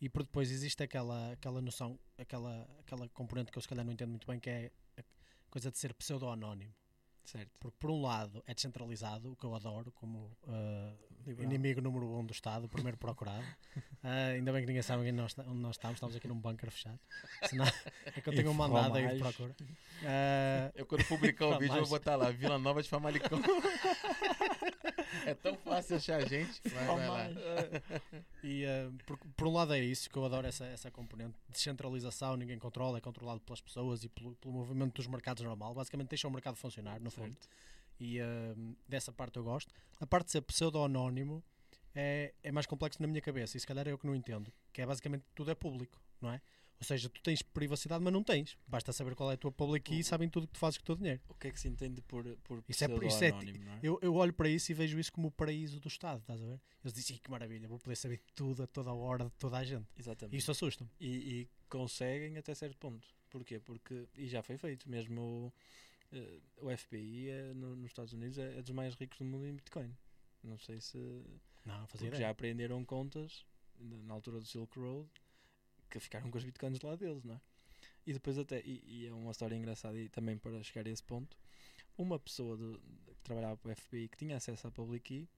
E 0.00 0.08
por 0.08 0.24
depois 0.24 0.50
existe 0.50 0.82
aquela, 0.82 1.32
aquela 1.32 1.60
noção, 1.62 1.98
aquela, 2.18 2.68
aquela 2.80 3.08
componente 3.10 3.52
que 3.52 3.56
eu 3.56 3.62
se 3.62 3.68
calhar 3.68 3.84
não 3.84 3.92
entendo 3.92 4.10
muito 4.10 4.26
bem, 4.26 4.40
que 4.40 4.50
é 4.50 4.72
a 4.98 5.02
coisa 5.48 5.70
de 5.70 5.78
ser 5.78 5.94
pseudo-anónimo. 5.94 6.74
Certo. 7.24 7.50
Porque 7.58 7.76
por 7.80 7.90
um 7.90 8.02
lado 8.02 8.42
é 8.46 8.54
descentralizado, 8.54 9.32
o 9.32 9.36
que 9.36 9.44
eu 9.44 9.54
adoro, 9.54 9.90
como 9.92 10.30
Liberal. 11.26 11.50
inimigo 11.50 11.80
número 11.80 12.06
um 12.18 12.24
do 12.24 12.32
Estado, 12.32 12.66
o 12.66 12.68
primeiro 12.68 12.96
procurado. 12.98 13.44
Ah, 14.06 14.32
ainda 14.34 14.52
bem 14.52 14.60
que 14.60 14.66
ninguém 14.66 14.82
sabe 14.82 15.00
onde 15.00 15.12
nós, 15.12 15.30
esta- 15.30 15.44
onde 15.50 15.60
nós 15.62 15.76
estamos, 15.76 15.94
estamos 15.96 16.14
aqui 16.14 16.28
num 16.28 16.38
bunker 16.38 16.70
fechado. 16.70 17.00
Senão 17.48 17.64
é 18.04 18.20
que 18.20 18.28
eu 18.28 18.34
tenho 18.34 18.50
um 18.50 18.52
mandado 18.52 18.98
aí 18.98 19.08
de 19.14 19.18
procura. 19.18 19.56
Ah, 20.04 20.70
Eu 20.74 20.84
quando 20.84 21.02
publicar 21.06 21.46
o 21.46 21.56
vídeo 21.58 21.74
vou 21.80 21.88
botar 21.88 22.14
lá, 22.14 22.30
Vila 22.30 22.58
Nova 22.58 22.82
de 22.82 22.88
Famalicão. 22.90 23.40
É 25.26 25.34
tão 25.34 25.56
fácil 25.56 25.96
achar 25.96 26.22
a 26.22 26.24
gente. 26.24 26.60
Vai, 26.68 26.86
vai 26.86 27.08
lá. 27.08 27.26
E 28.42 28.64
eh, 28.64 28.90
por, 29.06 29.18
por 29.18 29.48
um 29.48 29.52
lado 29.52 29.74
é 29.74 29.80
isso 29.80 30.08
que 30.10 30.16
eu 30.16 30.24
adoro 30.24 30.46
essa, 30.46 30.64
essa 30.66 30.90
componente 30.90 31.34
descentralização, 31.48 32.36
ninguém 32.36 32.58
controla, 32.58 32.98
é 32.98 33.00
controlado 33.00 33.40
pelas 33.40 33.60
pessoas 33.60 34.04
e 34.04 34.08
pelo, 34.08 34.34
pelo 34.36 34.52
movimento 34.52 34.94
dos 34.94 35.06
mercados 35.06 35.42
normal. 35.42 35.74
Basicamente 35.74 36.08
deixa 36.08 36.28
o 36.28 36.30
mercado 36.30 36.56
funcionar, 36.56 37.00
no 37.00 37.10
fundo. 37.10 37.32
Certo. 37.32 37.48
E 37.98 38.18
eh, 38.18 38.54
dessa 38.88 39.12
parte 39.12 39.36
eu 39.36 39.44
gosto. 39.44 39.72
A 40.00 40.06
parte 40.06 40.26
de 40.26 40.32
ser 40.32 40.42
pseudo-anónimo 40.42 41.42
é, 41.94 42.34
é 42.42 42.52
mais 42.52 42.66
complexo 42.66 43.00
na 43.00 43.08
minha 43.08 43.20
cabeça 43.20 43.56
e 43.56 43.60
se 43.60 43.66
calhar 43.66 43.86
é 43.86 43.92
eu 43.92 43.98
que 43.98 44.06
não 44.06 44.14
entendo. 44.14 44.52
Que 44.72 44.82
é 44.82 44.86
basicamente 44.86 45.24
tudo 45.34 45.50
é 45.50 45.54
público, 45.54 46.00
não 46.20 46.30
é? 46.30 46.40
Ou 46.84 46.88
seja, 46.88 47.08
tu 47.08 47.22
tens 47.22 47.40
privacidade, 47.40 48.04
mas 48.04 48.12
não 48.12 48.22
tens. 48.22 48.58
Basta 48.68 48.92
saber 48.92 49.14
qual 49.14 49.30
é 49.30 49.34
a 49.34 49.36
tua 49.38 49.50
public 49.50 49.84
key 49.90 50.00
e 50.00 50.04
sabem 50.04 50.28
tudo 50.28 50.44
o 50.44 50.46
que 50.46 50.52
tu 50.52 50.58
fazes 50.58 50.76
com 50.78 50.82
o 50.82 50.86
teu 50.86 50.96
dinheiro. 50.96 51.20
O 51.28 51.34
que 51.34 51.48
é 51.48 51.50
que 51.50 51.58
se 51.58 51.66
entende 51.66 52.02
por, 52.02 52.24
por 52.44 52.62
Isso 52.68 52.84
é- 52.84 52.88
isso 53.06 53.24
é- 53.24 53.30
não 53.32 53.72
é? 53.72 53.80
Eu, 53.82 53.98
eu 54.02 54.14
olho 54.14 54.32
para 54.34 54.48
isso 54.48 54.70
e 54.70 54.74
vejo 54.74 54.98
isso 54.98 55.10
como 55.12 55.28
o 55.28 55.30
paraíso 55.30 55.80
do 55.80 55.88
Estado, 55.88 56.20
estás 56.20 56.42
a 56.42 56.46
ver? 56.46 56.60
Eles 56.84 56.92
dizem, 56.92 57.16
"Ih, 57.16 57.18
que 57.20 57.30
maravilha, 57.30 57.66
vou 57.66 57.78
poder 57.78 57.96
saber 57.96 58.20
tudo 58.34 58.62
a 58.62 58.66
toda 58.66 58.90
a 58.90 58.94
hora 58.94 59.24
de 59.24 59.30
toda 59.38 59.56
a 59.56 59.64
gente. 59.64 59.86
Exatamente. 59.98 60.36
Isso 60.36 60.50
assusta-me. 60.50 60.90
E, 61.00 61.08
e 61.40 61.48
conseguem 61.68 62.36
até 62.36 62.54
certo 62.54 62.76
ponto. 62.76 63.08
Porquê? 63.30 63.58
Porque, 63.58 64.06
e 64.16 64.28
já 64.28 64.42
foi 64.42 64.58
feito, 64.58 64.88
mesmo 64.88 65.20
o, 65.20 65.52
eh, 66.12 66.40
o 66.60 66.70
FBI 66.76 67.30
é, 67.30 67.54
no- 67.54 67.74
nos 67.76 67.86
Estados 67.86 68.12
Unidos 68.12 68.36
é, 68.38 68.58
é 68.58 68.62
dos 68.62 68.70
mais 68.72 68.94
ricos 68.94 69.18
do 69.18 69.24
mundo 69.24 69.46
em 69.46 69.54
Bitcoin. 69.54 69.96
Não 70.42 70.58
sei 70.58 70.80
se. 70.80 70.98
Não, 71.64 71.86
fazia 71.86 72.10
já 72.14 72.28
apreenderam 72.30 72.84
contas 72.84 73.44
na 73.80 74.12
altura 74.14 74.38
do 74.38 74.44
Silk 74.46 74.78
Road 74.78 75.08
que 75.98 76.04
ficaram 76.04 76.30
com 76.30 76.38
os 76.38 76.44
bitcoins 76.44 76.80
lá 76.80 76.96
deles, 76.96 77.24
não 77.24 77.34
é? 77.34 77.40
E 78.06 78.12
depois 78.12 78.38
até, 78.38 78.60
e, 78.60 78.82
e 78.86 79.06
é 79.06 79.12
uma 79.12 79.30
história 79.30 79.54
engraçada 79.54 79.98
e 79.98 80.08
também 80.08 80.36
para 80.36 80.62
chegar 80.62 80.86
a 80.86 80.90
esse 80.90 81.02
ponto, 81.02 81.36
uma 81.96 82.18
pessoa 82.18 82.56
do- 82.56 82.78
que 83.14 83.22
trabalhava 83.22 83.56
para 83.56 83.72
o 83.72 83.76
FBI 83.76 84.08
que 84.08 84.16
tinha 84.16 84.36
acesso 84.36 84.66
à 84.66 84.70
public 84.70 85.04
key 85.04 85.28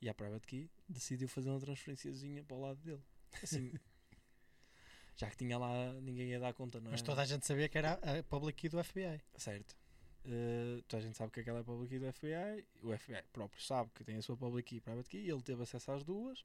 e 0.00 0.08
à 0.08 0.14
private 0.14 0.46
key 0.46 0.70
decidiu 0.88 1.28
fazer 1.28 1.50
uma 1.50 1.58
transferenciazinha 1.60 2.44
para 2.44 2.56
o 2.56 2.60
lado 2.60 2.78
dele. 2.80 3.02
Assim, 3.42 3.72
já 5.16 5.28
que 5.28 5.36
tinha 5.36 5.58
lá, 5.58 5.92
ninguém 5.94 6.28
ia 6.28 6.38
dar 6.38 6.52
conta, 6.54 6.80
não 6.80 6.88
é? 6.88 6.92
Mas 6.92 7.02
toda 7.02 7.22
a 7.22 7.24
gente 7.24 7.44
sabia 7.46 7.68
que 7.68 7.76
era 7.78 7.94
a 7.94 8.22
public 8.22 8.56
key 8.60 8.68
do 8.68 8.82
FBI. 8.82 9.20
Certo. 9.36 9.76
Uh, 10.24 10.82
toda 10.82 11.02
a 11.02 11.06
gente 11.06 11.16
sabe 11.16 11.32
que 11.32 11.40
aquela 11.40 11.58
é 11.58 11.60
a 11.62 11.64
public 11.64 11.88
key 11.90 11.98
do 11.98 12.12
FBI, 12.12 12.64
o 12.82 12.96
FBI 12.96 13.22
próprio 13.32 13.62
sabe 13.62 13.90
que 13.94 14.04
tem 14.04 14.16
a 14.16 14.22
sua 14.22 14.36
public 14.36 14.68
key 14.68 14.76
e 14.76 14.80
private 14.80 15.08
key, 15.08 15.18
e 15.18 15.30
ele 15.30 15.42
teve 15.42 15.62
acesso 15.62 15.90
às 15.90 16.04
duas, 16.04 16.44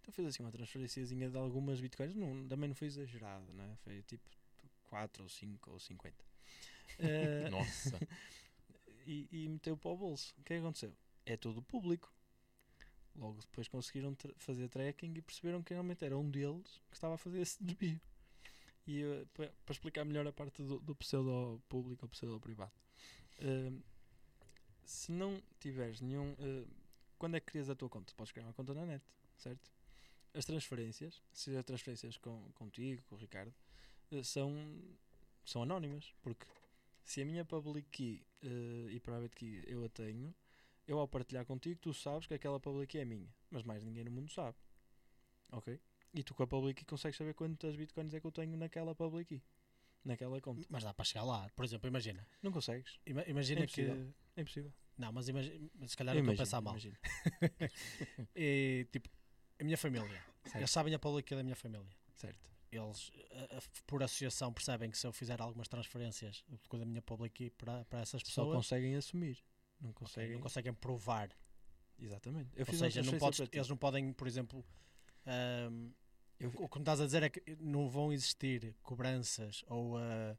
então 0.00 0.12
fez 0.12 0.28
assim 0.28 0.42
uma 0.42 0.50
transferenciazinha 0.52 1.30
de 1.30 1.36
algumas 1.36 1.80
bitcoins, 1.80 2.14
não, 2.14 2.46
também 2.48 2.68
não 2.68 2.74
foi 2.74 2.88
exagerado, 2.88 3.52
né? 3.52 3.76
foi 3.84 4.02
tipo 4.02 4.28
4 4.84 5.22
ou 5.22 5.28
5 5.28 5.70
ou 5.70 5.78
50. 5.78 6.24
Uh, 6.98 7.50
Nossa. 7.50 7.98
e, 9.06 9.28
e 9.30 9.48
meteu 9.48 9.76
para 9.76 9.90
o 9.90 9.96
bolso. 9.96 10.34
O 10.38 10.42
que 10.44 10.54
é 10.54 10.56
que 10.56 10.62
aconteceu? 10.62 10.94
É 11.26 11.36
tudo 11.36 11.62
público. 11.62 12.12
Logo 13.16 13.40
depois 13.40 13.68
conseguiram 13.68 14.14
tra- 14.14 14.32
fazer 14.38 14.68
tracking 14.68 15.12
e 15.16 15.22
perceberam 15.22 15.62
que 15.62 15.72
realmente 15.74 16.04
era 16.04 16.16
um 16.16 16.30
deles 16.30 16.80
que 16.90 16.96
estava 16.96 17.14
a 17.14 17.18
fazer 17.18 17.40
esse 17.40 17.62
desvio. 17.62 18.00
E 18.86 19.02
eh, 19.02 19.26
pa- 19.34 19.52
para 19.64 19.72
explicar 19.72 20.04
melhor 20.04 20.26
a 20.26 20.32
parte 20.32 20.62
do, 20.62 20.78
do 20.80 20.94
pseudo 20.96 21.60
público 21.68 22.04
ou 22.04 22.08
pseudo 22.08 22.40
privado. 22.40 22.72
eh, 23.38 23.72
se 24.84 25.12
não 25.12 25.42
tiveres 25.58 26.00
nenhum. 26.00 26.34
eh, 26.38 26.66
quando 27.18 27.36
é 27.36 27.40
que 27.40 27.46
crias 27.46 27.68
a 27.70 27.74
tua 27.74 27.88
conta? 27.88 28.12
Podes 28.16 28.32
criar 28.32 28.46
uma 28.46 28.52
conta 28.54 28.74
na 28.74 28.86
net, 28.86 29.04
certo? 29.36 29.70
As 30.34 30.44
transferências, 30.44 31.22
se 31.32 31.56
as 31.56 31.64
transferências 31.64 32.16
com, 32.16 32.50
contigo, 32.54 33.02
com 33.08 33.16
o 33.16 33.18
Ricardo, 33.18 33.52
eh, 34.12 34.22
são, 34.22 34.52
são 35.44 35.62
anónimas. 35.62 36.12
Porque 36.22 36.46
se 37.04 37.20
a 37.22 37.24
minha 37.24 37.44
public 37.44 37.88
key 37.90 38.22
eh, 38.42 38.88
e 38.92 39.00
private 39.00 39.34
key 39.34 39.62
eu 39.66 39.84
a 39.84 39.88
tenho, 39.88 40.34
Eu 40.86 40.98
ao 40.98 41.06
partilhar 41.06 41.44
contigo, 41.46 41.78
tu 41.80 41.92
sabes 41.94 42.26
que 42.26 42.34
aquela 42.34 42.58
public 42.58 42.88
key 42.92 42.98
é 42.98 43.04
minha, 43.04 43.28
mas 43.50 43.62
mais 43.62 43.84
ninguém 43.84 44.02
no 44.04 44.10
mundo 44.10 44.30
sabe. 44.32 44.56
Ok? 45.52 45.78
E 46.12 46.22
tu 46.24 46.34
com 46.34 46.42
a 46.42 46.46
public 46.46 46.80
key 46.80 46.84
consegues 46.84 47.16
saber 47.16 47.34
quantas 47.34 47.76
bitcoins 47.76 48.12
é 48.14 48.20
que 48.20 48.26
eu 48.26 48.32
tenho 48.32 48.56
naquela 48.56 48.92
public 48.94 49.28
key, 49.36 49.42
naquela 50.04 50.40
conta. 50.40 50.66
Mas 50.68 50.82
dá 50.82 50.92
para 50.92 51.04
chegar 51.04 51.22
lá. 51.24 51.48
Por 51.54 51.64
exemplo, 51.64 51.86
imagina. 51.88 52.26
Não 52.42 52.50
consegues. 52.50 52.98
Ima- 53.06 53.24
imagina 53.28 53.62
É 53.62 53.66
que. 53.66 53.82
É 54.36 54.40
impossível. 54.40 54.72
Não, 54.98 55.12
mas 55.12 55.28
imagina, 55.28 55.70
se 55.86 55.96
calhar 55.96 56.14
eu 56.16 56.20
estou 56.20 56.34
a 56.34 56.38
pensar 56.38 56.60
mal. 56.60 56.74
imagina. 56.74 56.98
E, 58.34 58.86
tipo, 58.92 59.08
a 59.60 59.64
minha 59.64 59.76
família. 59.78 60.22
Certo. 60.44 60.56
Eles 60.56 60.70
sabem 60.70 60.94
a 60.94 60.98
public 60.98 61.28
key 61.28 61.36
da 61.36 61.42
minha 61.42 61.56
família. 61.56 61.94
Certo. 62.14 62.50
Eles, 62.72 63.10
a- 63.32 63.56
a- 63.58 63.62
por 63.86 64.02
associação, 64.02 64.52
percebem 64.52 64.90
que 64.90 64.96
se 64.98 65.06
eu 65.06 65.12
fizer 65.12 65.40
algumas 65.40 65.68
transferências 65.68 66.44
com 66.68 66.76
a 66.76 66.84
minha 66.84 67.02
public 67.02 67.34
key 67.34 67.50
para, 67.50 67.84
para 67.86 68.00
essas 68.00 68.20
Só 68.22 68.26
pessoas, 68.26 68.56
conseguem 68.56 68.94
assumir. 68.96 69.42
Não 69.80 69.92
conseguem. 69.92 70.32
não 70.34 70.40
conseguem 70.40 70.72
provar. 70.74 71.30
Exatamente. 71.98 72.50
Eu 72.56 72.64
Ou 72.66 72.74
seja, 72.74 73.02
não 73.02 73.18
podes- 73.18 73.40
eles 73.52 73.68
não 73.68 73.76
podem, 73.76 74.12
por 74.12 74.26
exemplo. 74.26 74.64
ahm, 75.26 75.90
Eu- 76.38 76.48
o 76.56 76.68
que 76.68 76.78
me 76.78 76.82
estás 76.82 77.00
a 77.00 77.04
dizer 77.04 77.22
é 77.22 77.28
que 77.28 77.54
não 77.56 77.88
vão 77.90 78.10
existir 78.12 78.74
cobranças 78.82 79.62
ou 79.68 79.98
ah, 79.98 80.38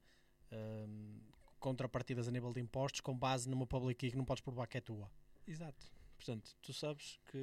ahm, 0.51 1.19
contrapartidas 1.59 2.27
a 2.27 2.31
nível 2.31 2.51
de 2.53 2.59
impostos 2.59 3.01
com 3.01 3.15
base 3.15 3.47
numa 3.47 3.67
public 3.67 3.99
key 3.99 4.09
que 4.11 4.17
não 4.17 4.25
podes 4.25 4.41
provar 4.41 4.65
que 4.67 4.77
é 4.77 4.81
tua. 4.81 5.11
Exato. 5.45 5.85
Portanto, 6.17 6.55
tu 6.61 6.73
sabes 6.73 7.19
que 7.31 7.37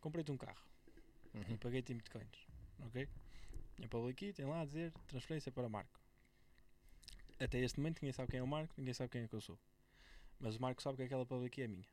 comprei-te 0.00 0.30
um 0.32 0.36
carro 0.36 0.60
e 1.34 1.38
Uhum. 1.38 1.56
paguei-te 1.58 1.92
em 1.92 1.96
bitcoins. 1.96 2.46
Ok? 2.86 3.08
Minha 3.78 3.88
public 3.88 4.16
key 4.26 4.32
tem 4.32 4.46
lá 4.46 4.60
a 4.62 4.64
dizer 4.64 4.92
transferência 5.06 5.50
para 5.52 5.68
Marco. 5.68 6.00
Até 7.38 7.58
este 7.60 7.78
momento 7.78 8.00
ninguém 8.02 8.12
sabe 8.12 8.30
quem 8.30 8.40
é 8.40 8.42
o 8.42 8.46
Marco, 8.46 8.74
ninguém 8.76 8.92
sabe 8.94 9.10
quem 9.10 9.22
é 9.22 9.28
que 9.28 9.34
eu 9.34 9.40
sou. 9.40 9.58
Mas 10.38 10.56
o 10.56 10.60
Marco 10.62 10.82
sabe 10.82 10.96
que 10.96 11.02
aquela 11.04 11.24
public 11.24 11.54
key 11.54 11.62
é 11.62 11.68
minha. 11.68 11.86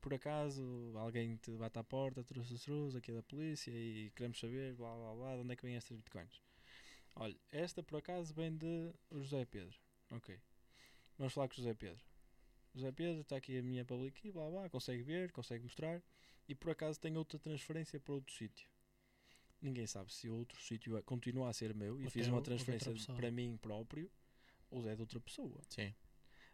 Por 0.00 0.12
acaso 0.12 0.62
alguém 0.96 1.36
te 1.36 1.50
bate 1.52 1.78
à 1.78 1.84
porta, 1.84 2.22
trouxe 2.22 2.58
trus 2.58 2.94
aqui 2.94 3.10
é 3.10 3.14
da 3.14 3.22
polícia 3.22 3.70
e 3.70 4.10
queremos 4.14 4.38
saber 4.38 4.74
blá 4.74 4.94
blá 4.94 5.14
blá 5.14 5.34
de 5.36 5.40
onde 5.42 5.52
é 5.52 5.56
que 5.56 5.62
vêm 5.64 5.76
estas 5.76 5.96
bitcoins. 5.96 6.40
Olha, 7.16 7.36
esta 7.50 7.82
por 7.82 7.98
acaso 7.98 8.34
vem 8.34 8.56
de 8.56 8.92
José 9.10 9.44
Pedro. 9.46 9.76
Ok. 10.10 10.38
Vamos 11.16 11.32
falar 11.32 11.48
com 11.48 11.54
o 11.54 11.56
José 11.56 11.72
Pedro. 11.74 12.04
José 12.74 12.92
Pedro, 12.92 13.20
está 13.20 13.36
aqui 13.36 13.56
a 13.58 13.62
minha 13.62 13.84
public 13.84 14.20
key, 14.20 14.30
blá 14.32 14.50
blá, 14.50 14.68
consegue 14.68 15.02
ver, 15.02 15.30
consegue 15.32 15.62
mostrar 15.62 16.02
e 16.48 16.54
por 16.54 16.70
acaso 16.70 17.00
tem 17.00 17.16
outra 17.16 17.38
transferência 17.38 17.98
para 18.00 18.14
outro 18.14 18.32
sítio. 18.34 18.68
Ninguém 19.60 19.86
sabe 19.86 20.12
se 20.12 20.28
outro 20.28 20.60
sítio 20.60 20.96
é- 20.96 21.02
continua 21.02 21.48
a 21.48 21.52
ser 21.52 21.74
meu 21.74 22.00
e 22.00 22.04
Ou 22.04 22.10
fiz 22.10 22.26
uma 22.28 22.42
transferência 22.42 22.92
para 23.14 23.30
mim 23.30 23.56
próprio 23.56 24.10
ou 24.70 24.86
é 24.88 24.94
de 24.94 25.00
outra 25.00 25.20
pessoa. 25.20 25.60
Sim. 25.68 25.94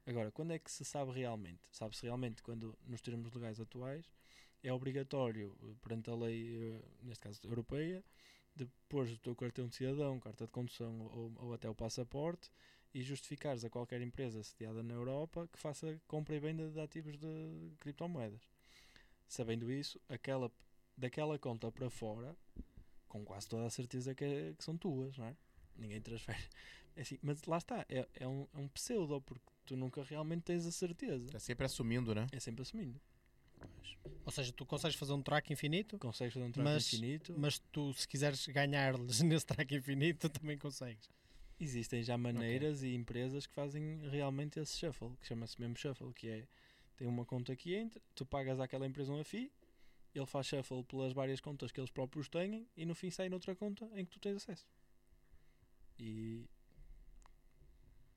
Agora, 0.07 0.31
quando 0.31 0.53
é 0.53 0.59
que 0.59 0.71
se 0.71 0.85
sabe 0.85 1.13
realmente? 1.13 1.61
Sabe-se 1.71 2.05
realmente 2.05 2.43
quando, 2.43 2.77
nos 2.87 3.01
termos 3.01 3.33
legais 3.33 3.61
atuais, 3.61 4.13
é 4.63 4.73
obrigatório, 4.73 5.57
eh, 5.63 5.75
perante 5.83 6.11
a 6.11 6.15
lei, 6.15 6.73
eh, 6.75 6.83
neste 7.03 7.23
caso 7.23 7.41
europeia, 7.45 8.05
depois 8.55 9.11
do 9.11 9.19
teu 9.19 9.35
cartão 9.35 9.69
de 9.69 9.77
cidadão, 9.77 10.19
carta 10.21 10.47
de 10.47 10.53
condução 10.53 11.01
ou, 11.01 11.33
ou 11.37 11.55
até 11.55 11.69
o 11.69 11.75
passaporte 11.75 12.51
e 12.93 13.03
justificares 13.03 13.65
a 13.65 13.71
qualquer 13.71 14.01
empresa 14.03 14.43
sediada 14.43 14.83
na 14.83 14.95
Europa 14.95 15.49
que 15.53 15.59
faça 15.59 16.01
compra 16.07 16.35
e 16.37 16.41
venda 16.41 16.69
de 16.71 16.81
ativos 16.81 17.17
de 17.19 17.73
criptomoedas. 17.79 18.43
Sabendo 19.31 19.71
isso, 19.71 20.01
aquela, 20.09 20.51
daquela 20.97 21.39
conta 21.39 21.71
para 21.71 21.89
fora, 21.89 22.37
com 23.09 23.25
quase 23.25 23.49
toda 23.49 23.65
a 23.65 23.71
certeza 23.71 24.13
que, 24.13 24.25
é- 24.25 24.55
que 24.59 24.65
são 24.65 24.77
tuas, 24.77 25.17
não 25.17 25.27
é? 25.27 25.37
Ninguém 25.77 26.01
transfere. 26.03 26.37
É 26.97 27.03
assim, 27.03 27.17
mas 27.23 27.41
lá 27.45 27.57
está, 27.57 27.87
é, 27.89 28.07
é, 28.15 28.27
um, 28.27 28.49
é 28.53 28.59
um 28.59 28.67
pseudo, 28.67 29.21
porque 29.23 29.45
tu 29.65 29.77
nunca 29.77 30.03
realmente 30.03 30.43
tens 30.43 30.67
a 30.67 30.73
certeza. 30.73 31.31
Tá 31.31 31.39
sempre 31.39 31.65
assumindo, 31.65 32.13
né? 32.13 32.27
É 32.33 32.41
sempre 32.41 32.63
assumindo. 32.63 33.01
Ou 34.27 34.33
seja, 34.33 34.53
tu 34.53 34.67
consegues 34.67 34.97
fazer 34.99 35.13
um 35.13 35.23
track 35.23 35.53
infinito, 35.53 35.97
Consegues 36.01 36.35
fazer 36.35 36.47
um 36.47 36.51
track 36.51 36.65
Mas- 36.69 36.93
infinito. 36.93 37.33
mas 37.39 37.61
tu, 37.71 37.95
se 37.95 38.09
quiseres 38.09 38.45
ganhar-lhes 38.49 39.21
nesse 39.23 39.47
track 39.47 39.73
infinito, 39.73 40.29
também 40.29 40.59
consegues. 40.59 41.09
Existem 41.61 42.03
já 42.03 42.19
maneiras 42.19 42.83
e 42.83 42.93
empresas 42.93 43.47
que 43.47 43.55
fazem 43.55 44.01
realmente 44.11 44.59
esse 44.59 44.77
shuffle, 44.77 45.17
que 45.21 45.29
chama-se 45.29 45.61
mesmo 45.61 45.77
shuffle, 45.79 46.13
que 46.13 46.29
é 46.29 46.49
tem 47.01 47.09
uma 47.09 47.25
conta 47.25 47.57
que 47.57 47.75
entra, 47.75 47.99
tu 48.15 48.27
pagas 48.27 48.61
àquela 48.61 48.87
empresa 48.87 49.11
uma 49.11 49.25
FII, 49.25 49.51
ele 50.15 50.27
faz 50.27 50.47
shuffle 50.47 50.85
pelas 50.85 51.15
várias 51.15 51.41
contas 51.41 51.73
que 51.73 51.81
eles 51.81 51.89
próprios 51.91 52.29
têm 52.29 52.69
e 52.77 52.85
no 52.85 52.95
fim 52.95 53.11
sai 53.11 53.31
noutra 53.31 53.57
conta 53.57 53.89
em 53.95 54.05
que 54.05 54.11
tu 54.11 54.21
tens 54.21 54.37
acesso. 54.37 54.67
E 55.99 56.45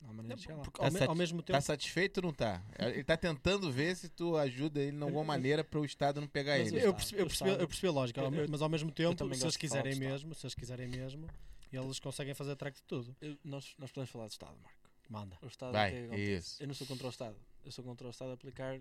não 0.02 0.10
há 0.10 0.12
maneira 0.12 0.36
de 0.36 0.42
chegar 0.42 0.56
lá. 0.56 0.62
Porque 0.64 0.78
Tá 0.80 0.84
ao, 0.86 0.92
me- 0.92 1.06
ao 1.06 1.14
mesmo 1.14 1.42
Tá 1.42 1.54
tempo, 1.54 1.62
satisfeito 1.64 2.18
ou 2.18 2.24
não 2.24 2.34
tá? 2.34 2.62
Ele 2.78 3.02
tá 3.02 3.16
tentando 3.16 3.72
ver 3.72 3.96
se 3.96 4.10
tu 4.10 4.36
ajuda 4.36 4.82
ele 4.82 4.94
de 4.98 5.02
alguma 5.02 5.24
maneira 5.24 5.64
para 5.64 5.80
o 5.80 5.84
Estado 5.86 6.20
não 6.20 6.28
pegar 6.28 6.58
Mas 6.58 6.68
ele. 6.70 6.84
eu 6.84 6.92
percebi, 6.92 7.22
eu, 7.22 7.26
percebi, 7.26 7.50
eu 7.52 7.66
percebi 7.66 7.86
a 7.88 7.90
lógica, 7.90 8.20
Eu- 8.20 8.48
mas 8.50 8.60
ao 8.60 8.68
mesmo 8.68 8.90
tempo, 8.92 9.14
também 9.14 9.38
se 9.38 9.44
eles 9.46 9.56
quiserem 9.56 9.96
mesmo, 9.96 10.34
se 10.34 10.44
eles 10.44 10.54
quiserem 10.54 10.88
mesmo, 10.88 11.26
eles 11.72 11.98
conseguem 12.00 12.34
fazer 12.34 12.54
track 12.54 12.76
de 12.76 12.84
tudo. 12.84 13.16
Eu- 13.18 13.38
nós, 13.42 13.74
nós 13.78 13.90
podemos 13.90 14.10
falar 14.10 14.26
do 14.26 14.30
Estado, 14.32 14.58
Marco. 14.62 14.90
Manda. 15.08 15.38
O 15.40 15.46
Estado 15.46 15.72
Vai, 15.72 15.88
o 15.88 15.92
que 15.92 15.96
é 15.96 16.00
que 16.00 16.06
acontece? 16.06 16.38
isso. 16.52 16.62
Eu 16.62 16.66
não 16.66 16.74
sou 16.74 16.86
contra 16.86 17.06
o 17.06 17.10
Estado. 17.10 17.36
Eu 17.64 17.72
sou 17.72 17.84
contra 17.84 18.06
o 18.06 18.10
Estado 18.10 18.32
aplicar 18.32 18.78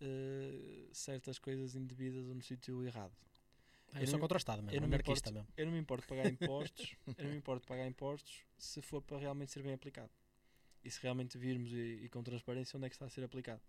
eh, 0.00 0.88
certas 0.92 1.38
coisas 1.38 1.74
indevidas 1.74 2.24
no 2.26 2.42
sítio 2.42 2.82
errado. 2.84 3.12
Eu, 3.94 4.00
Eu 4.02 4.06
sou 4.06 4.18
contra 4.18 4.36
o 4.36 4.38
Estado 4.38 4.62
mesmo, 4.62 4.76
eu 4.76 4.80
não 4.82 4.88
me 4.88 4.96
importo. 4.96 5.32
mesmo. 5.32 5.48
Eu 5.56 5.66
não 5.66 5.72
me 5.72 5.78
importo 5.78 6.06
pagar 6.06 6.26
impostos, 6.30 6.94
eu 7.18 7.24
não 7.24 7.30
me 7.30 7.36
importo 7.38 7.66
pagar 7.66 7.86
impostos 7.86 8.42
se 8.56 8.80
for 8.82 9.00
para 9.02 9.18
realmente 9.18 9.52
ser 9.52 9.62
bem 9.62 9.72
aplicado. 9.72 10.10
E 10.84 10.90
se 10.90 11.00
realmente 11.02 11.36
virmos 11.36 11.72
e, 11.72 12.04
e 12.04 12.08
com 12.08 12.22
transparência 12.22 12.76
onde 12.76 12.86
é 12.86 12.88
que 12.88 12.94
está 12.94 13.06
a 13.06 13.10
ser 13.10 13.24
aplicado. 13.24 13.60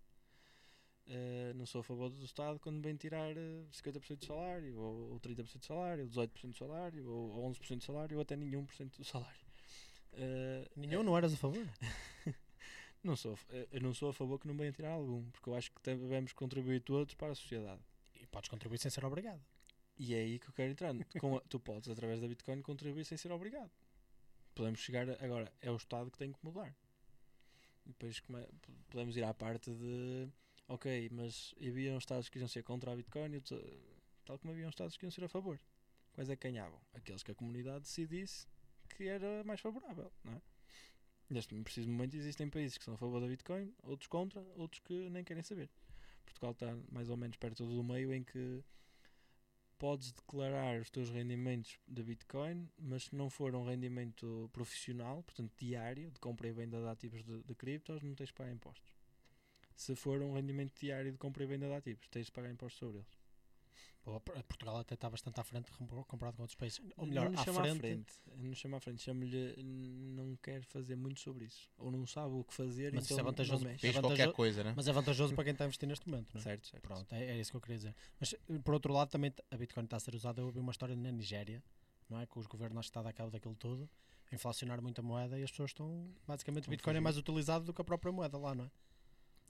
Eh, 1.08 1.54
não 1.56 1.66
sou 1.66 1.82
a 1.82 1.84
favor 1.84 2.10
do 2.10 2.24
Estado 2.24 2.60
quando 2.60 2.82
vem 2.82 2.96
tirar 2.96 3.36
eh, 3.36 3.64
50% 3.72 4.18
do 4.20 4.26
salário, 4.26 4.78
ou, 4.78 5.12
ou 5.14 5.20
30% 5.20 5.60
do 5.60 5.66
salário, 5.66 6.04
ou 6.04 6.10
18% 6.10 6.50
do 6.50 6.56
salário, 6.56 7.10
ou, 7.10 7.32
ou 7.32 7.52
11% 7.52 7.78
do 7.78 7.84
salário, 7.84 8.18
ou 8.18 8.22
até 8.22 8.36
nenhum 8.36 8.64
por 8.66 8.76
cento 8.76 8.98
do 8.98 9.04
salário. 9.04 9.40
Eh, 10.14 10.70
Nenhum 10.76 11.02
não 11.04 11.18
eras 11.18 11.34
a 11.34 11.38
favor? 11.38 11.68
não 13.04 13.16
sou, 13.16 13.38
eh, 13.50 13.68
eu 13.72 13.82
não 13.82 13.94
sou 13.94 14.10
a 14.10 14.14
favor 14.14 14.40
que 14.40 14.48
não 14.48 14.56
venham 14.56 14.74
tirar 14.74 14.92
algum, 14.92 15.30
porque 15.32 15.50
eu 15.50 15.56
acho 15.56 15.72
que 15.72 15.82
devemos 15.84 16.34
contribuir 16.34 16.82
todos 16.82 17.14
para 17.16 17.32
a 17.32 17.36
sociedade. 17.36 17.82
E 18.22 18.26
podes 18.28 18.50
contribuir 18.50 18.78
sem 18.80 18.92
ser 18.92 19.06
obrigado. 19.06 19.42
E 19.98 20.14
é 20.14 20.20
aí 20.20 20.40
que 20.40 20.48
eu 20.50 20.54
quero 20.54 20.72
entrar. 20.72 20.90
A- 21.38 21.42
tu 21.50 21.60
podes, 21.60 21.90
através 21.90 22.20
da 22.22 22.28
Bitcoin, 22.28 22.62
contribuir 22.62 23.06
sem 23.06 23.18
ser 23.18 23.32
obrigado. 23.32 23.72
Podemos 24.56 24.80
chegar. 24.80 25.10
a- 25.10 25.18
agora, 25.24 25.52
é 25.62 25.72
o 25.72 25.76
Estado 25.78 26.12
que 26.12 26.18
tem 26.18 26.32
que 26.32 26.40
mudar. 26.44 26.74
E 27.86 27.90
depois 27.90 28.20
p- 28.20 28.50
podemos 28.90 29.16
ir 29.18 29.24
à 29.24 29.34
parte 29.34 29.72
de. 29.72 30.28
Ok, 30.68 31.10
mas 31.12 31.54
havia 31.58 31.94
uns 31.94 32.04
Estados 32.04 32.28
que 32.28 32.34
queriam 32.34 32.48
ser 32.48 32.64
contra 32.64 32.92
a 32.92 32.96
Bitcoin, 32.96 33.32
tal 34.26 34.38
como 34.38 34.54
havia 34.54 34.68
uns 34.68 34.72
Estados 34.74 34.94
que 34.96 35.00
queriam 35.00 35.12
ser 35.12 35.24
a 35.24 35.30
favor. 35.30 35.60
Quais 36.14 36.30
é 36.30 36.36
que 36.36 36.48
ganhavam? 36.50 36.80
Aqueles 36.94 37.24
que 37.24 37.32
a 37.32 37.36
comunidade 37.36 37.82
decidisse 37.82 38.46
que 38.90 39.08
era 39.08 39.44
mais 39.46 39.60
favorável, 39.62 40.12
não 40.24 40.34
é? 40.34 40.42
Neste 41.30 41.54
preciso 41.62 41.88
momento 41.88 42.16
existem 42.16 42.50
países 42.50 42.78
que 42.78 42.84
são 42.84 42.96
a 42.96 42.98
favor 42.98 43.22
da 43.22 43.28
Bitcoin, 43.28 43.72
outros 43.84 44.08
contra, 44.08 44.42
outros 44.56 44.82
que 44.84 45.10
nem 45.10 45.24
querem 45.24 45.44
saber. 45.44 45.70
Portugal 46.26 46.52
está 46.52 46.76
mais 46.92 47.10
ou 47.10 47.18
menos 47.18 47.38
perto 47.38 47.66
do 47.66 47.84
meio 47.84 48.12
em 48.14 48.24
que 48.24 48.64
podes 49.78 50.12
declarar 50.12 50.82
os 50.82 50.90
teus 50.90 51.10
rendimentos 51.10 51.80
da 51.88 52.04
Bitcoin, 52.04 52.68
mas 52.78 53.04
se 53.04 53.16
não 53.16 53.30
for 53.30 53.56
um 53.56 53.64
rendimento 53.64 54.50
profissional, 54.52 55.22
portanto 55.24 55.54
diário, 55.58 56.10
de 56.12 56.20
compra 56.20 56.48
e 56.48 56.52
venda 56.52 56.82
de 56.82 56.88
ativos 56.88 57.24
de, 57.24 57.44
de 57.44 57.56
criptos, 57.56 58.02
não 58.02 58.16
tens 58.16 58.28
de 58.28 58.34
pagar 58.34 58.52
impostos. 58.52 58.92
Se 59.76 59.96
for 59.96 60.22
um 60.22 60.34
rendimento 60.34 60.74
diário 60.78 61.12
de 61.12 61.18
compra 61.18 61.44
e 61.44 61.48
venda 61.48 61.68
de 61.68 61.74
ativos, 61.74 62.08
tens 62.10 62.26
de 62.26 62.32
pagar 62.32 62.52
impostos 62.52 62.80
sobre 62.80 62.98
eles. 62.98 63.19
Pô, 64.02 64.20
Portugal 64.22 64.78
até 64.78 64.94
está 64.96 65.10
bastante 65.10 65.40
à 65.40 65.44
frente 65.44 65.70
com- 65.72 65.86
comparado 66.06 66.38
com 66.38 66.44
outros 66.44 66.56
países. 66.56 66.82
Ou 66.96 67.06
melhor, 67.06 67.30
não 67.30 67.40
à 67.40 67.44
chama 67.44 67.62
frente, 67.62 67.78
à 67.78 67.80
frente. 67.80 68.14
Não 68.38 68.54
chama 68.56 68.78
à 68.78 68.80
frente, 68.80 69.02
chama-lhe 69.02 69.56
não 69.64 70.36
quer 70.38 70.64
fazer 70.64 70.96
muito 70.96 71.20
sobre 71.20 71.46
isso. 71.46 71.70
Ou 71.78 71.92
não 71.92 72.06
sabe 72.08 72.34
o 72.34 72.44
que 72.44 72.54
fazer, 72.54 72.94
Mas 72.94 73.06
então 73.06 73.16
isso 73.18 73.20
é 73.20 73.24
vantajoso 73.24 73.64
não 73.66 73.72
mexe. 73.72 73.88
É 73.88 73.92
qualquer 73.92 74.10
vantajoso- 74.10 74.36
coisa, 74.36 74.64
né? 74.64 74.74
mas 74.76 74.88
é 74.88 74.92
vantajoso 74.94 75.36
para 75.36 75.44
quem 75.44 75.52
está 75.54 75.64
a 75.66 75.68
investir 75.68 75.88
neste 75.88 76.08
momento, 76.10 76.34
não 76.34 76.40
é? 76.42 76.44
Certo, 76.44 76.68
certo. 76.68 76.82
Pronto, 76.84 77.14
é, 77.14 77.26
é 77.26 77.40
isso 77.40 77.52
que 77.52 77.58
eu 77.58 77.62
queria 77.62 77.78
dizer. 77.78 77.96
Mas 78.20 78.34
por 78.64 78.74
outro 78.74 78.94
lado, 78.94 79.10
também 79.10 79.34
a 79.52 79.58
Bitcoin 79.58 79.84
está 79.84 79.98
a 79.98 80.00
ser 80.00 80.16
usada. 80.16 80.42
Eu 80.42 80.46
ouvi 80.46 80.60
uma 80.60 80.72
história 80.72 80.96
na 80.96 81.12
Nigéria, 81.12 81.62
não 82.10 82.20
é? 82.20 82.26
Que 82.26 82.40
os 82.40 82.48
governos 82.48 82.86
estão 82.88 83.02
a 83.02 83.04
dar 83.04 83.14
cabo 83.14 83.30
daquilo 83.30 83.56
tudo, 83.56 83.88
inflacionar 84.32 84.82
muita 84.82 85.02
moeda 85.02 85.38
e 85.38 85.44
as 85.44 85.52
pessoas 85.52 85.72
estão. 85.72 86.10
Basicamente, 86.26 86.68
o 86.68 86.70
a 86.70 86.72
Bitcoin 86.72 86.96
é 86.96 87.00
mais 87.02 87.18
utilizado 87.18 87.66
do 87.66 87.74
que 87.74 87.82
a 87.82 87.86
própria 87.86 88.12
moeda 88.12 88.38
lá, 88.38 88.56
não 88.56 88.64
é? 88.66 88.72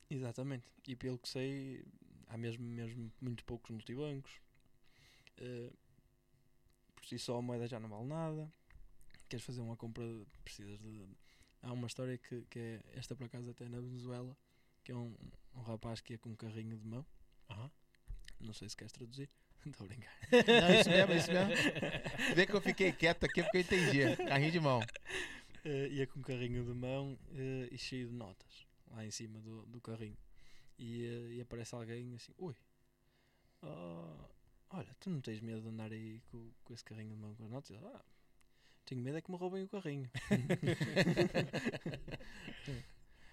Exatamente. 0.10 0.66
E 0.88 0.96
pelo 0.96 1.20
que 1.20 1.30
sei, 1.30 1.86
há 2.30 2.38
mesmo, 2.38 2.66
mesmo 2.66 3.12
muito 3.20 3.44
poucos 3.44 3.70
multibancos. 3.72 4.32
Eh, 5.38 5.72
por 6.96 7.06
si 7.06 7.20
só 7.20 7.38
a 7.38 7.42
moeda 7.42 7.68
já 7.68 7.80
não 7.80 7.90
vale 7.90 8.06
nada. 8.06 8.52
Queres 9.28 9.46
fazer 9.46 9.62
uma 9.62 9.76
compra, 9.76 10.04
precisas 10.44 10.80
de. 10.80 11.06
Há 11.62 11.74
uma 11.74 11.88
história 11.88 12.18
que, 12.18 12.42
que 12.50 12.60
é 12.60 12.82
esta 12.94 13.16
por 13.16 13.26
acaso 13.26 13.50
até 13.50 13.68
na 13.68 13.82
Venezuela, 13.82 14.36
que 14.84 14.92
é 14.92 14.96
um, 14.96 15.16
um 15.56 15.62
rapaz 15.62 16.00
que 16.02 16.14
ia 16.14 16.20
com 16.20 16.30
um 16.30 16.36
carrinho 16.36 16.78
de 16.78 16.88
mão. 16.88 17.06
Não 18.40 18.54
sei 18.54 18.70
se 18.70 18.78
queres 18.78 18.94
traduzir. 18.94 19.30
Estou 19.66 19.86
a 19.86 19.88
brincar. 19.88 20.14
Não, 20.32 20.80
isso 20.80 20.90
mesmo, 20.90 21.14
isso 21.14 21.32
mesmo. 21.32 21.54
Vê 22.36 22.46
que 22.46 22.54
eu 22.54 22.62
fiquei 22.62 22.92
quieto 22.94 23.26
aqui 23.26 23.44
porque 23.44 23.58
eu 23.58 23.62
entendi. 23.62 24.16
Carrinho 24.28 24.52
de 24.52 24.60
mão. 24.60 24.82
Eh, 25.66 25.90
ia 25.90 26.08
com 26.08 26.20
um 26.20 26.24
carrinho 26.24 26.64
de 26.64 26.74
mão 26.74 27.20
eh, 27.34 27.68
e 27.72 27.78
cheio 27.78 28.08
de 28.08 28.14
notas 28.14 28.66
lá 28.92 29.06
em 29.06 29.12
cima 29.12 29.42
do, 29.42 29.66
do 29.66 29.82
carrinho. 29.82 30.18
E, 30.80 31.06
eh, 31.06 31.34
e 31.36 31.42
aparece 31.42 31.76
alguém 31.76 32.16
assim, 32.16 32.34
ui, 32.38 32.56
oh, 33.62 34.16
olha, 34.72 34.96
tu 35.00 35.10
não 35.10 35.22
tens 35.22 35.40
medo 35.42 35.62
de 35.62 35.68
andar 35.68 35.92
aí 35.92 36.22
com, 36.32 36.52
com 36.64 36.74
esse 36.74 36.84
carrinho 36.84 37.12
de 37.14 37.22
mão 37.22 37.36
com 37.36 37.56
as 37.56 37.72
Ah, 37.72 38.04
tenho 38.86 39.02
medo 39.02 39.18
é 39.18 39.22
que 39.22 39.30
me 39.32 39.38
roubem 39.38 39.64
o 39.64 39.68
carrinho. 39.70 40.10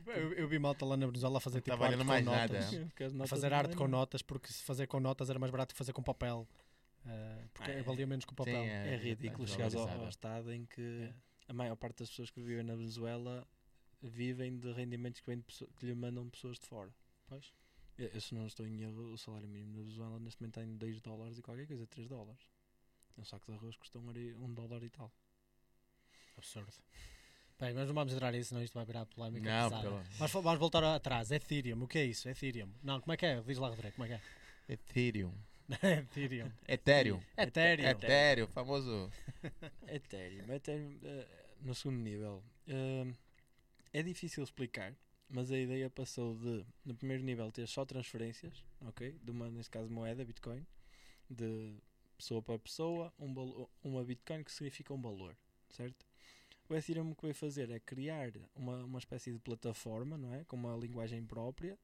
Eu, 0.06 0.32
eu 0.34 0.46
vi 0.48 0.56
malta 0.58 0.84
lá 0.86 0.96
na 0.96 1.06
Venezuela 1.06 1.38
a 1.38 1.40
fazer 1.40 1.56
Não 1.56 1.62
tipo 1.62 1.82
arte 1.82 1.96
com 1.98 2.04
mais 2.04 2.24
notas. 2.24 2.72
nada. 2.72 3.26
Fazer 3.26 3.52
arte 3.52 3.74
com 3.74 3.84
nada. 3.84 3.96
notas, 3.96 4.22
porque 4.22 4.52
se 4.52 4.62
fazer 4.62 4.86
com 4.86 5.00
notas 5.00 5.28
era 5.30 5.38
mais 5.38 5.50
barato 5.50 5.74
que 5.74 5.78
fazer 5.78 5.92
com 5.92 6.00
papel. 6.02 6.46
Ah, 7.04 7.42
porque 7.52 7.70
Ah, 7.72 7.74
é. 7.74 7.82
valia 7.82 8.06
menos 8.06 8.24
que 8.24 8.32
o 8.32 8.36
papel. 8.36 8.54
Sim, 8.62 8.68
É 8.68 8.94
É, 8.94 8.96
ridículo 8.96 9.42
é 9.44 9.46
chegares 9.48 9.74
ao, 9.74 9.80
ao 9.80 9.86
valorizada. 9.88 10.10
estado 10.10 10.52
em 10.52 10.64
que 10.64 10.80
É. 11.10 11.14
a 11.48 11.52
maior 11.52 11.74
parte 11.74 11.98
das 11.98 12.08
pessoas 12.10 12.30
que 12.30 12.40
vivem 12.40 12.62
na 12.62 12.76
Venezuela 12.76 13.44
vivem 14.00 14.56
de 14.58 14.70
rendimentos 14.72 15.20
que, 15.20 15.26
vêm 15.26 15.38
de 15.40 15.44
que 15.76 15.86
lhe 15.86 15.94
mandam 15.94 16.28
pessoas 16.30 16.56
de 16.60 16.66
fora. 16.68 16.94
Pois. 17.28 17.52
Eu, 17.98 18.20
se 18.20 18.34
não 18.34 18.46
estou 18.46 18.66
em 18.66 18.82
erro, 18.82 19.12
o 19.12 19.18
salário 19.18 19.48
mínimo 19.48 19.72
na 19.72 19.78
Venezuela 19.82 20.18
neste 20.20 20.40
momento 20.42 20.58
está 20.60 20.70
em 20.70 20.76
2 20.76 21.00
dólares 21.00 21.38
e 21.38 21.42
qualquer 21.42 21.66
coisa, 21.66 21.86
3 21.86 22.08
dólares. 22.08 22.40
Um 23.16 23.24
saco 23.24 23.46
de 23.50 23.56
arroz 23.56 23.76
custa 23.76 23.98
um, 23.98 24.10
ari- 24.10 24.34
um 24.34 24.52
dólar 24.52 24.82
e 24.82 24.90
tal. 24.90 25.10
Absurdo. 26.36 26.70
Bem, 27.58 27.72
mas 27.72 27.88
não 27.88 27.94
vamos 27.94 28.12
entrar 28.12 28.30
nisso, 28.32 28.50
senão 28.50 28.62
isto 28.62 28.74
vai 28.74 28.84
virar 28.84 29.06
polémica. 29.06 29.48
Não, 29.70 29.80
pelo... 29.80 30.02
Mas 30.20 30.30
vamos 30.30 30.58
voltar 30.58 30.84
atrás. 30.84 31.30
Ethereum, 31.30 31.82
o 31.82 31.88
que 31.88 31.98
é 31.98 32.04
isso? 32.04 32.28
Ethereum. 32.28 32.70
Não, 32.82 33.00
como 33.00 33.12
é 33.14 33.16
que 33.16 33.24
é? 33.24 33.40
Diz 33.40 33.56
lá, 33.56 33.68
Rodrigo, 33.70 33.94
como 33.96 34.04
é 34.12 34.18
que 34.66 34.72
Ethereum. 34.72 35.32
é? 35.82 35.98
Ethereum. 36.04 36.52
Ethereum. 36.68 37.22
Ethereum. 37.38 37.88
Ethereum, 37.88 38.46
famoso. 38.48 39.10
Ethereum, 39.88 40.52
Ethereum 40.52 40.98
eh, 41.02 41.26
no 41.62 41.74
segundo 41.74 41.98
nível. 42.00 42.44
eh, 42.68 43.06
é 43.94 44.02
difícil 44.02 44.44
explicar, 44.44 44.92
mas 45.28 45.50
a 45.50 45.58
ideia 45.58 45.90
passou 45.90 46.34
de, 46.36 46.64
no 46.84 46.94
primeiro 46.94 47.22
nível, 47.22 47.50
ter 47.50 47.66
só 47.66 47.84
transferências, 47.84 48.64
ok? 48.80 49.18
De 49.22 49.30
uma, 49.30 49.50
neste 49.50 49.70
caso, 49.70 49.90
moeda, 49.90 50.24
Bitcoin, 50.24 50.64
de 51.28 51.74
pessoa 52.16 52.40
para 52.40 52.58
pessoa, 52.58 53.12
um 53.18 53.66
uma 53.82 54.04
Bitcoin 54.04 54.42
que 54.44 54.52
significa 54.52 54.94
um 54.94 55.00
valor, 55.00 55.36
certo? 55.70 56.06
O 56.68 56.74
Ethereum 56.74 57.14
que 57.14 57.22
veio 57.22 57.34
fazer 57.34 57.70
é 57.70 57.78
criar 57.78 58.32
uma, 58.54 58.84
uma 58.84 58.98
espécie 58.98 59.32
de 59.32 59.38
plataforma, 59.38 60.18
não 60.18 60.34
é? 60.34 60.44
Com 60.44 60.56
uma 60.56 60.76
linguagem 60.76 61.24
própria, 61.24 61.78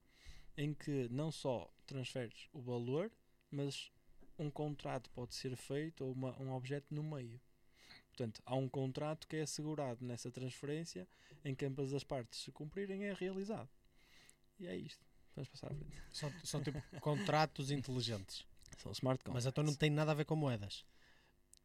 em 0.57 0.73
que 0.73 1.07
não 1.09 1.31
só 1.31 1.71
transferes 1.85 2.47
o 2.51 2.61
valor, 2.61 3.11
mas 3.49 3.91
um 4.37 4.49
contrato 4.49 5.09
pode 5.11 5.35
ser 5.35 5.55
feito 5.55 6.03
ou 6.03 6.11
uma, 6.11 6.37
um 6.41 6.51
objeto 6.53 6.93
no 6.93 7.03
meio. 7.03 7.39
Portanto, 8.15 8.41
há 8.45 8.55
um 8.55 8.69
contrato 8.69 9.27
que 9.27 9.37
é 9.37 9.41
assegurado 9.41 10.05
nessa 10.05 10.29
transferência 10.29 11.07
em 11.43 11.55
que 11.55 11.65
ambas 11.65 11.93
as 11.93 12.03
partes 12.03 12.43
se 12.43 12.51
cumprirem 12.51 13.05
é 13.05 13.13
realizado. 13.13 13.69
E 14.59 14.67
é 14.67 14.75
isto. 14.75 15.03
Vamos 15.35 15.49
passar 15.49 15.71
à 15.71 15.75
frente. 15.75 15.97
São, 16.11 16.31
são 16.43 16.63
tipo 16.63 16.79
contratos 17.01 17.71
inteligentes. 17.71 18.45
São 18.77 18.91
smart 18.91 19.23
contracts. 19.23 19.33
Mas 19.33 19.45
então 19.47 19.63
não 19.63 19.73
tem 19.73 19.89
nada 19.89 20.11
a 20.11 20.15
ver 20.15 20.25
com 20.25 20.35
moedas. 20.35 20.85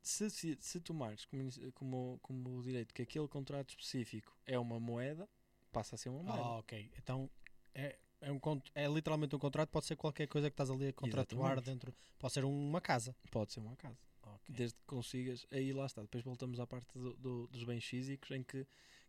se, 0.03 0.31
se, 0.31 0.57
se 0.59 0.81
tomares 0.81 1.27
como, 1.27 1.51
como, 1.73 2.19
como 2.23 2.63
direito 2.63 2.95
que 2.95 3.03
aquele 3.03 3.29
contrato 3.29 3.71
específico 3.71 4.35
é 4.47 4.59
uma 4.59 4.81
moeda, 4.81 5.29
passa 5.71 5.97
a 5.97 5.99
ser 5.99 6.09
uma 6.09 6.23
moeda. 6.23 6.41
Ah, 6.43 6.59
ok. 6.59 6.91
Então 6.97 7.29
é, 7.75 7.99
é, 8.23 8.33
um, 8.33 8.41
é 8.75 8.89
literalmente 8.89 9.37
um 9.37 9.39
contrato, 9.39 9.69
pode 9.69 9.85
ser 9.85 9.97
qualquer 9.97 10.27
coisa 10.27 10.49
que 10.49 10.55
estás 10.55 10.71
ali 10.71 10.89
a 10.89 10.93
contratuar 10.95 11.53
Exatamente. 11.53 11.71
dentro. 11.71 11.95
Pode 12.19 12.33
ser 12.33 12.45
uma 12.47 12.81
casa. 12.81 13.15
Pode 13.31 13.53
ser 13.53 13.61
uma 13.61 13.77
casa. 13.77 14.08
Desde 14.49 14.77
que 14.79 14.85
consigas, 14.87 15.47
aí 15.51 15.73
lá 15.73 15.85
está. 15.87 16.01
Depois 16.03 16.25
voltamos 16.25 16.59
à 16.59 16.67
parte 16.67 16.99
do- 16.99 17.15
do- 17.17 17.47
dos 17.49 17.65
bens 17.65 17.85
físicos, 17.85 18.31
em 18.31 18.43
que 18.43 18.67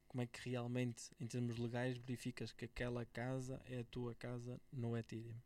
como 0.07 0.21
é 0.21 0.27
que 0.27 0.49
realmente, 0.49 1.03
em 1.19 1.27
termos 1.27 1.57
legais, 1.57 1.97
verificas 1.97 2.51
que 2.51 2.65
aquela 2.65 3.05
casa 3.05 3.61
é 3.67 3.79
a 3.79 3.83
tua 3.85 4.13
casa 4.15 4.59
no 4.71 4.97
Ethereum. 4.97 5.37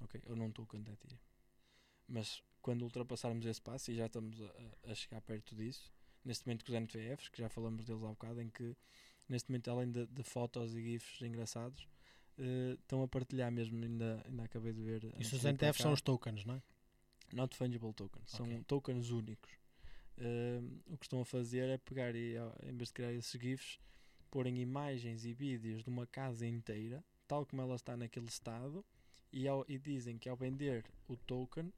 Ok? 0.00 0.20
Ou 0.26 0.34
num 0.34 0.50
token 0.50 0.82
de 0.82 0.90
Ethereum. 0.90 1.18
Mas 2.08 2.42
quando 2.60 2.82
ultrapassarmos 2.82 3.46
esse 3.46 3.60
passo, 3.60 3.90
e 3.90 3.94
já 3.94 4.06
estamos 4.06 4.40
a, 4.40 4.90
a- 4.90 4.94
chegar 4.94 5.20
perto 5.20 5.54
disso, 5.54 5.92
neste 6.24 6.46
momento 6.46 6.64
com 6.64 6.72
os 6.72 6.76
NFTs, 6.76 7.28
que 7.28 7.38
já 7.38 7.48
falamos 7.48 7.84
deles 7.84 8.02
há 8.02 8.08
bocado, 8.08 8.40
em 8.40 8.48
que 8.48 8.74
neste 9.28 9.50
momento, 9.50 9.70
além 9.70 9.90
de, 9.90 10.06
de 10.06 10.22
fotos 10.22 10.74
e 10.74 10.82
GIFs 10.82 11.22
engraçados, 11.22 11.86
eh, 12.38 12.76
estão 12.80 13.02
a 13.02 13.08
partilhar 13.08 13.52
mesmo, 13.52 13.82
ainda, 13.84 14.22
ainda 14.26 14.42
acabei 14.44 14.72
de 14.72 14.82
ver. 14.82 15.04
Isso 15.20 15.36
os 15.36 15.42
NTFs 15.44 15.82
são 15.82 15.92
os 15.92 16.00
tokens, 16.00 16.44
não 16.44 16.54
é? 16.56 16.62
Not 17.32 17.56
fungible 17.56 17.92
tokens, 17.94 18.34
Ok. 18.34 18.36
são 18.46 18.62
tokens 18.64 19.10
únicos. 19.10 19.50
Ehm, 20.18 20.80
o 20.86 20.98
que 20.98 21.06
estão 21.06 21.20
a 21.20 21.24
fazer 21.24 21.68
é 21.68 21.78
pegar 21.78 22.14
e, 22.14 22.36
ó, 22.38 22.52
em 22.62 22.76
vez 22.76 22.88
de 22.88 22.94
criar 22.94 23.12
esses 23.12 23.40
GIFs, 23.40 23.78
porem 24.30 24.58
imagens 24.60 25.24
e 25.24 25.32
vídeos 25.32 25.82
de 25.82 25.88
uma 25.90 26.06
casa 26.06 26.46
inteira, 26.46 27.02
tal 27.26 27.46
como 27.46 27.62
ela 27.62 27.74
está 27.74 27.96
naquele 27.96 28.26
estado, 28.28 28.84
e, 29.32 29.48
ao- 29.48 29.64
e 29.66 29.78
dizem 29.78 30.18
que 30.18 30.28
ao 30.28 30.36
vender 30.36 30.84
o 31.08 31.16
token, 31.16 31.72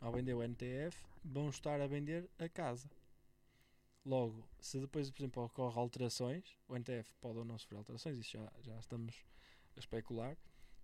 ao 0.00 0.12
vender 0.12 0.34
o 0.34 0.42
NTF, 0.42 1.02
vão 1.24 1.48
estar 1.48 1.80
a 1.80 1.86
vender 1.86 2.28
a 2.38 2.48
casa. 2.48 2.90
Logo, 4.04 4.46
se 4.60 4.80
depois, 4.80 5.10
por 5.10 5.22
exemplo, 5.22 5.44
ocorre 5.44 5.78
alterações, 5.78 6.58
o 6.68 6.74
NTF 6.76 7.14
pode 7.20 7.38
ou 7.38 7.44
não 7.44 7.58
sofrer 7.58 7.78
alterações, 7.78 8.18
isso 8.18 8.32
já, 8.32 8.52
já 8.60 8.76
estamos 8.78 9.14
a 9.76 9.78
especular, 9.78 10.36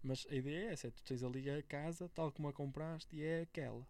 mas 0.03 0.25
a 0.31 0.35
ideia 0.35 0.69
é 0.69 0.73
essa, 0.73 0.87
é 0.87 0.91
tu 0.91 1.03
tens 1.03 1.23
ali 1.25 1.51
a 1.51 1.63
casa 1.63 2.09
tal 2.11 2.31
como 2.31 2.49
a 2.49 2.53
compraste 2.53 3.15
e 3.17 3.23
é 3.23 3.43
aquela. 3.43 3.85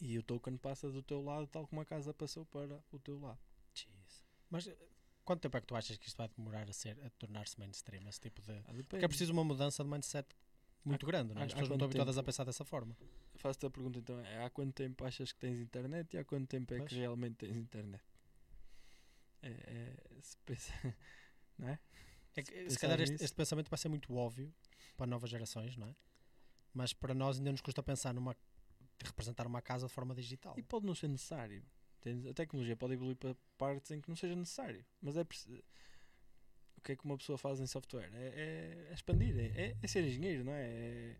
E 0.00 0.18
o 0.18 0.22
token 0.22 0.56
passa 0.58 0.90
do 0.90 1.02
teu 1.02 1.22
lado 1.22 1.46
tal 1.46 1.66
como 1.66 1.80
a 1.80 1.84
casa 1.84 2.12
passou 2.12 2.44
para 2.46 2.82
o 2.92 2.98
teu 2.98 3.18
lado. 3.18 3.38
Jeez. 3.74 4.24
Mas 4.50 4.66
eh, 4.66 4.76
quanto 5.24 5.40
tempo 5.40 5.56
é 5.56 5.60
que 5.60 5.66
tu 5.66 5.74
achas 5.74 5.96
que 5.96 6.06
isto 6.06 6.16
vai 6.18 6.28
demorar 6.36 6.68
a, 6.68 6.72
ser, 6.72 6.98
a 7.04 7.10
tornar-se 7.10 7.58
mainstream? 7.58 8.06
Esse 8.08 8.20
tipo 8.20 8.42
de... 8.42 8.52
Ah. 8.52 8.74
Porque 8.88 9.04
é 9.04 9.08
preciso 9.08 9.32
uma 9.32 9.42
mudança 9.44 9.82
de 9.82 9.88
mindset 9.90 10.28
muito 10.84 11.04
Há- 11.06 11.08
grande, 11.08 11.34
não 11.34 11.40
é? 11.40 11.44
há- 11.44 11.46
As 11.46 11.52
pessoas 11.52 11.68
não 11.70 11.76
estão 11.76 11.86
habituadas 11.86 12.18
a 12.18 12.22
pensar 12.22 12.44
dessa 12.44 12.64
forma. 12.64 12.96
Faço-te 13.36 13.66
a 13.66 13.70
pergunta 13.70 13.98
então, 13.98 14.20
é, 14.20 14.44
há 14.44 14.50
quanto 14.50 14.72
tempo 14.74 15.04
achas 15.04 15.32
que 15.32 15.38
tens 15.38 15.58
internet 15.58 16.14
e 16.14 16.18
há 16.18 16.24
quanto 16.24 16.46
tempo 16.46 16.72
é 16.74 16.78
Pois. 16.78 16.88
que 16.90 16.96
realmente 16.96 17.34
tens 17.36 17.56
internet? 17.56 18.02
É, 19.42 19.48
é, 19.48 20.20
se 20.20 20.36
pensa, 20.44 20.72
não 21.58 21.68
é? 21.68 21.78
É 22.34 22.42
que, 22.42 22.50
se 22.50 22.54
pensares 22.54 22.76
calhar 22.78 23.00
este, 23.00 23.24
este 23.24 23.34
pensamento 23.36 23.68
vai 23.70 23.78
ser 23.78 23.88
muito 23.88 24.14
óbvio 24.14 24.52
para 24.96 25.06
novas 25.06 25.30
gerações, 25.30 25.76
não 25.76 25.88
é? 25.88 25.96
Mas 26.74 26.92
para 26.92 27.14
nós 27.14 27.38
ainda 27.38 27.50
nos 27.52 27.60
custa 27.62 27.82
pensar 27.82 28.12
numa 28.12 28.36
representar 29.04 29.46
uma 29.46 29.60
casa 29.62 29.86
de 29.86 29.92
forma 29.92 30.14
digital. 30.14 30.54
E 30.58 30.62
pode 30.62 30.86
não 30.86 30.94
ser 30.94 31.08
necessário. 31.08 31.62
A 32.30 32.34
tecnologia 32.34 32.76
pode 32.76 32.94
evoluir 32.94 33.16
para 33.16 33.36
partes 33.58 33.90
em 33.90 34.00
que 34.00 34.08
não 34.08 34.16
seja 34.16 34.36
necessário. 34.36 34.84
Mas 35.00 35.16
é 35.16 35.22
o 35.22 36.80
que 36.82 36.92
é 36.92 36.96
que 36.96 37.04
uma 37.04 37.16
pessoa 37.18 37.36
faz 37.36 37.58
em 37.58 37.66
software? 37.66 38.10
É, 38.14 38.26
é- 38.28 38.86
é 38.90 38.94
expandir, 38.94 39.36
é, 39.38 39.46
é- 39.70 39.76
é 39.82 39.86
ser 39.88 40.04
engenheiro, 40.06 40.44
não 40.44 40.52
é? 40.52 40.66
É, 40.68 41.16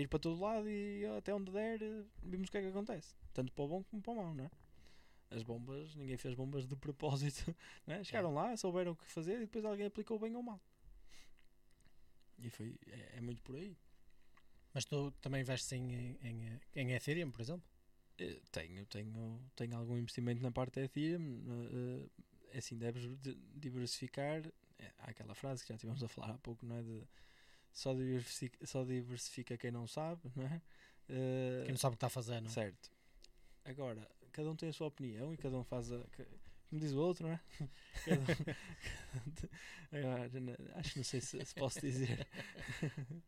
ir 0.00 0.08
para 0.08 0.18
todo 0.18 0.40
lado 0.40 0.68
e 0.68 1.04
até 1.18 1.34
onde 1.34 1.52
der, 1.52 1.78
vimos 2.22 2.48
o 2.48 2.50
que 2.50 2.58
é 2.58 2.62
que 2.62 2.68
acontece. 2.68 3.14
Tanto 3.34 3.52
para 3.52 3.64
o 3.64 3.68
bom 3.68 3.84
como 3.84 4.00
para 4.02 4.12
o 4.12 4.16
mau, 4.16 4.34
não 4.34 4.44
é? 4.46 4.50
As 5.30 5.42
bombas, 5.42 5.94
ninguém 5.94 6.16
fez 6.16 6.34
bombas 6.34 6.66
de 6.66 6.74
propósito, 6.76 7.54
não 7.86 7.96
é? 7.96 8.04
Chegaram 8.04 8.32
lá, 8.32 8.56
souberam 8.56 8.92
o 8.92 8.96
que 8.96 9.04
fazer 9.10 9.36
e 9.36 9.40
depois 9.40 9.64
alguém 9.64 9.86
aplicou 9.86 10.18
bem 10.18 10.34
ou 10.36 10.42
mal. 10.42 10.60
E 12.38 12.48
foi, 12.50 12.74
é, 12.86 13.18
é 13.18 13.20
muito 13.20 13.42
por 13.42 13.56
aí. 13.56 13.76
Mas 14.74 14.84
tu 14.84 15.10
também 15.20 15.40
investes 15.42 15.70
em, 15.72 16.18
em, 16.20 16.60
em, 16.74 16.92
Ethereum, 16.92 17.30
por 17.30 17.40
exemplo? 17.40 17.62
Eh, 18.18 18.40
Tenho, 18.50 18.84
tenho, 18.86 19.40
tenho 19.56 19.76
algum 19.76 19.96
investimento 19.96 20.42
na 20.42 20.50
parte 20.50 20.74
da 20.74 20.82
Ethereum. 20.82 21.42
eh, 21.48 22.08
eh, 22.52 22.58
assim, 22.58 22.76
deves 22.76 23.02
di- 23.20 23.38
diversificar. 23.54 24.42
É, 24.78 24.92
há 24.98 25.10
aquela 25.10 25.34
frase 25.34 25.62
que 25.62 25.72
já 25.72 25.78
tivemos 25.78 26.02
a 26.02 26.08
falar 26.08 26.30
há 26.32 26.38
pouco, 26.38 26.66
não 26.66 26.76
é? 26.76 26.82
De 26.82 27.02
só 27.72 27.94
diversifica, 27.94 28.66
só 28.66 28.84
diversifica 28.84 29.56
quem 29.56 29.70
não 29.70 29.86
sabe, 29.86 30.20
não 30.36 30.44
é? 30.46 30.60
Quem 31.64 31.70
não 31.70 31.76
sabe 31.78 31.94
o 31.94 31.96
que 31.96 31.98
está 31.98 32.06
a 32.08 32.10
fazer, 32.10 32.40
não 32.40 32.48
é? 32.48 32.52
Certo. 32.52 32.90
Agora, 33.64 34.08
cada 34.32 34.50
um 34.50 34.56
tem 34.56 34.68
a 34.68 34.72
sua 34.72 34.88
opinião 34.88 35.32
e 35.32 35.36
cada 35.36 35.56
um 35.56 35.64
faz 35.64 35.90
a. 35.92 35.98
Como 36.68 36.80
diz 36.80 36.92
o 36.92 36.98
outro, 36.98 37.26
não 37.26 37.32
é? 37.32 37.40
Um- 38.08 38.24
Agora, 39.96 40.28
acho 40.74 40.92
que 40.92 40.98
não 40.98 41.04
sei 41.04 41.20
se, 41.20 41.44
se 41.44 41.54
posso 41.54 41.80
dizer. 41.80 42.26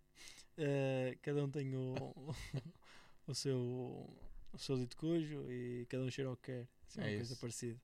Eh, 0.58 1.18
cada 1.22 1.44
um 1.44 1.50
tem 1.50 1.74
o, 1.76 1.94
o 3.26 3.34
seu 3.34 4.08
o 4.52 4.58
seu 4.58 4.76
dito 4.78 4.96
cujo 4.96 5.44
e 5.50 5.86
cada 5.90 6.02
um 6.02 6.10
cheira 6.10 6.30
o 6.30 6.36
que 6.36 6.44
quer. 6.52 6.68
Assim, 6.88 7.00
É 7.00 7.04
uma 7.04 7.14
coisa 7.16 7.32
isso. 7.32 7.40
parecida. 7.40 7.80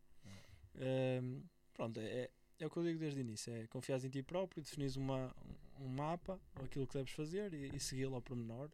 Ehm, 0.77 1.43
pronto, 1.75 2.01
é, 2.01 2.31
é 2.59 2.67
o 2.67 2.71
que 2.71 2.77
eu 2.79 2.83
digo 2.85 2.99
desde 2.99 3.21
o 3.21 3.23
início: 3.23 3.53
é 3.53 3.67
confiares 3.67 4.05
em 4.05 4.11
ti 4.11 4.23
próprio, 4.23 4.63
definis 4.63 4.97
uma, 4.97 5.35
um 5.79 5.89
mapa, 5.89 6.41
ou 6.59 6.65
aquilo 6.65 6.87
que 6.87 6.95
deves 6.95 7.13
fazer 7.13 7.53
e, 7.53 7.77
e 7.77 7.81
segui-lo 7.81 8.15
ao 8.15 8.23
pormenor. 8.23 8.71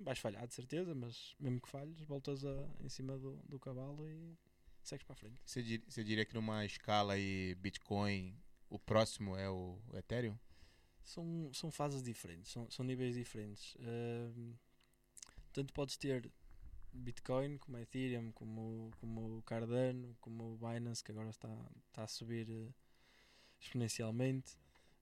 Vais 0.00 0.18
falhar, 0.18 0.46
de 0.46 0.54
certeza, 0.54 0.94
mas 0.94 1.36
mesmo 1.38 1.60
que 1.60 1.68
falhes, 1.68 2.00
voltas 2.00 2.44
a, 2.44 2.68
em 2.82 2.88
cima 2.88 3.16
do, 3.16 3.36
do 3.48 3.58
cavalo 3.60 4.08
e 4.08 4.36
segues 4.82 5.04
para 5.04 5.12
a 5.12 5.16
frente. 5.16 5.40
Você, 5.44 5.62
dir- 5.62 5.84
você 5.86 6.02
diria 6.02 6.24
que 6.24 6.34
numa 6.34 6.64
escala 6.64 7.12
aí 7.12 7.54
Bitcoin, 7.56 8.34
o 8.68 8.78
próximo 8.78 9.36
é 9.36 9.48
o 9.48 9.78
Ethereum? 9.92 10.36
São, 11.04 11.52
são 11.52 11.70
fases 11.70 12.02
diferentes, 12.02 12.50
são, 12.50 12.70
são 12.70 12.84
níveis 12.84 13.14
diferentes. 13.14 13.76
Ahm, 13.78 14.54
tanto 15.52 15.72
podes 15.72 15.96
ter 15.96 16.30
Bitcoin, 16.92 17.58
como 17.58 17.78
Ethereum, 17.78 18.32
como, 18.32 18.90
como 19.00 19.38
o 19.38 19.42
Cardano, 19.42 20.16
como 20.20 20.54
o 20.54 20.56
Binance, 20.56 21.02
que 21.02 21.12
agora 21.12 21.30
está, 21.30 21.48
está 21.88 22.04
a 22.04 22.06
subir 22.06 22.48
eh, 22.48 22.72
exponencialmente. 23.60 24.56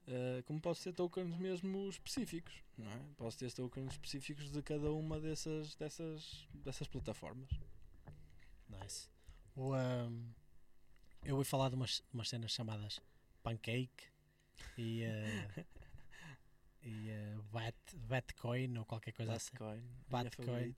Uh, 0.09 0.43
como 0.47 0.61
posso 0.61 0.83
ter 0.83 0.93
tokens 0.93 1.39
mesmo 1.39 1.89
específicos, 1.89 2.53
não 2.77 2.91
é? 2.91 3.01
Posso 3.17 3.39
ter 3.39 3.53
tokens 3.53 3.93
específicos 3.93 4.51
de 4.51 4.61
cada 4.61 4.91
uma 4.91 5.21
dessas, 5.21 5.77
dessas, 5.77 6.49
dessas 6.53 6.89
plataformas. 6.89 7.49
Nice. 8.69 9.09
O, 9.55 9.77
um, 9.77 10.33
eu 11.25 11.37
ouvi 11.37 11.49
falar 11.49 11.69
de 11.69 11.77
umas, 11.77 12.03
umas 12.13 12.29
cenas 12.29 12.51
chamadas 12.51 13.01
Pancake 13.45 14.09
e, 14.77 15.05
uh, 15.05 15.65
e 16.83 17.11
uh, 17.11 17.43
Bat, 17.53 17.77
Batcoin 17.95 18.79
ou 18.79 18.85
qualquer 18.85 19.13
coisa 19.13 19.33
assim. 19.35 19.51
Batcoin. 19.53 19.83
Batcoin. 20.09 20.75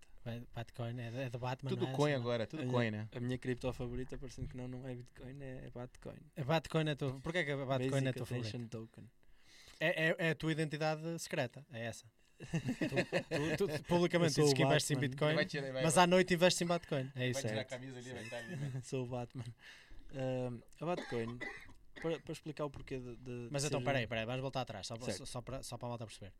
Batcoin 0.55 1.01
é, 1.01 1.24
é 1.24 1.31
do 1.31 1.39
Batman. 1.39 1.68
Tudo 1.70 1.86
é? 1.86 1.93
coin 1.93 2.12
Assim, 2.12 2.20
agora, 2.20 2.47
tudo 2.47 2.62
a 2.62 2.66
coin, 2.66 2.90
minha, 2.90 3.02
né? 3.02 3.09
A 3.14 3.20
minha 3.20 3.36
cripto 3.39 3.70
favorita, 3.72 4.16
parecendo 4.16 4.48
que 4.48 4.56
não, 4.56 4.66
não 4.68 4.89
é 4.89 4.94
Bitcoin, 4.94 5.43
é, 5.43 5.66
é 5.66 5.70
Batcoin. 5.70 6.16
A 6.36 6.44
Batcoin 6.44 6.89
é 6.89 6.90
a 6.93 6.97
tua. 6.97 7.20
Porquê 7.20 7.44
que 7.44 7.51
a 7.51 7.56
Batcoin 7.56 7.90
Basic 7.90 8.06
é 8.06 8.10
a 8.10 8.12
tua 8.14 8.26
favorita? 8.26 8.59
Token. 8.70 9.10
É, 9.81 10.09
é, 10.09 10.16
é 10.18 10.31
a 10.31 10.35
tua 10.35 10.52
identidade 10.52 11.18
secreta, 11.18 11.64
é 11.72 11.85
essa. 11.86 12.06
tu, 12.40 13.56
tu- 13.56 13.78
tu 13.78 13.85
publicamente 13.85 14.35
dizes 14.35 14.52
que 14.55 14.62
investes 14.62 14.90
em. 14.90 14.97
Bitcoin, 14.97 15.35
Vai 15.35 15.44
tirar- 15.47 15.72
vai- 15.72 15.82
mas 15.82 15.97
à 15.98 16.06
noite 16.06 16.35
investes 16.35 16.60
em 16.62 16.66
Batcoin. 16.66 17.10
É 17.14 17.18
vai 17.18 17.28
isso. 17.28 17.40
tirar 17.40 17.52
a 17.52 17.56
certo. 17.56 17.70
camisa 17.70 17.98
ali, 17.98 18.10
vai 18.10 18.22
estar 18.22 18.36
ali. 18.39 18.56
Sou 18.82 19.05
o 19.05 19.06
Batman. 19.06 19.44
Ahm, 20.14 20.60
a 20.81 20.86
Batcoin, 20.86 21.39
para, 21.95 22.19
para 22.21 22.33
explicar 22.33 22.65
o 22.65 22.71
porquê 22.71 22.99
de. 22.99 23.16
de 23.16 23.49
Mas 23.51 23.62
de 23.62 23.69
então, 23.69 23.83
peraí, 23.83 24.07
peraí, 24.07 24.25
vamos 24.27 24.41
voltar 24.43 24.61
atrás, 24.62 24.87
só, 24.87 24.97
para- 24.97 25.07
Certo. 25.12 25.27
só, 25.27 25.41
para, 25.43 25.62
só 25.62 25.77
para 25.79 25.89
a 25.89 25.91
malta 25.91 26.07
perceber. 26.07 26.33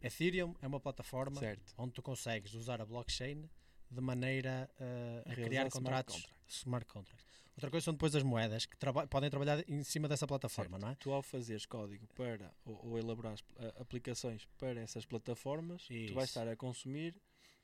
Ethereum 0.00 0.54
é 0.62 0.66
uma 0.66 0.78
plataforma 0.80 1.38
Certo. 1.40 1.74
onde 1.76 1.92
tu 1.92 2.02
consegues 2.02 2.54
usar 2.54 2.80
a 2.80 2.86
blockchain 2.86 3.48
de 3.90 4.00
maneira 4.00 4.70
uh, 4.78 5.30
a 5.30 5.34
criar 5.34 5.66
smart 5.66 5.70
contratos 5.72 6.14
contracts. 6.16 6.56
smart 6.60 6.86
contracts. 6.86 7.26
Outra 7.56 7.70
coisa 7.72 7.84
são 7.86 7.94
depois 7.94 8.14
as 8.14 8.22
moedas 8.22 8.64
que 8.66 8.76
traba- 8.76 9.06
podem 9.08 9.28
trabalhar 9.28 9.68
em 9.68 9.82
cima 9.82 10.06
dessa 10.06 10.26
plataforma, 10.28 10.78
Certo. 10.78 10.82
não 10.82 10.92
é? 10.92 10.94
Tu 10.94 11.10
ao 11.12 11.22
fazeres 11.22 11.66
código 11.66 12.06
para 12.14 12.54
ou, 12.64 12.78
ou 12.90 12.98
elaborares 12.98 13.40
uh, 13.40 13.80
aplicações 13.82 14.44
para 14.56 14.78
essas 14.80 15.04
plataformas, 15.04 15.84
tu 15.86 15.92
Isso. 15.92 16.14
vais 16.14 16.28
estar 16.28 16.46
a 16.46 16.54
consumir 16.54 17.16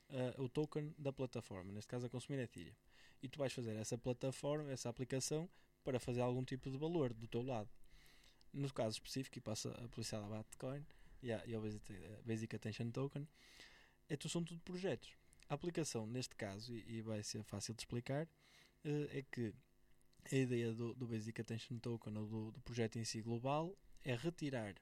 uh, 0.09 0.43
o 0.43 0.49
token 0.49 0.93
da 0.97 1.13
plataforma, 1.13 1.71
neste 1.71 1.87
caso 1.87 2.07
a 2.07 2.09
consumir 2.09 2.39
Ethereum. 2.39 2.75
E 3.23 3.29
tu 3.29 3.39
vais 3.39 3.53
fazer 3.53 3.73
essa 3.77 3.97
plataforma, 3.97 4.69
essa 4.71 4.89
aplicação 4.89 5.49
para 5.85 5.99
fazer 5.99 6.21
algum 6.21 6.43
tipo 6.43 6.69
de 6.69 6.77
valor 6.77 7.13
do 7.13 7.27
teu 7.27 7.41
lado. 7.41 7.69
No 8.51 8.71
caso 8.73 8.97
específico, 8.97 9.37
e 9.37 9.41
passa 9.41 9.71
a 9.71 9.87
publicidade 9.87 10.33
à 10.33 10.43
Bitcoin 10.43 10.85
e 11.21 11.31
a, 11.31 11.43
e 11.45 11.57
Basic, 11.57 11.93
eh, 11.93 12.21
Basic 12.25 12.55
Attention 12.55 12.89
Token, 12.91 13.27
é, 14.09 14.17
tu, 14.17 14.27
são 14.27 14.43
tudo 14.43 14.59
projetos. 14.61 15.15
A 15.47 15.53
aplicação, 15.53 16.07
neste 16.07 16.35
caso, 16.35 16.75
e, 16.75 16.97
e 16.97 17.01
vai 17.01 17.23
ser 17.23 17.43
fácil 17.43 17.73
de 17.73 17.81
explicar, 17.81 18.27
eh, 18.83 19.19
é 19.19 19.21
que 19.23 19.53
a 20.31 20.35
ideia 20.35 20.73
do, 20.73 20.93
do 20.95 21.07
Basic 21.07 21.39
Attention 21.39 21.77
Token 21.77 22.17
ou 22.17 22.25
do, 22.25 22.51
do 22.51 22.61
projeto 22.61 22.97
em 22.97 23.05
si 23.05 23.21
global 23.21 23.77
é 24.03 24.15
retirar. 24.15 24.73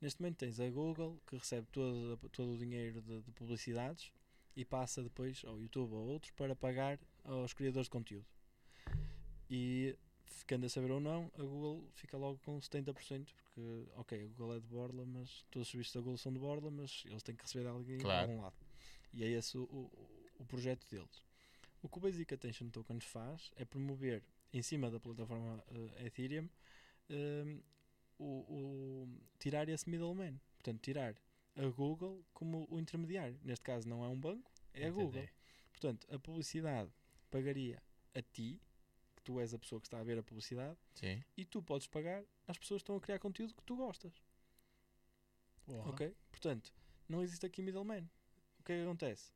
Neste 0.00 0.20
momento 0.20 0.38
tens 0.38 0.58
a 0.60 0.68
Google 0.68 1.20
que 1.26 1.36
recebe 1.36 1.66
todo, 1.70 2.18
todo 2.30 2.54
o 2.54 2.58
dinheiro 2.58 3.00
de, 3.00 3.22
de 3.22 3.32
publicidades 3.32 4.12
e 4.56 4.64
passa 4.64 5.02
depois 5.02 5.42
ao 5.44 5.60
YouTube 5.60 5.92
ou 5.94 6.08
outros 6.08 6.32
para 6.32 6.54
pagar 6.54 6.98
aos 7.24 7.54
criadores 7.54 7.86
de 7.86 7.90
conteúdo. 7.90 8.26
E 9.48 9.96
ficando 10.26 10.66
a 10.66 10.68
saber 10.68 10.90
ou 10.90 11.00
não, 11.00 11.30
a 11.38 11.42
Google 11.42 11.84
fica 11.94 12.16
logo 12.16 12.38
com 12.44 12.58
70%, 12.60 13.26
porque, 13.34 13.86
ok, 13.96 14.22
a 14.24 14.26
Google 14.28 14.56
é 14.56 14.60
de 14.60 14.66
Borla, 14.66 15.04
mas 15.06 15.44
todos 15.50 15.66
os 15.68 15.70
serviços 15.70 15.94
da 15.94 16.00
Google 16.00 16.18
são 16.18 16.32
de 16.32 16.38
Borla, 16.38 16.70
mas 16.70 17.02
eles 17.06 17.22
têm 17.22 17.34
que 17.34 17.42
receber 17.42 17.64
de 17.64 17.70
alguém 17.70 17.98
Claro. 17.98 18.26
de 18.26 18.32
algum 18.32 18.42
lado. 18.42 18.56
E 19.12 19.24
é 19.24 19.28
esse 19.28 19.56
o, 19.58 19.62
o, 19.64 20.30
o 20.38 20.44
projeto 20.46 20.86
deles. 20.90 21.22
O 21.82 21.88
que 21.88 21.98
o 21.98 22.00
Basic 22.00 22.32
Attention 22.34 22.68
Token 22.70 23.00
faz 23.00 23.50
é 23.56 23.64
promover, 23.64 24.22
em 24.52 24.62
cima 24.62 24.90
da 24.90 25.00
plataforma 25.00 25.62
eh, 25.96 26.06
Ethereum, 26.06 26.48
eh, 27.10 27.56
o, 28.18 28.24
o- 29.04 29.08
tirar 29.38 29.68
esse 29.68 29.88
middleman. 29.88 30.38
Portanto, 30.58 30.80
tirar 30.80 31.14
a 31.56 31.66
Google 31.66 32.24
como 32.32 32.66
o 32.70 32.78
intermediário. 32.78 33.38
Neste 33.42 33.64
caso, 33.64 33.88
não 33.88 34.04
é 34.04 34.08
um 34.08 34.18
banco, 34.18 34.50
é 34.72 34.84
a 34.84 34.88
Entendi. 34.88 35.04
Google. 35.04 35.28
Portanto, 35.72 36.06
a 36.14 36.18
publicidade 36.18 36.90
pagaria 37.30 37.82
a 38.14 38.22
ti, 38.22 38.60
que 39.22 39.32
tu 39.32 39.40
és 39.40 39.54
a 39.54 39.58
pessoa 39.58 39.80
que 39.80 39.86
está 39.86 40.00
a 40.00 40.02
ver 40.02 40.18
a 40.18 40.22
publicidade, 40.22 40.76
Sim. 40.94 41.22
e 41.36 41.44
tu 41.44 41.62
podes 41.62 41.86
pagar 41.86 42.24
às 42.46 42.58
pessoas 42.58 42.80
que 42.80 42.84
estão 42.84 42.96
a 42.96 43.00
criar 43.00 43.18
conteúdo 43.20 43.54
que 43.54 43.62
tu 43.62 43.76
gostas. 43.76 44.12
Ok? 45.86 46.14
Portanto, 46.30 46.72
não 47.08 47.22
existe 47.22 47.46
aqui 47.46 47.62
middleman. 47.62 48.08
O 48.58 48.64
que 48.64 48.72
é 48.72 48.76
que 48.76 48.82
acontece? 48.82 49.32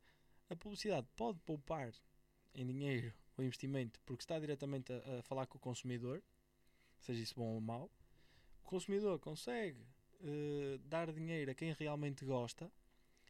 A 0.51 0.57
publicidade 0.57 1.07
pode 1.17 1.39
poupar 1.41 1.93
em 2.55 2.67
dinheiro 2.67 3.13
ou 3.37 3.45
investimento 3.45 4.01
porque 4.05 4.23
está 4.23 4.39
diretamente 4.39 4.93
a, 4.93 5.19
a 5.19 5.23
falar 5.23 5.47
com 5.47 5.57
o 5.57 5.61
consumidor, 5.61 6.23
seja 7.01 7.23
isso 7.23 7.35
bom 7.37 7.55
ou 7.55 7.61
mau. 7.61 7.91
O 8.65 8.69
consumidor 8.69 9.19
consegue 9.21 9.87
eh, 10.21 10.79
dar 10.85 11.13
dinheiro 11.13 11.51
a 11.51 11.55
quem 11.55 11.73
realmente 11.73 12.25
gosta 12.25 12.71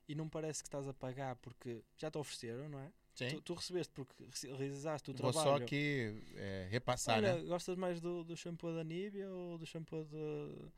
e 0.08 0.14
não 0.14 0.28
parece 0.28 0.62
que 0.62 0.68
estás 0.68 0.88
a 0.88 0.94
pagar 0.94 1.36
porque 1.36 1.82
já 1.96 2.10
te 2.10 2.16
ofereceram, 2.16 2.68
não 2.68 2.80
é? 2.80 2.90
Tu, 3.16 3.40
tu 3.40 3.54
recebeste 3.54 3.92
porque 3.94 4.24
realizaste 4.48 5.10
o 5.10 5.14
Vou 5.14 5.32
trabalho. 5.32 5.58
só 5.58 5.64
aqui 5.64 6.22
é, 6.36 6.68
repassar, 6.70 7.16
Olha, 7.18 7.36
né? 7.36 7.42
gostas 7.44 7.76
mais 7.76 8.00
do, 8.00 8.22
do 8.24 8.36
shampoo 8.36 8.74
da 8.74 8.84
Nivea 8.84 9.30
ou 9.30 9.56
do 9.58 9.64
shampoo 9.66 10.04
de, 10.04 10.70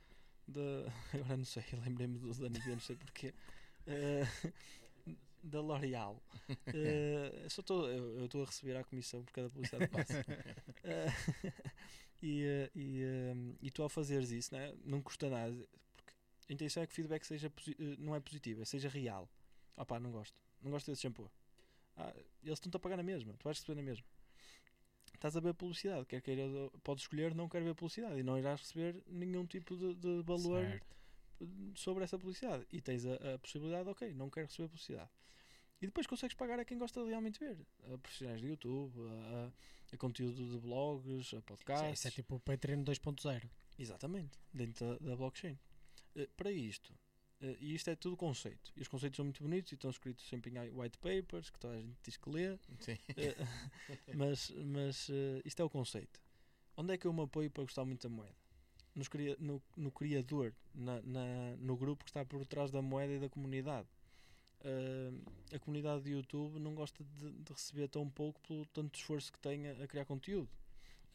de- 0.46 0.86
Agora 1.14 1.36
não 1.36 1.44
sei, 1.44 1.64
lembrei-me 1.84 2.18
do 2.18 2.32
da 2.34 2.48
Nivea, 2.48 2.72
não 2.74 2.80
sei 2.80 2.96
porquê. 2.96 3.34
Eh, 3.90 4.22
da 5.42 5.60
L'Oreal. 5.60 6.22
Eh, 6.74 7.46
só 7.48 7.62
tô, 7.62 7.88
eu 7.88 8.26
estou 8.26 8.42
a 8.42 8.46
receber 8.46 8.76
a 8.76 8.84
comissão 8.84 9.22
por 9.24 9.32
cada 9.32 9.48
publicidade 9.48 9.86
que 9.86 9.90
passa. 9.96 10.24
Eh, 10.84 11.06
e, 12.22 12.70
e, 12.74 13.02
e 13.62 13.70
tu 13.70 13.82
ao 13.82 13.88
fazeres 13.88 14.30
isso, 14.30 14.54
né, 14.54 14.74
não 14.84 15.00
custa 15.00 15.30
nada. 15.30 15.54
Porque 15.96 16.12
a 16.50 16.52
intenção 16.52 16.82
é 16.82 16.86
que 16.86 16.92
o 16.92 16.94
feedback 16.96 17.24
seja 17.24 17.50
não 17.98 18.14
é 18.14 18.20
positivo, 18.20 18.60
é 18.62 18.64
seja 18.64 18.88
real. 18.88 19.28
Opá, 19.76 19.98
não 19.98 20.10
gosto. 20.10 20.36
Não 20.62 20.70
gosto 20.70 20.90
desse 20.90 21.02
shampoo. 21.02 21.30
Ah, 21.98 22.14
eles 22.42 22.56
estão-te 22.58 22.76
a 22.76 22.80
pagar 22.80 22.96
na 22.96 23.02
mesma, 23.02 23.34
tu 23.38 23.44
vais 23.44 23.58
receber 23.58 23.74
na 23.76 23.82
mesma 23.82 24.06
estás 25.14 25.36
a 25.36 25.40
ver 25.40 25.52
publicidade, 25.54 26.06
quer 26.06 26.20
queira, 26.22 26.44
podes 26.84 27.02
escolher 27.02 27.34
não 27.34 27.48
quero 27.48 27.64
ver 27.64 27.74
publicidade 27.74 28.20
e 28.20 28.22
não 28.22 28.38
irás 28.38 28.60
receber 28.60 29.02
nenhum 29.08 29.44
tipo 29.46 29.76
de, 29.76 29.94
de 29.94 30.22
valor 30.22 30.64
Certo. 30.64 30.96
sobre 31.74 32.04
essa 32.04 32.16
publicidade. 32.16 32.64
E 32.70 32.80
tens 32.80 33.04
a, 33.04 33.34
a 33.34 33.38
possibilidade, 33.38 33.88
ok, 33.88 34.14
não 34.14 34.30
quero 34.30 34.46
receber 34.46 34.68
publicidade. 34.68 35.10
E 35.80 35.86
depois 35.86 36.06
consegues 36.06 36.36
pagar 36.36 36.60
a 36.60 36.64
quem 36.64 36.78
gosta 36.78 37.02
de 37.02 37.08
realmente 37.08 37.38
ver. 37.40 37.58
A 37.92 37.98
profissionais 37.98 38.40
de 38.40 38.46
YouTube, 38.48 38.94
a, 39.00 39.50
a- 39.92 39.96
conteúdo 39.96 40.52
de 40.52 40.58
blogs, 40.58 41.34
a 41.34 41.40
podcasts. 41.42 41.98
Isso 41.98 42.08
é 42.08 42.10
tipo 42.12 42.36
o 42.36 42.40
Patreon 42.40 42.84
2.0. 42.84 43.48
Exatamente, 43.76 44.38
dentro 44.52 44.86
da, 45.00 45.10
da 45.10 45.16
blockchain. 45.16 45.58
Eh, 46.14 46.28
para 46.36 46.52
isto, 46.52 46.92
e 47.60 47.74
isto 47.74 47.88
é 47.90 47.96
tudo 47.96 48.16
conceito. 48.16 48.72
E 48.76 48.80
os 48.82 48.88
conceitos 48.88 49.16
são 49.16 49.24
muito 49.24 49.42
bonitos 49.42 49.70
e 49.72 49.74
estão 49.76 49.90
escritos 49.90 50.26
sempre 50.28 50.50
em 50.50 50.70
white 50.70 50.98
papers, 50.98 51.50
que 51.50 51.58
toda 51.58 51.74
a 51.74 51.80
gente 51.80 51.96
diz 52.02 52.16
que 52.16 52.28
lê. 52.30 52.58
Sim. 52.80 52.98
Eh, 53.16 53.34
mas 54.14 54.50
mas 54.50 55.08
eh, 55.10 55.40
isto 55.44 55.60
é 55.60 55.64
o 55.64 55.70
conceito. 55.70 56.20
Onde 56.76 56.94
é 56.94 56.98
que 56.98 57.06
eu 57.06 57.12
me 57.12 57.22
apoio 57.22 57.50
para 57.50 57.62
gostar 57.64 57.84
muito 57.84 58.08
da 58.08 58.14
moeda? 58.14 58.34
Nos 58.94 59.08
no, 59.38 59.62
no 59.76 59.90
criador, 59.92 60.52
na, 60.74 61.00
na- 61.02 61.56
no 61.58 61.76
grupo 61.76 62.04
que 62.04 62.10
está 62.10 62.24
por 62.24 62.44
trás 62.46 62.70
da 62.70 62.82
moeda 62.82 63.12
e 63.12 63.18
da 63.20 63.28
comunidade. 63.28 63.86
Eh, 64.60 65.10
a 65.54 65.58
comunidade 65.60 66.02
de 66.04 66.10
YouTube 66.10 66.58
não 66.58 66.74
gosta 66.74 67.04
de, 67.04 67.30
de 67.30 67.52
receber 67.52 67.88
tão 67.88 68.08
pouco 68.10 68.40
pelo 68.42 68.66
tanto 68.66 68.96
esforço 68.98 69.32
que 69.32 69.38
tem 69.38 69.68
a, 69.68 69.84
a 69.84 69.86
criar 69.86 70.04
conteúdo. 70.04 70.48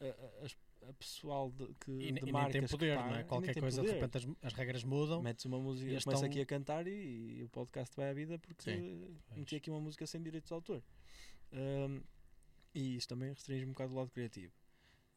A- 0.00 0.44
as- 0.44 0.56
pessoal 0.92 1.50
de, 1.50 1.66
que, 1.80 1.90
E, 1.90 2.12
de 2.12 2.28
e 2.28 2.32
marcas 2.32 2.52
tem 2.52 2.66
poder, 2.68 2.96
não 2.96 3.14
é? 3.14 3.24
Qualquer 3.24 3.58
coisa, 3.58 3.80
poder. 3.82 3.94
de 3.94 4.00
repente 4.00 4.18
as, 4.18 4.36
as 4.46 4.52
regras 4.52 4.84
mudam. 4.84 5.22
Metes 5.22 5.44
uma 5.46 5.58
música, 5.58 5.86
E 5.86 6.02
começa 6.02 6.10
estão- 6.10 6.24
aqui 6.28 6.40
a 6.40 6.46
cantar 6.46 6.86
e, 6.86 7.38
e 7.38 7.42
o 7.42 7.48
podcast 7.48 7.94
vai 7.96 8.10
à 8.10 8.12
vida 8.12 8.38
porque 8.38 8.62
Sim. 8.70 9.16
meti 9.36 9.56
aqui 9.56 9.70
uma 9.70 9.80
música 9.80 10.06
sem 10.06 10.22
direitos 10.22 10.48
de 10.48 10.54
autor. 10.54 10.82
Ahm, 11.52 12.00
e 12.74 12.96
isso 12.96 13.08
também 13.08 13.30
restringe 13.30 13.64
um 13.64 13.70
bocado 13.72 13.92
o 13.92 13.96
lado 13.96 14.10
criativo. 14.10 14.52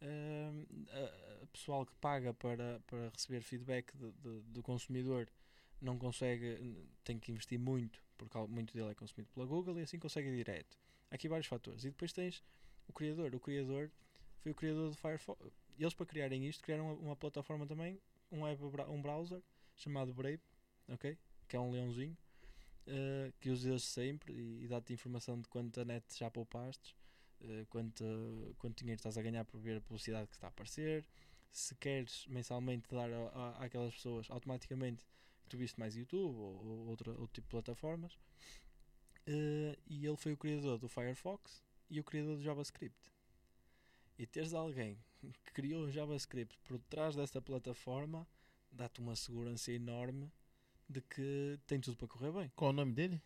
Ahm, 0.01 0.65
a, 0.91 1.43
a 1.43 1.47
pessoal 1.47 1.85
que 1.85 1.93
paga 1.95 2.33
para, 2.33 2.79
para 2.87 3.09
receber 3.09 3.41
feedback 3.41 3.91
de- 3.97 4.11
de- 4.13 4.41
do 4.51 4.61
consumidor 4.61 5.27
não 5.81 5.97
consegue, 5.97 6.75
tem 7.03 7.19
que 7.19 7.31
investir 7.31 7.59
muito, 7.59 8.01
porque 8.17 8.37
muito 8.47 8.73
dele 8.73 8.91
é 8.91 8.95
consumido 8.95 9.29
pela 9.33 9.45
Google 9.45 9.79
e 9.79 9.83
assim 9.83 9.97
consegue 9.99 10.29
ir 10.29 10.35
direto. 10.35 10.77
Há 11.09 11.15
aqui 11.15 11.27
vários 11.27 11.47
fatores. 11.47 11.83
E 11.83 11.89
depois 11.89 12.11
tens 12.13 12.43
o 12.87 12.93
criador. 12.93 13.33
O 13.35 13.39
criador 13.39 13.91
foi 14.47 14.51
o 14.51 14.55
criador 14.55 14.89
do 14.91 14.95
Firefox. 14.95 15.51
Eles, 15.77 15.93
para 15.93 16.05
criarem 16.05 16.45
isto, 16.47 16.63
criaram 16.63 16.85
uma, 16.85 16.93
uma 16.93 17.15
plataforma 17.15 17.67
também, 17.67 17.99
um, 18.31 18.43
web, 18.43 18.61
um 18.87 19.01
browser 19.01 19.41
chamado 19.75 20.13
Brave, 20.13 20.41
ok? 20.87 21.17
Que 21.47 21.55
é 21.55 21.59
um 21.59 21.71
leãozinho 21.71 22.17
eh, 22.87 23.31
que 23.39 23.49
usas 23.49 23.83
sempre 23.83 24.33
e, 24.33 24.63
e 24.63 24.67
dá-te 24.67 24.93
informação 24.93 25.39
de 25.39 25.47
quanta 25.49 25.83
net 25.83 26.05
já 26.17 26.29
poupaste, 26.31 26.95
eh, 27.41 27.65
quanto, 27.69 28.55
quanto 28.57 28.77
dinheiro 28.79 28.99
estás 28.99 29.17
a 29.17 29.21
ganhar 29.21 29.43
por 29.45 29.59
ver 29.59 29.77
a 29.77 29.81
publicidade 29.81 30.27
que 30.27 30.35
está 30.35 30.47
a 30.47 30.49
aparecer. 30.49 31.05
Se 31.51 31.75
queres 31.75 32.25
mensalmente 32.27 32.87
dar 32.89 33.11
a, 33.11 33.27
a- 33.29 33.65
àquelas 33.65 33.93
pessoas 33.95 34.29
automaticamente 34.29 35.03
que 35.43 35.49
tu 35.49 35.57
viste 35.57 35.77
mais 35.79 35.95
YouTube 35.95 36.35
ou, 36.37 36.65
ou 36.65 36.87
outro 36.87 37.13
tipo 37.33 37.47
de 37.47 37.51
plataformas. 37.51 38.17
Eh, 39.25 39.77
e 39.87 40.05
ele 40.05 40.15
foi 40.15 40.31
o 40.33 40.37
criador 40.37 40.77
do 40.79 40.87
Firefox 40.87 41.61
e 41.89 41.99
o 41.99 42.03
criador 42.03 42.37
do 42.37 42.43
JavaScript. 42.43 43.11
E 44.17 44.25
teres 44.25 44.53
alguém 44.53 44.97
que 45.43 45.51
criou 45.53 45.85
o 45.85 45.91
JavaScript 45.91 46.57
por 46.63 46.79
trás 46.79 47.15
dessa 47.15 47.41
plataforma 47.41 48.27
dá-te 48.71 48.99
uma 48.99 49.15
segurança 49.15 49.71
enorme 49.71 50.31
de 50.89 51.01
que 51.01 51.59
tem 51.67 51.79
tudo 51.79 51.97
para 51.97 52.07
correr 52.07 52.31
bem. 52.31 52.51
Qual 52.55 52.69
o 52.71 52.73
nome 52.73 52.93
dele? 52.93 53.21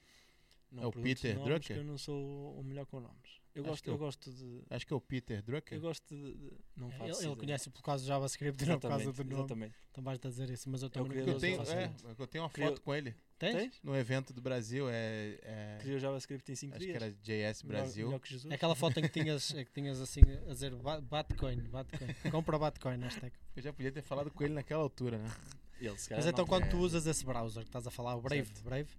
Não 0.72 0.84
É 0.84 0.88
o 0.88 0.92
Peter 0.92 1.36
nomes, 1.36 1.50
Drucker? 1.50 1.76
que 1.76 1.82
Eu 1.82 1.84
não 1.84 1.98
sou 1.98 2.58
o 2.58 2.64
melhor 2.64 2.86
com 2.86 3.00
nomes. 3.02 3.42
Eu 3.54 3.64
Acho 3.64 3.70
gosto, 3.72 3.84
que 3.84 3.90
eu 3.90 3.94
eu- 3.94 3.98
gosto 3.98 4.32
de. 4.32 4.62
Acho 4.70 4.88
que 4.88 4.94
é 4.94 4.96
o 4.96 5.02
Peter 5.02 5.42
Drucker. 5.44 5.78
Eu 5.78 5.82
gosto 5.82 6.16
de. 6.16 6.34
de- 6.34 6.52
não 6.78 6.90
faço 6.92 7.26
Ele, 7.26 7.36
conhece 7.36 7.70
por 7.70 7.82
causa 7.84 8.04
do 8.04 8.08
JavaScript 8.08 8.64
e 8.64 8.68
não 8.68 8.80
por 8.80 8.88
causa 8.88 9.04
Exatamente, 9.04 9.24
do 9.28 9.30
nome. 9.32 9.42
exatamente. 9.44 9.76
Então 9.92 10.04
vais-te 10.04 10.28
a 10.28 10.30
dizer 10.30 10.50
isso, 10.50 10.70
mas 10.70 10.82
eu 10.82 10.88
É 10.88 10.90
também 10.90 11.12
tenho, 11.40 11.62
é, 11.62 11.94
eu 12.18 12.28
tenho 12.28 12.44
uma 12.46 12.50
Criou- 12.50 12.70
foto 12.70 12.82
com 12.82 12.96
ele. 12.96 13.14
Tens? 13.42 13.56
Tens? 13.56 13.80
No 13.84 13.96
evento 13.96 14.32
do 14.34 14.42
Brasil, 14.42 14.88
é. 14.90 15.38
é- 15.42 15.78
Criou 15.82 16.00
JavaScript 16.00 16.52
em 16.52 16.56
5 16.56 16.76
acho 16.76 16.86
dias. 16.86 16.98
que 16.98 17.04
era 17.04 17.12
JS 17.14 17.64
Melhor- 17.64 17.82
Brasil. 17.82 18.06
melhor 18.08 18.20
que 18.20 18.30
Jesus. 18.30 18.52
É 18.52 18.56
aquela 18.56 18.76
foto 18.76 19.00
em 19.00 19.04
que 19.04 19.10
tinhas, 19.10 19.54
é 19.56 19.66
que 19.66 19.72
tinhas 19.72 20.00
assim 20.00 20.22
a 20.48 20.54
dizer 20.54 20.74
"Ba- 20.76 21.02
Batcoin, 21.02 21.58
Batcoin. 21.70 22.08
Compra 22.32 22.58
Batcoin, 22.60 22.98
hashtag. 23.00 23.34
Eu 23.56 23.62
já 23.64 23.74
podia 23.74 23.92
ter 23.92 24.02
falado 24.02 24.30
com 24.32 24.44
ele 24.44 24.54
naquela 24.54 24.84
altura, 24.84 25.18
né? 25.18 25.30
Ele, 25.80 25.90
Mas 26.12 26.26
então 26.28 26.46
quando 26.46 26.66
é. 26.66 26.68
tu 26.70 26.78
usas 26.78 27.08
esse 27.08 27.26
browser 27.26 27.64
que 27.64 27.70
estás 27.70 27.88
a 27.88 27.92
falar, 27.92 28.16
o 28.16 28.22
Brave, 28.22 28.46
Certo. 28.46 28.64
Brave, 28.64 28.90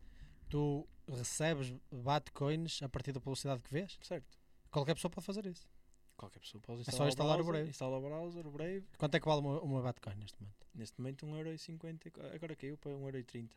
tu 0.51 0.85
recebes 1.09 1.73
Batcoins 1.93 2.83
a 2.83 2.89
partir 2.89 3.13
da 3.13 3.21
publicidade 3.21 3.63
que 3.63 3.73
vês? 3.73 3.97
Certo. 4.03 4.37
Qualquer 4.71 4.95
pessoa 4.95 5.11
pode 5.11 5.25
fazer 5.25 5.47
isso. 5.47 5.69
Qualquer 6.17 6.41
pessoa 6.41 6.61
pode 6.61 6.83
só 6.85 6.91
instalar, 6.91 7.09
instalar 7.09 7.35
o 7.41 7.45
browser, 7.45 7.53
Brave. 7.55 7.71
Instala 7.71 7.97
o 7.97 8.01
browser, 8.01 8.47
o 8.47 8.51
Brave. 8.51 8.85
Quanto 8.99 9.15
é 9.15 9.21
que 9.21 9.27
vale 9.27 9.41
uma, 9.41 9.61
uma 9.61 9.81
Batcoin 9.83 10.15
neste 10.17 10.41
momento? 10.41 10.67
Neste 10.75 11.01
momento 11.01 11.27
1,50€. 11.27 12.35
Agora 12.35 12.57
caiu 12.57 12.77
para 12.77 12.91
1,30€. 12.93 13.49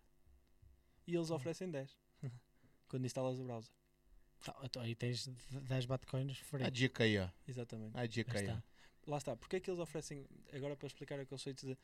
E 1.07 1.15
eles 1.15 1.29
oferecem 1.29 1.69
10. 1.69 1.95
quando 2.87 3.05
instalas 3.05 3.39
o 3.39 3.43
browser. 3.43 3.71
Então, 4.41 4.55
então 4.63 4.81
aí 4.81 4.95
tens 4.95 5.27
10 5.27 5.85
Batcoins 5.85 6.37
free. 6.39 6.63
A 6.63 6.69
dica 6.69 7.03
aí, 7.03 7.17
ó. 7.17 7.29
Exatamente. 7.47 7.97
A 7.97 8.05
dica 8.05 8.37
Aí 8.37 8.45
está. 8.45 8.63
Lá 9.07 9.17
está. 9.17 9.35
Porque 9.35 9.55
é 9.57 9.59
que 9.59 9.69
eles 9.69 9.79
oferecem, 9.79 10.25
agora 10.53 10.75
para 10.75 10.87
explicar 10.87 11.19
o 11.19 11.25
conceito 11.27 11.65
de. 11.65 11.77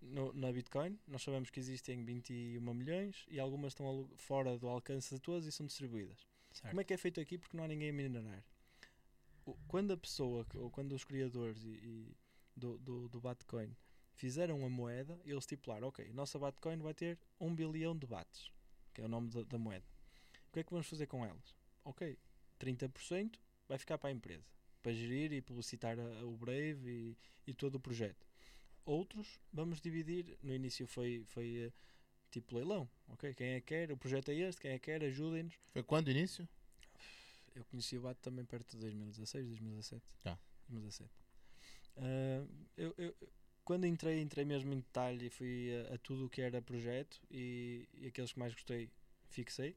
No, 0.00 0.32
na 0.34 0.52
Bitcoin, 0.52 0.98
nós 1.08 1.22
sabemos 1.22 1.48
que 1.50 1.58
existem 1.58 2.04
21 2.04 2.60
milhões 2.74 3.24
e 3.28 3.40
algumas 3.40 3.72
estão 3.72 4.08
fora 4.16 4.58
do 4.58 4.68
alcance 4.68 5.14
de 5.14 5.20
todas 5.20 5.46
e 5.46 5.52
são 5.52 5.64
distribuídas. 5.66 6.18
Certo. 6.52 6.68
Como 6.70 6.80
é 6.80 6.84
que 6.84 6.92
é 6.92 6.96
feito 6.98 7.18
aqui? 7.18 7.38
Porque 7.38 7.56
não 7.56 7.64
há 7.64 7.68
ninguém 7.68 7.88
a 7.90 7.92
minerar. 7.92 8.44
O- 9.46 9.56
Quando 9.66 9.92
a 9.92 9.96
pessoa, 9.96 10.46
ou 10.54 10.70
quando 10.70 10.92
os 10.92 11.02
criadores 11.02 11.64
e, 11.64 11.68
e 11.68 12.16
do, 12.54 12.78
do, 12.78 13.08
do 13.08 13.20
Bitcoin 13.20 13.74
fizeram 14.16 14.64
a 14.64 14.68
moeda, 14.68 15.20
eles 15.24 15.44
estipularam, 15.44 15.88
ok, 15.88 16.08
a 16.08 16.12
nossa 16.12 16.38
Bitcoin 16.38 16.78
vai 16.78 16.94
ter 16.94 17.18
1 17.40 17.54
bilhão 17.54 17.96
de 17.96 18.06
bates, 18.06 18.50
que 18.92 19.00
é 19.00 19.04
o 19.04 19.08
nome 19.08 19.30
da, 19.30 19.42
da 19.44 19.58
moeda. 19.58 19.84
O 20.48 20.52
que 20.52 20.60
é 20.60 20.64
que 20.64 20.70
vamos 20.72 20.86
fazer 20.88 21.06
com 21.06 21.24
elas? 21.24 21.54
Ok, 21.84 22.18
30% 22.58 23.38
vai 23.68 23.78
ficar 23.78 23.98
para 23.98 24.08
a 24.08 24.12
empresa, 24.12 24.44
para 24.82 24.92
gerir 24.92 25.32
e 25.32 25.40
publicitar 25.42 25.98
a- 25.98 26.24
o 26.24 26.36
Brave 26.36 26.88
e, 26.88 27.16
e 27.46 27.54
todo 27.54 27.76
o 27.76 27.80
projeto. 27.80 28.26
Outros 28.84 29.38
vamos 29.52 29.80
dividir, 29.80 30.38
no 30.42 30.54
início 30.54 30.86
foi, 30.86 31.24
foi 31.28 31.66
eh, 31.66 31.72
tipo 32.30 32.54
leilão, 32.56 32.88
ok? 33.08 33.34
Quem 33.34 33.48
é 33.54 33.60
que 33.60 33.66
quer, 33.66 33.90
o 33.92 33.96
projeto 33.96 34.30
é 34.30 34.34
este, 34.34 34.60
quem 34.60 34.70
é 34.70 34.78
que 34.78 34.84
quer, 34.86 35.02
ajudem-nos. 35.04 35.54
Foi 35.72 35.82
quando 35.82 36.06
o 36.08 36.10
início? 36.10 36.48
Eu 37.54 37.64
conheci 37.64 37.96
o 37.96 38.02
BAT 38.02 38.18
também 38.20 38.44
perto 38.44 38.70
de 38.72 38.78
2016, 38.78 39.46
2017. 39.46 40.02
Tá. 40.22 40.38
2017. 40.68 41.10
Ah, 41.96 42.46
eu, 42.76 42.94
eu- 42.98 43.16
quando 43.66 43.84
entrei, 43.86 44.20
entrei 44.22 44.44
mesmo 44.46 44.72
em 44.72 44.78
detalhe 44.78 45.26
e 45.26 45.30
fui 45.30 45.70
a, 45.90 45.94
a 45.94 45.98
tudo 45.98 46.24
o 46.24 46.30
que 46.30 46.40
era 46.40 46.62
projeto 46.62 47.20
e, 47.30 47.86
e 47.92 48.06
aqueles 48.06 48.32
que 48.32 48.38
mais 48.38 48.54
gostei, 48.54 48.88
fixei. 49.28 49.76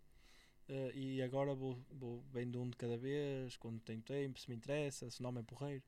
Ah, 0.70 0.92
e 0.94 1.22
agora 1.22 1.54
vou, 1.54 1.78
vou 1.92 2.22
bem 2.32 2.50
de 2.50 2.58
um 2.58 2.70
de 2.70 2.78
cada 2.78 2.96
vez, 2.98 3.58
quando 3.58 3.80
tenho 3.82 4.02
tempo, 4.02 4.40
se 4.40 4.48
me 4.50 4.56
interessa, 4.56 5.10
se 5.10 5.20
o 5.20 5.24
nome 5.24 5.42
é 5.42 5.44
porreiro. 5.44 5.84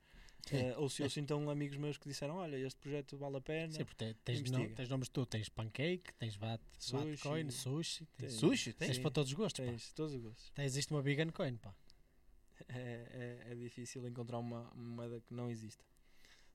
Ah, 0.52 0.80
ou 0.80 0.90
se 0.90 1.04
eu 1.04 1.10
sinto 1.10 1.36
um 1.36 1.52
amigos 1.52 1.78
meus 1.78 2.00
que 2.00 2.10
disseram: 2.10 2.38
Olha, 2.38 2.58
este 2.58 2.80
projeto 2.80 3.16
vale 3.16 3.38
a 3.38 3.42
pena. 3.42 3.72
Sim, 3.72 3.86
porque 3.86 4.06
te- 4.12 4.18
tens, 4.26 4.50
no- 4.50 4.70
tens 4.70 4.90
nomes 4.90 5.08
tudo. 5.08 5.28
Tens 5.28 5.48
Pancake, 5.50 6.12
tens 6.18 6.36
bat, 6.36 6.60
Sushi. 6.80 7.06
Batcoin, 7.12 7.52
Sushi. 7.52 8.08
Tens, 8.18 8.34
Sushi? 8.34 8.74
Tens 8.74 8.96
Sim. 8.96 9.02
para 9.04 9.12
todos 9.12 9.30
os 9.32 9.38
gostos. 9.38 9.64
pá. 9.64 9.70
Tens 9.72 9.94
todos 9.94 10.16
os 10.16 10.22
gostos. 10.24 10.50
Tem- 10.56 10.66
Existe 10.66 10.92
uma 10.92 11.02
Vegan 11.04 11.30
Coin, 11.30 11.56
pá. 11.58 11.72
É, 12.70 13.44
é, 13.48 13.52
é 13.52 13.56
difícil 13.56 14.06
encontrar 14.08 14.38
uma, 14.40 14.62
uma 14.74 14.96
moeda 14.96 15.20
que 15.22 15.34
não 15.34 15.50
exista. 15.52 15.84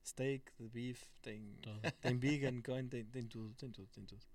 Steak, 0.07 0.51
de 0.57 0.69
beef, 0.69 1.03
tem, 1.21 1.43
tem 2.01 2.17
vegan 2.17 2.61
coin, 2.61 2.87
tem, 2.87 3.03
tem 3.03 3.27
tudo, 3.27 3.53
tem 3.55 3.69
tudo, 3.69 3.87
tem 3.87 4.05
tudo. 4.05 4.25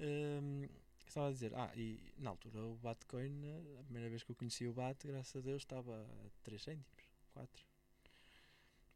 Hum, 0.00 0.68
estava 1.06 1.28
a 1.28 1.32
dizer, 1.32 1.54
ah, 1.54 1.70
e 1.76 2.00
na 2.18 2.30
altura 2.30 2.60
o 2.64 2.74
Batcoin, 2.76 3.42
a 3.78 3.82
primeira 3.84 4.08
vez 4.08 4.24
que 4.24 4.32
eu 4.32 4.36
conheci 4.36 4.66
o 4.66 4.72
Bat, 4.72 5.06
graças 5.06 5.36
a 5.36 5.40
Deus, 5.40 5.62
estava 5.62 6.02
a 6.02 6.30
3 6.42 6.60
cêntimos, 6.60 7.04
4. 7.32 7.64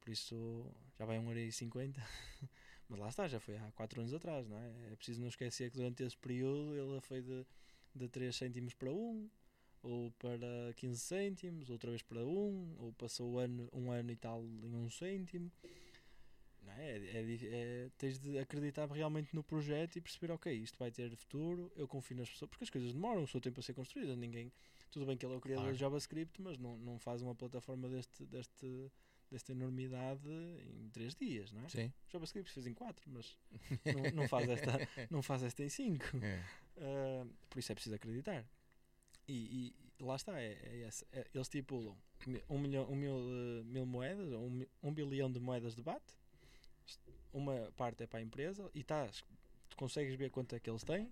Por 0.01 0.11
isso 0.11 0.66
já 0.99 1.05
vai 1.05 1.19
1,50€. 1.19 1.95
Mas 2.89 2.99
lá 2.99 3.09
está, 3.09 3.29
já 3.29 3.39
foi 3.39 3.57
há 3.57 3.70
4 3.70 4.01
anos 4.01 4.12
atrás, 4.12 4.49
não 4.49 4.59
é? 4.59 4.93
É 4.93 4.97
preciso 4.97 5.20
não 5.20 5.29
esquecer 5.29 5.70
que 5.70 5.77
durante 5.77 6.03
esse 6.03 6.16
período 6.16 6.74
ele 6.77 7.01
foi 7.01 7.23
de, 7.23 7.47
de 7.95 8.09
3 8.09 8.35
cêntimos 8.35 8.74
para 8.74 8.93
1, 8.93 9.31
ou 9.85 10.11
para 10.12 10.74
15 10.77 11.01
cêntimos, 11.01 11.70
outra 11.70 11.91
vez 11.91 12.03
para 12.03 12.24
1, 12.24 12.77
ou 12.79 12.93
passou 12.95 13.35
um 13.35 13.39
ano, 13.39 13.69
um 13.73 13.91
ano 13.93 14.11
e 14.11 14.16
tal 14.16 14.45
em 14.45 14.74
1 14.74 14.91
cêntimo. 14.91 15.51
Não 16.62 16.72
é? 16.72 16.97
É, 16.98 17.20
é 17.20 17.39
é- 17.44 17.90
tens 17.98 18.18
de 18.18 18.39
acreditar 18.39 18.86
realmente 18.90 19.34
no 19.34 19.43
projeto 19.43 19.97
e 19.97 20.01
perceber, 20.01 20.32
ok, 20.32 20.52
isto 20.52 20.78
vai 20.78 20.90
ter 20.90 21.14
futuro, 21.16 21.70
eu 21.76 21.89
confio 21.89 22.16
nas 22.16 22.28
pessoas, 22.30 22.48
porque 22.48 22.64
as 22.64 22.70
coisas 22.70 22.93
demoram, 22.93 23.22
o 23.24 23.26
seu 23.28 23.40
tempo 23.40 23.59
a 23.60 23.62
ser 23.62 23.74
construída, 23.74 24.14
ninguém, 24.14 24.52
tudo 24.90 25.05
bem 25.06 25.16
que 25.16 25.26
ele 25.26 25.34
é 25.34 25.36
o 25.36 25.40
criador 25.40 25.64
Claro. 25.64 25.74
de 25.76 25.80
JavaScript, 25.80 26.40
mas 26.40 26.59
não, 26.59 26.76
não 26.78 26.98
faz 26.98 27.20
uma 27.22 27.34
plataforma 27.34 27.89
deste, 27.89 28.24
deste, 28.26 28.90
desta 29.30 29.52
enormidade 29.52 30.28
em 30.80 30.89
3 30.90 31.14
dias, 31.16 31.51
não 31.52 31.64
é? 31.64 31.68
Sim. 31.68 31.93
O 32.09 32.12
JavaScript 32.12 32.51
fez 32.52 32.66
em 32.66 32.74
4, 32.74 33.10
mas 33.10 33.36
não, 33.84 34.10
não, 34.22 34.28
faz 34.28 34.48
esta, 34.48 34.70
não 35.10 35.22
faz 35.22 35.43
esta 35.43 35.62
em 35.64 35.68
5. 35.68 36.05
É. 36.22 36.44
Uh, 36.76 37.28
por 37.51 37.59
isso 37.59 37.72
é 37.72 37.74
preciso 37.74 37.94
acreditar. 37.97 38.44
E, 39.28 39.74
e 39.98 40.02
lá 40.05 40.16
está, 40.16 40.40
é, 40.40 40.52
é. 40.52 40.89
É- 41.12 41.26
eles 41.34 41.47
estipulam 41.47 41.97
mi- 42.26 42.43
um, 42.48 42.59
milhão, 42.59 42.90
um 42.90 42.97
mil, 42.97 43.16
eh, 43.16 43.62
mil 43.64 43.86
moedas, 43.86 44.32
um, 44.32 44.64
um 44.82 44.93
bilhão 44.93 45.30
de 45.30 45.39
moedas 45.40 45.74
de 45.74 45.82
BAT. 45.82 46.02
Uma 47.32 47.72
parte 47.76 48.02
é 48.02 48.06
para 48.06 48.18
a 48.18 48.22
empresa 48.22 48.70
e 48.74 48.80
estás, 48.80 49.24
tu 49.70 49.76
consegues 49.76 50.14
ver 50.16 50.30
quanto 50.30 50.54
é 50.54 50.60
que 50.60 50.68
eles 50.68 50.84
têm. 50.84 51.10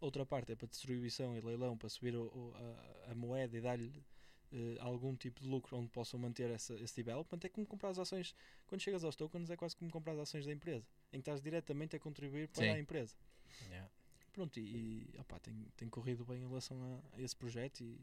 Outra 0.00 0.26
parte 0.26 0.52
é 0.52 0.56
para 0.56 0.66
distribuição 0.66 1.36
e 1.36 1.40
leilão 1.40 1.76
para 1.78 1.88
subir 1.88 2.14
o- 2.16 2.24
o- 2.26 2.54
a, 3.08 3.12
a 3.12 3.14
moeda 3.14 3.56
e 3.56 3.60
dar-lhe 3.60 4.02
eh, 4.52 4.76
algum 4.80 5.16
tipo 5.16 5.40
de 5.40 5.48
lucro 5.48 5.76
onde 5.76 5.88
possam 5.88 6.18
manter 6.20 6.50
essa, 6.50 6.74
esse 6.74 6.94
development. 6.96 7.38
É 7.44 7.48
como 7.48 7.66
comprar 7.66 7.88
as 7.90 7.98
ações, 7.98 8.34
quando 8.66 8.80
chegas 8.82 9.02
aos 9.04 9.16
tokens, 9.16 9.48
é 9.50 9.56
quase 9.56 9.74
como 9.76 9.90
comprar 9.90 10.12
as 10.12 10.18
ações 10.20 10.44
da 10.46 10.52
empresa, 10.52 10.86
em 11.12 11.16
que 11.16 11.18
estás 11.20 11.40
diretamente 11.40 11.96
a 11.96 11.98
contribuir 12.00 12.48
para 12.48 12.62
Sim. 12.64 12.70
a 12.70 12.78
empresa. 12.78 13.14
Pronto, 14.32 14.58
e, 14.58 15.08
e 15.14 15.18
opá, 15.18 15.38
tem, 15.38 15.54
tem 15.76 15.88
corrido 15.88 16.24
bem 16.24 16.42
em 16.42 16.46
relação 16.48 16.76
a, 17.14 17.16
a 17.16 17.20
esse 17.22 17.34
projeto 17.36 17.80
e 17.80 18.00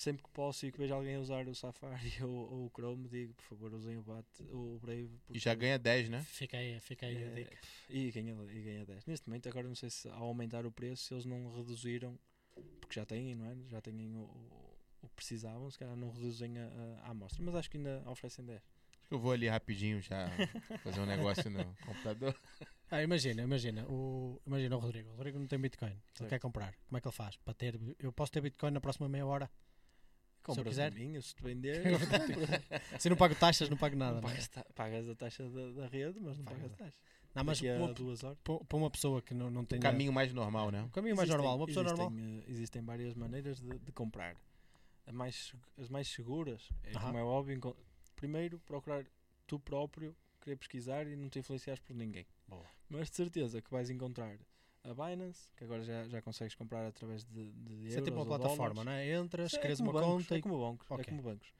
sempre 0.00 0.22
que 0.22 0.30
posso 0.30 0.64
e 0.64 0.72
que 0.72 0.78
vejo 0.78 0.94
alguém 0.94 1.16
a 1.16 1.20
usar 1.20 1.46
o 1.46 1.54
Safari 1.54 2.12
ou, 2.24 2.30
ou 2.30 2.66
o 2.66 2.70
Chrome, 2.70 3.06
digo, 3.08 3.34
por 3.34 3.44
favor, 3.44 3.74
usem 3.74 3.98
o, 3.98 4.02
Bat, 4.02 4.26
o 4.50 4.78
Brave. 4.80 5.10
E 5.28 5.38
já 5.38 5.54
ganha 5.54 5.78
10, 5.78 6.08
né? 6.08 6.22
Fica 6.22 6.56
aí, 6.56 6.80
fica 6.80 7.04
aí 7.04 7.16
a 7.16 7.20
é, 7.20 7.34
dica. 7.34 7.58
e, 7.90 8.10
ganha, 8.10 8.34
e 8.50 8.62
ganha 8.62 8.86
10. 8.86 9.04
Neste 9.04 9.28
momento, 9.28 9.48
agora 9.48 9.68
não 9.68 9.74
sei 9.74 9.90
se 9.90 10.08
ao 10.08 10.24
aumentar 10.24 10.64
o 10.64 10.72
preço, 10.72 11.04
se 11.04 11.14
eles 11.14 11.26
não 11.26 11.54
reduziram, 11.54 12.18
porque 12.80 12.98
já 12.98 13.04
têm, 13.04 13.34
não 13.34 13.44
é? 13.44 13.56
Já 13.68 13.80
têm 13.82 14.16
o, 14.16 14.20
o, 14.20 14.76
o 15.02 15.08
que 15.08 15.16
precisavam, 15.16 15.70
se 15.70 15.78
calhar 15.78 15.94
não 15.94 16.10
reduzem 16.10 16.58
a, 16.58 17.02
a, 17.04 17.10
amostra, 17.10 17.42
mas 17.44 17.54
acho 17.54 17.70
que 17.70 17.76
ainda 17.76 18.02
oferecem 18.06 18.44
10. 18.46 18.58
Acho 18.58 19.08
que 19.08 19.14
eu 19.14 19.18
vou 19.18 19.32
ali 19.32 19.48
rapidinho 19.48 20.00
já 20.00 20.30
fazer 20.82 21.00
um 21.00 21.06
negócio 21.06 21.50
no 21.50 21.64
computador. 21.84 22.34
Ah, 22.90 23.02
imagina, 23.02 23.42
imagina 23.42 23.86
o, 23.86 24.40
imagina 24.46 24.76
o 24.76 24.80
Rodrigo. 24.80 25.10
O 25.10 25.16
Rodrigo 25.16 25.38
não 25.38 25.46
tem 25.46 25.58
Bitcoin. 25.58 26.00
Ele 26.18 26.28
quer 26.28 26.38
comprar. 26.38 26.74
Como 26.86 26.96
é 26.96 27.00
que 27.00 27.06
ele 27.06 27.14
faz? 27.14 27.36
Para 27.36 27.54
ter, 27.54 27.78
eu 27.98 28.12
posso 28.12 28.32
ter 28.32 28.40
Bitcoin 28.40 28.70
na 28.70 28.80
próxima 28.80 29.08
meia 29.08 29.26
hora. 29.26 29.50
Compras 30.42 30.68
quiser. 30.68 30.92
a 30.92 30.94
minha, 30.94 31.20
se 31.22 31.34
te 31.34 31.42
vender, 31.42 31.82
Se 32.98 33.08
eu 33.08 33.10
não 33.10 33.16
pago 33.16 33.34
taxas, 33.34 33.68
não 33.68 33.76
pago 33.76 33.96
nada. 33.96 34.14
não 34.16 34.22
não 34.22 34.28
é? 34.28 34.32
pagas, 34.32 34.48
ta- 34.48 34.66
pagas 34.74 35.08
a 35.08 35.14
taxa 35.14 35.48
da, 35.48 35.70
da 35.72 35.86
rede, 35.86 36.18
mas 36.20 36.36
não 36.38 36.44
Pagas 36.44 36.60
pagas 36.62 36.72
a 36.80 36.84
taxa. 36.84 36.96
Não, 37.34 37.44
mas 37.44 37.60
para 37.60 37.76
uma, 37.78 37.92
duas 37.94 38.24
horas. 38.24 38.38
para- 38.42 38.58
para 38.64 38.76
uma 38.76 38.90
pessoa 38.90 39.22
que 39.22 39.32
não, 39.34 39.50
não 39.50 39.64
tem. 39.64 39.78
O 39.78 39.82
caminho 39.82 40.12
mais 40.12 40.32
normal, 40.32 40.70
né? 40.70 40.82
O 40.82 40.88
caminho 40.90 41.14
mais 41.14 41.28
Existem- 41.28 41.36
normal. 41.44 41.56
Uma 41.58 41.66
pessoa 41.66 41.84
existem, 41.86 42.04
normal. 42.10 42.24
eh, 42.40 42.44
Existem 42.50 42.82
várias 42.82 43.14
maneiras 43.14 43.60
de, 43.60 43.78
de 43.78 43.92
comprar. 43.92 44.34
A 45.06 45.12
mais, 45.12 45.52
as 45.78 45.88
mais 45.88 46.08
seguras, 46.08 46.68
é 46.84 46.92
como 46.92 47.18
é 47.18 47.22
óbvio, 47.22 47.76
primeiro 48.16 48.58
procurar 48.60 49.04
tu 49.46 49.58
próprio, 49.58 50.14
querer 50.40 50.56
pesquisar 50.56 51.06
e 51.06 51.16
não 51.16 51.28
te 51.28 51.38
influenciares 51.38 51.80
por 51.82 51.94
ninguém. 51.94 52.26
Boa. 52.48 52.64
Mas 52.88 53.10
de 53.10 53.16
certeza 53.16 53.60
que 53.62 53.70
vais 53.70 53.90
encontrar 53.90 54.36
a 54.84 54.94
Binance, 54.94 55.52
que 55.56 55.64
agora 55.64 55.82
já, 55.82 56.06
já 56.08 56.22
consegues 56.22 56.54
comprar 56.54 56.86
através 56.86 57.24
de, 57.24 57.52
de 57.52 57.88
Isso 57.88 57.98
é 57.98 58.02
tipo 58.02 58.16
uma 58.16 58.26
plataforma, 58.26 58.82
não 58.84 58.92
é? 58.92 59.12
Entras, 59.14 59.54
É 59.54 59.58
crias 59.58 59.78
como 59.78 59.90
uma 59.90 60.00
bancos, 60.00 60.22
conta 60.24 60.36
é 60.38 60.40
como 60.40 60.58
bancos, 60.58 60.86
Ok. 60.90 61.02
é 61.02 61.08
como 61.08 61.22
bancos. 61.22 61.52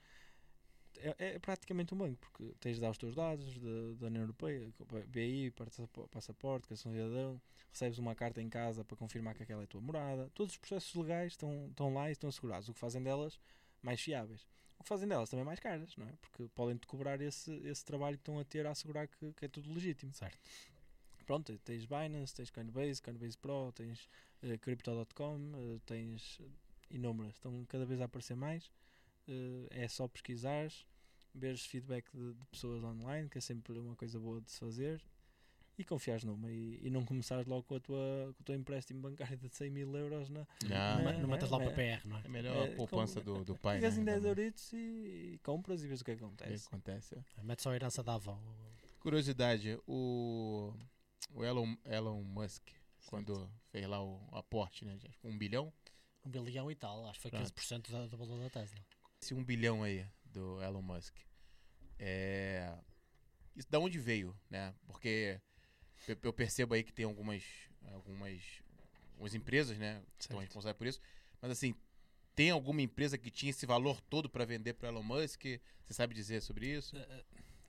É, 1.02 1.14
é 1.34 1.38
praticamente 1.38 1.94
um 1.94 1.98
banco, 1.98 2.16
porque 2.18 2.52
tens 2.60 2.74
de 2.76 2.80
dar 2.80 2.90
os 2.90 2.98
teus 2.98 3.14
dados 3.14 3.59
da, 3.59 3.94
da 3.98 4.06
União 4.09 4.22
Europeia, 4.22 4.70
BI, 5.06 5.51
passapo- 5.52 6.09
passaporte, 6.09 6.66
cartão 6.68 6.92
de 6.92 6.98
cidadão, 6.98 7.40
recebes 7.70 7.98
uma 7.98 8.14
carta 8.14 8.42
em 8.42 8.48
casa 8.51 8.84
para 8.84 8.97
confirmar 8.97 9.34
que 9.34 9.42
aquela 9.42 9.62
é 9.62 9.64
a 9.64 9.68
tua 9.68 9.80
morada. 9.80 10.30
Todos 10.34 10.52
os 10.55 10.59
processos 10.59 10.92
legais 10.94 11.32
estão, 11.32 11.68
estão 11.68 11.94
lá 11.94 12.09
e 12.09 12.12
estão 12.12 12.28
assegurados. 12.28 12.68
O 12.68 12.74
que 12.74 12.80
fazem 12.80 13.02
delas 13.02 13.40
mais 13.80 14.01
fiáveis. 14.01 14.47
O 14.78 14.82
que 14.82 14.88
fazem 14.88 15.09
delas 15.09 15.30
também 15.30 15.44
mais 15.44 15.60
caras, 15.60 15.97
não 15.97 16.06
é? 16.06 16.12
Porque 16.20 16.48
podem-te 16.55 16.86
cobrar 16.86 17.20
esse, 17.20 17.51
esse 17.66 17.84
trabalho 17.84 18.16
que 18.16 18.22
estão 18.22 18.38
a 18.38 18.44
ter 18.44 18.66
a 18.66 18.70
assegurar 18.72 19.06
que, 19.09 19.32
que 19.34 19.44
é 19.44 19.48
tudo 19.48 19.72
legítimo. 19.72 20.12
Certo. 20.12 20.38
Pronto, 21.31 21.57
tens 21.61 21.86
Binance, 21.86 22.35
tens 22.35 22.51
Coinbase, 22.51 23.01
Coinbase 23.01 23.39
Pro, 23.39 23.70
tens 23.73 24.09
eh, 24.43 24.59
Crypto.com, 24.59 25.52
eh, 25.55 25.78
tens 25.86 26.40
inúmeras, 26.90 27.35
estão 27.35 27.65
cada 27.69 27.86
vez 27.86 28.01
a 28.01 28.07
aparecer 28.07 28.35
mais. 28.35 28.69
Eh, 29.28 29.69
é 29.85 29.86
só 29.86 30.09
pesquisares, 30.09 30.85
veres 31.32 31.65
feedback 31.65 32.11
de, 32.12 32.35
de 32.35 32.47
pessoas 32.47 32.82
online, 32.82 33.28
que 33.28 33.39
é 33.39 33.40
sempre 33.40 33.78
uma 33.78 33.94
coisa 33.94 34.19
boa 34.19 34.40
de 34.40 34.51
se 34.51 34.59
fazer, 34.59 35.01
e 35.78 35.85
confiares 35.85 36.24
numa 36.24 36.51
e, 36.51 36.81
e 36.82 36.90
não 36.90 37.05
começares 37.05 37.47
logo 37.47 37.62
com, 37.62 37.77
a 37.77 37.81
tua, 37.81 38.35
com 38.36 38.40
o 38.43 38.44
teu 38.44 38.57
empréstimo 38.57 39.01
bancário 39.01 39.39
de 39.39 39.55
100 39.55 39.70
mil 39.70 39.97
euros 39.97 40.28
na, 40.31 40.40
Não, 40.65 40.69
Não, 40.69 41.11
é, 41.11 41.19
não 41.20 41.28
metas 41.28 41.48
é, 41.48 41.52
lá 41.52 41.61
para. 41.61 41.70
PR, 41.70 42.09
não 42.09 42.19
é? 42.19 42.23
é 42.24 42.28
melhor 42.28 42.57
É, 42.69 42.73
a 42.73 42.77
poupança 42.77 43.20
com- 43.20 43.35
do, 43.35 43.44
do 43.44 43.55
pai. 43.57 43.77
Pegas 43.78 43.94
né? 43.94 44.02
em 44.02 44.05
10 44.05 44.16
Também. 44.16 44.28
euritos 44.31 44.73
e, 44.73 44.77
e 45.35 45.40
compras 45.44 45.85
e 45.85 45.86
vês 45.86 46.01
o 46.01 46.05
que 46.05 46.11
O 46.11 46.16
que 46.16 46.24
acontece. 46.24 46.66
acontece. 46.66 47.15
é. 47.15 47.43
Mete 47.44 47.62
só 47.62 47.70
a 47.70 47.77
herança 47.77 48.02
da 48.02 48.15
avó. 48.15 48.36
Curiosidade, 48.98 49.78
o, 49.86 50.74
o 51.32 51.44
Elon, 51.44 51.76
Elon 51.84 52.22
Musk, 52.22 52.68
quando 53.06 53.51
fez 53.70 53.86
lá 53.86 54.02
o 54.02 54.20
aporte, 54.32 54.84
né, 54.84 54.97
de 54.97 55.06
acho 55.06 55.18
que 55.18 55.26
um 55.26 55.36
bilhão, 55.38 55.72
Um 56.24 56.30
bilhão 56.30 56.70
e 56.70 56.74
tal, 56.74 57.06
acho 57.06 57.14
que 57.18 57.22
foi 57.22 57.30
Pronto. 57.30 57.44
15% 57.44 57.90
da- 57.90 58.06
do 58.06 58.16
valor 58.16 58.38
da 58.40 58.51
Tesla. 58.51 58.78
esse 59.20 59.32
um 59.34 59.44
bilhão 59.44 59.82
aí 59.82 60.06
do 60.24 60.62
Elon 60.62 60.82
Musk, 60.82 61.16
é, 61.98 62.76
isso 63.56 63.68
da 63.70 63.78
onde 63.78 63.98
veio, 63.98 64.36
né? 64.48 64.74
Porque 64.86 65.40
eu, 66.06 66.32
percebo 66.32 66.74
aí 66.74 66.82
que 66.82 66.92
tem 66.92 67.05
algumas, 67.05 67.44
algumas, 67.92 68.40
algumas 69.12 69.34
empresas, 69.34 69.76
né, 69.78 70.02
que 70.18 70.24
estão 70.24 70.38
responsáveis 70.38 70.76
por 70.78 70.86
isso, 70.86 71.01
mas 71.40 71.51
assim, 71.51 71.74
tem 72.34 72.51
alguma 72.51 72.80
empresa 72.80 73.18
que 73.18 73.30
tinha 73.30 73.51
esse 73.51 73.66
valor 73.66 74.01
todo 74.02 74.28
para 74.30 74.44
vender 74.44 74.74
para 74.74 74.88
Elon 74.88 75.02
Musk? 75.02 75.42
Você 75.84 75.92
sabe 75.92 76.14
dizer 76.14 76.40
sobre 76.40 76.66
isso? 76.76 76.97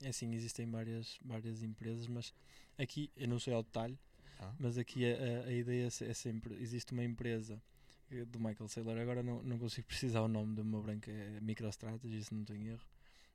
É 0.02 0.08
assim, 0.08 0.34
existem 0.34 0.68
várias, 0.70 1.18
várias 1.24 1.62
empresas, 1.62 2.06
mas 2.08 2.32
aqui, 2.78 3.10
eu 3.16 3.28
não 3.28 3.38
sei 3.38 3.52
ao 3.54 3.62
detalhe, 3.62 3.98
Ah. 4.40 4.52
mas 4.58 4.76
aqui 4.78 5.04
a, 5.04 5.16
a- 5.16 5.46
a 5.46 5.52
ideia 5.52 5.84
é 5.84 6.04
é 6.10 6.14
sempre, 6.14 6.54
existe 6.60 6.92
uma 6.92 7.04
empresa 7.04 7.62
eh, 8.10 8.24
do 8.24 8.38
Michael 8.40 8.68
Saylor, 8.68 8.98
agora 8.98 9.22
não, 9.22 9.42
não 9.42 9.58
consigo 9.58 9.86
precisar 9.86 10.22
o 10.22 10.28
nome 10.28 10.54
de 10.56 10.60
uma 10.60 10.80
branca, 10.80 11.10
é 11.10 11.38
MicroStrategy, 11.40 12.24
se 12.24 12.34
não 12.34 12.44
tenho 12.44 12.72
erro, 12.72 12.86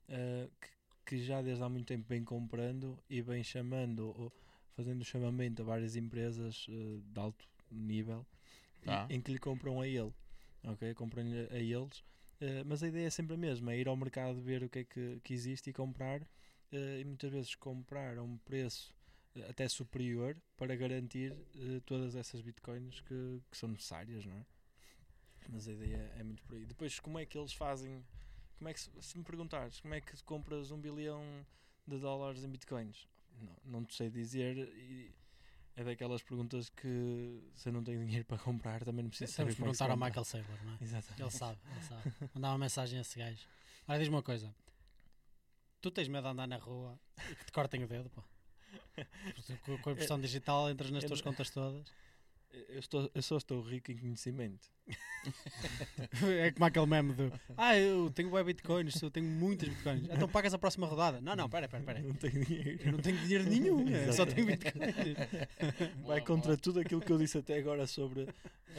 eh, 0.09 0.49
que, 0.59 0.69
que 1.05 1.23
já 1.23 1.41
desde 1.41 1.63
há 1.63 1.69
muito 1.69 1.87
tempo 1.87 2.05
vem 2.07 2.23
comprando 2.23 2.97
e 3.09 3.21
vem 3.21 3.43
chamando, 3.43 4.07
ou 4.19 4.31
fazendo 4.75 5.03
chamamento 5.05 5.61
a 5.61 5.65
várias 5.65 5.95
empresas 5.95 6.65
eh, 6.69 6.99
de 7.13 7.19
alto 7.19 7.45
nível, 7.71 8.25
e- 8.83 8.85
Tá. 8.85 9.07
em 9.09 9.21
que 9.21 9.31
lhe 9.31 9.39
compram 9.39 9.79
a 9.81 9.87
ele, 9.87 10.13
ok? 10.63 10.93
Compram-lhe 10.95 11.47
a 11.49 11.57
eles, 11.59 12.03
eh, 12.41 12.63
mas 12.65 12.83
a 12.83 12.87
ideia 12.89 13.07
é 13.07 13.09
sempre 13.09 13.35
a 13.35 13.37
mesma, 13.37 13.71
é 13.73 13.79
ir 13.79 13.87
ao 13.87 13.95
mercado 13.95 14.41
ver 14.41 14.63
o 14.63 14.69
que 14.69 14.79
é 14.79 14.83
que, 14.83 15.19
que 15.23 15.33
existe 15.33 15.69
e 15.69 15.73
comprar, 15.73 16.21
e 16.71 17.03
muitas 17.05 17.31
vezes 17.31 17.55
comprar 17.55 18.17
a 18.17 18.23
um 18.23 18.37
preço 18.37 18.93
eh, 19.35 19.49
até 19.49 19.67
superior 19.67 20.35
para 20.57 20.75
garantir 20.75 21.31
eh, 21.55 21.81
todas 21.85 22.15
essas 22.15 22.41
bitcoins 22.41 22.99
que, 23.01 23.41
que 23.49 23.57
são 23.57 23.69
necessárias, 23.69 24.25
não 24.25 24.35
é? 24.35 24.45
Mas 25.49 25.67
a 25.67 25.71
ideia 25.71 26.11
é 26.17 26.23
muito 26.23 26.43
por 26.43 26.55
aí. 26.55 26.65
Depois, 26.65 26.99
como 26.99 27.19
é 27.19 27.25
que 27.25 27.37
eles 27.37 27.53
fazem? 27.53 28.03
Como 28.57 28.69
é 28.69 28.73
que 28.73 28.79
se, 28.79 29.17
me 29.17 29.23
perguntares, 29.23 29.79
como 29.79 29.93
é 29.93 30.01
que 30.01 30.21
compras 30.23 30.71
um 30.71 30.79
bilhão 30.79 31.21
de 31.87 31.97
dólares 31.99 32.43
em 32.43 32.49
bitcoins? 32.49 33.07
Não, 33.41 33.55
não 33.63 33.85
te 33.85 33.95
sei 33.95 34.09
dizer 34.09 34.57
e 34.57 35.13
é 35.75 35.83
daquelas 35.83 36.23
perguntas 36.23 36.69
que 36.69 37.39
se 37.53 37.69
eu 37.69 37.73
não 37.73 37.83
tenho 37.83 37.99
dinheiro 38.03 38.25
para 38.25 38.37
comprar 38.39 38.83
também 38.83 39.03
não 39.03 39.09
preciso 39.09 39.31
saber 39.31 39.51
é 39.51 39.55
perguntar 39.55 39.89
ao. 39.91 39.95
Michael 39.95 40.25
Saylor, 40.25 40.65
não 40.65 40.73
é? 40.73 40.77
Exatamente. 40.81 41.21
Ele 41.21 41.31
sabe, 41.31 41.59
ele 41.71 41.83
sabe. 41.83 42.13
Mandar 42.33 42.49
uma 42.49 42.57
mensagem 42.57 42.97
a 42.97 43.01
esse 43.01 43.17
gajo. 43.17 43.47
Olha, 43.87 43.99
diz-me 43.99 44.15
uma 44.15 44.23
coisa. 44.23 44.53
Tu 45.81 45.91
tens 45.91 46.07
medo 46.07 46.23
de 46.23 46.29
andar 46.29 46.47
na 46.47 46.57
rua 46.57 46.99
e 47.31 47.35
que 47.35 47.45
te 47.45 47.51
cortem 47.51 47.83
o 47.83 47.87
dedo, 47.87 48.09
pá? 48.09 48.23
Porque 48.95 49.77
Com, 49.83 49.89
a 49.89 49.93
impressão 49.93 50.19
digital 50.21 50.69
entras 50.69 50.89
nas 50.91 51.03
eu 51.03 51.09
tuas 51.09 51.21
não- 51.21 51.31
contas 51.31 51.49
todas. 51.49 51.87
Eu, 52.69 52.79
estou, 52.79 53.11
eu 53.13 53.21
só 53.21 53.37
estou 53.37 53.61
rico 53.61 53.91
em 53.91 53.97
conhecimento. 53.97 54.69
É 56.23 56.51
como 56.51 56.65
aquele 56.65 56.85
meme 56.85 57.13
do 57.13 57.31
Ah, 57.57 57.77
eu 57.77 58.09
tenho 58.11 58.31
web 58.31 58.47
bitcoins, 58.53 59.01
eu 59.01 59.11
tenho 59.11 59.25
muitas 59.27 59.67
bitcoins. 59.67 60.03
Então 60.09 60.27
pagas 60.29 60.53
a 60.53 60.57
próxima 60.57 60.87
rodada. 60.87 61.19
Não, 61.19 61.35
não, 61.35 61.49
pera, 61.49 61.67
pera, 61.67 61.83
pera. 61.83 61.99
Não 61.99 62.13
tenho 62.15 62.45
dinheiro. 62.45 62.79
Eu 62.85 62.91
não 62.93 62.99
tenho 62.99 63.17
dinheiro 63.17 63.43
nenhum, 63.43 63.89
eu 63.89 64.13
só 64.13 64.25
tenho 64.25 64.47
bitcoins. 64.47 64.95
Vai 66.07 66.21
contra 66.21 66.55
tudo 66.57 66.79
aquilo 66.79 67.01
que 67.01 67.11
eu 67.11 67.17
disse 67.17 67.37
até 67.37 67.57
agora 67.57 67.85
sobre 67.85 68.27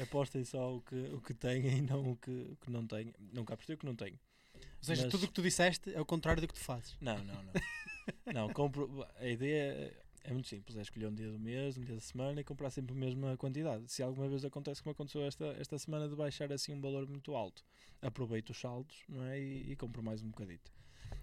apostem 0.00 0.44
só 0.44 0.76
o 0.76 0.80
que, 0.80 0.94
o 1.12 1.20
que 1.20 1.34
têm 1.34 1.66
e 1.66 1.80
não 1.82 2.12
o 2.12 2.16
que, 2.16 2.30
o 2.30 2.56
que 2.56 2.70
não 2.70 2.86
têm. 2.86 3.12
Nunca 3.32 3.52
apostei 3.54 3.74
o 3.74 3.78
que 3.78 3.86
não 3.86 3.94
tenho. 3.94 4.18
Ou 4.78 4.84
seja, 4.84 5.02
Mas- 5.02 5.10
tudo 5.10 5.24
o 5.24 5.28
que 5.28 5.34
tu 5.34 5.42
disseste 5.42 5.92
é 5.94 6.00
o 6.00 6.04
contrário 6.06 6.40
do 6.40 6.48
que 6.48 6.54
tu 6.54 6.60
fazes. 6.60 6.96
Não, 7.00 7.18
não, 7.24 7.42
não. 7.42 7.52
não, 8.32 8.52
compro. 8.52 9.06
A 9.16 9.26
ideia 9.26 9.94
é 10.24 10.32
muito 10.32 10.48
simples: 10.48 10.76
é 10.76 10.82
escolher 10.82 11.06
um 11.06 11.14
dia 11.14 11.30
do 11.30 11.38
mês, 11.38 11.76
um 11.76 11.82
dia 11.82 11.94
da 11.94 12.00
semana 12.00 12.40
e 12.40 12.44
comprar 12.44 12.70
sempre 12.70 12.94
a 12.94 12.98
mesma 12.98 13.36
quantidade. 13.36 13.90
Se 13.90 14.02
alguma 14.02 14.28
vez 14.28 14.44
acontece 14.44 14.82
como 14.82 14.92
aconteceu 14.92 15.22
esta, 15.22 15.46
esta 15.58 15.78
semana 15.78 16.08
de 16.08 16.14
baixar 16.14 16.52
assim 16.52 16.72
um 16.72 16.80
valor 16.80 17.08
muito 17.08 17.34
alto, 17.34 17.64
aproveito 18.00 18.50
os 18.50 18.60
saldos 18.60 19.02
não 19.08 19.24
é? 19.24 19.40
e, 19.40 19.72
e 19.72 19.76
compro 19.76 20.02
mais 20.02 20.22
um 20.22 20.28
bocadito. 20.28 20.72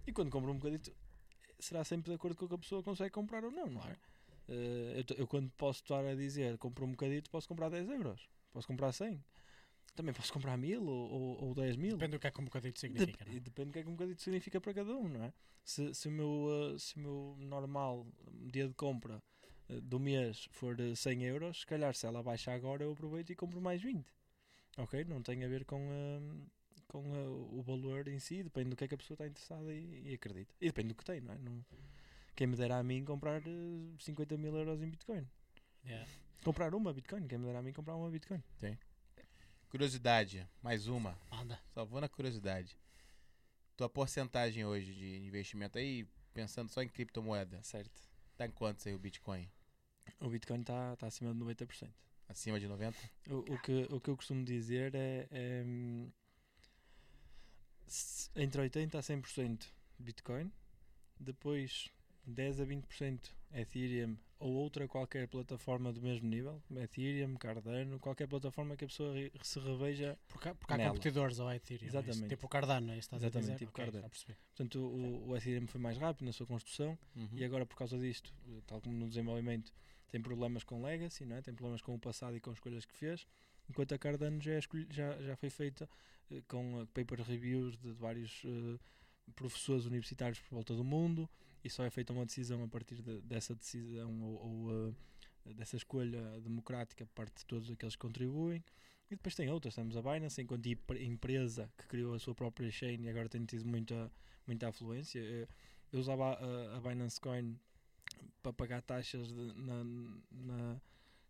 E 0.05 0.11
quando 0.11 0.29
compro 0.29 0.51
um 0.51 0.57
bocadito, 0.57 0.93
será 1.59 1.83
sempre 1.83 2.11
de 2.11 2.15
acordo 2.15 2.35
com 2.35 2.45
o 2.45 2.47
que 2.49 2.55
a 2.55 2.57
pessoa 2.57 2.83
consegue 2.83 3.11
comprar 3.11 3.43
ou 3.43 3.51
não, 3.51 3.67
não 3.67 3.81
é? 3.81 3.95
Eh, 4.47 5.03
eu, 5.09 5.17
eu 5.17 5.27
quando 5.27 5.49
posso 5.51 5.81
estar 5.81 6.05
a 6.05 6.15
dizer 6.15 6.57
compro 6.57 6.85
um 6.85 6.91
bocadito, 6.91 7.29
posso 7.29 7.47
comprar 7.47 7.69
10 7.69 7.89
euros, 7.89 8.27
posso 8.51 8.67
comprar 8.67 8.91
100. 8.91 9.23
Também 9.95 10.13
posso 10.13 10.31
comprar 10.33 10.57
mil 10.57 10.85
ou, 10.85 11.09
ou, 11.09 11.43
ou 11.45 11.55
10 11.55 11.77
mil. 11.77 11.91
Depende 11.91 12.17
do 12.17 12.19
que 12.19 12.27
é 12.27 12.31
que 12.31 12.41
um 12.41 12.45
bocadinho 12.45 12.77
significa. 12.77 13.25
não 13.25 13.31
é? 13.31 13.35
e 13.35 13.39
depende 13.39 13.69
do 13.69 13.73
que 13.73 13.79
é 13.79 13.83
que 13.83 13.89
um 13.89 13.93
bocadinho 13.93 14.19
significa 14.19 14.59
para 14.59 14.73
cada 14.73 14.95
um, 14.95 15.07
não 15.07 15.23
é? 15.23 15.33
Se, 15.63 15.93
se, 15.93 16.07
o, 16.07 16.11
meu, 16.11 16.27
uh, 16.27 16.77
se 16.77 16.95
o 16.97 16.99
meu 16.99 17.37
normal 17.39 18.05
dia 18.51 18.67
de 18.67 18.73
compra 18.73 19.23
uh, 19.69 19.81
do 19.81 19.99
mês 19.99 20.47
for 20.51 20.79
uh, 20.79 20.95
100 20.95 21.23
euros, 21.23 21.61
se 21.61 21.65
calhar 21.65 21.95
se 21.95 22.05
ela 22.05 22.21
baixa 22.21 22.51
agora 22.51 22.83
eu 22.83 22.91
aproveito 22.91 23.29
e 23.29 23.35
compro 23.35 23.61
mais 23.61 23.81
20. 23.81 24.05
Ok? 24.77 25.05
Não 25.05 25.21
tem 25.21 25.43
a 25.45 25.47
ver 25.47 25.63
com, 25.63 25.87
uh, 25.87 26.51
com 26.87 26.99
uh, 26.99 27.57
o 27.57 27.61
valor 27.61 28.07
em 28.09 28.19
si, 28.19 28.43
depende 28.43 28.71
do 28.71 28.75
que 28.75 28.83
é 28.83 28.87
que 28.89 28.95
a 28.95 28.97
pessoa 28.97 29.15
está 29.15 29.25
interessada 29.25 29.73
e, 29.73 30.09
e 30.09 30.13
acredita. 30.13 30.53
E 30.59 30.65
depende 30.67 30.89
do 30.89 30.95
que 30.95 31.05
tem, 31.05 31.21
não 31.21 31.33
é? 31.33 31.37
Não, 31.37 31.63
quem 32.35 32.47
me 32.47 32.57
dera 32.57 32.77
a 32.77 32.83
mim 32.83 33.05
comprar 33.05 33.41
uh, 33.41 33.95
50 33.97 34.37
mil 34.37 34.53
euros 34.55 34.81
em 34.81 34.89
Bitcoin. 34.89 35.25
Yeah. 35.85 36.05
Comprar 36.43 36.75
uma 36.75 36.93
Bitcoin, 36.93 37.27
quem 37.27 37.37
me 37.37 37.45
dera 37.45 37.59
a 37.59 37.61
mim 37.61 37.71
comprar 37.71 37.95
uma 37.95 38.09
Bitcoin. 38.09 38.43
Curiosidade, 39.69 40.47
mais 40.61 40.87
uma. 40.87 41.17
Anda. 41.31 41.59
Só 41.73 41.83
vou 41.85 41.99
na 41.99 42.07
curiosidade. 42.07 42.77
Tua 43.75 43.89
porcentagem 43.89 44.63
hoje 44.65 44.93
de 44.93 45.17
investimento 45.17 45.77
aí, 45.77 46.07
pensando 46.33 46.69
só 46.69 46.81
em 46.81 46.87
criptomoeda, 46.87 47.61
Certo. 47.61 47.99
tá 48.37 48.45
em 48.45 48.51
quantos 48.51 48.87
aí 48.87 48.93
o 48.93 48.99
Bitcoin? 48.99 49.49
O 50.19 50.29
Bitcoin 50.29 50.61
está 50.61 50.95
tá 50.95 51.07
acima 51.07 51.33
de 51.33 51.39
90%. 51.39 51.89
Acima 52.29 52.59
de 52.59 52.67
90? 52.67 52.97
O, 53.29 53.53
o 53.53 53.59
que, 53.59 53.87
o 53.89 53.99
que 53.99 54.09
eu 54.09 54.15
costumo 54.15 54.43
dizer 54.45 54.95
é, 54.95 55.27
é, 55.31 55.63
entre 58.35 58.61
80% 58.61 58.95
a 58.95 58.99
100% 58.99 59.65
Bitcoin, 59.99 60.51
depois 61.19 61.89
10 62.25 62.61
a 62.61 62.65
20% 62.65 63.31
Ethereum 63.53 64.17
ou 64.39 64.51
outra 64.53 64.87
qualquer 64.87 65.27
plataforma 65.27 65.93
do 65.93 66.01
mesmo 66.01 66.27
nível, 66.27 66.61
Ethereum, 66.75 67.35
Cardano, 67.35 67.99
qualquer 67.99 68.27
plataforma 68.27 68.75
que 68.75 68.83
a 68.83 68.87
pessoa 68.87 69.13
se 69.41 69.59
reveja. 69.59 70.17
Porque, 70.27 70.49
há- 70.49 70.55
porque 70.55 70.73
há 70.73 70.77
Nela. 70.77 70.89
competidores 70.91 71.39
ao 71.39 71.51
Ethereum. 71.53 71.85
é? 71.85 71.89
Exatamente. 71.89 72.27
Tipo 72.29 72.45
o 72.45 72.49
Cardano, 72.49 72.91
é 72.91 72.97
estás 72.97 73.23
a 73.23 73.27
Exatamente, 73.27 73.45
dizer? 73.53 73.57
tipo 73.59 73.71
Ok, 73.71 73.83
Cardano. 73.85 74.09
Portanto, 74.49 74.79
o, 74.79 75.29
o 75.29 75.37
Ethereum 75.37 75.67
foi 75.67 75.79
mais 75.81 75.97
rápido 75.97 76.25
na 76.25 76.33
sua 76.33 76.45
construção 76.45 76.97
Uhum. 77.15 77.29
e 77.33 77.43
agora 77.45 77.65
por 77.65 77.77
causa 77.77 77.97
disto, 77.97 78.33
tal 78.67 78.81
como 78.81 78.95
no 78.95 79.07
desenvolvimento, 79.07 79.71
tem 80.09 80.21
problemas 80.21 80.63
com 80.63 80.81
legacy, 80.81 81.25
não 81.25 81.37
é? 81.37 81.41
tem 81.41 81.53
problemas 81.53 81.81
com 81.81 81.95
o 81.95 81.99
passado 81.99 82.35
e 82.35 82.39
com 82.39 82.49
as 82.51 82.57
escolhas 82.57 82.85
que 82.85 82.93
fez, 82.93 83.25
enquanto 83.69 83.93
a 83.93 83.97
Cardano 83.97 84.41
já, 84.41 84.51
é 84.53 84.59
escolhi- 84.59 84.87
já, 84.91 85.17
já 85.21 85.35
foi 85.35 85.49
feita 85.49 85.89
eh, 86.29 86.41
com 86.47 86.81
eh, 86.81 86.85
paper 86.93 87.21
reviews 87.21 87.77
de 87.77 87.91
vários 87.93 88.41
eh, 88.45 88.77
professores 89.33 89.85
universitários 89.85 90.39
por 90.39 90.55
volta 90.55 90.75
do 90.75 90.83
mundo 90.83 91.27
e 91.65 91.69
só 91.69 91.83
é 91.83 91.89
feita 91.89 92.13
uma 92.13 92.25
decisão 92.25 92.63
a 92.63 92.67
partir 92.67 93.01
de- 93.01 93.21
dessa 93.21 93.55
decisão 93.55 94.21
ou, 94.21 94.35
ou, 94.47 94.89
eh, 95.45 95.53
dessa 95.55 95.75
escolha 95.75 96.39
democrática 96.41 97.05
por 97.05 97.13
parte 97.13 97.39
de 97.39 97.45
todos 97.45 97.69
aqueles 97.71 97.95
que 97.95 98.01
contribuem. 98.01 98.63
E 99.09 99.15
depois 99.15 99.35
tem 99.35 99.49
outras, 99.49 99.75
temos 99.75 99.95
a 99.97 100.01
Binance, 100.01 100.41
enquanto 100.41 100.65
empre- 100.67 101.03
empresa 101.03 101.69
que 101.77 101.85
criou 101.87 102.13
a 102.15 102.19
sua 102.19 102.33
própria 102.35 102.71
chain 102.71 103.01
e 103.03 103.09
agora 103.09 103.27
tem 103.29 103.43
tido 103.45 103.65
muita, 103.65 104.11
muita 104.47 104.67
afluência. 104.69 105.19
Eh, 105.19 105.47
Eu 105.91 105.99
usava 105.99 106.33
a, 106.33 106.77
a 106.77 106.81
Binance 106.81 107.19
Coin 107.21 107.57
para 108.41 108.51
pagar 108.53 108.81
taxas 108.81 109.27
de- 109.31 109.53
na, 109.55 109.83
na, 110.31 110.81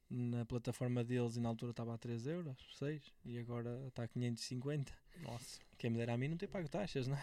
na 0.10 0.46
plataforma 0.46 1.04
deles 1.04 1.36
e 1.36 1.40
na 1.42 1.50
altura 1.50 1.72
estava 1.72 1.94
a 1.94 1.98
3 1.98 2.28
euros, 2.28 2.56
6 2.78 3.02
e 3.26 3.38
agora 3.40 3.84
está 3.88 4.04
a 4.04 4.08
550. 4.08 4.94
Nossa. 5.24 5.60
Quem 5.78 5.90
me 5.90 5.98
dera 5.98 6.14
a 6.14 6.18
mim 6.18 6.28
não 6.30 6.38
ter 6.38 6.48
pago 6.48 6.70
taxas, 6.70 7.08
não 7.08 7.16
é? 7.18 7.22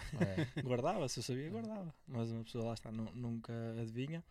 É. 0.57 0.61
guardava, 0.63 1.09
se 1.09 1.19
eu 1.21 1.23
sabia, 1.23 1.49
guardava. 1.51 1.95
Mas 2.07 2.31
uma 2.31 2.45
pessoa 2.45 2.65
lá 2.67 2.75
está, 2.75 2.91
nu- 2.91 3.13
nunca 3.15 3.53
adivinha. 3.81 4.25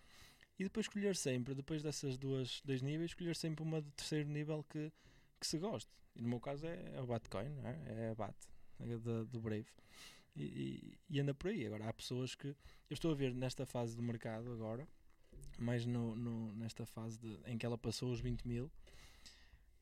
E 0.60 0.64
depois 0.64 0.86
escolher 0.86 1.16
sempre, 1.16 1.56
depois 1.56 1.82
dessas 1.82 2.18
duas, 2.18 2.62
dois 2.64 2.82
níveis, 2.82 3.12
escolher 3.12 3.36
sempre 3.36 3.64
uma 3.64 3.82
de 3.82 3.90
terceiro 3.92 4.30
nível 4.30 4.64
que, 4.70 4.92
que 5.40 5.48
se 5.48 5.58
goste. 5.58 5.90
E 6.16 6.22
no 6.22 6.28
meu 6.28 6.40
caso 6.40 6.68
é, 6.68 6.92
é 6.96 7.02
o 7.02 7.08
Batcoin, 7.08 7.50
não 7.50 7.68
é? 7.68 7.80
é 7.88 8.10
a 8.10 8.16
BAT, 8.16 8.36
é 8.82 8.98
da- 8.98 9.24
do 9.24 9.40
Brave. 9.40 9.66
E, 10.36 10.44
e- 10.44 10.98
e 11.10 11.20
anda 11.20 11.34
por 11.34 11.50
aí. 11.50 11.66
Agora 11.66 11.88
há 11.90 11.94
pessoas 11.94 12.36
que. 12.36 12.48
Eu 12.48 12.94
estou 12.94 13.12
a 13.12 13.16
ver 13.16 13.34
nesta 13.34 13.66
fase 13.66 13.96
do 13.96 14.04
mercado 14.04 14.52
agora 14.52 14.88
mais 15.60 15.86
no, 15.86 16.16
no- 16.16 16.54
nesta 16.54 16.86
fase 16.86 17.18
de- 17.20 17.40
em 17.46 17.58
que 17.58 17.66
ela 17.66 17.78
passou 17.78 18.12
os 18.12 18.20
20 18.20 18.48
mil, 18.48 18.72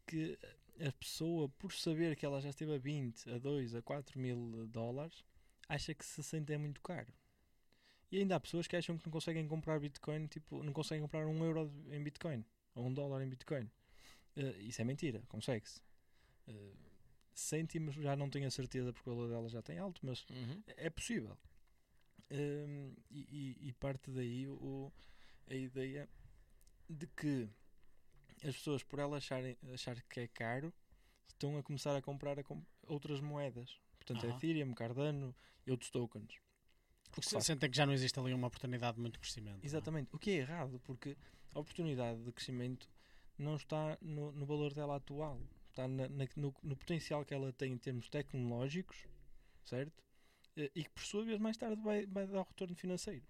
que 0.08 0.38
a 0.86 0.92
pessoa, 0.94 1.50
por 1.50 1.74
saber 1.74 2.16
que 2.16 2.26
ela 2.26 2.42
já 2.42 2.50
esteve 2.50 2.74
a 2.74 2.78
20, 2.78 3.30
a 3.30 3.38
2, 3.38 3.76
a 3.76 3.82
4 3.82 4.18
mil 4.20 4.66
dólares, 4.68 5.24
acha 5.68 5.94
que 5.94 6.06
60 6.06 6.54
é 6.54 6.58
muito 6.58 6.82
caro. 6.82 7.12
E 8.12 8.18
ainda 8.18 8.36
há 8.36 8.40
pessoas 8.40 8.66
que 8.68 8.76
acham 8.76 8.98
que 8.98 9.06
não 9.06 9.12
conseguem 9.12 9.48
comprar 9.48 9.80
Bitcoin, 9.80 10.26
tipo, 10.28 10.64
não 10.64 10.74
conseguem 10.74 11.02
comprar 11.02 11.28
um 11.28 11.44
euro 11.46 11.72
em 11.92 12.02
Bitcoin, 12.02 12.44
ou 12.74 12.88
um 12.88 12.94
dólar 12.94 13.22
em 13.24 13.30
Bitcoin. 13.30 13.70
Eh, 14.36 14.58
isso 14.62 14.82
é 14.82 14.86
mentira, 14.86 15.22
consegue-se. 15.28 15.80
Eh, 16.48 16.74
cêntimos 17.34 17.94
já 17.96 18.16
não 18.16 18.30
tenho 18.30 18.48
a 18.48 18.52
certeza 18.52 18.92
porque 18.92 19.10
o 19.10 19.14
valor 19.16 19.30
dela 19.30 19.50
já 19.50 19.62
tem 19.62 19.78
alto, 19.78 20.02
mas 20.04 20.26
é 20.76 20.90
possível. 20.90 21.38
Hum, 22.32 22.94
e, 23.12 23.20
e- 23.62 23.68
e 23.70 23.74
parte 23.74 24.10
daí 24.12 24.48
o, 24.48 24.92
a 25.50 25.56
ideia 25.56 26.10
de 26.90 27.08
que 27.08 27.50
as 28.44 28.56
pessoas, 28.56 28.84
por 28.84 29.00
elas 29.00 29.24
acharem, 29.24 29.58
achar 29.74 30.02
que 30.04 30.20
é 30.22 30.28
caro, 30.28 30.74
estão 31.28 31.58
a 31.58 31.64
começar 31.64 31.96
a 31.96 32.02
comprar 32.02 32.40
a 32.40 32.44
com- 32.44 32.64
outras 32.88 33.20
moedas. 33.20 33.80
Portanto, 33.98 34.26
Aham. 34.26 34.36
Ethereum, 34.38 34.74
Cardano 34.74 35.36
e 35.66 35.72
outros 35.72 35.90
tokens. 35.92 36.36
O 37.18 37.22
que 37.22 37.28
Se- 37.30 37.42
Sentem 37.42 37.70
que 37.70 37.76
já 37.78 37.86
não 37.86 37.94
existe 37.94 38.20
ali 38.20 38.34
uma 38.34 38.48
oportunidade 38.48 38.96
de 38.96 39.02
muito 39.02 39.20
crescimento. 39.20 39.56
não 39.58 39.64
é? 39.64 39.66
Exatamente. 39.66 40.10
O 40.14 40.20
que 40.20 40.32
é 40.32 40.36
errado, 40.36 40.80
porque 40.82 41.18
a 41.54 41.60
oportunidade 41.60 42.24
de 42.24 42.32
crescimento 42.32 42.90
não 43.38 43.56
está 43.56 43.98
no, 44.02 44.32
no 44.32 44.46
valor 44.46 44.74
dela 44.74 44.96
atual. 44.98 45.42
Está 45.70 45.88
na- 45.88 46.08
na- 46.10 46.28
no, 46.36 46.54
no 46.64 46.76
potencial 46.78 47.26
que 47.26 47.34
ela 47.34 47.52
tem 47.54 47.74
em 47.74 47.78
termos 47.78 48.10
tecnológicos, 48.10 49.06
certo? 49.66 50.04
Eh, 50.56 50.72
E 50.76 50.84
que 50.84 50.90
por 50.90 51.04
sua 51.04 51.24
vez 51.24 51.40
mais 51.40 51.58
tarde 51.58 51.82
vai, 51.82 52.06
vai 52.06 52.26
dar 52.28 52.40
o 52.42 52.44
retorno 52.44 52.76
financeiro. 52.76 53.26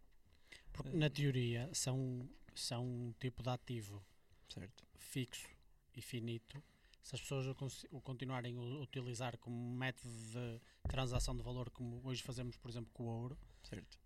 Porque, 0.83 0.97
na 0.97 1.09
teoria, 1.09 1.69
são, 1.73 2.27
são 2.55 2.85
um 2.85 3.13
tipo 3.19 3.41
de 3.43 3.49
ativo 3.49 4.03
Certo. 4.49 4.83
fixo 4.95 5.47
e 5.95 6.01
finito. 6.01 6.61
Se 7.01 7.15
as 7.15 7.21
pessoas 7.21 7.45
o, 7.91 8.01
continuarem 8.01 8.55
a 8.57 8.61
utilizar 8.81 9.37
como 9.37 9.55
método 9.75 10.13
de 10.13 10.61
transação 10.87 11.35
de 11.35 11.41
valor, 11.41 11.69
como 11.69 12.01
hoje 12.03 12.21
fazemos, 12.21 12.57
por 12.57 12.69
exemplo, 12.69 12.91
com 12.93 13.03
o 13.05 13.07
ouro, 13.07 13.37
Certo. 13.63 13.97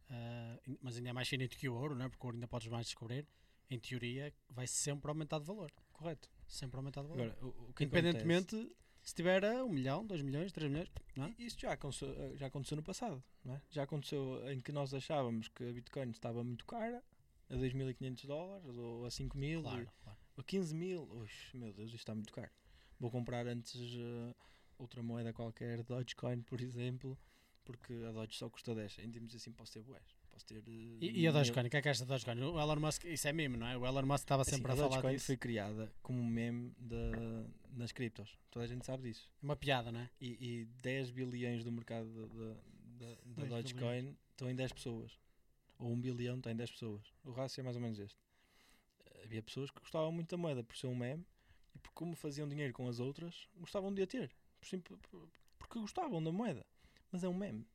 in- 0.68 0.78
mas 0.82 0.95
ainda 0.98 1.10
é 1.10 1.14
mais 1.14 1.28
finito 1.28 1.58
que 1.58 1.68
o 1.68 1.74
ouro, 1.76 1.95
não 1.95 2.06
é? 2.06 2.10
porque 2.10 2.24
o 2.24 2.28
ouro 2.28 2.38
ainda 2.38 2.48
podes 2.48 2.68
mais 2.68 2.86
descobrir, 2.86 3.28
em 3.70 3.80
teoria 3.80 4.34
vai 4.50 4.68
sempre 4.68 5.10
aumentar 5.10 5.40
de 5.40 5.45
valor. 5.45 5.72
Correto. 5.91 6.30
Sempre 6.48 6.78
aumentar 6.78 7.02
de 7.02 7.08
valor. 7.08 7.32
Agora, 7.32 7.45
o, 7.45 7.70
o 7.70 7.74
que 7.74 7.84
Independentemente 7.84 8.76
se 9.03 9.13
tiver 9.13 9.43
a 9.43 9.63
1 9.65 9.69
milhão, 9.69 10.05
2 10.05 10.21
milhões, 10.21 10.51
3 10.51 10.71
milhões, 10.71 10.89
não 11.15 11.25
é? 11.25 11.35
Isto 11.38 11.61
já 11.61 11.73
aconteceu, 11.73 12.38
já 12.38 12.47
aconteceu 12.47 12.77
no 12.77 12.84
passado. 12.84 13.21
Não 13.43 13.55
é? 13.55 13.61
Já 13.69 13.84
aconteceu 13.84 14.41
em 14.49 14.61
que 14.61 14.71
nós 14.71 14.93
achávamos 14.93 15.49
que 15.49 15.63
a 15.69 15.73
Bitcoin 15.73 16.09
estava 16.11 16.43
muito 16.43 16.65
cara, 16.65 17.03
a 17.49 17.53
2.500 17.55 18.25
dólares 18.25 18.77
ou 18.77 19.05
a 19.05 19.09
5.000 19.09 19.61
Claro, 19.61 19.89
claro. 20.03 20.19
a 20.38 20.43
15 20.43 20.73
mil. 20.75 21.03
Ux, 21.03 21.31
meu 21.53 21.73
Deus, 21.73 21.88
isto 21.89 21.97
está 21.97 22.15
muito 22.15 22.31
caro. 22.34 22.51
Vou 22.99 23.11
comprar 23.11 23.45
antes 23.47 23.75
eh, 23.75 24.34
outra 24.77 25.03
moeda 25.03 25.34
qualquer, 25.34 25.84
Dogecoin, 25.84 26.41
por 26.41 26.61
exemplo, 26.61 27.17
porque 27.65 27.93
a 28.07 28.11
Doge 28.11 28.38
só 28.38 28.49
custa 28.49 28.73
10 28.73 28.93
cêntimos 28.93 29.34
e 29.34 29.38
assim 29.38 29.51
posso 29.51 29.73
ter 29.73 29.81
bués. 29.84 30.15
Posso 30.34 30.45
ter. 30.47 30.57
eh, 30.57 30.97
E, 30.99 31.22
e 31.22 31.27
a 31.27 31.31
Dogecoin, 31.31 31.68
o 31.68 31.69
que 31.69 31.77
é 31.77 31.81
que 31.81 31.89
achas 31.89 32.05
da 32.07 32.15
Dogecoin? 32.15 32.41
O 32.41 32.60
Elon 32.60 32.80
Musk, 32.80 33.05
isso 33.05 33.27
é 33.27 33.31
meme, 33.34 33.55
não 33.55 33.68
é? 33.68 33.77
O 33.77 33.85
Elon 33.85 34.01
Musk 34.03 34.23
estava 34.23 34.41
Assim, 34.41 34.55
sempre 34.55 34.72
a 34.72 34.73
a 34.73 34.77
falar 34.77 34.89
Dogecoin 34.89 35.14
disso. 35.14 35.26
foi 35.27 35.38
criada 35.38 35.93
como 36.01 36.23
meme 36.23 36.73
da- 36.80 37.45
nas 37.72 37.91
criptos. 37.91 38.35
Toda 38.49 38.65
a 38.65 38.68
gente 38.68 38.84
sabe 38.85 39.03
disso. 39.10 39.30
É 39.41 39.45
uma 39.45 39.55
piada, 39.55 39.91
não 39.91 39.99
é? 39.99 40.10
E, 40.19 40.61
e 40.61 40.65
10 40.81 41.11
bilhões 41.11 41.64
do 41.64 41.72
mercado 41.72 42.10
da, 42.11 42.26
da, 42.26 42.53
da- 43.05 43.15
da 43.26 43.43
10 43.45 43.49
Dogecoin 43.49 44.18
estão 44.31 44.49
em 44.49 44.55
10 44.55 44.73
pessoas. 44.73 45.11
Ou 45.77 45.91
1 45.91 46.01
bilhão 46.01 46.38
está 46.38 46.51
em 46.51 46.55
10 46.55 46.72
pessoas. 46.72 47.03
O 47.23 47.31
rácio 47.31 47.61
é 47.61 47.64
mais 47.64 47.76
ou 47.76 47.81
menos 47.81 47.99
este. 47.99 48.19
Havia 49.23 49.41
pessoas 49.43 49.69
que 49.72 49.80
gostavam 49.80 50.11
muito 50.11 50.30
da 50.30 50.38
moeda 50.38 50.64
por 50.64 50.76
ser 50.76 50.88
um 50.88 50.95
meme 50.95 51.26
e 51.76 51.80
por 51.80 51.91
como 51.93 52.15
faziam 52.15 52.47
dinheiro 52.47 52.73
com 52.73 52.88
as 52.88 52.99
outras, 52.99 53.47
gostavam 53.57 53.93
de 53.93 54.01
a 54.01 54.07
ter. 54.07 54.31
Por- 55.10 55.30
porque 55.60 55.80
gostavam 55.80 56.22
da 56.23 56.31
moeda. 56.31 56.65
Mas 57.11 57.23
é 57.23 57.30
um 57.30 57.34
meme. 57.34 57.65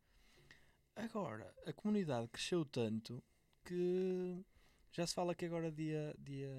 Agora, 0.99 1.55
a 1.67 1.73
comunidade 1.73 2.29
cresceu 2.29 2.65
tanto 2.65 3.23
que 3.65 4.45
já 4.93 5.07
se 5.07 5.15
fala 5.15 5.35
que 5.35 5.45
agora 5.45 5.71
dia, 5.71 6.15
dia 6.19 6.51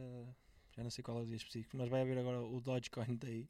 já 0.76 0.84
não 0.84 0.90
sei 0.90 1.04
qual 1.04 1.20
é 1.20 1.24
o 1.24 1.26
dia 1.26 1.36
específico, 1.36 1.76
mas 1.78 1.90
vai 1.90 2.02
haver 2.02 2.18
agora 2.18 2.42
o 2.42 2.62
Dogecoin 2.62 3.16
Day 3.18 3.50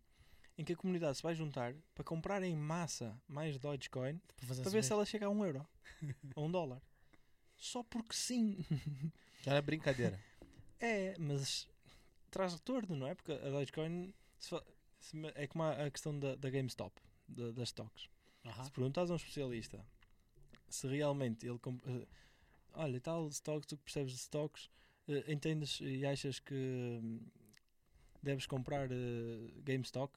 em 0.58 0.64
que 0.66 0.74
a 0.74 0.76
comunidade 0.76 1.18
se 1.18 1.24
vai 1.24 1.36
juntar 1.36 1.74
para 1.94 2.04
comprar 2.04 2.42
em 2.44 2.56
massa 2.56 3.16
mais 3.28 3.58
Dogecoin 3.58 4.20
Para, 4.38 4.56
para 4.62 4.70
ver 4.72 4.84
se 4.84 4.92
ela 4.92 5.06
chega 5.06 5.28
a 5.28 5.30
um 5.30 5.46
euro 5.46 5.66
ou 6.36 6.46
um 6.48 6.52
dólar. 6.52 6.82
Só 7.56 7.84
porque 7.84 8.14
sim. 8.16 8.66
Já 9.42 9.52
era 9.52 9.62
brincadeira. 9.62 10.20
É, 10.80 11.16
mas 11.20 11.68
traz 12.32 12.54
retorno, 12.54 12.96
não 12.96 13.08
é? 13.08 13.14
Porque 13.16 13.32
a 13.34 13.50
Dogecoin 13.50 14.14
se 14.38 14.56
se 15.02 15.16
é 15.36 15.48
como 15.48 15.64
a, 15.64 15.86
a 15.86 15.92
questão 15.92 16.18
da, 16.18 16.36
da 16.36 16.50
GameStop, 16.50 17.00
da- 17.28 17.52
das 17.52 17.70
stocks. 17.70 18.10
Aham. 18.46 18.64
Se 18.66 18.72
perguntas 18.72 19.10
a 19.10 19.14
um 19.14 19.18
especialista 19.18 19.86
se 20.70 20.88
realmente 20.88 21.46
ele. 21.48 21.60
eh, 21.86 22.08
olha, 22.74 22.98
e 22.98 23.00
tal 23.00 23.28
stocks, 23.30 23.66
tu 23.68 23.78
que 23.78 23.84
percebes 23.84 24.14
de 24.14 24.20
stocks, 24.20 24.70
eh, 25.08 25.24
entendes 25.32 25.80
e 25.82 26.06
achas 26.06 26.40
que 26.40 26.54
hum, 27.02 27.20
deves 28.22 28.46
comprar 28.46 28.88
GameStop? 29.64 30.14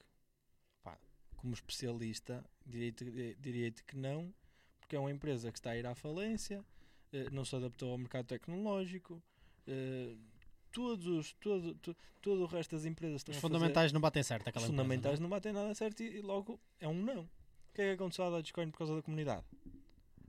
Pá, 0.83 0.97
como 1.37 1.53
especialista, 1.53 2.43
diria-te 2.65 3.83
que 3.83 3.95
não, 3.97 4.33
porque 4.79 4.95
é 4.95 4.99
uma 4.99 5.11
empresa 5.11 5.51
que 5.51 5.57
está 5.57 5.71
a 5.71 5.77
ir 5.77 5.85
à 5.85 5.95
falência, 5.95 6.63
eh, 7.11 7.29
não 7.31 7.43
se 7.45 7.55
adaptou 7.55 7.91
ao 7.91 7.97
mercado 7.97 8.25
tecnológico. 8.27 9.21
todos, 10.71 11.05
os- 11.07 11.33
todo, 11.33 11.75
to- 11.75 11.95
todo 12.21 12.41
o 12.43 12.45
resto 12.47 12.75
das 12.75 12.83
empresas 12.85 13.17
estão 13.21 13.31
Os 13.31 13.39
fazer- 13.39 13.53
fundamentais 13.53 13.91
não 13.93 14.01
batem 14.01 14.23
certo 14.23 14.41
os 14.43 14.47
aquela 14.49 14.65
fundamentais 14.67 15.19
empresa, 15.19 15.21
não 15.21 15.29
batem 15.29 15.53
nada 15.53 15.73
certo 15.75 16.01
e, 16.01 16.17
e 16.17 16.21
logo 16.21 16.59
é 16.79 16.87
um 16.87 17.01
não. 17.01 17.21
O 17.21 17.29
que 17.75 17.81
é 17.81 17.85
que 17.89 17.91
aconteceu 18.01 18.25
à 18.25 18.29
Dogecoin 18.29 18.69
por 18.71 18.79
causa 18.79 18.95
da 18.95 19.01
comunidade? 19.01 19.45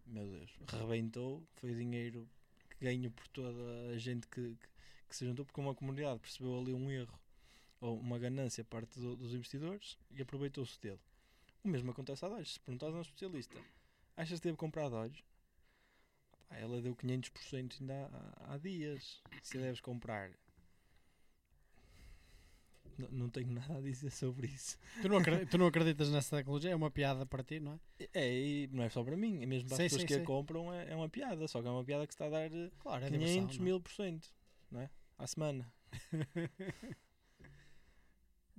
Meu 0.07 0.27
Deus, 0.27 0.51
rebentou, 0.69 1.43
foi 1.55 1.75
dinheiro 1.75 2.29
ganho 2.81 3.11
por 3.11 3.27
toda 3.29 3.89
a 3.93 3.99
gente 3.99 4.27
que, 4.29 4.41
que, 4.55 4.69
que 5.09 5.17
se 5.17 5.25
juntou, 5.27 5.45
porque 5.45 5.61
uma 5.61 5.75
comunidade 5.75 6.21
percebeu 6.21 6.59
ali 6.59 6.73
um 6.75 6.91
erro 6.91 7.19
ou 7.81 7.99
uma 7.99 8.19
ganância 8.19 8.63
a 8.63 8.65
parte 8.65 8.99
do- 9.01 9.17
dos 9.17 9.33
investidores 9.35 9.97
e 10.11 10.21
aproveitou-se 10.23 10.79
dele. 10.81 11.01
O 11.65 11.69
mesmo 11.69 11.91
acontece 11.91 12.25
à 12.25 12.29
Doge. 12.29 12.53
Se 12.53 12.61
perguntares 12.61 12.95
a 12.95 12.99
um 12.99 13.03
especialista, 13.03 13.59
achas 14.17 14.39
que 14.39 14.45
deve 14.49 14.59
comprar 14.59 14.87
a 14.87 14.89
Doge? 14.91 15.25
Pá, 16.49 16.57
ela 16.57 16.81
deu 16.83 16.95
500% 16.95 17.81
ainda 17.81 18.11
há, 18.13 18.55
há 18.55 18.59
dias. 18.59 19.23
Se 19.43 19.57
a 19.57 19.61
deves 19.63 19.81
comprar, 19.81 20.31
Não 23.11 23.29
tenho 23.29 23.51
nada 23.53 23.79
a 23.79 23.81
dizer 23.81 24.11
sobre 24.11 24.47
isso. 24.49 24.79
é? 24.99 25.03
Tu 25.03 25.09
não, 25.09 25.17
acreditas, 25.19 25.49
tu 25.51 25.59
não 25.59 25.67
acreditas 25.67 26.11
nessa 26.11 26.37
tecnologia? 26.37 26.71
É 26.71 26.77
uma 26.77 26.91
piada 26.91 27.25
para 27.27 27.43
ti, 27.43 27.61
não 27.61 27.73
é? 27.99 28.09
É, 28.15 28.33
e 28.33 28.69
não 28.73 28.83
é 28.85 28.89
só 28.89 29.03
para 29.05 29.17
mim, 29.17 29.43
é 29.43 29.47
mesmo 29.47 29.69
para 29.69 29.77
Sim, 29.79 29.83
as 29.85 29.87
pessoas 29.93 30.01
sim, 30.03 30.07
que 30.07 30.15
a 30.15 30.19
sim. 30.19 30.25
compram, 30.25 30.73
é, 30.73 30.91
é 30.93 30.97
uma 30.97 31.09
piada. 31.09 31.47
Só 31.49 31.61
que 31.61 31.69
é 31.69 31.71
uma 31.71 31.85
piada 31.85 32.07
que 32.07 32.13
está 32.15 32.27
a 32.27 32.31
dar 32.31 32.53
eh, 32.53 32.71
Claro, 32.79 33.05
é 33.05 33.09
500 33.09 33.31
diversão, 33.31 33.45
não 33.47 33.51
é? 33.63 33.65
mil 33.65 33.81
por 33.81 33.93
cento, 33.93 34.29
não 34.71 34.81
é? 34.81 34.91
À 35.19 35.27
semana. 35.27 35.73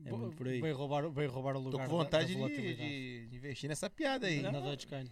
É 0.03 0.09
Bo- 0.09 0.17
muito 0.17 0.35
por 0.35 0.47
aí. 0.47 0.61
Veio 0.61 0.75
roubar, 0.75 1.09
veio 1.09 1.31
roubar 1.31 1.55
o 1.55 1.59
lugar 1.59 1.87
com 1.87 1.97
da- 1.97 2.03
vontade 2.03 2.25
da, 2.25 2.27
de, 2.27 2.33
volatilidade 2.37 2.89
de- 2.89 3.27
de 3.27 3.35
investir 3.37 3.69
nessa 3.69 3.89
piada 3.89 4.27
aí. 4.27 4.41
Não. 4.41 4.51
na 4.51 4.59
Dogecoin. 4.59 5.09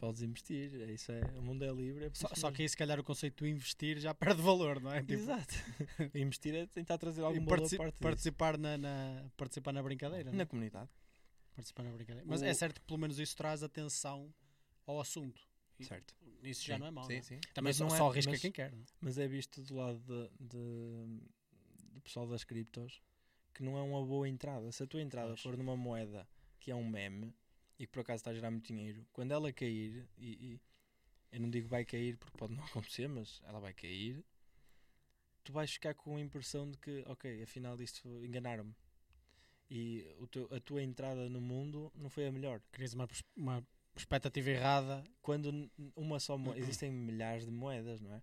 Podes 0.00 0.22
investir, 0.22 0.74
é 0.82 0.92
isso 0.92 1.10
é, 1.12 1.20
o 1.38 1.42
mundo 1.42 1.64
é 1.64 1.72
livre. 1.72 2.06
É 2.06 2.10
Só, 2.12 2.28
só 2.34 2.50
que 2.50 2.62
aí, 2.62 2.68
se 2.68 2.76
calhar, 2.76 2.98
o 2.98 3.04
conceito 3.04 3.44
de 3.44 3.50
investir 3.50 3.98
já 3.98 4.12
perde 4.12 4.42
valor, 4.42 4.80
não 4.80 4.92
é? 4.92 5.00
Tipo, 5.00 5.12
Exato. 5.12 5.54
investir 6.14 6.54
é 6.54 6.66
tentar 6.66 6.98
trazer 6.98 7.22
algum 7.22 7.36
valor 7.44 7.48
partici- 7.58 7.76
parte 7.76 7.94
participar, 7.98 8.58
na, 8.58 8.76
na- 8.76 9.24
participar 9.36 9.72
na 9.72 9.82
brincadeira. 9.82 10.32
na 10.32 10.42
é? 10.42 10.46
comunidade. 10.46 10.90
Participar 11.54 11.82
na 11.84 11.92
brincadeira. 11.92 12.26
Mas 12.28 12.42
O- 12.42 12.44
é 12.44 12.54
certo 12.54 12.80
que 12.80 12.86
pelo 12.86 12.98
menos 12.98 13.18
isso 13.18 13.36
traz 13.36 13.62
atenção 13.62 14.32
ao 14.86 15.00
assunto. 15.00 15.40
E 15.78 15.84
Certo. 15.84 16.14
Isso 16.42 16.64
já 16.64 16.74
Sim, 16.74 16.80
não 16.80 16.86
é 16.88 16.90
mau. 16.90 17.04
Sim, 17.04 17.12
não 17.14 17.18
é? 17.18 17.22
sim. 17.22 17.40
Também 17.54 17.68
Mas 17.70 17.76
só, 17.76 17.86
não 17.86 17.94
é- 17.94 17.98
só 17.98 18.10
arrisca 18.10 18.30
mas- 18.32 18.40
quem 18.40 18.50
quer. 18.52 18.72
não 18.72 18.80
é? 18.80 18.84
Mas 19.00 19.18
é 19.18 19.28
visto 19.28 19.62
do 19.62 19.76
lado 19.76 19.98
de, 20.00 20.28
de- 20.48 21.20
do 21.92 22.00
pessoal 22.02 22.26
das 22.26 22.42
criptos 22.44 23.00
que 23.54 23.62
não 23.62 23.76
é 23.76 23.82
uma 23.82 24.04
boa 24.04 24.28
entrada. 24.28 24.70
Se 24.72 24.82
a 24.82 24.86
tua 24.86 25.00
entrada 25.02 25.28
Pois. 25.28 25.40
for 25.40 25.56
numa 25.56 25.76
moeda 25.76 26.28
que 26.60 26.70
é 26.70 26.74
um 26.74 26.86
meme 26.88 27.32
e 27.78 27.86
que 27.86 27.92
por 27.92 28.00
acaso 28.00 28.16
está 28.20 28.30
a 28.30 28.34
gerar 28.34 28.50
muito 28.50 28.66
dinheiro, 28.66 29.06
quando 29.12 29.32
ela 29.32 29.52
cair, 29.52 30.08
e, 30.18 30.28
e 30.54 30.60
eu 31.32 31.40
não 31.40 31.50
digo 31.50 31.68
vai 31.68 31.84
cair 31.84 32.16
porque 32.16 32.36
pode 32.36 32.54
não 32.54 32.64
acontecer, 32.66 33.08
mas 33.08 33.40
ela 33.44 33.60
vai 33.60 33.72
cair, 33.72 34.24
tu 35.44 35.52
vais 35.52 35.70
ficar 35.72 35.94
com 35.94 36.16
a 36.16 36.20
impressão 36.20 36.70
de 36.70 36.76
que, 36.78 37.02
ok, 37.06 37.42
afinal 37.42 37.80
isto 37.80 38.06
enganaram-me. 38.24 38.74
E 39.70 40.06
teu- 40.30 40.48
a 40.52 40.60
tua 40.60 40.82
entrada 40.82 41.28
no 41.28 41.40
mundo 41.40 41.92
não 41.94 42.08
foi 42.08 42.26
a 42.26 42.32
melhor. 42.32 42.60
Crias 42.72 42.94
uma, 42.94 43.06
uma 43.36 43.66
expectativa 43.94 44.50
errada. 44.50 45.04
quando 45.20 45.70
uma 45.94 46.18
só 46.18 46.34
Uhum. 46.34 46.38
moeda, 46.40 46.60
existem 46.60 46.90
milhares 46.90 47.44
de 47.44 47.50
moedas, 47.50 48.00
não 48.00 48.12
é? 48.14 48.22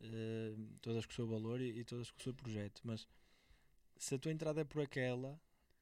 Eh, 0.00 0.54
todas 0.80 1.04
com 1.06 1.12
o 1.12 1.14
seu 1.14 1.26
valor 1.26 1.60
e, 1.60 1.78
e 1.80 1.84
todas 1.84 2.10
com 2.10 2.18
o 2.18 2.22
seu 2.22 2.32
projeto, 2.34 2.80
mas 2.84 3.06
se 3.98 4.14
a 4.14 4.18
tua 4.18 4.32
entrada 4.32 4.60
é 4.60 4.64
por 4.64 4.80
aquela, 4.82 5.38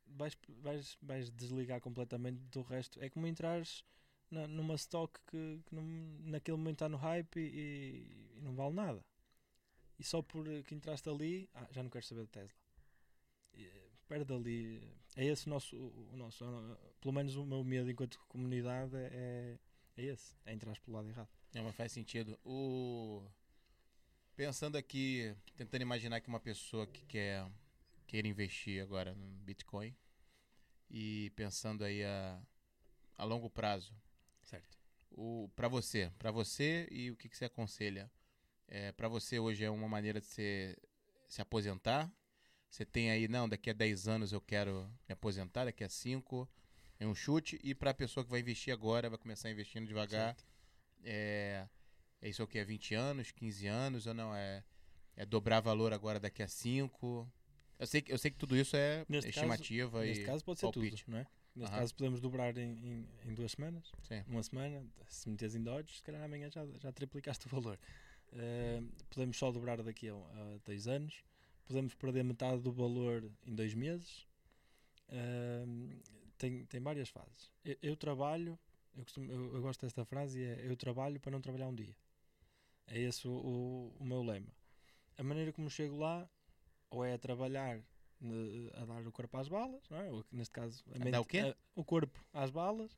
vais, 0.07 0.37
vais, 0.63 0.99
vais 1.03 1.31
desligar 1.31 1.81
completamente 1.81 2.39
do 2.51 2.63
resto. 2.63 3.01
É 3.03 3.09
como 3.09 3.27
entrares 3.27 3.85
na- 4.31 4.47
numa 4.49 4.75
stock 4.77 5.19
que, 5.27 5.61
que 5.67 5.75
não- 5.75 5.85
naquele 6.31 6.57
momento 6.57 6.77
está 6.77 6.89
no 6.89 6.97
hype 6.97 7.37
e, 7.39 8.37
e- 8.37 8.41
não 8.43 8.55
vale 8.55 8.75
nada. 8.75 9.05
e 9.99 10.03
só 10.05 10.21
por 10.23 10.45
que 10.65 10.75
entraste 10.75 11.09
ali, 11.09 11.49
ah, 11.55 11.69
já 11.71 11.83
não 11.83 11.89
quero 11.91 12.05
saber 12.05 12.23
de 12.23 12.31
Tesla. 12.31 12.57
Perde 14.09 14.33
ali. 14.35 14.83
É 15.17 15.25
esse 15.25 15.47
o 15.47 15.51
nosso. 15.51 15.77
O 15.77 16.17
nosso 16.17 16.45
pelo 17.01 17.13
menos 17.15 17.37
o 17.37 17.45
meu 17.47 17.65
medo 17.65 17.91
enquanto 17.91 18.19
comunidade 18.29 18.95
é, 18.97 19.59
é 19.97 20.03
esse. 20.03 20.35
É 20.45 20.53
entrar 20.53 20.79
pelo 20.81 20.97
lado 20.97 21.09
errado. 21.09 21.29
Não, 21.55 21.65
mas 21.65 21.75
faz 21.75 21.93
sentido. 21.93 22.39
O... 22.45 23.23
Pensando 24.37 24.77
aqui, 24.77 25.35
tentando 25.57 25.83
imaginar 25.83 26.21
que 26.21 26.29
uma 26.29 26.41
pessoa 26.41 26.87
que 26.87 27.05
quer 27.07 27.47
queira 28.07 28.29
investir 28.29 28.83
agora 28.83 29.15
no 29.15 29.27
Bitcoin 29.45 29.95
e 30.91 31.33
pensando 31.35 31.85
aí 31.85 32.05
a, 32.05 32.41
a 33.17 33.25
longo 33.25 33.51
prazo, 33.51 33.95
Certo. 34.43 34.79
o 35.11 35.51
para 35.57 35.69
você, 35.69 36.13
para 36.19 36.31
você 36.31 36.87
e 36.91 37.11
o 37.11 37.17
que, 37.17 37.29
que 37.29 37.37
você 37.37 37.47
aconselha? 37.47 38.11
É, 38.69 38.93
para 38.93 39.09
você 39.09 39.39
hoje 39.39 39.65
é 39.65 39.71
uma 39.71 39.89
maneira 39.89 40.21
de 40.21 40.27
você 40.27 40.77
se 41.29 41.41
aposentar? 41.41 42.11
Você 42.71 42.85
tem 42.85 43.11
aí, 43.11 43.29
não, 43.29 43.49
daqui 43.49 43.71
a 43.71 43.73
10 43.73 44.09
anos 44.09 44.33
eu 44.33 44.41
quero 44.41 44.91
me 45.09 45.13
aposentar, 45.13 45.65
daqui 45.65 45.85
a 45.85 45.89
5 45.89 46.49
é 46.99 47.07
um 47.07 47.15
chute. 47.15 47.59
E 47.63 47.75
para 47.75 47.91
a 47.91 47.95
pessoa 47.95 48.25
que 48.25 48.31
vai 48.31 48.41
investir 48.41 48.73
agora, 48.73 49.09
vai 49.09 49.19
começar 49.19 49.51
investindo 49.51 49.87
devagar, 49.87 50.37
é, 51.05 51.69
é 52.21 52.29
isso 52.29 52.43
o 52.43 52.47
que? 52.47 52.59
É 52.59 52.65
20 52.65 52.95
anos, 52.95 53.31
15 53.31 53.67
anos 53.67 54.07
ou 54.07 54.15
não? 54.15 54.35
É, 54.35 54.65
é 55.17 55.25
dobrar 55.25 55.61
valor 55.61 55.93
agora 55.93 56.19
daqui 56.19 56.43
a 56.43 56.49
5? 56.49 57.31
Eu 57.79 57.87
sei, 57.87 58.01
que- 58.03 58.13
eu 58.13 58.19
sei 58.19 58.31
que 58.31 58.37
tudo 58.37 58.57
isso 58.57 58.77
é 58.77 59.05
Neste 59.09 59.33
caso- 59.33 59.47
estimativa 59.47 60.01
Neste 60.05 60.23
e 60.23 60.27
caso 60.27 60.45
pode 60.45 60.61
ser 60.61 60.67
palpite. 60.67 61.05
tudo, 61.05 61.13
não 61.13 61.19
é? 61.19 61.27
Neste 61.57 61.71
Aham. 61.73 61.81
caso 61.81 61.95
podemos 61.95 62.21
dobrar 62.21 62.57
em, 62.57 62.71
em, 62.73 63.09
em 63.27 63.35
duas 63.35 63.53
semanas, 63.53 63.91
Sim. 64.03 64.23
uma 64.27 64.43
semana, 64.43 64.85
se 65.09 65.29
meteres 65.29 65.55
em 65.55 65.63
Dodge, 65.63 65.95
se 65.97 66.03
calhar 66.03 66.23
amanhã 66.23 66.51
já, 66.51 66.67
já 66.79 66.91
triplicaste 66.93 67.47
o 67.47 67.51
valor. 67.51 67.79
Eh, 68.33 68.83
podemos 69.11 69.37
só 69.37 69.53
dobrar 69.53 69.81
daqui 69.83 70.09
a, 70.09 70.15
a 70.15 70.59
dois 70.65 70.89
anos, 70.89 71.23
podemos 71.67 71.95
perder 71.95 72.25
metade 72.25 72.61
do 72.61 72.73
valor 72.73 73.31
em 73.47 73.55
dois 73.55 73.73
meses. 73.75 74.27
Eh, 75.09 75.65
tem, 76.39 76.65
tem 76.67 76.81
várias 76.81 77.09
fases. 77.09 77.53
Eu, 77.65 77.77
eu 77.83 77.97
trabalho, 77.97 78.59
eu, 78.97 79.05
costumo- 79.05 79.31
eu- 79.31 79.55
eu 79.55 79.63
gosto 79.63 79.83
desta 79.87 80.05
frase, 80.05 80.43
é 80.43 80.61
eu 80.67 80.77
trabalho 80.77 81.21
para 81.21 81.31
não 81.31 81.41
trabalhar 81.41 81.69
um 81.69 81.75
dia. 81.75 81.95
É 82.89 82.99
esse 82.99 83.27
o, 83.29 83.33
o, 83.33 83.97
o 84.01 84.05
meu 84.05 84.23
lema. 84.23 84.53
A 85.17 85.23
maneira 85.23 85.53
como 85.53 85.71
chego 85.71 85.97
lá, 85.97 86.29
ou 86.91 87.05
é 87.05 87.15
a 87.15 87.19
trabalhar 87.19 87.81
ne- 88.21 88.71
a 88.75 88.85
dar 88.85 89.07
o 89.07 89.13
corpo 89.13 89.37
às 89.37 89.49
balas, 89.49 89.83
não 89.91 89.99
é? 90.01 90.11
Ou, 90.11 90.25
neste 90.33 90.53
caso, 90.53 90.83
a 90.95 90.99
dar 91.11 91.21
o 91.21 91.25
quê? 91.25 91.39
a- 91.41 91.57
o 91.75 91.85
corpo 91.85 92.19
às 92.33 92.51
balas, 92.51 92.97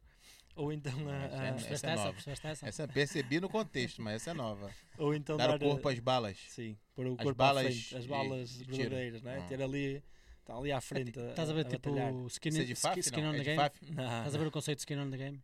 ou 0.54 0.72
então 0.72 0.92
a, 1.08 1.14
Essa 1.24 1.36
é- 1.36 1.50
a- 1.50 1.72
essa 1.74 1.86
é 1.86 1.94
nova. 1.96 2.18
Essa? 2.30 2.66
Essa 2.68 2.88
percebi 2.88 3.40
no 3.40 3.48
contexto, 3.48 4.02
mas 4.02 4.16
essa 4.16 4.30
é 4.30 4.34
nova. 4.34 4.70
ou 4.98 5.14
então 5.14 5.36
Dar 5.36 5.48
dar, 5.48 5.56
o 5.56 5.58
corpo 5.58 5.88
eh, 5.88 5.92
às 5.92 5.98
balas. 5.98 6.38
sim, 6.48 6.76
pôr 6.94 7.06
o 7.06 7.12
As 7.14 7.16
corpo 7.22 7.34
balas 7.38 7.66
à 7.66 7.70
frente, 7.70 7.96
as 7.96 8.06
balas 8.06 8.56
verdadeiras, 8.62 9.22
não 9.22 9.30
é? 9.30 9.38
Ah. 9.38 9.46
Ter 9.46 9.62
ali, 9.62 10.02
está 10.40 10.56
ali 10.56 10.72
à 10.72 10.80
frente. 10.80 11.18
a- 11.18 11.30
Estás 11.30 11.50
a 11.50 11.52
ver 11.52 11.64
tipo 11.66 11.90
batalhar. 11.90 12.12
skin, 12.28 12.48
é 12.60 12.64
de 12.64 12.74
FAF? 12.74 13.00
skin 13.00 13.20
Não, 13.22 13.30
on 13.30 13.34
é 13.34 13.38
the 13.38 13.44
de 13.44 13.56
game? 13.56 13.70
Estás 13.90 14.34
a 14.34 14.38
ver 14.38 14.46
o 14.46 14.50
conceito 14.50 14.78
de 14.78 14.82
skin 14.82 14.98
on 14.98 15.10
the 15.10 15.16
game? 15.16 15.42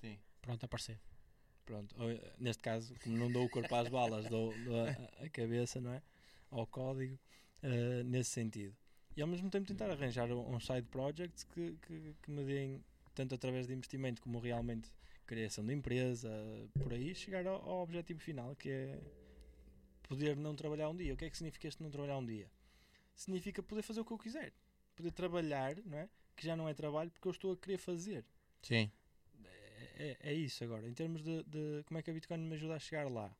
Sim. 0.00 0.18
Pronto, 0.40 0.64
apareceu. 0.64 0.96
Pronto, 1.66 1.94
ou, 2.02 2.10
eh, 2.10 2.32
neste 2.38 2.62
caso, 2.62 2.94
como 3.04 3.16
não 3.16 3.30
dou 3.30 3.44
o 3.44 3.48
corpo 3.48 3.72
às 3.74 3.88
balas, 3.88 4.26
dou, 4.28 4.52
dou 4.64 4.74
a, 4.86 5.24
a 5.24 5.28
cabeça, 5.28 5.80
não 5.80 5.92
é? 5.92 6.02
Ao 6.50 6.66
código, 6.66 7.16
eh, 7.62 8.02
nesse 8.04 8.30
sentido. 8.30 8.76
E 9.16 9.22
ao 9.22 9.28
mesmo 9.28 9.50
tempo 9.50 9.66
tentar 9.66 9.90
arranjar 9.90 10.30
um, 10.30 10.54
um 10.54 10.60
side 10.60 10.86
project 10.88 11.46
que, 11.46 11.76
que, 11.82 12.14
que 12.22 12.30
me 12.30 12.44
deem, 12.44 12.84
tanto 13.14 13.34
através 13.34 13.66
de 13.66 13.74
investimento 13.74 14.22
como 14.22 14.38
realmente 14.38 14.90
criação 15.26 15.64
de 15.64 15.72
empresa, 15.72 16.30
por 16.74 16.92
aí, 16.92 17.14
chegar 17.14 17.46
ao, 17.46 17.56
ao 17.68 17.82
objetivo 17.82 18.20
final, 18.20 18.56
que 18.56 18.68
é 18.68 19.00
poder 20.08 20.36
não 20.36 20.56
trabalhar 20.56 20.88
um 20.88 20.96
dia. 20.96 21.14
O 21.14 21.16
que 21.16 21.24
é 21.24 21.30
que 21.30 21.36
significa 21.36 21.68
este 21.68 21.82
não 21.82 21.90
trabalhar 21.90 22.18
um 22.18 22.26
dia? 22.26 22.50
Significa 23.14 23.62
poder 23.62 23.82
fazer 23.82 24.00
o 24.00 24.04
que 24.04 24.12
eu 24.12 24.18
quiser. 24.18 24.52
Poder 24.96 25.12
trabalhar, 25.12 25.76
não 25.84 25.98
é? 25.98 26.08
Que 26.34 26.46
já 26.46 26.56
não 26.56 26.68
é 26.68 26.74
trabalho 26.74 27.10
porque 27.10 27.28
eu 27.28 27.32
estou 27.32 27.52
a 27.52 27.56
querer 27.56 27.78
fazer 27.78 28.24
Sim. 28.62 28.90
é, 29.98 30.16
é 30.20 30.32
isso 30.32 30.64
agora. 30.64 30.88
Em 30.88 30.94
termos 30.94 31.22
de, 31.22 31.42
de 31.44 31.82
como 31.84 31.98
é 31.98 32.02
que 32.02 32.10
a 32.10 32.14
Bitcoin 32.14 32.38
me 32.38 32.54
ajuda 32.54 32.74
a 32.74 32.78
chegar 32.78 33.10
lá. 33.10 33.34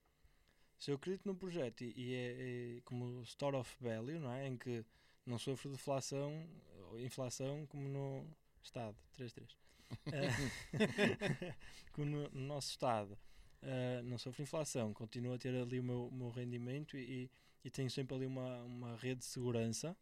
Se 0.81 0.91
eu 0.91 0.97
acredito 0.97 1.27
num 1.27 1.35
projeto 1.35 1.85
e, 1.85 1.93
e 1.95 2.15
é, 2.15 2.79
é 2.79 2.81
como 2.81 3.23
store 3.23 3.57
of 3.57 3.77
value, 3.81 4.19
não 4.19 4.33
é? 4.33 4.49
Em 4.49 4.57
que 4.57 4.85
não 5.27 5.39
sofro 5.39 5.69
de 5.69 5.75
inflação, 5.75 6.49
ou 6.89 6.99
inflação 6.99 7.67
como 7.67 7.87
no 7.89 8.27
Estado, 8.63 8.97
3.3. 9.17 9.57
Eh, 10.13 11.55
como 11.91 12.07
no, 12.07 12.31
no 12.31 12.47
nosso 12.47 12.71
Estado 12.71 13.19
eh, 13.63 14.01
não 14.05 14.17
sofre 14.19 14.43
inflação, 14.45 14.95
continuo 14.95 15.35
a 15.35 15.39
ter 15.39 15.55
ali 15.55 15.81
o 15.81 15.83
meu, 15.83 16.07
o 16.07 16.15
meu 16.15 16.31
rendimento 16.31 16.97
e, 16.97 17.31
e, 17.65 17.71
tenho 17.71 17.91
sempre 17.91 18.17
ali 18.17 18.25
uma, 18.25 18.63
uma 18.63 18.97
rede 18.97 19.21
de 19.21 19.25
segurança 19.27 19.97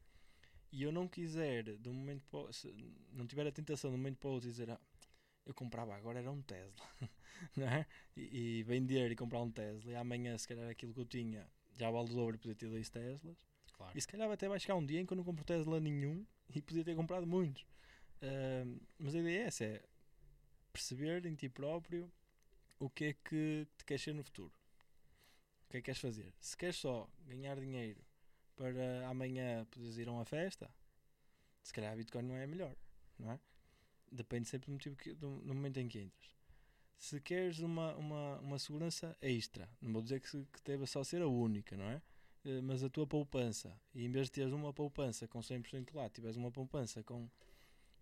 e 0.71 0.83
eu 0.83 0.93
não 0.93 1.09
quiser, 1.09 1.77
de 1.79 1.89
um 1.89 1.95
momento 1.95 2.23
para 2.31 2.53
se 2.53 2.71
não 3.13 3.27
tiver 3.27 3.47
a 3.47 3.53
tentação 3.53 3.91
de 3.91 3.95
um 3.95 3.99
momento 3.99 4.19
para 4.19 4.29
o 4.29 4.33
outro 4.33 4.49
dizer 4.49 4.71
ah, 4.71 4.81
eu 5.47 5.55
comprava 5.55 5.97
agora 5.97 6.19
era 6.19 6.31
um 6.31 6.43
Tesla 6.43 6.87
é? 7.59 7.87
e, 8.17 8.59
e 8.59 8.63
vender 8.63 9.11
e 9.11 9.17
comprar 9.17 9.43
um 9.43 9.51
Tesla 9.51 9.91
e 9.91 9.95
amanhã 9.97 10.37
se 10.37 10.47
calhar 10.49 10.69
aquilo 10.69 10.93
que 10.95 11.01
eu 11.01 11.07
tinha 11.07 11.47
já 11.77 11.91
vale 11.91 12.11
o 12.11 12.15
dobro 12.15 12.37
e 12.37 12.39
podia 12.39 12.55
ter 12.55 12.69
dois 12.69 12.89
Teslas 12.89 13.47
Claro. 13.73 13.97
e 13.97 14.01
se 14.01 14.09
calhar 14.09 14.29
até 14.31 14.49
vai 14.49 14.59
chegar 14.59 14.75
um 14.75 14.85
dia 14.85 15.01
em 15.01 15.07
que 15.07 15.13
eu 15.13 15.17
não 15.17 15.25
compro 15.25 15.45
Tesla 15.45 15.79
nenhum 15.79 16.27
e 16.55 16.61
podia 16.61 16.85
ter 16.85 16.95
comprado 16.97 17.27
muitos 17.27 17.65
Ahm, 18.21 18.81
mas 18.99 19.15
a 19.15 19.21
ideia 19.21 19.43
é 19.43 19.47
essa 19.47 19.65
é 19.65 19.83
perceber 20.73 21.25
em 21.25 21.37
ti 21.37 21.49
próprio 21.49 22.11
o 22.81 22.91
que 22.91 23.05
é 23.05 23.13
que 23.13 23.67
te 23.77 23.85
queres 23.85 24.03
ser 24.03 24.13
no 24.13 24.25
futuro 24.25 24.53
o 25.67 25.71
que 25.71 25.77
é 25.77 25.81
que 25.81 25.85
queres 25.85 26.01
fazer 26.01 26.35
se 26.41 26.57
queres 26.57 26.77
só 26.77 27.09
ganhar 27.29 27.61
dinheiro 27.61 28.01
para 28.57 29.07
amanhã 29.09 29.65
poderes 29.67 29.99
ir 29.99 30.09
a 30.09 30.13
uma 30.13 30.25
festa 30.25 30.69
se 31.63 31.73
calhar 31.73 31.93
a 31.93 31.97
Bitcoin 31.97 32.25
não 32.25 32.35
é 32.35 32.43
a 32.43 32.47
melhor 32.49 32.75
não 33.21 33.31
é? 33.31 33.39
depende 34.11 34.49
sempre 34.49 34.67
do 34.67 34.73
motivo 34.73 34.97
que, 34.97 35.15
do, 35.15 35.39
do 35.41 35.55
momento 35.55 35.79
em 35.79 35.87
que 35.87 36.01
entras 36.01 36.38
se 36.99 37.21
queres 37.21 37.61
uma, 37.61 37.95
uma, 37.95 38.39
uma 38.41 38.59
segurança 38.59 39.17
extra, 39.23 39.69
não 39.81 39.93
vou 39.93 40.03
dizer 40.03 40.21
que, 40.21 40.29
que 40.29 40.63
deva 40.65 40.85
só 40.87 41.05
ser 41.05 41.23
a 41.23 41.29
única, 41.29 41.77
não 41.77 41.85
é? 41.85 42.03
Eh, 42.45 42.61
Mas 42.61 42.83
a 42.83 42.91
tua 42.91 43.07
poupança, 43.07 43.81
e 43.95 44.05
em 44.05 44.11
vez 44.11 44.27
de 44.27 44.33
teres 44.33 44.53
uma 44.53 44.73
poupança 44.73 45.29
com 45.29 45.39
100% 45.39 45.95
lá, 45.95 46.11
tiveres 46.11 46.37
uma 46.37 46.51
poupança 46.51 47.03
com, 47.05 47.31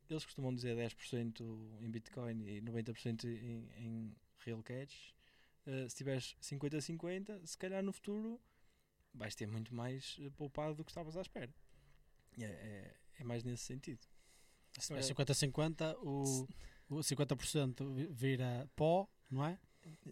eles 0.08 0.24
costumam 0.24 0.54
dizer 0.54 0.76
10% 0.76 1.42
em 1.82 1.90
Bitcoin 1.90 2.42
e 2.46 2.62
90% 2.62 3.24
em, 3.24 3.68
em 3.76 4.16
real 4.38 4.62
cash, 4.62 5.14
eh, 5.66 5.88
se 5.88 5.96
tiveres 5.96 6.34
50-50, 6.40 7.44
se 7.46 7.58
calhar 7.58 7.82
no 7.82 7.92
futuro 7.92 8.40
vais 9.12 9.34
ter 9.34 9.46
muito 9.46 9.74
mais 9.74 10.16
eh, 10.20 10.30
poupado 10.30 10.74
do 10.74 10.84
que 10.84 10.90
estavas 10.90 11.16
à 11.16 11.20
espera. 11.20 11.52
É, 12.38 12.44
é, 12.44 12.96
é 13.18 13.24
mais 13.24 13.44
nesse 13.44 13.64
sentido. 13.64 14.06
Se 14.78 14.92
é 14.94 15.00
50-50, 15.00 15.96
o, 16.02 16.46
o 16.88 16.96
50% 17.02 17.92
vi- 17.94 18.06
vira 18.06 18.68
pó, 18.76 19.08
não 19.30 19.44
é? 19.44 19.58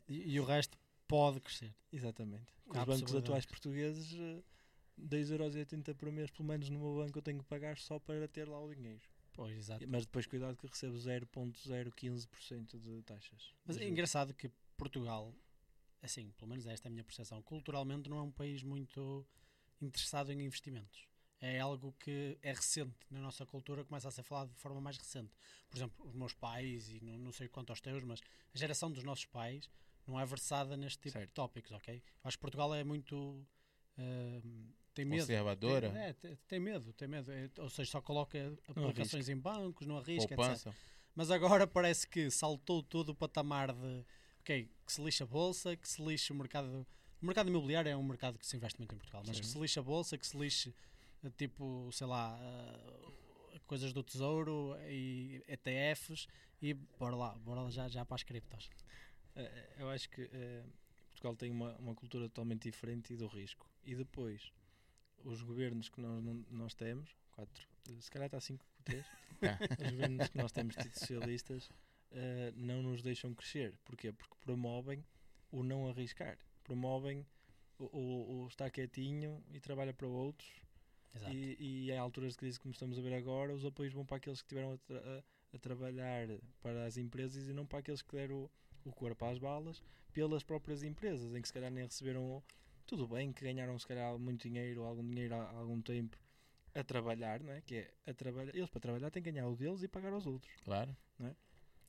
E, 0.08 0.34
e 0.34 0.40
o 0.40 0.44
resto 0.44 0.76
pode 1.08 1.40
crescer. 1.40 1.74
Exatamente. 1.92 2.46
Com 2.66 2.78
os 2.78 2.84
bancos 2.86 3.12
atuais 3.24 3.46
portugueses, 3.46 4.12
eh, 4.18 4.42
2,80€ 4.96 5.94
por 5.94 6.10
mês, 6.12 6.30
pelo 6.30 6.48
menos 6.48 6.68
no 6.70 6.78
meu 6.78 6.94
banco, 6.96 7.18
eu 7.18 7.22
tenho 7.22 7.38
que 7.38 7.44
pagar 7.44 7.76
só 7.78 7.98
para 7.98 8.26
ter 8.28 8.48
lá 8.48 8.60
o 8.60 8.72
dinheiro. 8.72 9.02
Pois, 9.32 9.56
exato. 9.56 9.84
Mas 9.88 10.06
depois 10.06 10.26
cuidado 10.26 10.56
que 10.56 10.66
recebo 10.66 10.96
0,015% 10.96 12.78
de 12.78 13.02
taxas. 13.02 13.52
Mas 13.64 13.76
é 13.76 13.88
engraçado 13.88 14.32
que 14.34 14.50
Portugal, 14.76 15.34
assim, 16.02 16.30
pelo 16.38 16.48
menos 16.50 16.66
esta 16.66 16.86
é 16.86 16.88
a 16.88 16.92
minha 16.92 17.04
percepção, 17.04 17.42
culturalmente 17.42 18.08
não 18.08 18.18
é 18.18 18.22
um 18.22 18.30
país 18.30 18.62
muito 18.62 19.26
interessado 19.80 20.30
em 20.32 20.40
investimentos. 20.42 21.06
É 21.46 21.60
algo 21.60 21.94
que 22.00 22.38
é 22.42 22.52
recente 22.52 22.94
na 23.10 23.20
nossa 23.20 23.44
cultura, 23.44 23.84
começa 23.84 24.08
a 24.08 24.10
ser 24.10 24.22
falado 24.22 24.50
de 24.50 24.58
forma 24.58 24.80
mais 24.80 24.96
recente. 24.96 25.30
Por 25.68 25.76
exemplo, 25.76 26.06
os 26.06 26.14
meus 26.14 26.32
pais, 26.32 26.88
e 26.88 27.00
não, 27.04 27.18
não 27.18 27.32
sei 27.32 27.48
quanto 27.48 27.68
aos 27.68 27.82
teus, 27.82 28.02
mas 28.02 28.22
a 28.54 28.56
geração 28.58 28.90
dos 28.90 29.04
nossos 29.04 29.26
pais 29.26 29.68
não 30.06 30.18
é 30.18 30.24
versada 30.24 30.74
neste 30.74 30.96
tipo 31.00 31.18
de 31.18 31.24
Certo. 31.24 31.32
tópicos, 31.34 31.72
ok? 31.72 32.02
Acho 32.22 32.38
que 32.38 32.40
Portugal 32.40 32.74
é 32.74 32.82
muito. 32.82 33.46
ahm, 33.98 34.70
tem 34.94 35.04
medo. 35.04 35.20
Conservadora, 35.20 35.90
Tem, 35.90 36.02
é, 36.02 36.12
tem, 36.14 36.38
tem 36.48 36.60
medo, 36.60 36.92
tem 36.94 37.08
medo. 37.08 37.30
É, 37.30 37.50
ou 37.58 37.68
seja, 37.68 37.90
só 37.90 38.00
coloca 38.00 38.38
aplicações 38.66 39.28
em 39.28 39.36
bancos, 39.36 39.86
não 39.86 39.98
arrisca, 39.98 40.32
etc. 40.32 40.36
poupança. 40.36 40.74
Mas 41.14 41.30
agora 41.30 41.66
parece 41.66 42.08
que 42.08 42.30
saltou 42.30 42.82
todo 42.82 43.10
o 43.10 43.14
patamar 43.14 43.70
de 43.70 44.04
ok, 44.40 44.70
que 44.86 44.92
se 44.92 45.02
lixa 45.02 45.24
a 45.24 45.26
bolsa, 45.26 45.76
que 45.76 45.88
se 45.88 46.02
lixa 46.02 46.32
o 46.32 46.36
mercado. 46.36 46.86
O 47.20 47.26
mercado 47.26 47.48
imobiliário 47.48 47.90
é 47.90 47.96
um 47.96 48.02
mercado 48.02 48.38
que 48.38 48.46
se 48.46 48.56
investe 48.56 48.78
muito 48.78 48.94
em 48.94 48.98
Portugal, 48.98 49.22
mas 49.26 49.36
Sim. 49.36 49.42
que 49.42 49.48
se 49.48 49.58
lixa 49.58 49.80
a 49.80 49.82
bolsa, 49.82 50.16
que 50.16 50.26
se 50.26 50.36
lixe 50.36 50.74
tipo, 51.30 51.90
sei 51.92 52.06
lá, 52.06 52.38
eh, 52.40 53.60
coisas 53.66 53.92
do 53.92 54.02
tesouro 54.02 54.76
e 54.88 55.42
ETFs 55.48 56.26
e 56.60 56.74
bora 56.74 57.16
lá, 57.16 57.34
bora 57.36 57.62
lá 57.62 57.70
já, 57.70 57.88
já 57.88 58.04
para 58.04 58.14
as 58.16 58.22
criptos. 58.22 58.68
Eh, 59.36 59.74
Eu 59.78 59.90
acho 59.90 60.08
que 60.10 60.22
eh, 60.32 60.64
Portugal 61.10 61.36
tem 61.36 61.50
uma, 61.50 61.74
uma 61.76 61.94
cultura 61.94 62.28
totalmente 62.28 62.70
diferente 62.70 63.12
e 63.12 63.16
do 63.16 63.26
risco. 63.26 63.68
E 63.84 63.94
depois, 63.94 64.52
os 65.24 65.42
governos 65.42 65.88
que 65.88 66.00
nós, 66.00 66.22
nós 66.50 66.74
temos, 66.74 67.10
quatro, 67.32 67.66
se 68.00 68.10
calhar 68.10 68.26
está 68.26 68.40
5 68.40 68.64
3, 68.84 69.04
Tá. 69.40 69.58
os 69.84 69.90
governos 69.90 70.28
que 70.28 70.38
nós 70.38 70.52
temos 70.52 70.74
tido 70.76 70.94
socialistas 70.98 71.68
não 72.54 72.82
nos 72.82 73.02
deixam 73.02 73.34
crescer. 73.34 73.76
Porquê? 73.84 74.12
Porque 74.12 74.34
promovem 74.40 75.04
o 75.50 75.62
não 75.62 75.88
arriscar. 75.88 76.38
Promovem 76.62 77.26
o, 77.78 77.84
ou- 77.96 78.26
ou 78.40 78.46
está 78.48 78.70
quietinho 78.70 79.42
e 79.52 79.58
trabalha 79.60 79.92
para 79.92 80.06
outros. 80.06 80.48
Exato. 81.14 81.32
E, 81.32 81.56
e 81.58 81.90
em 81.90 81.98
alturas 81.98 82.32
de 82.32 82.38
crise 82.38 82.58
como 82.58 82.72
estamos 82.72 82.98
a 82.98 83.02
ver 83.02 83.14
agora, 83.14 83.54
os 83.54 83.64
apoios 83.64 83.92
vão 83.92 84.04
para 84.04 84.16
aqueles 84.16 84.42
que 84.42 84.48
tiveram 84.48 84.72
a, 84.72 84.78
tra- 84.78 84.98
a- 84.98 85.22
a 85.56 85.58
trabalhar 85.58 86.28
para 86.60 86.84
as 86.86 86.96
empresas 86.96 87.48
e 87.48 87.52
não 87.52 87.64
para 87.66 87.78
aqueles 87.78 88.02
que 88.02 88.14
deram 88.16 88.44
o, 88.44 88.50
o 88.84 88.92
corpo 88.92 89.24
às 89.24 89.38
balas 89.38 89.82
pelas 90.12 90.42
próprias 90.42 90.82
empresas, 90.82 91.34
em 91.34 91.40
que 91.40 91.48
se 91.48 91.54
calhar 91.54 91.70
nem 91.70 91.84
receberam. 91.84 92.42
Tudo 92.86 93.06
bem 93.08 93.32
que 93.32 93.42
ganharam 93.44 93.78
se 93.78 93.86
calhar 93.86 94.18
muito 94.18 94.42
dinheiro 94.48 94.82
ou 94.82 94.86
algum 94.86 95.02
dinheiro 95.08 95.34
há 95.34 95.42
há 95.50 95.56
algum 95.56 95.80
tempo 95.80 96.18
a 96.74 96.82
trabalhar, 96.84 97.40
não 97.40 97.52
é? 97.52 97.60
Que 97.62 97.76
é 97.76 97.94
a 98.06 98.12
trabalhar. 98.12 98.54
Eles 98.54 98.68
para 98.68 98.80
trabalhar 98.80 99.10
têm 99.10 99.22
que 99.22 99.30
ganhar 99.32 99.48
o 99.48 99.56
deles 99.56 99.82
e 99.82 99.88
pagar 99.88 100.12
aos 100.12 100.26
outros. 100.26 100.52
Claro. 100.64 100.94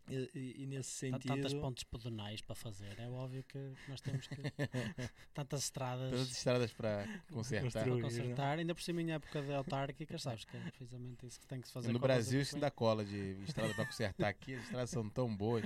E, 0.08 0.30
e- 0.36 0.64
e 0.64 0.66
nesse 0.68 1.08
Há 1.08 1.12
sentido. 1.14 1.36
tantas 1.36 1.54
pontes 1.54 1.84
pedonais 1.84 2.40
para 2.42 2.54
fazer, 2.56 3.00
é 3.00 3.10
óbvio 3.10 3.44
que 3.44 3.58
nós 3.88 4.00
temos 4.02 4.28
que. 4.28 4.36
tantas 5.34 5.64
estradas 5.64 6.12
Todas 6.12 6.28
as 6.30 6.38
estradas 6.38 6.72
para 6.74 7.08
consertar. 7.32 7.84
para 7.84 8.02
consertar, 8.02 8.60
ainda 8.60 8.76
por 8.76 8.82
cima 8.84 9.02
em 9.02 9.12
época 9.14 9.42
de 9.42 9.52
autárquicas, 9.54 10.22
sabes 10.22 10.46
que 10.46 10.56
é 10.56 10.60
precisamente 10.60 11.26
isso 11.26 11.40
que 11.40 11.48
tem 11.48 11.60
que 11.60 11.68
se 11.68 11.74
fazer. 11.74 11.92
no 11.92 11.98
Brasil 12.00 12.40
isso 12.40 12.60
dá 12.60 12.70
cola 12.70 13.04
de 13.04 13.36
estrada 13.44 13.74
para 13.74 13.86
consertar 13.86 14.28
aqui, 14.30 14.54
as 14.54 14.64
estradas 14.64 14.90
são 14.92 15.10
tão 15.10 15.36
boas. 15.36 15.66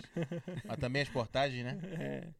Mas 0.65 0.77
também 0.79 1.01
as 1.01 1.09
portagens, 1.09 1.63
né? 1.65 1.77
É. 1.99 2.33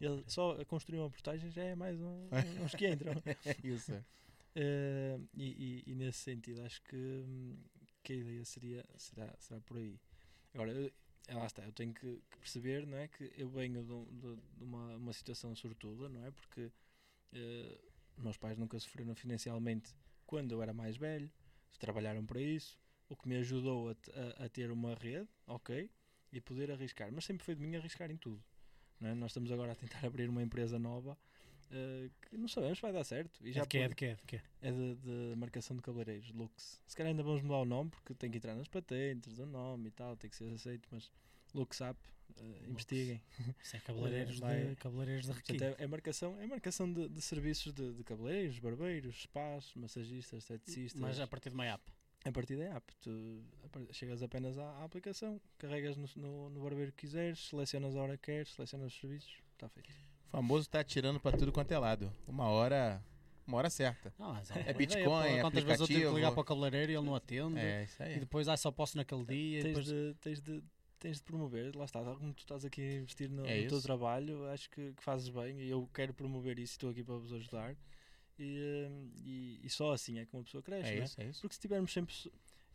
Ele 0.00 0.22
só 0.28 0.64
construir 0.66 0.98
uma 1.00 1.10
portagem 1.10 1.50
já 1.50 1.62
é 1.64 1.74
mais 1.74 2.00
um, 2.00 2.28
uns 2.64 2.74
que 2.74 2.88
entram. 2.88 3.12
É 3.44 3.56
isso. 3.66 3.92
Eh, 4.54 5.18
e, 5.34 5.82
e- 5.86 5.92
e 5.92 5.94
nesse 5.94 6.18
sentido, 6.18 6.62
acho 6.62 6.80
que, 6.82 6.96
hum, 6.96 7.56
que 8.02 8.12
a 8.12 8.16
ideia 8.16 8.44
seria, 8.44 8.84
será, 8.96 9.32
será 9.38 9.60
por 9.60 9.76
aí. 9.76 9.98
Agora, 10.54 10.72
é, 11.28 11.34
lá 11.34 11.46
está, 11.46 11.64
eu 11.64 11.72
tenho 11.72 11.94
que, 11.94 12.22
que 12.30 12.38
perceber 12.38 12.86
não 12.86 12.98
é, 12.98 13.08
que 13.08 13.32
eu 13.36 13.48
venho 13.50 13.82
de, 13.84 14.20
de- 14.20 14.42
de 14.58 14.64
uma, 14.64 14.96
uma 14.96 15.14
situação 15.14 15.54
sortuda, 15.56 16.08
não 16.08 16.24
é? 16.26 16.30
Porque 16.32 16.72
eh, 17.32 17.78
meus 18.18 18.36
pais 18.38 18.58
nunca 18.58 18.78
sofreram 18.80 19.14
financialmente 19.16 19.94
quando 20.26 20.52
eu 20.52 20.62
era 20.62 20.72
mais 20.74 20.96
velho, 20.96 21.30
trabalharam 21.78 22.24
para 22.26 22.40
isso, 22.40 22.78
o 23.08 23.16
que 23.16 23.28
me 23.28 23.36
ajudou 23.38 23.90
a, 23.90 23.92
a- 24.42 24.46
a 24.46 24.48
ter 24.50 24.70
uma 24.72 24.94
rede, 24.94 25.28
ok, 25.46 25.90
e 26.32 26.40
poder 26.40 26.70
arriscar. 26.72 27.10
Mas 27.12 27.24
sempre 27.26 27.44
foi 27.44 27.54
de 27.54 27.62
mim 27.62 27.76
arriscar 27.76 28.10
em 28.10 28.16
tudo. 28.16 28.42
É? 29.00 29.14
Nós 29.14 29.30
estamos 29.32 29.50
agora 29.52 29.72
a 29.72 29.76
tentar 29.76 30.04
abrir 30.06 30.28
uma 30.28 30.42
empresa 30.42 30.78
nova 30.78 31.18
eh, 31.70 32.10
que 32.22 32.36
não 32.36 32.48
sabemos 32.48 32.78
se 32.78 32.82
vai 32.82 32.92
dar 32.92 33.04
certo. 33.04 33.44
E 33.46 33.50
É 33.50 33.52
já 33.52 33.64
de? 33.64 33.78
É 33.78 33.82
por- 33.82 33.88
de 33.90 33.94
quê? 33.94 34.04
É 34.06 34.14
de 34.14 34.22
quê? 34.26 34.40
é 34.62 34.72
de, 34.72 34.94
de 34.96 35.34
marcação 35.36 35.76
de 35.76 35.82
cabeleireiros, 35.82 36.30
Lux. 36.32 36.80
Se 36.86 36.96
calhar 36.96 37.10
ainda 37.10 37.22
vamos 37.22 37.42
mudar 37.42 37.58
o 37.58 37.64
nome 37.64 37.90
porque 37.90 38.14
tem 38.14 38.30
que 38.30 38.38
entrar 38.38 38.54
nas 38.54 38.68
patentes 38.68 39.34
do 39.34 39.46
nome 39.46 39.88
e 39.88 39.90
tal, 39.90 40.16
tem 40.16 40.28
que 40.30 40.36
ser 40.36 40.52
aceito, 40.52 40.88
mas 40.90 41.10
Lux 41.54 41.80
Up, 41.80 41.98
eh, 42.36 42.64
investiguem. 42.68 43.22
Isso 43.62 43.76
é 43.76 43.80
cabeleireiros, 43.80 44.36
de, 44.40 44.76
cabeleireiros 44.76 45.26
de 45.26 45.32
Portanto, 45.32 45.48
requinte. 45.60 45.80
é, 45.80 45.84
é 45.84 45.86
marcação, 45.86 46.40
é 46.40 46.46
marcação 46.46 46.92
de, 46.92 47.08
de 47.08 47.20
serviços 47.22 47.72
de, 47.72 47.92
de 47.94 48.04
cabeleireiros, 48.04 48.58
barbeiros, 48.58 49.22
spas, 49.22 49.72
massagistas, 49.74 50.42
esteticistas. 50.42 51.00
Mas 51.00 51.18
a 51.20 51.26
partir 51.26 51.48
de 51.50 51.54
uma 51.54 51.64
app. 51.66 51.82
A 52.24 52.32
partir 52.32 52.56
da 52.56 52.74
app, 52.76 52.92
tu 53.00 53.42
chegas 53.92 54.22
apenas 54.24 54.58
à, 54.58 54.64
à 54.80 54.84
aplicação, 54.84 55.40
carregas 55.56 55.96
no, 55.96 56.08
no, 56.16 56.50
no 56.50 56.60
barbeiro 56.62 56.90
que 56.92 57.06
quiseres, 57.06 57.38
selecionas 57.48 57.94
a 57.94 58.00
hora 58.02 58.16
que 58.18 58.24
queres, 58.24 58.52
selecionas 58.52 58.92
os 58.92 59.00
serviços, 59.00 59.32
está 59.52 59.68
feito. 59.68 59.88
O 60.28 60.30
famoso 60.30 60.68
tá 60.68 60.80
atirando 60.80 61.18
para 61.18 61.36
tudo 61.36 61.50
quanto 61.52 61.72
é 61.72 61.78
lado. 61.78 62.12
Uma 62.26 62.44
hora, 62.48 63.02
uma 63.46 63.56
hora 63.58 63.70
certa. 63.70 64.12
Não, 64.18 64.36
É 64.36 64.40
uma 64.40 64.72
Bitcoin, 64.74 65.04
pô, 65.04 65.20
é 65.22 65.40
Quantas 65.40 65.64
vezes 65.64 65.80
eu 65.80 65.86
tive 65.86 66.00
que 66.00 66.04
ligar 66.06 66.28
aplicativo. 66.28 66.34
para 66.34 66.40
o 66.40 66.44
cabeleireiro 66.44 66.92
e 66.92 66.94
ele 66.96 67.06
não 67.06 67.14
atende. 67.14 67.58
É, 67.58 67.84
isso 67.84 68.02
aí. 68.02 68.16
E 68.16 68.20
depois, 68.20 68.46
ah, 68.48 68.56
só 68.56 68.70
posso 68.70 68.96
naquele 68.96 69.24
dia. 69.24 69.60
e 69.60 69.62
tens, 69.62 69.68
depois... 69.74 69.86
de, 69.86 70.14
tens, 70.20 70.40
de, 70.40 70.62
tens 70.98 71.16
de 71.16 71.22
promover, 71.22 71.74
lá 71.74 71.84
está, 71.86 72.00
como 72.02 72.34
tu 72.34 72.40
estás 72.40 72.64
aqui 72.64 72.80
a 72.82 72.94
investir 72.96 73.30
no, 73.30 73.46
É 73.46 73.62
no 73.62 73.68
teu 73.68 73.80
trabalho, 73.80 74.46
acho 74.50 74.68
que, 74.70 74.92
que 74.92 75.02
fazes 75.02 75.28
bem 75.30 75.60
e 75.60 75.70
eu 75.70 75.88
quero 75.94 76.12
promover 76.12 76.58
isso 76.58 76.74
e 76.74 76.76
estou 76.76 76.90
aqui 76.90 77.02
para 77.02 77.14
vos 77.16 77.32
ajudar. 77.32 77.74
E, 78.38 78.86
hum, 78.88 79.10
e, 79.24 79.60
e 79.64 79.70
só 79.70 79.92
assim 79.92 80.18
é 80.18 80.26
que 80.26 80.34
uma 80.36 80.44
pessoa 80.44 80.62
cresce, 80.62 80.90
É 80.90 80.94
não 80.96 81.02
é? 81.02 81.04
isso, 81.04 81.20
é 81.20 81.24
isso. 81.24 81.40
Porque 81.40 81.54
se 81.54 81.60
tivermos 81.60 81.92
sempre. 81.92 82.14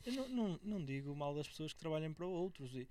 Eu 0.05 0.13
não, 0.13 0.27
não, 0.27 0.59
não 0.63 0.83
digo 0.83 1.15
mal 1.15 1.33
das 1.33 1.47
pessoas 1.47 1.71
que 1.71 1.79
trabalham 1.79 2.11
para 2.13 2.25
outros 2.25 2.75
e 2.75 2.85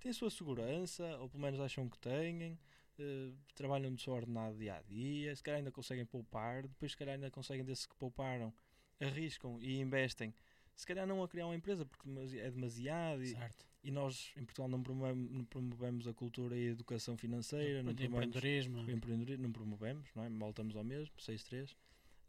têm 0.00 0.10
a 0.10 0.14
sua 0.14 0.30
segurança, 0.30 1.04
ou 1.18 1.28
pelo 1.28 1.42
menos 1.42 1.58
acham 1.60 1.88
que 1.88 1.98
têm, 1.98 2.58
eh, 3.00 3.32
trabalham 3.54 3.92
do 3.94 4.00
seu 4.00 4.12
ordenado 4.12 4.56
dia 4.56 4.76
a 4.76 4.82
dia, 4.82 5.34
se 5.34 5.42
calhar 5.42 5.58
ainda 5.58 5.72
conseguem 5.72 6.04
poupar, 6.04 6.62
depois 6.66 6.92
se 6.92 6.98
calhar 6.98 7.14
ainda 7.14 7.30
conseguem 7.30 7.64
desses 7.64 7.86
que 7.86 7.94
pouparam, 7.96 8.52
arriscam 9.00 9.58
e 9.60 9.80
investem. 9.80 10.34
Se 10.76 10.86
calhar 10.86 11.06
não 11.06 11.22
a 11.22 11.28
criar 11.28 11.46
uma 11.46 11.54
empresa 11.54 11.84
porque 11.84 12.08
é 12.38 12.50
demasiado 12.50 13.22
e, 13.24 13.36
e 13.82 13.90
nós 13.90 14.32
em 14.36 14.44
Portugal 14.44 14.68
não 14.68 14.82
promovemos, 14.82 15.30
não 15.30 15.44
promovemos 15.44 16.06
a 16.06 16.14
cultura 16.14 16.56
e 16.56 16.68
a 16.68 16.70
educação 16.70 17.16
financeira, 17.16 17.82
não 17.82 17.94
promovemos 17.94 18.36
empreendedorismo. 18.36 18.82
o 18.82 18.90
empreendedorismo 18.90 19.42
não 19.42 19.52
promovemos, 19.52 20.08
não 20.14 20.24
é? 20.24 20.30
Voltamos 20.30 20.76
ao 20.76 20.84
mesmo, 20.84 21.14
6-3. 21.16 21.74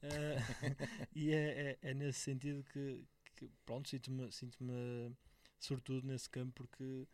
Eh, 0.01 0.35
e 1.15 1.31
é, 1.31 1.77
é, 1.81 1.89
é 1.89 1.93
nesse 1.93 2.19
sentido 2.19 2.63
que, 2.63 3.05
que 3.35 3.49
pronto, 3.65 3.87
sinto-me 3.87 4.31
sinto 4.31 4.57
sortudo 5.59 6.07
nesse 6.07 6.29
campo 6.29 6.51
porque 6.53 7.07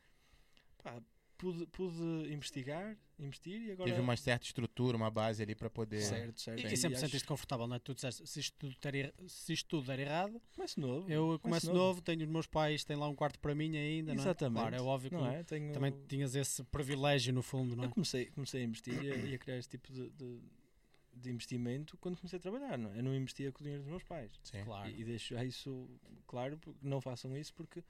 pá, 0.81 1.01
pude, 1.38 1.65
pude 1.68 2.01
investigar, 2.34 2.97
investir 3.19 3.61
e 3.61 3.72
agora. 3.72 3.89
Teve 3.89 4.01
uma 4.01 4.15
certa 4.18 4.45
estrutura, 4.45 4.97
uma 4.97 5.09
base 5.11 5.41
ali 5.43 5.53
para 5.55 5.69
poder. 5.69 6.01
certo, 6.01 6.41
certo. 6.41 6.59
E, 6.68 6.73
e 6.73 6.77
sempre 6.77 6.97
acho- 6.97 7.05
sentiste 7.05 7.27
confortável, 7.27 7.68
não 7.68 7.76
é? 7.76 7.80
Tu 7.80 7.93
disseste, 7.93 8.26
se 8.27 8.39
isto 8.39 8.55
tudo 8.57 8.76
der, 8.81 9.14
se 9.27 9.53
isto 9.53 9.68
tudo 9.68 9.88
der 9.88 9.99
errado, 9.99 10.41
Começo 10.55 10.80
novo. 10.80 11.09
eu 11.09 11.39
começo 11.39 11.68
novo. 11.68 11.77
novo, 11.80 12.01
tenho 12.01 12.22
os 12.23 12.30
meus 12.30 12.47
pais, 12.47 12.84
têm 12.84 12.97
lá 12.97 13.07
um 13.07 13.15
quarto 13.15 13.39
para 13.39 13.53
mim 13.55 13.76
ainda, 13.77 14.14
não 14.14 14.22
é? 14.22 14.23
Exatamente. 14.23 14.59
Claro, 14.61 14.76
é 14.76 14.81
óbvio 14.81 15.09
que 15.09 15.15
Não 15.15 15.27
é? 15.27 15.43
Tenho, 15.43 15.72
também 15.73 15.93
tinhas 16.07 16.35
esse 16.35 16.64
privilégio 16.65 17.34
no 17.34 17.41
fundo, 17.43 17.76
não 17.76 17.84
é? 17.84 17.88
Eu 17.88 17.91
comecei, 17.91 18.26
comecei 18.27 18.61
a 18.61 18.65
investir 18.65 18.93
e 19.03 19.11
a, 19.11 19.15
e 19.15 19.34
a 19.35 19.38
criar 19.38 19.57
esse 19.57 19.69
tipo 19.69 19.91
de, 19.91 20.09
de, 20.11 20.39
de 21.14 21.30
investimento 21.31 21.97
quando 21.97 22.18
comecei 22.18 22.38
a 22.38 22.41
trabalhar, 22.41 22.77
não 22.77 22.91
é? 22.91 22.99
Eu 22.99 23.03
não 23.03 23.15
investia 23.15 23.51
com 23.51 23.59
o 23.59 23.64
dinheiro 23.64 23.84
dos 23.84 23.89
meus 23.89 24.03
pais. 24.03 24.31
Sim. 24.43 24.64
Claro. 24.64 24.89
E, 24.89 25.01
e 25.01 25.03
deixo 25.03 25.34
já 25.34 25.43
isso 25.43 25.89
claro, 26.27 26.57
porque 26.57 26.80
não 26.81 26.99
façam 27.01 27.35
isso 27.38 27.53
porque 27.53 27.84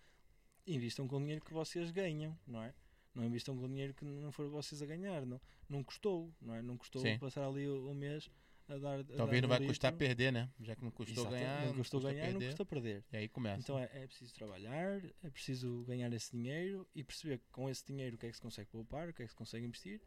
invistam 0.65 1.07
com 1.07 1.15
o 1.15 1.19
dinheiro 1.19 1.43
que 1.43 1.53
vocês 1.53 1.91
ganham, 1.91 2.37
não 2.45 2.61
é? 2.61 2.73
Não 3.17 3.25
invistam 3.25 3.57
com 3.57 3.67
dinheiro 3.67 3.95
que 3.95 4.05
não 4.05 4.31
for 4.31 4.47
vocês 4.47 4.79
a 4.79 4.85
ganhar, 4.85 5.25
não, 5.25 5.41
não 5.67 5.83
custou, 5.83 6.31
não 6.39 6.53
é? 6.53 6.61
Não 6.61 6.77
custou 6.77 7.01
Sim. 7.01 7.17
passar 7.17 7.43
ali 7.47 7.67
o, 7.67 7.89
o 7.89 7.95
mês 7.95 8.29
a 8.69 8.77
dar. 8.77 8.99
a 8.99 9.03
Talvez 9.03 9.41
dar 9.41 9.47
não 9.47 9.55
um 9.55 9.57
vai 9.59 9.67
custar 9.67 9.91
perder, 9.93 10.31
né? 10.31 10.47
Já 10.59 10.75
que 10.75 10.83
não 10.83 10.91
custou 10.91 11.23
Exato, 11.23 11.35
ganhar. 11.35 11.65
não 11.65 11.73
custou 11.73 11.99
ganhar, 11.99 12.25
não 12.25 12.31
perder. 12.33 12.45
custa 12.49 12.65
perder. 12.65 13.03
E 13.11 13.17
aí 13.17 13.27
começa. 13.27 13.59
Então 13.59 13.79
é, 13.79 13.89
é 13.91 14.05
preciso 14.05 14.31
trabalhar, 14.35 15.01
é 15.23 15.29
preciso 15.31 15.83
ganhar 15.87 16.13
esse 16.13 16.31
dinheiro 16.31 16.87
e 16.93 17.03
perceber 17.03 17.41
com 17.51 17.67
esse 17.67 17.83
dinheiro 17.83 18.15
o 18.15 18.19
que 18.19 18.27
é 18.27 18.29
que 18.29 18.35
se 18.35 18.41
consegue 18.41 18.69
poupar, 18.69 19.09
o 19.09 19.13
que 19.13 19.23
é 19.23 19.25
que 19.25 19.31
se 19.31 19.35
consegue 19.35 19.65
investir. 19.65 19.99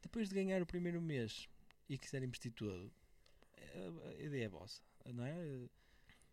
Depois 0.00 0.28
de 0.28 0.34
ganhar 0.36 0.62
o 0.62 0.66
primeiro 0.66 1.00
mês 1.02 1.48
e 1.88 1.98
quiser 1.98 2.22
investir 2.22 2.52
tudo, 2.52 2.92
a- 3.56 4.08
a 4.10 4.22
ideia 4.22 4.44
é 4.44 4.48
vossa, 4.48 4.80
não 5.12 5.24
é? 5.24 5.34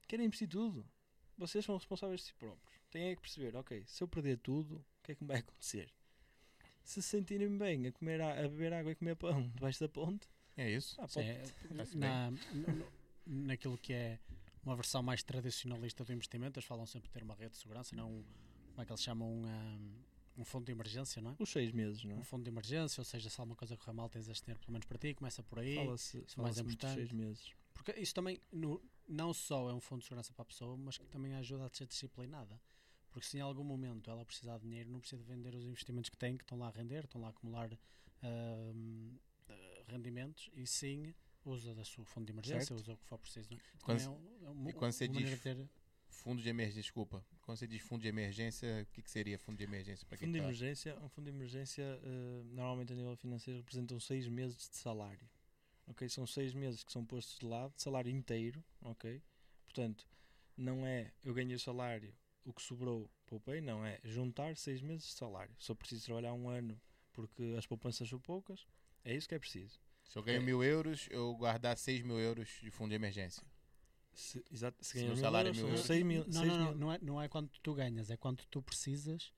Querem 0.08 0.28
investir 0.28 0.48
tudo. 0.48 0.86
Vocês 1.38 1.66
são 1.66 1.76
responsáveis 1.76 2.22
de 2.22 2.28
si 2.28 2.34
próprios. 2.36 2.80
Têm 2.90 3.10
é 3.10 3.16
que 3.16 3.22
perceber, 3.22 3.56
ok, 3.56 3.84
se 3.86 4.02
eu 4.04 4.08
perder 4.08 4.38
tudo, 4.40 4.84
que 5.08 5.12
é 5.14 5.16
que 5.16 5.24
me 5.24 5.28
vai 5.30 5.38
acontecer? 5.40 5.90
Se 6.84 7.02
se 7.02 7.10
sentirem 7.10 7.58
bem 7.58 7.88
a, 7.88 7.92
comer 7.92 8.22
a, 8.22 8.32
a 8.46 8.48
beber 8.48 8.74
água 8.74 8.92
e 8.92 8.96
comer 8.96 9.16
pão 9.16 9.48
debaixo 9.56 9.80
da 9.80 9.90
ponte, 9.90 10.28
É 10.56 10.70
isso. 10.70 10.96
ah, 11.02 11.08
Sim, 11.08 11.14
pode, 11.16 11.28
é, 11.30 11.44
na, 11.98 12.32
no- 12.32 12.92
naquilo 13.26 13.78
que 13.78 13.94
é 13.94 14.20
uma 14.64 14.76
versão 14.76 15.02
mais 15.04 15.24
tradicionalista 15.24 16.04
do 16.06 16.14
investimento, 16.14 16.60
eles 16.60 16.68
falam 16.68 16.86
sempre 16.86 17.08
de 17.10 17.14
ter 17.14 17.24
uma 17.24 17.36
rede 17.36 17.52
de 17.52 17.58
segurança, 17.58 17.96
não 17.96 18.10
um, 18.12 18.24
como 18.72 18.82
é 18.82 18.86
que 18.86 18.92
eles 18.92 19.02
chamam 19.04 19.30
um, 19.30 19.46
um, 19.48 20.04
um 20.40 20.46
fundo 20.46 20.66
de 20.66 20.72
emergência, 20.72 21.22
não 21.22 21.32
é? 21.32 21.36
os 21.40 21.50
seis 21.50 21.72
meses, 21.72 22.04
não 22.04 22.18
Um 22.18 22.22
é? 22.22 22.24
fundo 22.24 22.44
de 22.44 22.50
emergência, 22.50 23.02
ou 23.02 23.06
seja, 23.06 23.30
se 23.30 23.40
alguma 23.40 23.56
coisa 23.56 23.76
correr 23.78 23.94
mal, 23.94 24.10
tens 24.10 24.28
este 24.30 24.44
dinheiro 24.46 24.60
pelo 24.60 24.72
menos 24.74 24.86
para 24.86 24.98
ti, 24.98 25.14
começa 25.14 25.42
por 25.44 25.60
aí. 25.60 25.76
Fala-se 25.76 26.18
é 26.18 26.22
mais 26.42 26.56
fala 26.56 26.64
muito 26.68 26.80
dos 26.86 26.94
seis 26.94 27.12
importante. 27.12 27.16
meses. 27.16 27.52
Porque 27.74 27.92
isso 28.00 28.14
também 28.14 28.40
no- 28.52 28.82
não 29.08 29.34
só 29.34 29.70
é 29.70 29.74
um 29.74 29.80
fundo 29.82 30.00
de 30.00 30.06
segurança 30.06 30.34
para 30.34 30.44
a 30.44 30.46
pessoa, 30.46 30.76
mas 30.78 30.98
que 30.98 31.06
também 31.08 31.34
ajuda 31.36 31.66
a 31.66 31.70
ser 31.70 31.86
disciplinada. 31.86 32.60
Porque 33.18 33.30
se 33.30 33.38
em 33.40 33.42
algum 33.42 33.64
momento 33.64 34.12
ela 34.12 34.24
precisar 34.24 34.60
de 34.60 34.68
dinheiro, 34.68 34.92
não 34.92 35.00
precisa 35.00 35.20
de 35.24 35.28
vender 35.28 35.56
os 35.56 35.66
investimentos 35.66 36.08
que 36.08 36.16
tem, 36.16 36.38
que 36.38 36.44
estão 36.44 36.56
lá 36.60 36.68
a 36.68 36.70
render, 36.70 37.04
estão 37.04 37.20
lá 37.20 37.30
a 37.30 37.32
acumular 37.32 37.68
eh, 38.22 38.74
rendimentos, 39.88 40.52
e 40.54 40.68
sim 40.68 41.16
usa 41.44 41.74
da 41.74 41.84
sua 41.84 42.06
fundo 42.06 42.26
de 42.28 42.32
emergência, 42.34 42.68
Certo. 42.68 42.80
usa 42.82 42.94
o 42.94 42.98
que 42.98 43.06
for 43.08 43.18
preciso. 43.18 43.50
Não 43.50 43.58
é? 43.58 43.62
Quando 43.82 44.02
é 44.02 44.10
um- 44.10 44.46
é 44.46 44.50
uma- 44.52 44.70
e 44.70 44.74
quando 44.74 44.92
você 44.92 45.08
diz 45.08 45.30
de 45.30 45.38
ter- 45.38 45.68
Fundo 46.10 46.42
de 46.44 46.50
emergência, 46.50 46.82
desculpa. 46.82 47.26
Quando 47.42 47.58
você 47.58 47.68
diz 47.68 47.82
fundo 47.82 48.02
de 48.02 48.08
emergência, 48.08 48.84
o 48.84 48.86
que, 48.94 49.02
que 49.02 49.10
seria 49.10 49.38
fundo 49.40 49.58
de 49.58 49.64
emergência 49.64 50.06
para 50.08 50.18
quem 50.18 50.28
Fundo 50.28 50.34
de 50.34 50.40
tá... 50.40 50.44
emergência, 50.46 50.96
um 51.00 51.10
fundo 51.10 51.26
de 51.26 51.36
emergência 51.36 51.84
eh, 52.04 52.44
normalmente 52.46 52.92
a 52.94 52.96
nível 52.96 53.16
financeiro 53.16 53.60
representam 53.60 54.00
seis 54.00 54.28
meses 54.28 54.70
de 54.70 54.76
salário. 54.78 55.28
Ok, 55.88 56.08
são 56.10 56.28
seis 56.28 56.54
meses 56.54 56.84
que 56.84 56.92
são 56.92 57.04
postos 57.06 57.40
de 57.40 57.46
lado, 57.48 57.74
salário 57.78 58.12
inteiro, 58.12 58.64
ok? 58.82 59.22
Portanto, 59.66 60.06
não 60.56 60.86
é 60.86 61.12
eu 61.24 61.34
ganhei 61.34 61.56
o 61.56 61.60
salário, 61.60 62.14
o 62.50 62.54
que 62.54 62.62
sobrou 62.62 63.10
poupei, 63.26 63.60
não 63.62 63.86
é 63.86 64.00
juntar 64.04 64.56
seis 64.56 64.82
meses 64.82 65.08
de 65.08 65.14
salário. 65.16 65.54
Só 65.60 65.76
preciso 65.76 66.06
trabalhar 66.06 66.34
um 66.34 66.50
ano 66.50 66.80
porque 67.14 67.56
as 67.58 67.66
poupanças 67.68 68.08
são 68.08 68.20
poucas, 68.20 68.66
é 69.04 69.16
isso 69.16 69.28
que 69.28 69.36
é 69.36 69.40
preciso. 69.40 69.80
Se 70.04 70.18
eu 70.18 70.24
ganho 70.24 70.42
É. 70.42 70.44
mil 70.44 70.64
euros, 70.64 71.08
eu 71.12 71.36
guardar 71.36 71.78
seis 71.78 72.02
mil 72.02 72.20
euros 72.20 72.48
de 72.62 72.72
fundo 72.72 72.90
de 72.90 72.96
emergência. 72.96 73.44
Se, 74.14 74.44
exato, 74.52 74.78
se 74.84 74.92
Se 74.92 74.98
ganhas 75.00 75.14
mil 75.14 75.22
salário 75.24 75.48
é 75.48 75.50
euros, 75.50 75.58
mil 75.62 75.70
euros. 75.70 75.86
seis 75.86 76.04
mil, 76.04 76.24
não, 76.26 76.32
seis 76.34 76.48
não, 76.48 76.58
não, 76.58 76.66
mil- 76.70 76.76
não 76.78 76.94
é, 76.94 77.00
não 77.02 77.22
é 77.22 77.28
quanto 77.28 77.60
tu 77.62 77.74
ganhas, 77.74 78.10
é 78.10 78.18
quanto 78.18 78.48
tu 78.48 78.62
precisas 78.62 79.34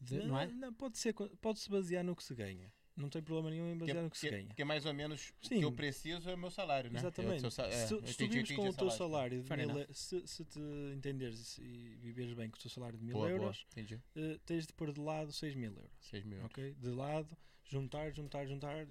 de, 0.00 0.18
não, 0.24 0.38
é? 0.38 0.48
pode 0.78 0.98
ser, 0.98 1.12
pode 1.40 1.60
se 1.60 1.68
basear 1.70 2.02
no 2.04 2.16
que 2.16 2.24
se 2.24 2.34
ganha. 2.34 2.72
Não 2.96 3.08
tem 3.10 3.22
problema 3.22 3.50
nenhum 3.50 3.70
em 3.72 3.76
basear 3.76 4.02
no 4.02 4.10
que 4.10 4.16
se 4.18 4.26
porque- 4.26 4.36
ganha. 4.36 4.48
porque 4.48 4.64
mais 4.64 4.86
ou 4.86 4.94
menos 4.94 5.32
o 5.42 5.46
Sim. 5.48 5.58
que 5.58 5.64
eu 5.64 5.72
preciso 5.72 6.30
é 6.30 6.34
o 6.34 6.38
meu 6.38 6.50
salário, 6.50 6.90
né? 6.90 6.98
É 6.98 7.02
o 7.02 7.06
Exatamente. 7.06 7.44
é, 7.46 7.50
se 7.50 7.92
eu 7.94 8.00
tu- 8.02 8.08
se 8.08 8.16
tu 8.16 8.28
vives 8.28 8.56
com 8.56 8.68
o 8.68 8.72
teu 8.74 8.84
lógica. 8.86 8.90
salário 9.04 9.42
de 9.42 9.56
mil, 9.66 9.86
se, 9.94 10.26
se 10.26 10.44
te 10.44 10.58
entenderes 10.94 11.58
e 11.58 11.96
viveres 12.00 12.32
bem 12.34 12.48
com 12.50 12.56
o 12.56 12.60
teu 12.60 12.70
salário 12.70 12.98
de 12.98 13.04
mil 13.04 13.12
Boa, 13.14 13.28
boa, 13.28 13.38
euros, 13.40 13.66
entendi. 13.72 14.00
eh, 14.16 14.38
tens 14.46 14.66
de 14.66 14.72
pôr 14.72 14.92
de 14.92 15.00
lado 15.00 15.30
6 15.32 15.54
mil 15.54 15.72
euros. 15.72 15.90
6 16.00 16.24
mil. 16.24 16.38
euros. 16.38 16.50
Ok? 16.50 16.74
De 16.78 16.88
lado, 16.90 17.36
juntar, 17.64 18.10
juntar, 18.12 18.46
juntar. 18.46 18.86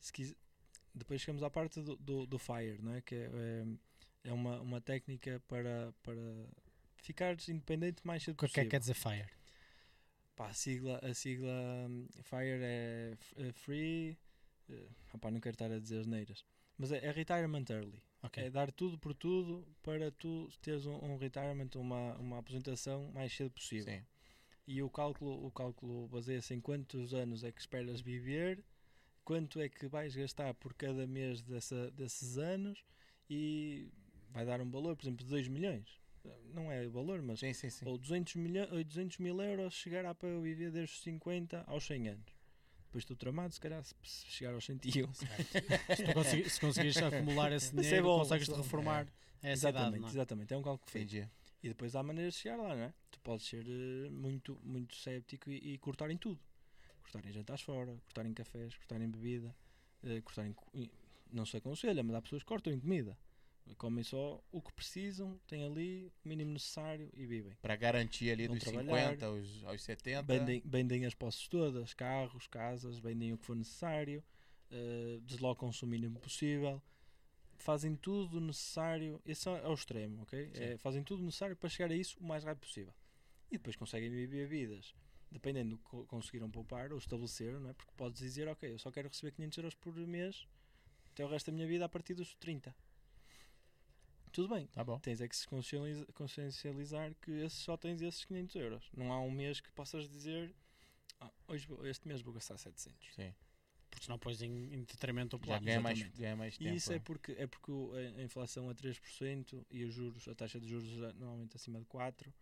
Se 0.00 0.12
quis- 0.12 0.34
Depois 0.94 1.20
chegamos 1.20 1.42
à 1.44 1.50
parte 1.50 1.80
do, 1.80 1.96
do, 1.96 2.26
do 2.26 2.38
FIRE, 2.38 2.78
não 2.82 2.94
é? 2.94 3.00
que 3.02 3.14
é, 3.14 3.30
é, 3.32 3.64
é 4.30 4.32
uma, 4.32 4.60
uma 4.60 4.80
técnica 4.80 5.40
para, 5.46 5.92
para 6.02 6.20
ficares 6.96 7.48
independente 7.48 8.02
o 8.02 8.06
mais 8.06 8.22
cedo 8.24 8.34
O 8.34 8.38
que 8.38 8.46
é 8.46 8.48
que 8.48 8.52
possível. 8.54 8.70
quer 8.70 8.80
dizer 8.80 8.94
fire? 8.94 9.28
Pá, 10.38 10.50
a 10.50 10.54
sigla, 10.54 11.00
a 11.02 11.12
sigla 11.12 11.50
hum, 11.88 12.06
FIRE 12.22 12.62
é, 12.62 13.16
é 13.38 13.52
Free. 13.52 14.16
eh, 14.70 14.86
opá, 15.12 15.32
não 15.32 15.40
quero 15.40 15.54
estar 15.56 15.68
a 15.72 15.80
dizer 15.80 15.98
as 15.98 16.06
neiras. 16.06 16.44
Mas 16.78 16.92
é, 16.92 17.04
é 17.04 17.10
Retirement 17.10 17.64
Early. 17.68 18.00
Ok. 18.22 18.44
É 18.44 18.48
dar 18.48 18.70
tudo 18.70 18.96
por 18.96 19.14
tudo 19.14 19.66
para 19.82 20.12
tu 20.12 20.48
teres 20.62 20.86
um, 20.86 20.94
um 21.04 21.16
retirement, 21.16 21.70
uma, 21.74 22.14
uma 22.18 22.38
aposentação 22.38 23.10
mais 23.10 23.32
cedo 23.32 23.50
possível. 23.50 23.92
Sim. 23.92 24.06
E 24.64 24.80
o 24.80 24.88
cálculo, 24.88 25.44
o 25.44 25.50
cálculo 25.50 26.06
baseia-se 26.06 26.54
em 26.54 26.60
quantos 26.60 27.12
anos 27.14 27.42
é 27.42 27.50
que 27.50 27.60
esperas 27.60 28.00
viver, 28.00 28.64
quanto 29.24 29.58
é 29.58 29.68
que 29.68 29.88
vais 29.88 30.14
gastar 30.14 30.54
por 30.54 30.72
cada 30.72 31.04
mês 31.04 31.42
dessa, 31.42 31.90
desses 31.90 32.38
anos 32.38 32.84
e 33.28 33.90
vai 34.30 34.46
dar 34.46 34.60
um 34.60 34.70
valor, 34.70 34.94
por 34.94 35.02
exemplo, 35.02 35.24
de 35.24 35.30
2 35.30 35.48
milhões. 35.48 35.98
Não 36.54 36.70
é 36.72 36.86
o 36.86 36.90
valor, 36.90 37.20
mas 37.22 37.40
Sim, 37.40 37.52
sim, 37.52 37.70
sim. 37.70 37.84
ou 37.86 37.96
200, 37.98 38.34
milho, 38.36 38.62
ou 38.74 38.82
200 38.84 39.18
mil 39.18 39.40
euros 39.40 39.74
chegará 39.74 40.14
para 40.14 40.28
eu 40.28 40.40
viver 40.40 40.70
desde 40.70 40.94
os 40.96 41.02
50 41.02 41.64
aos 41.66 41.84
100 41.86 42.08
anos. 42.08 42.38
Depois 42.86 43.02
estou 43.04 43.16
tramado, 43.16 43.52
se 43.52 43.60
calhar 43.60 43.84
se 43.84 43.94
chegar 44.26 44.54
aos 44.54 44.64
101. 44.64 45.12
se, 45.14 45.26
consegui- 46.14 46.50
se 46.50 46.60
conseguires 46.60 46.96
acumular 46.96 47.52
esse 47.52 47.68
é 47.78 47.80
dinheiro, 47.82 48.04
bom, 48.04 48.18
consegues 48.20 48.42
isso 48.44 48.52
te 48.54 48.58
é- 48.58 48.62
reformar 48.62 49.06
a 49.42 49.48
essa 49.48 49.68
idade, 49.68 49.76
exatamente, 49.86 50.00
não 50.00 50.08
é? 50.08 50.10
exatamente. 50.10 50.54
É 50.54 50.56
um 50.56 50.62
cálculo 50.62 50.90
feito. 50.90 51.14
Entendi. 51.14 51.30
E 51.62 51.68
depois 51.68 51.94
há 51.94 52.02
maneiras 52.02 52.34
de 52.34 52.40
chegar 52.40 52.56
lá, 52.56 52.74
não 52.74 52.82
é? 52.84 52.94
Tu 53.10 53.20
podes 53.20 53.46
ser 53.46 53.64
eh, 53.68 54.08
muito, 54.10 54.58
muito 54.62 54.96
séptico 54.96 55.50
e, 55.50 55.74
e 55.74 55.78
cortar 55.78 56.10
em 56.10 56.16
tudo. 56.16 56.40
Cortar 57.02 57.24
em 57.28 57.32
jantares 57.32 57.62
fora, 57.62 57.92
cortar 58.04 58.24
em 58.26 58.32
cafés, 58.32 58.76
cortar 58.76 59.00
em 59.00 59.08
bebida, 59.10 59.54
eh, 60.04 60.20
cortar 60.22 60.46
em, 60.46 60.52
co- 60.52 60.66
em- 60.74 60.90
Não 61.32 61.44
se 61.44 61.56
aconselha, 61.56 62.02
mas 62.02 62.16
há 62.16 62.22
pessoas 62.22 62.42
que 62.42 62.48
cortam 62.48 62.72
em 62.72 62.78
comida. 62.80 63.16
Comem 63.76 64.02
só 64.04 64.42
o 64.50 64.60
que 64.62 64.72
precisam, 64.72 65.38
têm 65.46 65.64
ali 65.64 66.12
o 66.24 66.28
mínimo 66.28 66.52
necessário 66.52 67.10
e 67.14 67.26
vivem. 67.26 67.56
Para 67.60 67.76
garantir 67.76 68.30
ali 68.30 68.46
Vão 68.46 68.56
dos 68.56 68.64
trabalhar. 68.64 69.10
50 69.12 69.26
aos, 69.26 69.64
aos 69.64 69.82
70. 69.82 70.22
Vendem, 70.22 70.62
vendem 70.64 71.06
as 71.06 71.14
posses 71.14 71.46
todas, 71.48 71.92
carros, 71.94 72.46
casas, 72.46 72.98
vendem 72.98 73.32
o 73.32 73.38
que 73.38 73.44
for 73.44 73.56
necessário, 73.56 74.22
eh, 74.70 75.18
deslocam-se 75.22 75.84
o 75.84 75.86
mínimo 75.86 76.18
possível, 76.18 76.82
fazem 77.56 77.94
tudo 77.96 78.38
o 78.38 78.40
necessário. 78.40 79.20
Esse 79.24 79.48
é 79.48 79.66
o 79.68 79.74
extremo, 79.74 80.22
ok? 80.22 80.50
É, 80.54 80.76
fazem 80.78 81.02
tudo 81.02 81.22
o 81.22 81.26
necessário 81.26 81.56
para 81.56 81.68
chegar 81.68 81.90
a 81.90 81.96
isso 81.96 82.18
o 82.20 82.24
mais 82.24 82.44
rápido 82.44 82.62
possível. 82.66 82.94
E 83.50 83.56
depois 83.58 83.76
conseguem 83.76 84.10
viver 84.10 84.46
vidas, 84.46 84.94
dependendo 85.30 85.70
do 85.70 85.78
que 85.78 85.84
co- 85.84 86.04
conseguiram 86.06 86.50
poupar 86.50 86.92
ou 86.92 86.98
estabelecer, 86.98 87.58
não 87.58 87.70
é? 87.70 87.72
Porque 87.72 87.92
podes 87.96 88.20
dizer, 88.20 88.46
ok, 88.48 88.72
eu 88.72 88.78
só 88.78 88.90
quero 88.90 89.08
receber 89.08 89.32
500 89.32 89.58
euros 89.58 89.74
por 89.74 89.94
mês 89.96 90.46
até 91.12 91.24
o 91.24 91.28
resto 91.28 91.50
da 91.50 91.54
minha 91.56 91.66
vida 91.66 91.84
a 91.84 91.88
partir 91.88 92.14
dos 92.14 92.34
30. 92.36 92.74
Tudo 94.28 94.54
bem, 94.54 94.66
Tá 94.68 94.82
bom. 94.84 94.98
tens 95.00 95.20
é 95.20 95.28
que 95.28 95.36
se 95.36 95.46
consciencializa- 95.46 96.06
consciencializar 96.14 97.14
que 97.22 97.30
esse, 97.30 97.56
só 97.56 97.76
tens 97.76 98.00
esses 98.02 98.24
500 98.24 98.54
euros. 98.56 98.88
Não 98.96 99.12
há 99.12 99.20
um 99.20 99.30
mês 99.30 99.60
que 99.60 99.70
possas 99.72 100.08
dizer 100.08 100.54
"Ah, 101.20 101.30
hoje, 101.48 101.66
este 101.84 102.06
mês 102.06 102.20
vou 102.22 102.32
gastar 102.32 102.56
700. 102.58 103.14
Sim. 103.14 103.34
Porque 103.90 104.04
senão 104.04 104.18
pões 104.18 104.42
em, 104.42 104.72
em 104.74 104.84
detrimento 104.84 105.36
o 105.36 105.40
plano. 105.40 105.64
ganha 105.64 105.80
mais, 105.80 106.02
ganha 106.14 106.36
mais 106.36 106.56
tempo. 106.58 106.70
E 106.70 106.76
isso 106.76 106.92
é 106.92 106.96
né? 106.96 107.02
porque, 107.04 107.32
é 107.32 107.46
porque 107.46 107.72
a 107.72 108.20
a 108.20 108.22
inflação 108.22 108.68
a 108.68 108.74
3% 108.74 109.66
e 109.70 109.82
os 109.84 109.94
juros, 109.94 110.28
a 110.28 110.34
taxa 110.34 110.60
de 110.60 110.68
juros 110.68 110.88
é 110.92 111.12
normalmente 111.14 111.56
acima 111.56 111.78
de 111.80 111.86
4%. 111.86 112.32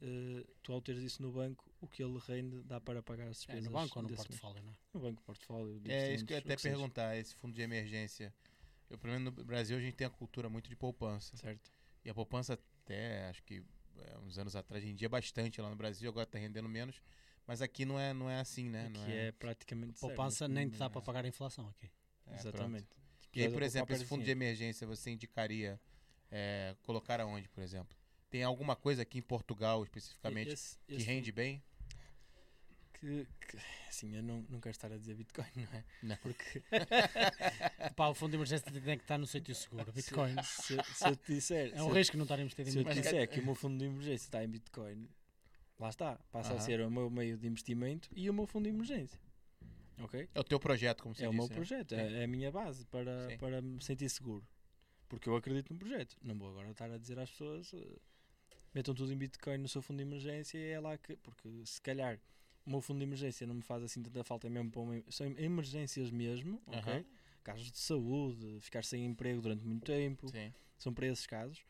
eh, 0.00 0.44
tu 0.62 0.72
ao 0.72 0.80
teres 0.80 1.02
isso 1.02 1.22
no 1.22 1.30
banco, 1.30 1.70
o 1.80 1.86
que 1.86 2.02
ele 2.02 2.18
rende 2.26 2.62
dá 2.64 2.80
para 2.80 3.02
pagar 3.02 3.24
as 3.28 3.36
É, 3.36 3.52
despesas. 3.52 3.64
no 3.64 3.70
banco 3.70 3.98
ou 3.98 4.02
no 4.02 4.08
mês. 4.08 4.16
portfólio, 4.26 4.62
não 4.62 4.72
é? 4.72 4.76
No 4.94 5.00
banco, 5.00 5.22
portfólio. 5.22 5.80
É 5.86 6.14
isso 6.14 6.24
que 6.24 6.32
eu 6.32 6.38
até 6.38 6.56
que 6.56 6.62
seja. 6.62 6.74
perguntar, 6.74 7.16
esse 7.16 7.34
fundo 7.36 7.54
de 7.54 7.62
emergência. 7.62 8.34
Eu, 8.90 8.98
pelo 8.98 9.12
menos 9.14 9.34
no 9.34 9.44
Brasil, 9.44 9.76
a 9.76 9.80
gente 9.80 9.94
tem 9.94 10.06
a 10.06 10.10
cultura 10.10 10.48
muito 10.48 10.68
de 10.68 10.76
poupança. 10.76 11.36
Certo. 11.36 11.70
E 12.04 12.10
a 12.10 12.14
poupança 12.14 12.54
até, 12.54 13.28
acho 13.28 13.42
que 13.42 13.62
é, 13.98 14.18
uns 14.18 14.38
anos 14.38 14.54
atrás, 14.54 14.82
rendia 14.84 15.08
bastante 15.08 15.60
lá 15.60 15.70
no 15.70 15.76
Brasil, 15.76 16.08
agora 16.10 16.24
está 16.24 16.38
rendendo 16.38 16.68
menos. 16.68 17.00
Mas 17.46 17.60
aqui 17.60 17.84
não 17.84 17.98
é, 17.98 18.12
não 18.14 18.30
é 18.30 18.40
assim, 18.40 18.68
né? 18.68 18.88
Não 18.88 19.04
que 19.04 19.12
é, 19.12 19.32
praticamente 19.32 20.00
Poupança 20.00 20.48
mas 20.48 20.54
nem 20.54 20.68
dá 20.68 20.86
é. 20.86 20.88
para 20.88 21.02
pagar 21.02 21.24
a 21.24 21.28
inflação 21.28 21.68
aqui. 21.68 21.90
É, 22.26 22.34
Exatamente. 22.36 22.86
pronto. 22.86 23.04
E 23.34 23.42
aí, 23.42 23.50
por 23.50 23.62
exemplo, 23.62 23.94
esse 23.94 24.04
fundo 24.04 24.24
de 24.24 24.30
emergência 24.30 24.86
você 24.86 25.10
indicaria 25.10 25.78
é, 26.30 26.74
colocar 26.82 27.20
aonde, 27.20 27.48
por 27.48 27.62
exemplo? 27.62 27.94
Tem 28.30 28.42
alguma 28.42 28.74
coisa 28.74 29.02
aqui 29.02 29.18
em 29.18 29.22
Portugal, 29.22 29.82
especificamente, 29.82 30.52
Esse- 30.52 30.78
que 30.86 30.94
esse 30.94 31.04
rende 31.04 31.30
bem? 31.32 31.62
Que, 33.04 33.26
que- 33.46 33.58
assim, 33.88 34.14
eu 34.16 34.22
não, 34.22 34.44
não 34.48 34.60
quero 34.60 34.70
estar 34.72 34.90
a 34.92 34.96
dizer 34.98 35.14
Bitcoin, 35.14 35.46
não 35.56 35.78
é? 35.78 35.84
Não. 36.02 36.16
Porque 36.16 36.62
Pá, 37.96 38.08
o 38.08 38.14
fundo 38.14 38.30
de 38.30 38.36
emergência 38.36 38.70
tem 38.70 38.82
que 38.98 39.04
estar 39.04 39.18
no 39.18 39.26
sítio 39.26 39.54
seguro. 39.54 39.92
Bitcoin. 39.92 40.34
se, 40.42 40.76
se 40.94 41.08
eu 41.08 41.16
te 41.16 41.34
disser, 41.34 41.72
É 41.74 41.82
um 41.82 41.88
se, 41.90 41.94
risco 41.98 42.16
não 42.16 42.24
estar 42.24 42.38
investido 42.40 42.68
em 42.68 42.72
se 42.72 42.78
eu 42.78 42.84
te 42.84 42.94
disser 43.00 43.28
que 43.28 43.40
o 43.40 43.44
meu 43.44 43.54
fundo 43.54 43.78
de 43.78 43.84
emergência 43.84 44.26
está 44.26 44.42
em 44.44 44.48
Bitcoin, 44.48 45.08
lá 45.78 45.88
está, 45.88 46.16
passa 46.32 46.50
a 46.50 46.56
Aham. 46.56 46.60
ser 46.64 46.80
o 46.80 46.90
meu 46.90 47.08
meio 47.10 47.36
de 47.36 47.46
investimento 47.46 48.08
e 48.14 48.28
o 48.28 48.34
meu 48.34 48.46
fundo 48.46 48.64
de 48.64 48.70
emergência. 48.70 49.18
Ok? 49.98 50.28
É 50.34 50.40
o 50.40 50.44
teu 50.44 50.58
projeto, 50.58 51.02
como 51.02 51.14
você 51.14 51.24
é 51.24 51.28
o 51.28 51.30
disse. 51.30 51.40
meu 51.40 51.48
né? 51.48 51.54
projeto, 51.54 51.94
é, 51.94 52.20
é 52.20 52.24
a 52.24 52.26
minha 52.26 52.50
base 52.50 52.84
para, 52.86 53.28
Sim. 53.30 53.38
para 53.38 53.62
me 53.62 53.80
sentir 53.82 54.08
seguro. 54.08 54.44
Porque 55.08 55.28
eu 55.28 55.36
acredito 55.36 55.72
no 55.72 55.78
projeto. 55.78 56.16
Não 56.22 56.34
vou 56.36 56.50
agora 56.50 56.70
estar 56.70 56.90
a 56.90 56.98
dizer 56.98 57.16
às 57.20 57.30
pessoas 57.30 57.72
eh, 57.74 57.98
metam 58.74 58.92
tudo 58.92 59.12
em 59.12 59.16
Bitcoin 59.16 59.58
no 59.58 59.68
seu 59.68 59.80
fundo 59.80 59.98
de 59.98 60.02
emergência 60.02 60.58
e 60.58 60.70
é 60.70 60.80
lá 60.80 60.98
que. 60.98 61.14
Porque 61.16 61.48
se 61.64 61.80
calhar 61.80 62.18
o 62.66 62.70
meu 62.70 62.80
fundo 62.80 62.98
de 62.98 63.04
emergência 63.04 63.46
não 63.46 63.54
me 63.54 63.62
faz 63.62 63.82
assim 63.82 64.02
tanta 64.02 64.24
falta, 64.24 64.46
é 64.46 64.50
mesmo 64.50 64.70
para 64.70 64.80
uma, 64.80 65.02
são 65.10 65.26
emergências 65.38 66.10
mesmo, 66.10 66.60
ok? 66.66 66.92
Aham. 66.92 67.04
Casos 67.42 67.70
de 67.70 67.78
saúde, 67.78 68.58
ficar 68.60 68.82
sem 68.84 69.04
emprego 69.04 69.42
durante 69.42 69.64
muito 69.64 69.84
tempo, 69.84 70.28
Sim. 70.28 70.52
são 70.78 70.94
para 70.94 71.06
esses 71.06 71.26
casos. 71.26 71.62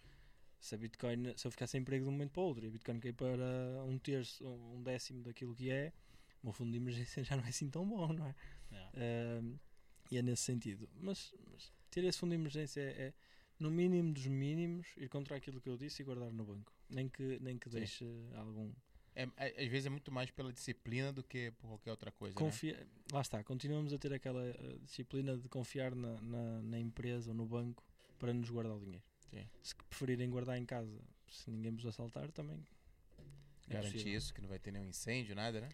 Se 0.60 0.74
a 0.74 0.78
Bitcoin, 0.78 1.36
se 1.36 1.46
eu 1.46 1.50
ficar 1.50 1.66
sem 1.66 1.80
emprego 1.80 2.04
de 2.04 2.08
um 2.08 2.12
momento 2.12 2.30
para 2.30 2.42
o 2.42 2.46
outro 2.46 2.64
e 2.64 2.68
a 2.68 2.70
Bitcoin 2.70 3.00
cair 3.00 3.12
para 3.12 3.84
um 3.84 3.98
terço, 3.98 4.46
um 4.46 4.82
décimo 4.82 5.22
daquilo 5.22 5.54
que 5.54 5.70
é, 5.70 5.92
o 6.42 6.46
meu 6.46 6.52
fundo 6.52 6.70
de 6.70 6.76
emergência 6.76 7.22
já 7.24 7.36
não 7.36 7.44
é 7.44 7.48
assim 7.48 7.68
tão 7.68 7.86
bom, 7.86 8.12
não 8.12 8.26
é? 8.26 8.34
Ahm, 8.96 9.58
e 10.10 10.18
é 10.18 10.22
nesse 10.22 10.42
sentido. 10.42 10.88
Mas, 10.94 11.34
mas 11.50 11.72
ter 11.90 12.04
esse 12.04 12.18
fundo 12.18 12.30
de 12.30 12.36
emergência 12.36 12.80
é, 12.80 13.08
é, 13.08 13.14
no 13.58 13.70
mínimo 13.70 14.12
dos 14.12 14.26
mínimos, 14.26 14.86
ir 14.96 15.08
contra 15.08 15.36
aquilo 15.36 15.60
que 15.60 15.68
eu 15.68 15.76
disse 15.76 16.02
e 16.02 16.04
guardar 16.04 16.30
no 16.30 16.44
banco. 16.44 16.72
Nem 16.88 17.08
que, 17.08 17.38
nem 17.40 17.58
que 17.58 17.68
Sim. 17.68 17.78
deixe 17.78 18.04
algum. 18.34 18.72
É, 19.16 19.28
é- 19.36 19.64
às 19.64 19.68
vezes 19.70 19.86
é 19.86 19.90
muito 19.90 20.10
mais 20.10 20.30
pela 20.30 20.52
disciplina 20.52 21.12
do 21.12 21.22
que 21.22 21.50
por 21.52 21.68
qualquer 21.68 21.90
outra 21.92 22.10
coisa. 22.10 22.34
né? 22.34 22.38
Confia... 22.38 22.86
Lá 23.12 23.20
está, 23.20 23.42
continuamos 23.44 23.92
a 23.92 23.98
ter 23.98 24.12
aquela 24.12 24.44
eh, 24.44 24.78
disciplina 24.82 25.36
de 25.36 25.48
confiar 25.48 25.94
na, 25.94 26.20
na, 26.20 26.62
na 26.62 26.78
empresa 26.80 27.30
ou 27.30 27.36
no 27.36 27.46
banco 27.46 27.84
para 28.18 28.32
nos 28.32 28.50
guardar 28.50 28.76
o 28.76 28.80
dinheiro. 28.80 29.04
Sim. 29.30 29.48
Se 29.62 29.74
preferirem 29.74 30.28
guardar 30.30 30.58
em 30.58 30.64
casa, 30.66 31.00
se 31.28 31.50
ninguém 31.50 31.72
vos 31.74 31.86
assaltar, 31.86 32.30
também. 32.32 32.60
é 33.68 33.72
Garantir 33.74 33.92
possível. 33.98 34.18
isso, 34.18 34.34
que 34.34 34.40
não 34.40 34.48
vai 34.48 34.58
ter 34.58 34.72
nenhum 34.72 34.86
incêndio, 34.86 35.34
nada, 35.34 35.60
né? 35.60 35.68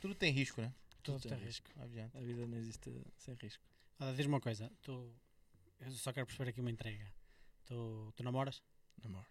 Tudo 0.00 0.14
tem 0.14 0.32
risco, 0.32 0.60
né? 0.60 0.72
Tudo 1.02 1.18
Tudo 1.18 1.28
tem 1.30 1.38
tem 1.38 1.46
risco. 1.46 1.70
Adianta. 1.80 2.18
A 2.18 2.20
vida 2.20 2.46
não 2.46 2.58
existe 2.58 2.90
sem 3.16 3.34
risco. 3.36 3.64
Ah, 3.98 4.12
Diz-me 4.12 4.32
uma 4.34 4.40
coisa. 4.40 4.70
Tu, 4.82 5.12
eu 5.80 5.90
só 5.92 6.12
quero 6.12 6.26
perceber 6.26 6.50
aqui 6.50 6.60
uma 6.60 6.70
entrega. 6.70 7.06
Tu, 7.66 8.12
tu 8.16 8.22
namoras? 8.22 8.62
Namoro. 9.02 9.26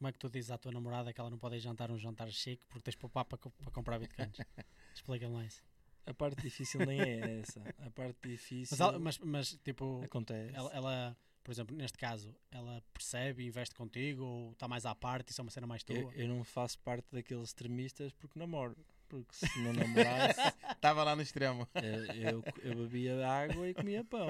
Como 0.00 0.08
é 0.08 0.12
que 0.12 0.18
tu 0.18 0.30
dizes 0.30 0.50
à 0.50 0.56
tua 0.56 0.72
namorada 0.72 1.12
que 1.12 1.20
ela 1.20 1.28
não 1.28 1.36
pode 1.36 1.56
ir 1.56 1.60
jantar 1.60 1.90
um 1.90 1.98
jantar 1.98 2.30
chique 2.30 2.64
porque 2.66 2.80
tens 2.84 2.94
poupar 2.96 3.22
para, 3.26 3.36
para 3.36 3.70
comprar 3.70 3.98
bitcoins? 3.98 4.38
Explica-me 4.96 5.34
lá 5.34 5.44
isso. 5.44 5.62
A 6.06 6.14
parte 6.14 6.40
difícil 6.40 6.80
nem 6.86 6.98
é 7.02 7.40
essa. 7.40 7.62
A 7.78 7.90
parte 7.90 8.16
difícil 8.26 8.74
Mas, 8.78 8.80
ela- 8.80 8.98
mas, 8.98 9.18
mas, 9.18 9.58
tipo, 9.62 10.00
acontece. 10.02 10.56
ela, 10.56 10.72
ela, 10.72 11.16
por 11.44 11.52
exemplo, 11.52 11.76
neste 11.76 11.98
caso, 11.98 12.34
ela 12.50 12.82
percebe 12.94 13.42
e 13.42 13.48
investe 13.48 13.74
contigo 13.74 14.24
ou 14.24 14.52
está 14.52 14.66
mais 14.66 14.86
à 14.86 14.94
parte? 14.94 15.32
Isso 15.32 15.42
é 15.42 15.44
uma 15.44 15.50
cena 15.50 15.66
mais 15.66 15.82
tua? 15.82 15.94
Eu, 15.98 16.12
eu 16.12 16.28
não 16.28 16.42
faço 16.44 16.78
parte 16.78 17.06
daqueles 17.12 17.48
extremistas 17.48 18.10
porque 18.14 18.38
namoro. 18.38 18.74
Porque 19.06 19.34
se 19.34 19.58
não 19.58 19.74
namorasse, 19.74 20.40
Tava 20.80 21.04
lá 21.04 21.14
no 21.14 21.20
extremo. 21.20 21.68
eu, 22.14 22.42
eu 22.62 22.74
bebia 22.76 23.28
água 23.28 23.68
e 23.68 23.74
comia 23.74 24.02
pão. 24.04 24.28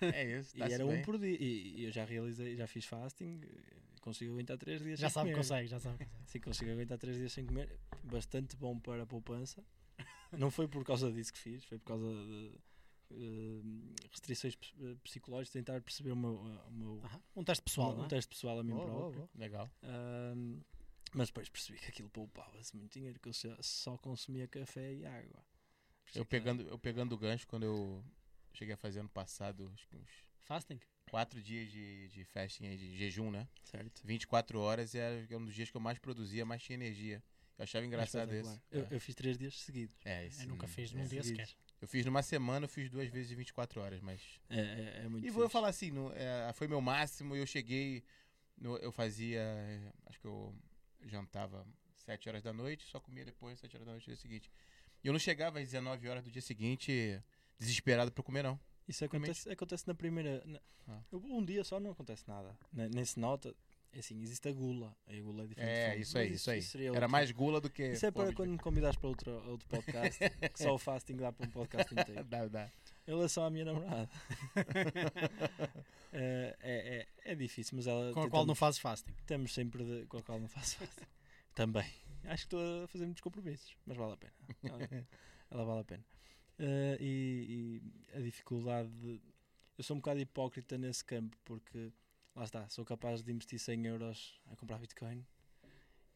É 0.00 0.24
isso. 0.38 0.56
E 0.56 0.62
era 0.62 0.86
um 0.86 0.90
bem. 0.92 1.02
por 1.02 1.18
dia. 1.18 1.36
E, 1.38 1.80
e 1.80 1.84
eu 1.84 1.90
já 1.92 2.04
realizei, 2.06 2.56
já 2.56 2.66
fiz 2.66 2.86
fasting, 2.86 3.40
consigo 4.00 4.32
aguentar 4.32 4.56
3 4.58 4.82
dias 4.82 4.98
já 5.00 5.08
sem 5.08 5.14
sabe 5.14 5.28
que 5.28 5.34
comer. 5.34 5.42
consegue, 5.44 5.68
já 5.68 5.78
sabe 5.78 5.98
que 5.98 6.04
consegue. 6.04 6.30
Sim, 6.30 6.40
consigo 6.40 6.70
aguentar 6.70 6.98
3 6.98 7.16
dias 7.16 7.32
sem 7.32 7.46
comer. 7.46 7.78
Bastante 8.04 8.56
bom 8.56 8.78
para 8.78 9.02
a 9.02 9.06
poupança. 9.06 9.64
Não 10.32 10.50
foi 10.50 10.68
por 10.68 10.84
causa 10.84 11.10
disso 11.10 11.32
que 11.32 11.38
fiz, 11.38 11.64
foi 11.64 11.78
por 11.78 11.86
causa 11.86 12.04
de 12.06 12.52
eh, 13.10 13.60
restrições 14.10 14.56
eh, 14.80 14.94
psicológicas, 15.02 15.52
tentar 15.52 15.80
perceber 15.80 16.12
o 16.12 16.16
meu, 16.16 16.34
o 16.34 16.70
meu 16.70 17.00
Aham. 17.04 17.22
Um 17.36 17.44
teste 17.44 17.62
pessoal, 17.64 17.96
um, 17.98 18.04
é? 18.04 18.08
teste 18.08 18.28
pessoal 18.28 18.58
a 18.58 18.62
mim 18.62 18.72
boa, 18.74 18.84
próprio. 18.84 19.20
boa. 19.20 19.30
Legal. 19.34 19.70
Ahm, 19.82 20.60
mas 21.14 21.28
depois 21.28 21.48
percebi 21.48 21.78
que 21.78 21.86
aquilo 21.86 22.10
poupava-se 22.10 22.76
muito 22.76 22.92
dinheiro, 22.92 23.18
que 23.18 23.28
eu 23.30 23.32
só, 23.32 23.56
só 23.60 23.96
consumia 23.96 24.46
café 24.46 24.92
e 24.92 25.06
água. 25.06 25.42
Eu 26.14 26.24
pegando, 26.26 26.62
eu 26.68 26.78
pegando 26.78 27.14
o 27.14 27.18
gancho 27.18 27.46
quando 27.46 27.64
eu 27.64 28.04
cheguei 28.52 28.74
a 28.74 28.78
fazer 28.78 29.00
ano 29.00 29.08
passado, 29.08 29.70
acho 29.74 29.88
que 29.88 29.96
uns 29.96 30.10
Fasting? 30.40 30.80
Quatro 31.08 31.42
dias 31.42 31.70
de, 31.70 32.08
de 32.08 32.24
fasting, 32.24 32.76
de 32.76 32.96
jejum, 32.96 33.30
né? 33.30 33.46
Certo. 33.64 34.00
24 34.04 34.58
horas 34.60 34.94
era 34.94 35.26
um 35.36 35.44
dos 35.44 35.54
dias 35.54 35.70
que 35.70 35.76
eu 35.76 35.80
mais 35.80 35.98
produzia, 35.98 36.44
mais 36.44 36.62
tinha 36.62 36.74
energia. 36.74 37.22
Eu 37.58 37.64
achava 37.64 37.84
engraçado. 37.84 38.32
Eu, 38.32 38.82
É. 38.82 38.86
eu 38.90 39.00
fiz 39.00 39.14
três 39.16 39.36
dias 39.36 39.58
seguidos. 39.60 39.96
É, 40.04 40.26
isso. 40.26 40.42
Eu 40.42 40.48
nunca 40.48 40.66
hum, 40.66 40.68
fiz 40.68 40.92
é. 40.92 40.96
num 40.96 41.06
dia 41.06 41.22
seguidos. 41.22 41.50
sequer. 41.50 41.62
Eu 41.80 41.88
fiz 41.88 42.04
numa 42.06 42.22
semana, 42.22 42.64
eu 42.64 42.68
fiz 42.68 42.88
duas 42.90 43.08
vezes 43.08 43.28
de 43.28 43.34
24 43.34 43.80
horas, 43.80 44.00
mas. 44.00 44.20
É, 44.48 44.58
é, 44.60 45.00
é 45.04 45.08
muito 45.08 45.26
E 45.26 45.30
vou 45.30 45.42
fixe. 45.44 45.52
falar 45.52 45.68
assim, 45.68 45.90
no- 45.90 46.12
é, 46.14 46.52
foi 46.52 46.68
meu 46.68 46.80
máximo, 46.80 47.34
eu 47.36 47.46
cheguei, 47.46 48.04
no- 48.56 48.76
eu 48.78 48.90
fazia, 48.92 49.40
é, 49.40 49.92
acho 50.06 50.20
que 50.20 50.26
eu 50.26 50.54
jantava 51.06 51.66
7 51.96 52.28
horas 52.28 52.42
da 52.42 52.52
noite, 52.52 52.84
só 52.84 52.98
comia 53.00 53.24
depois, 53.24 53.58
7 53.58 53.76
horas 53.76 53.86
da 53.86 53.92
noite 53.92 54.04
do 54.04 54.08
dia 54.08 54.16
seguinte. 54.16 54.50
E 55.02 55.06
eu 55.06 55.12
não 55.12 55.20
chegava 55.20 55.58
às 55.60 55.64
19 55.66 56.08
horas 56.08 56.24
do 56.24 56.30
dia 56.30 56.42
seguinte 56.42 57.20
desesperado 57.58 58.10
pra 58.12 58.22
comer, 58.24 58.42
não. 58.42 58.58
Isso 58.88 59.04
acontece, 59.04 59.50
acontece 59.50 59.86
na 59.86 59.94
primeira. 59.94 60.42
na- 60.46 60.60
Ah. 60.88 61.02
Um 61.12 61.44
dia 61.44 61.62
só 61.62 61.78
não 61.78 61.90
acontece 61.90 62.26
nada. 62.26 62.56
Ne- 62.72 62.88
Nem 62.88 63.04
se 63.04 63.20
nota. 63.20 63.54
É 63.92 63.98
assim, 64.00 64.20
existe 64.22 64.48
a 64.48 64.52
gula. 64.52 64.94
A 65.06 65.12
gula 65.20 65.44
é 65.44 65.46
diferente. 65.46 65.70
É, 65.70 65.96
isso 65.98 66.18
aí, 66.18 66.32
isso 66.32 66.50
aí. 66.50 66.60
Era 66.86 66.90
outro- 66.92 67.10
mais 67.10 67.30
gula 67.30 67.60
do 67.60 67.68
que. 67.70 67.92
Isso 67.92 68.06
é 68.06 68.10
para 68.10 68.32
quando 68.34 68.50
me 68.50 68.58
convidares 68.58 68.96
para 68.98 69.08
outro, 69.08 69.30
outro 69.48 69.66
podcast. 69.68 70.18
que 70.52 70.62
só 70.62 70.74
o 70.74 70.78
fasting 70.78 71.16
dá 71.16 71.32
para 71.32 71.46
um 71.46 71.50
podcast 71.50 71.92
inteiro. 71.94 72.24
Dá, 72.24 72.46
dá. 72.46 72.70
Em 73.06 73.10
relação 73.10 73.44
à 73.44 73.50
minha 73.50 73.64
namorada. 73.64 74.08
é, 76.12 76.56
é, 76.60 77.06
é, 77.32 77.34
difícil, 77.34 77.76
mas 77.76 77.86
ela. 77.86 78.12
Com 78.12 78.22
a 78.22 78.30
qual 78.30 78.46
não 78.46 78.54
fazes 78.54 78.78
fasting. 78.80 79.12
Temos 79.26 79.52
sempre 79.52 79.84
de, 79.84 80.06
com 80.06 80.18
a 80.18 80.22
qual 80.22 80.38
não 80.40 80.48
faço 80.48 80.76
fasting. 80.76 81.04
Também. 81.54 81.86
Acho 82.24 82.46
que 82.46 82.54
estou 82.56 82.84
a 82.84 82.88
fazer 82.88 83.04
muitos 83.04 83.22
compromissos, 83.22 83.76
mas 83.86 83.96
vale 83.96 84.12
a 84.12 84.16
pena. 84.16 84.32
Ela, 84.64 85.06
ela 85.50 85.64
vale 85.64 85.80
a 85.80 85.84
pena. 85.84 86.04
Eh, 86.58 86.96
e, 87.00 87.80
e 88.12 88.16
a 88.18 88.20
dificuldade 88.20 88.88
de. 88.90 89.20
Eu 89.76 89.84
sou 89.84 89.96
um 89.96 90.00
bocado 90.00 90.18
hipócrita 90.18 90.76
nesse 90.76 91.04
campo 91.04 91.36
porque, 91.44 91.92
lá 92.34 92.44
está, 92.44 92.68
sou 92.68 92.84
capaz 92.84 93.22
de 93.22 93.30
investir 93.30 93.60
100 93.60 93.86
euros 93.86 94.40
a 94.46 94.56
comprar 94.56 94.78
Bitcoin 94.78 95.24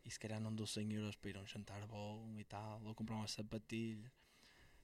e 0.04 0.10
se 0.10 0.18
calhar 0.18 0.40
não 0.40 0.52
dou 0.52 0.66
100 0.66 0.92
euros 0.94 1.16
para 1.16 1.30
ir 1.30 1.36
a 1.36 1.40
um 1.40 1.46
jantar 1.46 1.86
bom 1.86 2.34
e 2.38 2.44
tal, 2.44 2.82
ou 2.84 2.94
comprar 2.94 3.14
uma 3.14 3.28
sapatilha. 3.28 4.10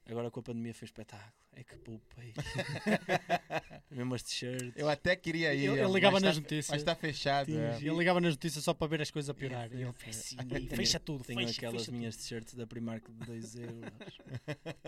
Agora 0.09 0.31
com 0.31 0.41
a 0.41 0.43
pandemia 0.43 0.73
foi 0.75 0.87
um 0.87 0.89
espetáculo. 0.89 1.33
É 1.53 1.63
que 1.65 1.77
poupei. 1.77 2.33
Mesmo 3.91 4.15
as 4.15 4.23
t-shirts. 4.23 4.73
Eu 4.77 4.89
até 4.89 5.15
queria 5.17 5.53
ir. 5.55 5.65
Ele, 5.65 5.73
ele 5.73 5.83
mas 5.83 5.93
ligava 5.95 6.21
tá- 6.21 6.27
nas 6.27 6.37
notícias. 6.39 6.69
Mas 6.71 6.81
está 6.81 6.95
fechado. 6.95 7.51
é. 7.51 7.77
Ele 7.77 7.91
ligava 7.91 8.21
nas 8.21 8.35
notícias 8.35 8.65
só 8.65 8.73
para 8.73 8.87
ver 8.87 9.03
as 9.03 9.11
coisas 9.11 9.29
a 9.29 9.35
piorar. 9.35 9.65
É, 9.71 9.75
ele 9.75 9.85
assim, 10.09 10.37
Tenho- 10.37 10.69
fecha 10.71 10.99
tudo, 11.01 11.25
Tenho 11.25 11.41
fecha, 11.41 11.53
aquelas 11.59 11.83
fecha 11.85 11.93
minhas 11.93 12.17
t-shirts 12.17 12.55
da 12.55 12.67
Primark 12.67 13.05
de 13.11 13.27
2 13.27 13.55
euros. 13.61 13.93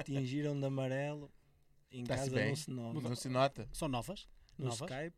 Tingiram 0.04 0.58
de 0.58 0.64
amarelo. 0.66 1.30
Em 1.92 2.04
Tá-se 2.04 2.24
casa 2.24 2.36
bem. 2.36 2.48
não 2.50 2.56
se 2.56 2.70
nota. 2.70 3.00
Não 3.00 3.16
se 3.16 3.28
nota. 3.28 3.68
São 3.72 3.88
novas? 3.88 4.28
No 4.56 4.66
novas? 4.66 4.88
Skype 4.90 5.16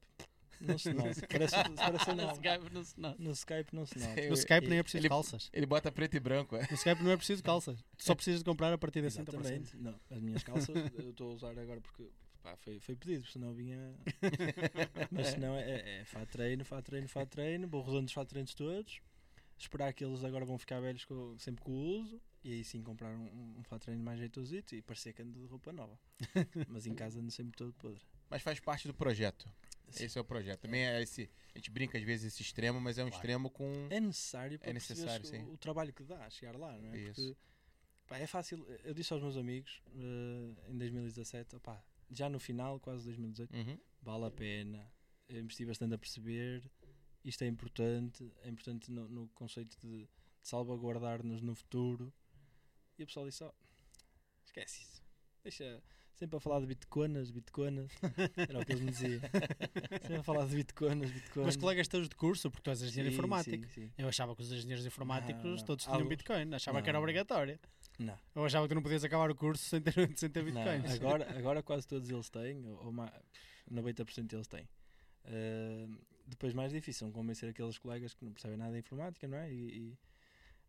não 0.67 0.79
se 0.79 0.93
nota. 0.93 1.27
Parece, 1.29 1.55
parece 1.77 2.13
No. 2.15 2.33
Skype 2.33 2.73
não 2.73 2.85
se 2.85 3.01
nota. 3.01 3.23
No 3.23 3.31
Skype 3.33 3.75
não 3.77 3.87
se 3.87 3.99
nota. 3.99 4.21
Eu- 4.21 4.29
No 4.31 4.35
Skype 4.35 4.67
nem 4.69 4.79
é 4.79 4.83
preciso 4.83 5.03
ele- 5.03 5.09
calças. 5.09 5.51
Ele 5.53 5.67
bota 5.67 5.91
preto 5.93 6.17
e 6.17 6.21
branco, 6.21 6.57
é. 6.57 6.67
No 6.69 6.75
Skype 6.75 7.03
não 7.03 7.11
é 7.11 7.17
preciso 7.17 7.43
calças. 7.43 7.85
Só 7.99 8.15
precisas 8.15 8.41
de 8.41 8.45
comprar 8.45 8.73
a 8.73 8.79
partir 8.79 9.09
cima. 9.11 9.25
Exatamente. 9.29 9.77
Não, 9.77 9.95
as 10.11 10.21
minhas 10.21 10.43
calças 10.43 10.69
eu 10.99 11.11
estou 11.11 11.31
a 11.33 11.35
usar 11.35 11.59
agora 11.59 11.81
porque 11.81 12.09
pá, 12.43 12.57
foi, 12.57 12.81
foi 12.81 12.97
pedido, 12.97 13.27
senão 13.27 13.53
vinha. 13.55 13.95
Mas 15.11 15.29
senão 15.29 15.55
é, 15.57 15.63
é, 15.71 16.01
é 16.01 16.05
fato 16.05 16.29
treino, 16.31 16.65
fato 16.65 16.85
treino, 16.87 17.09
fato 17.09 17.29
treino, 17.29 17.69
vou 17.69 17.81
rodando 17.83 18.07
os 18.07 18.13
fato 18.13 18.29
treinos 18.29 18.55
todos. 18.55 19.01
Esperar 19.59 19.93
que 19.93 20.05
eles 20.05 20.25
agora 20.25 20.45
vão 20.45 20.59
ficar 20.59 20.81
velhos 20.81 21.05
com- 21.05 21.37
sempre 21.39 21.63
com 21.63 21.71
o 21.73 22.01
uso. 22.01 22.21
E 22.45 22.51
aí 22.53 22.65
sim 22.65 22.83
comprar 22.83 23.11
um, 23.15 23.23
um, 23.27 23.55
um 23.61 23.63
fato 23.63 23.83
treino 23.83 24.03
mais 24.03 24.19
jeitosito 24.19 24.75
e 24.75 24.83
parecer 24.83 25.13
que 25.13 25.23
ando 25.23 25.39
de 25.39 25.47
roupa 25.47 25.73
nova. 25.73 25.97
Mas 26.69 26.85
em 26.87 26.95
casa 26.95 27.21
ando 27.21 27.31
sempre 27.31 27.57
todo 27.57 27.73
podre. 27.75 28.01
Mas 28.29 28.43
faz 28.43 28.59
parte 28.59 28.89
do 28.89 28.95
projeto. 28.95 29.49
Sim. 29.93 30.05
Esse 30.05 30.19
é 30.19 30.21
o 30.21 30.25
projeto. 30.25 30.61
Também 30.61 30.85
é 30.87 31.01
esse. 31.03 31.29
A 31.55 31.59
gente 31.59 31.71
brinca 31.71 31.99
às 31.99 32.05
vezes 32.05 32.33
esse 32.33 32.43
extremo, 32.43 32.81
mas 32.81 32.99
é 32.99 33.03
um 33.05 33.09
Claro. 33.09 33.17
extremo 33.17 33.51
com. 33.51 33.89
É 33.91 34.01
necessário 34.01 34.59
para 34.59 34.71
É 34.71 34.73
necessário, 34.73 35.25
sim. 35.27 35.39
o, 35.45 35.53
o 35.53 35.57
trabalho 35.59 35.93
que 35.93 36.03
dá 36.05 36.29
chegar 36.31 36.57
lá, 36.57 36.77
não 36.79 36.93
é? 36.93 36.99
Isso. 36.99 37.23
Porque 37.23 37.37
pá, 38.07 38.19
é 38.19 38.27
fácil. 38.27 38.67
Eu 38.85 38.95
disse 38.95 39.13
aos 39.13 39.23
meus 39.23 39.37
amigos 39.37 39.83
eh, 39.95 40.71
em 40.71 40.79
2017, 40.79 41.57
opá, 41.57 41.83
já 42.11 42.29
no 42.29 42.39
final, 42.41 42.79
quase 42.81 43.05
2018, 43.05 43.55
Uhum. 43.55 43.79
vale 44.03 44.25
a 44.27 44.31
pena. 44.31 44.93
Eu 45.29 45.41
investi 45.41 45.65
bastante 45.65 45.95
a 45.95 45.99
perceber. 45.99 46.71
Isto 47.25 47.45
é 47.45 47.47
importante. 47.47 48.33
É 48.43 48.49
importante 48.49 48.91
no, 48.91 49.09
no 49.09 49.29
conceito 49.29 49.79
de, 49.81 50.01
de 50.05 50.09
salvaguardar-nos 50.43 51.41
no 51.41 51.55
futuro. 51.55 52.13
E 52.99 53.03
o 53.03 53.07
pessoal 53.07 53.27
disse: 53.27 53.43
"Oh, 53.45 53.53
esquece 54.45 54.83
isso. 54.83 55.03
Deixa 55.43 55.83
sempre 56.23 56.37
a 56.37 56.41
falar 56.41 56.61
de 56.61 56.67
bitcoinas, 56.67 57.31
bitcoinas. 57.33 57.91
Era 58.37 58.61
o 58.61 58.65
que 58.65 58.73
eles 58.73 58.83
me 58.85 58.91
diziam. 58.93 59.21
sempre 60.01 60.17
a 60.17 60.23
falar 60.23 60.47
de 60.47 60.55
bitcoinas, 60.55 61.11
bitcoinas. 61.11 61.47
Mas 61.47 61.57
colegas 61.57 61.89
teus 61.89 62.09
de 62.09 62.15
curso, 62.15 62.49
porque 62.49 62.63
tu 62.63 62.71
és 62.71 62.81
engenheiro 62.81 63.11
Sim, 63.11 63.15
informático. 63.19 63.65
sim, 63.67 63.71
sim. 63.87 63.91
Eu 63.99 64.07
achava 64.09 64.37
que 64.37 64.43
os 64.43 64.53
engenheiros 64.53 64.87
informáticos 64.87 65.43
Não, 65.45 65.57
não. 65.57 65.65
todos 65.65 65.85
tinham 65.85 65.95
Alguns- 65.97 66.09
Bitcoin. 66.11 66.55
Achava 66.55 66.81
que 66.81 66.89
era 66.89 66.97
Não. 66.99 67.03
obrigatório. 67.03 67.59
Não. 67.99 68.17
Eu 68.37 68.45
achava 68.45 68.67
que 68.67 68.73
tu 68.73 68.75
não 68.77 68.83
podias 68.83 69.03
acabar 69.03 69.31
o 69.31 69.35
curso 69.35 69.65
sem 69.65 69.81
ter, 69.81 69.93
sem 70.17 70.31
ter 70.31 70.45
Não, 70.45 70.53
Bitcoins. 70.63 70.95
agora, 70.95 71.39
agora 71.39 71.63
quase 71.63 71.89
todos 71.89 72.09
eles 72.09 72.31
têm, 72.31 72.65
ou, 72.69 72.87
ou 72.87 72.93
ma- 72.93 73.13
90% 73.71 74.29
deles 74.29 74.47
têm. 74.47 74.69
Uh, 75.25 75.99
depois 76.27 76.55
mais 76.55 76.73
difícil 76.73 77.11
convencer 77.11 77.49
aqueles 77.51 77.79
colegas 77.79 78.15
que 78.15 78.25
não 78.25 78.33
percebem 78.33 78.57
nada 78.57 78.73
de 78.73 78.79
informática, 78.79 79.27
não 79.27 79.39
é? 79.39 79.53
E, 79.53 79.57
e 79.91 79.99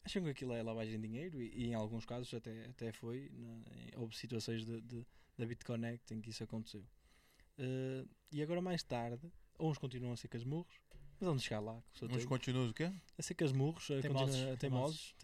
acham 0.03 0.21
que 0.23 0.29
aquilo 0.29 0.53
é 0.53 0.61
lavagem 0.61 0.99
de 0.99 1.07
dinheiro 1.07 1.41
e, 1.41 1.49
e 1.55 1.65
em 1.67 1.73
alguns 1.75 2.05
casos 2.05 2.33
até, 2.33 2.65
até 2.65 2.91
foi, 2.91 3.31
em- 3.33 3.63
houve 3.95 4.15
situações 4.17 4.65
de, 4.65 4.81
de, 4.81 5.05
da 5.37 5.45
BitConnect 5.45 6.13
em 6.13 6.21
que 6.21 6.29
isso 6.29 6.43
aconteceu. 6.43 6.85
Uh, 7.57 8.07
e 8.31 8.41
agora 8.41 8.61
mais 8.61 8.83
tarde, 8.83 9.31
uns 9.59 9.77
continuam 9.77 10.13
a 10.13 10.17
ser 10.17 10.27
casmurros, 10.27 10.81
mas 11.19 11.29
onde 11.29 11.41
chegar 11.41 11.59
lá? 11.59 11.75
Uns 11.75 11.99
tempo? 11.99 12.27
continuos 12.27 12.71
o 12.71 12.73
quê? 12.73 12.91
A 13.17 13.21
ser 13.21 13.33
casmurros, 13.35 13.87
Teimosos, 13.87 14.57
teimosos, 14.59 15.15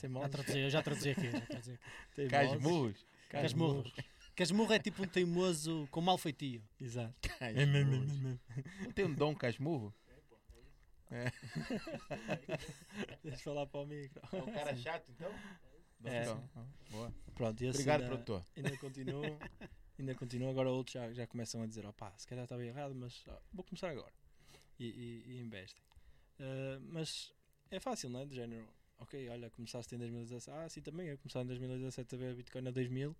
teimosos, 0.00 0.22
Já 0.22 0.28
traduzi, 0.28 0.58
eu 0.58 0.70
já 0.70 0.82
traduzi 0.82 1.10
aqui. 1.10 1.30
Já 1.30 1.40
traduzi 1.42 1.72
aqui. 1.72 1.82
teimosos, 2.16 2.50
Casmurros. 2.50 3.06
Casmurros. 3.28 3.92
Casmurro 4.34 4.72
é 4.72 4.80
tipo 4.80 5.04
um 5.04 5.06
teimoso 5.06 5.86
com 5.92 6.00
mal 6.00 6.18
feitio. 6.18 6.60
Exato. 6.80 7.14
Não 8.82 8.90
tem 8.92 9.04
um 9.04 9.14
dom 9.14 9.32
casmurro? 9.32 9.94
Deixa 13.22 13.38
eu 13.38 13.38
falar 13.38 13.66
para 13.66 13.80
o 13.80 13.86
micro. 13.86 14.20
É 14.32 14.36
um 14.42 14.52
cara 14.52 14.74
chato, 14.74 15.12
então? 15.12 15.30
É. 16.04 16.22
Então, 16.22 16.48
boa. 16.90 17.14
Pronto, 17.34 17.62
e 17.62 17.68
Obrigado, 17.68 18.02
ainda, 18.02 18.14
produtor. 18.14 18.44
ainda 18.56 18.76
continua. 18.78 19.38
ainda 19.98 20.14
continua. 20.14 20.50
Agora 20.50 20.70
outros 20.70 20.94
já, 20.94 21.12
já 21.12 21.26
começam 21.26 21.62
a 21.62 21.66
dizer: 21.66 21.86
opá, 21.86 22.12
se 22.16 22.26
calhar 22.26 22.44
estava 22.44 22.64
errado, 22.64 22.94
mas 22.94 23.22
ó, 23.28 23.38
vou 23.52 23.64
começar 23.64 23.90
agora. 23.90 24.12
E, 24.78 24.86
e, 24.86 25.24
e 25.32 25.40
investem. 25.40 25.84
Ah, 26.38 26.78
mas 26.80 27.32
é 27.70 27.80
fácil, 27.80 28.08
não 28.08 28.20
é? 28.20 28.26
De 28.26 28.34
género, 28.34 28.66
ok, 28.98 29.28
olha, 29.28 29.50
começaste 29.50 29.94
em 29.94 29.98
2017. 29.98 30.50
Ah, 30.50 30.68
sim, 30.68 30.80
também. 30.80 31.08
Eu 31.08 31.18
comecei 31.18 31.42
em 31.42 31.46
2017 31.46 32.14
a 32.14 32.18
ver 32.18 32.34
Bitcoin 32.34 32.68
a 32.68 32.70
2000. 32.70 33.16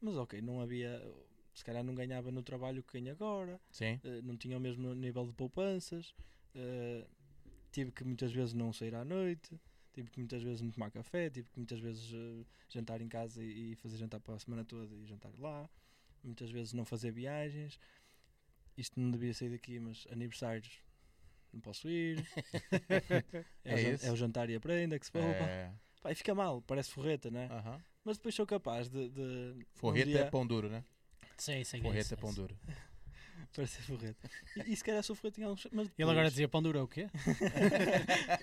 Mas 0.00 0.16
ok, 0.16 0.40
não 0.40 0.60
havia. 0.60 1.02
Se 1.54 1.64
calhar 1.64 1.84
não 1.84 1.94
ganhava 1.94 2.30
no 2.32 2.42
trabalho 2.42 2.82
que 2.82 3.00
ganho 3.00 3.12
agora. 3.12 3.60
Sim. 3.70 4.00
Uh, 4.04 4.22
não 4.22 4.36
tinha 4.36 4.56
o 4.56 4.60
mesmo 4.60 4.92
nível 4.94 5.24
de 5.26 5.32
poupanças, 5.32 6.12
uh, 6.56 7.08
tive 7.70 7.92
que 7.92 8.02
muitas 8.04 8.32
vezes 8.32 8.52
não 8.52 8.72
sair 8.72 8.94
à 8.94 9.04
noite, 9.04 9.58
tive 9.94 10.10
que 10.10 10.18
muitas 10.18 10.42
vezes 10.42 10.60
não 10.60 10.70
tomar 10.70 10.90
café, 10.90 11.30
tive 11.30 11.48
que 11.48 11.58
muitas 11.58 11.78
vezes 11.80 12.12
uh, 12.12 12.46
jantar 12.68 13.00
em 13.00 13.08
casa 13.08 13.42
e, 13.42 13.72
e 13.72 13.76
fazer 13.76 13.96
jantar 13.96 14.20
para 14.20 14.34
a 14.34 14.38
semana 14.38 14.64
toda 14.64 14.94
e 14.94 15.06
jantar 15.06 15.32
lá, 15.38 15.68
muitas 16.22 16.50
vezes 16.50 16.72
não 16.72 16.84
fazer 16.84 17.10
viagens. 17.12 17.78
Isto 18.76 18.98
não 18.98 19.10
devia 19.10 19.32
sair 19.32 19.50
daqui, 19.50 19.78
mas 19.78 20.06
aniversários 20.10 20.82
não 21.52 21.60
posso 21.60 21.88
ir. 21.88 22.18
é, 23.64 23.72
É 23.72 23.74
o, 23.74 24.06
é 24.08 24.12
o 24.12 24.16
jantar 24.16 24.50
e 24.50 24.56
aprenda 24.56 24.98
que 24.98 25.06
se 25.06 25.12
poupa. 25.12 25.44
É. 25.44 25.72
Pá, 26.02 26.10
e 26.12 26.14
fica 26.14 26.34
mal, 26.34 26.60
parece 26.62 26.90
forreta, 26.90 27.30
né? 27.30 27.48
Aham. 27.50 27.80
Mas 28.04 28.18
depois 28.18 28.34
sou 28.34 28.46
capaz 28.46 28.88
de. 28.88 29.08
de 29.08 29.66
Forreta 29.74 30.08
um 30.08 30.12
dia, 30.12 30.20
é 30.20 30.30
pão 30.30 30.46
duro, 30.46 30.68
né? 30.68 30.84
Sei, 31.38 31.64
sei. 31.64 31.80
Forreta 31.80 32.00
isso, 32.00 32.14
é 32.14 32.16
pão 32.16 32.30
isso. 32.30 32.40
duro. 32.40 32.58
Parece 33.54 33.82
forreta. 33.82 34.28
E, 34.56 34.72
e 34.72 34.76
se 34.76 34.82
calhar 34.82 35.02
sou 35.02 35.14
forreta 35.14 35.40
em 35.40 35.44
alguns. 35.44 35.66
Mas 35.70 35.86
Ele 35.86 35.92
agora 36.02 36.14
depois- 36.16 36.32
dizia 36.32 36.48
pão 36.48 36.62
duro 36.62 36.78
é 36.78 36.82
o 36.82 36.88
quê? 36.88 37.08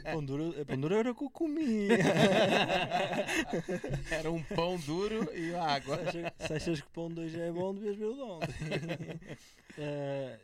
Pão 0.03 0.23
duro, 0.23 0.53
pão 0.65 0.79
duro 0.79 0.95
era 0.95 1.11
o 1.11 1.15
que 1.15 1.23
eu 1.23 1.29
comia. 1.29 1.97
Era 4.11 4.31
um 4.31 4.41
pão 4.43 4.77
duro 4.79 5.29
e 5.35 5.53
água. 5.55 5.97
se, 6.11 6.19
achas, 6.19 6.33
se 6.47 6.53
achas 6.53 6.81
que 6.81 6.89
pão 6.91 7.09
de 7.09 7.21
hoje 7.21 7.39
é 7.39 7.51
bom, 7.51 7.73
devias 7.73 7.95
ver 7.97 8.05
o 8.05 8.13
de 8.13 8.21
ontem. 8.21 8.51
Eh, 9.77 10.37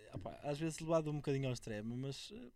às 0.43 0.57
vezes 0.57 0.79
levado 0.79 1.11
um 1.11 1.17
bocadinho 1.17 1.47
ao 1.47 1.53
extremo, 1.53 1.97
mas 1.97 2.31
eh, 2.33 2.47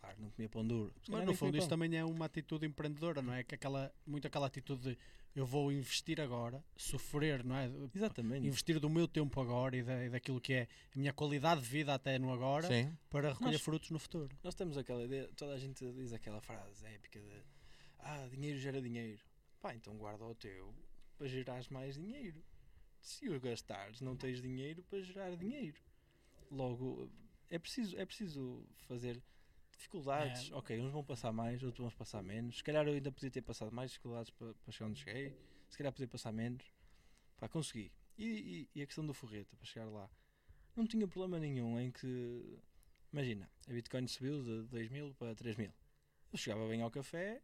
claro, 0.00 0.16
não 0.18 0.30
comia 0.30 0.48
pão 0.48 0.66
duro. 0.66 0.90
Se 1.04 1.10
Mas 1.10 1.26
no 1.26 1.34
fundo 1.34 1.58
isso 1.58 1.68
também 1.68 1.94
é 1.98 2.02
uma 2.02 2.24
atitude 2.24 2.64
empreendedora, 2.64 3.20
não 3.20 3.34
é? 3.34 3.44
Que 3.44 3.56
aquela, 3.56 3.92
muito 4.06 4.26
aquela 4.26 4.46
atitude 4.46 4.94
de 4.94 4.98
eu 5.34 5.46
vou 5.46 5.70
investir 5.72 6.20
agora, 6.20 6.62
sofrer, 6.76 7.44
não 7.44 7.56
é? 7.56 7.70
Exatamente. 7.94 8.46
Investir 8.46 8.78
do 8.80 8.90
meu 8.90 9.06
tempo 9.06 9.40
agora 9.40 9.76
e, 9.76 9.82
da, 9.82 10.04
e 10.04 10.10
daquilo 10.10 10.40
que 10.40 10.52
é 10.52 10.68
a 10.94 10.98
minha 10.98 11.12
qualidade 11.12 11.60
de 11.62 11.68
vida 11.68 11.94
até 11.94 12.18
no 12.18 12.32
agora 12.32 12.66
Sim. 12.68 12.96
para 13.08 13.32
recolher 13.32 13.52
Nós- 13.52 13.60
frutos 13.60 13.90
no 13.90 13.98
futuro. 13.98 14.36
Nós 14.42 14.54
temos 14.54 14.76
aquela 14.76 15.04
ideia, 15.04 15.28
toda 15.36 15.52
a 15.54 15.58
gente 15.58 15.84
diz 15.92 16.12
aquela 16.12 16.40
frase 16.40 16.84
épica 16.86 17.20
de 17.20 17.42
Ah, 18.00 18.26
dinheiro 18.30 18.58
gera 18.58 18.80
dinheiro. 18.80 19.20
Pá, 19.60 19.74
então 19.74 19.96
guarda 19.96 20.24
o 20.24 20.34
teu 20.34 20.74
para 21.16 21.28
gerares 21.28 21.68
mais 21.68 21.94
dinheiro. 21.96 22.42
Se 23.00 23.28
o 23.28 23.38
gastares, 23.40 24.00
não 24.00 24.16
tens 24.16 24.40
dinheiro 24.42 24.82
para 24.82 25.00
gerar 25.02 25.34
dinheiro. 25.36 25.76
Logo, 26.50 27.08
é 27.48 27.58
preciso, 27.58 27.96
é 27.98 28.04
preciso 28.04 28.64
fazer 28.88 29.22
dificuldades. 29.80 30.50
É. 30.50 30.54
Ok, 30.54 30.78
uns 30.80 30.92
vão 30.92 31.02
passar 31.04 31.32
mais, 31.32 31.62
outros 31.62 31.80
vão 31.82 31.90
passar 31.96 32.22
menos. 32.22 32.58
Se 32.58 32.64
calhar 32.64 32.86
eu 32.86 32.92
ainda 32.94 33.10
podia 33.10 33.30
ter 33.30 33.42
passado 33.42 33.72
mais 33.72 33.90
dificuldades 33.90 34.30
para, 34.30 34.54
para 34.54 34.72
chegar 34.72 34.88
onde 34.90 35.00
cheguei. 35.00 35.36
Se 35.68 35.76
calhar 35.78 35.92
podia 35.92 36.08
passar 36.08 36.32
menos. 36.32 36.64
Pá, 37.38 37.48
consegui. 37.48 37.92
E, 38.18 38.24
e- 38.24 38.68
e 38.78 38.82
a 38.82 38.86
questão 38.86 39.06
do 39.06 39.14
forreta, 39.14 39.56
para 39.56 39.66
chegar 39.66 39.86
lá. 39.86 40.10
Não 40.76 40.86
tinha 40.86 41.06
problema 41.08 41.38
nenhum 41.38 41.78
em 41.80 41.90
que. 41.90 42.58
Imagina, 43.12 43.50
a 43.68 43.72
Bitcoin 43.72 44.06
subiu 44.06 44.42
de 44.44 44.62
2 44.68 44.88
mil 44.88 45.14
para 45.14 45.34
3 45.34 45.56
mil. 45.56 45.72
Eu 46.32 46.38
chegava 46.38 46.68
bem 46.68 46.80
ao 46.82 46.90
café, 46.90 47.42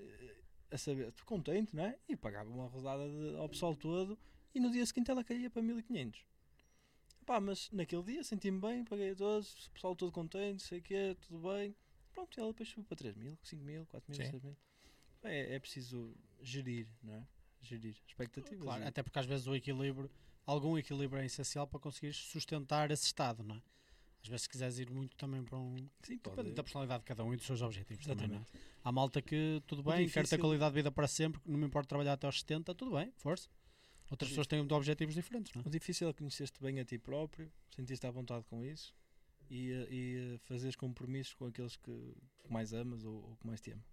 eh, 0.00 0.36
a 0.70 0.78
saber, 0.78 1.12
contente, 1.26 1.74
não 1.76 1.84
é? 1.84 1.98
E 2.08 2.16
pagava 2.16 2.48
uma 2.48 2.66
rodada 2.66 3.06
de- 3.08 3.36
ao 3.36 3.48
pessoal 3.48 3.76
todo 3.76 4.18
e 4.54 4.60
no 4.60 4.70
dia 4.70 4.84
seguinte 4.86 5.10
ela 5.10 5.22
caía 5.22 5.50
para 5.50 5.60
1500. 5.60 6.24
Pá, 7.24 7.40
mas 7.40 7.70
naquele 7.70 8.02
dia 8.02 8.22
senti-me 8.22 8.60
bem, 8.60 8.84
paguei 8.84 9.12
a 9.12 9.14
todos, 9.16 9.66
o 9.66 9.70
pessoal 9.70 9.96
todo 9.96 10.12
contente, 10.12 10.62
sei 10.62 10.78
o 10.78 10.82
quê, 10.82 11.16
tudo 11.26 11.48
bem. 11.48 11.74
Pronto, 12.12 12.36
e 12.36 12.40
ela 12.40 12.50
depois 12.52 12.68
subiu 12.68 12.84
para 12.84 12.96
3 12.96 13.16
mil, 13.16 13.38
5 13.42 13.64
mil, 13.64 13.86
4 13.86 14.10
mil, 14.12 14.22
Sim. 14.24 14.30
6 14.30 14.42
mil. 14.42 14.56
É, 15.22 15.54
é 15.54 15.58
preciso 15.58 16.14
gerir, 16.42 16.86
não 17.02 17.14
é? 17.14 17.26
Gerir 17.62 17.96
expectativas. 18.06 18.62
Claro, 18.62 18.84
e- 18.84 18.86
até 18.86 19.02
porque 19.02 19.18
às 19.18 19.26
vezes 19.26 19.46
o 19.46 19.54
equilíbrio, 19.54 20.10
algum 20.46 20.76
equilíbrio 20.76 21.22
é 21.22 21.26
essencial 21.26 21.66
para 21.66 21.80
conseguir 21.80 22.12
sustentar 22.12 22.90
esse 22.90 23.06
estado, 23.06 23.42
não 23.42 23.56
é? 23.56 23.62
Às 24.22 24.28
vezes 24.28 24.42
se 24.42 24.48
quiseres 24.48 24.78
ir 24.78 24.90
muito 24.90 25.16
também 25.16 25.42
para 25.42 25.58
um. 25.58 25.76
Sim. 26.02 26.18
Depende 26.22 26.52
da 26.52 26.62
personalidade 26.62 27.02
de 27.02 27.06
cada 27.06 27.24
um 27.24 27.32
e 27.32 27.36
dos 27.36 27.46
seus 27.46 27.60
objetivos 27.62 28.04
também, 28.06 28.28
não 28.28 28.36
é? 28.36 28.38
Exatamente. 28.40 28.64
Há 28.84 28.92
malta 28.92 29.20
que 29.22 29.62
tudo 29.66 29.82
bem, 29.82 30.08
quer 30.08 30.28
ter 30.28 30.38
qualidade 30.38 30.72
de 30.72 30.76
vida 30.76 30.92
para 30.92 31.08
sempre, 31.08 31.40
não 31.44 31.58
me 31.58 31.66
importa 31.66 31.88
trabalhar 31.88 32.12
até 32.14 32.26
aos 32.26 32.40
70, 32.40 32.74
tudo 32.74 32.92
bem, 32.92 33.12
força. 33.16 33.48
Outras 34.14 34.30
pessoas 34.30 34.46
têm 34.46 34.60
objetivos 34.60 35.14
diferentes, 35.14 35.52
não 35.54 35.62
é? 35.62 35.66
O 35.66 35.70
difícil 35.70 36.08
é 36.08 36.12
conhecer-te 36.12 36.60
bem 36.62 36.80
a 36.80 36.84
ti 36.84 36.98
próprio, 36.98 37.50
sentir-te 37.74 38.06
à 38.06 38.10
vontade 38.10 38.44
com 38.46 38.64
isso 38.64 38.94
e, 39.50 39.70
eh, 39.72 39.88
e 39.90 40.34
eh, 40.34 40.38
fazeres 40.38 40.76
compromissos 40.76 41.34
com 41.34 41.46
aqueles 41.46 41.76
que, 41.76 41.90
que 42.42 42.52
mais 42.52 42.72
amas 42.72 43.04
ou, 43.04 43.14
ou 43.14 43.36
que 43.36 43.46
mais 43.46 43.60
te 43.60 43.70
amam. 43.72 43.84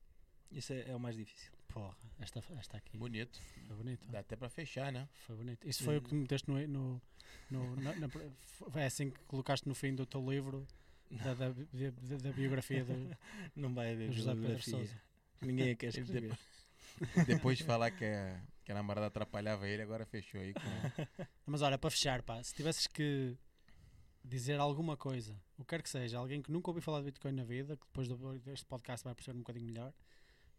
Isso 0.52 0.74
é, 0.74 0.90
é 0.90 0.96
o 0.96 1.00
mais 1.00 1.16
difícil. 1.16 1.52
Porra, 1.70 1.96
esta, 2.20 2.44
esta 2.60 2.76
aqui 2.78 2.98
Bonito. 2.98 3.40
foi 3.68 3.76
bonito. 3.78 4.06
Dá 4.10 4.20
até 4.20 4.36
para 4.36 4.50
fechar, 4.50 4.92
né? 4.92 5.08
Foi 5.26 5.36
bonito. 5.38 5.66
Isso 5.68 5.84
foi 5.84 5.98
o 5.98 6.02
que 6.02 6.10
tu 6.10 6.16
meteste 6.16 6.50
no. 6.52 6.68
no, 6.68 7.02
no 7.50 7.76
na, 7.78 7.96
na- 7.96 8.10
foi 8.10 8.84
assim 8.84 9.10
que 9.10 9.20
colocaste 9.22 9.68
no 9.70 9.74
fim 9.74 9.96
do 9.96 10.06
teu 10.06 10.30
livro 10.30 10.68
da, 11.10 11.34
da, 11.34 11.50
da- 11.50 12.18
da 12.18 12.32
biografia 12.34 12.84
do, 12.84 13.16
Não 13.56 13.74
vai 13.74 13.94
haver 13.94 14.12
José 14.12 14.32
Pedro 14.32 14.42
bibliografia. 14.42 14.74
Sousa. 14.78 15.02
Ninguém 15.42 15.72
a 15.72 15.76
quer 15.78 15.88
escrever. 15.98 16.38
Depois 17.26 17.58
de 17.58 17.64
falar 17.64 17.90
que 17.92 18.04
a, 18.04 18.42
que 18.64 18.72
a 18.72 18.76
namorada 18.76 19.08
atrapalhava 19.08 19.68
ele, 19.68 19.82
agora 19.82 20.06
fechou 20.06 20.40
aí 20.42 20.54
com. 20.54 20.62
Mas 21.46 21.62
olha, 21.62 21.78
para 21.78 21.90
fechar, 21.90 22.22
pá, 22.22 22.42
se 22.44 22.54
tivesses 22.54 22.88
que 22.88 23.38
dizer 24.24 24.60
alguma 24.60 24.96
coisa, 24.96 25.34
o 25.58 25.64
que 25.64 25.70
quer 25.70 25.82
que 25.82 25.90
seja, 25.90 26.18
alguém 26.20 26.42
que 26.42 26.52
nunca 26.52 26.70
ouviu 26.70 26.82
falar 26.82 27.00
de 27.00 27.06
Bitcoin 27.06 27.32
na 27.34 27.44
vida, 27.44 27.76
que 27.76 27.86
depois 27.86 28.08
deste 28.44 28.66
podcast 28.66 29.04
vai 29.04 29.16
perceber 29.16 29.36
um 29.38 29.42
bocadinho 29.42 29.66
melhor, 29.66 29.90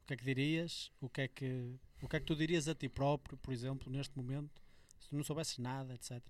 o 0.02 0.06
que 0.06 0.14
é 0.14 0.16
que 0.16 0.24
dirias? 0.24 0.90
O 1.00 1.08
que 1.08 1.20
é 1.20 1.28
que, 1.28 1.76
o 2.02 2.08
que, 2.08 2.16
é 2.16 2.20
que 2.20 2.26
tu 2.26 2.34
dirias 2.34 2.66
a 2.66 2.74
ti 2.74 2.88
próprio, 2.88 3.38
por 3.38 3.52
exemplo, 3.52 3.90
neste 3.90 4.16
momento, 4.16 4.60
se 4.98 5.08
tu 5.08 5.16
não 5.16 5.22
soubesses 5.22 5.58
nada, 5.58 5.94
etc. 5.94 6.20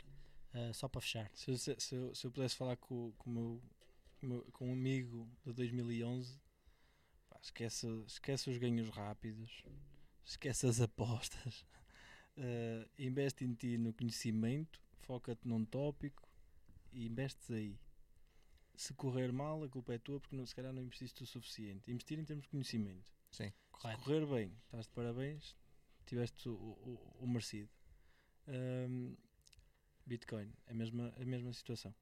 Uh, 0.53 0.75
só 0.75 0.87
para 0.87 1.01
fechar. 1.01 1.31
Se, 1.35 1.51
eu- 1.51 1.57
se, 1.57 1.75
se 1.81 1.95
eu, 1.95 2.15
se 2.15 2.27
eu 2.27 2.31
pudesse 2.31 2.55
falar 2.55 2.77
com, 2.77 3.11
com, 3.17 3.31
o 3.31 3.33
meu, 3.33 3.63
com, 4.21 4.27
o 4.27 4.29
meu- 4.29 4.43
com 4.53 4.69
um 4.69 4.73
amigo 4.75 5.27
de 5.47 5.55
2011, 5.55 6.39
pá, 7.31 7.39
esquece, 7.43 7.87
esquece 8.07 8.51
os 8.51 8.59
ganhos 8.59 8.91
rápidos, 8.91 9.65
esquece 10.25 10.67
as 10.67 10.81
apostas, 10.81 11.65
eh, 12.37 12.89
investe 12.99 13.45
em 13.45 13.55
ti 13.55 13.77
no 13.79 13.93
conhecimento, 13.93 14.81
foca-te 15.01 15.47
num 15.47 15.65
tópico 15.65 16.29
e 16.93 17.07
investes 17.07 17.51
aí. 17.51 17.79
Se 18.75 18.95
correr 18.95 19.33
mal, 19.33 19.63
a 19.63 19.69
culpa 19.69 19.95
é 19.95 19.99
tua 19.99 20.19
porque 20.21 20.35
não, 20.35 20.47
se 20.47 20.55
calhar 20.55 20.73
não 20.73 20.83
investiste 20.83 21.23
o 21.23 21.27
suficiente. 21.27 21.91
Investir 21.91 22.19
em 22.19 22.25
termos 22.25 22.45
de 22.45 22.51
conhecimento. 22.51 23.13
Se 23.31 23.53
Correto. 23.71 24.03
correr 24.03 24.27
bem, 24.27 24.53
estás 24.65 24.87
de 24.87 24.93
parabéns, 24.93 25.57
tiveste 26.07 26.49
o, 26.49 26.53
o, 26.55 27.17
o 27.21 27.27
merecido. 27.27 27.71
Ahm, 28.47 29.15
Bitcoin, 30.07 30.53
a 30.67 30.75
mesma, 30.75 31.13
a 31.17 31.25
mesma 31.25 31.53
situação. 31.53 31.95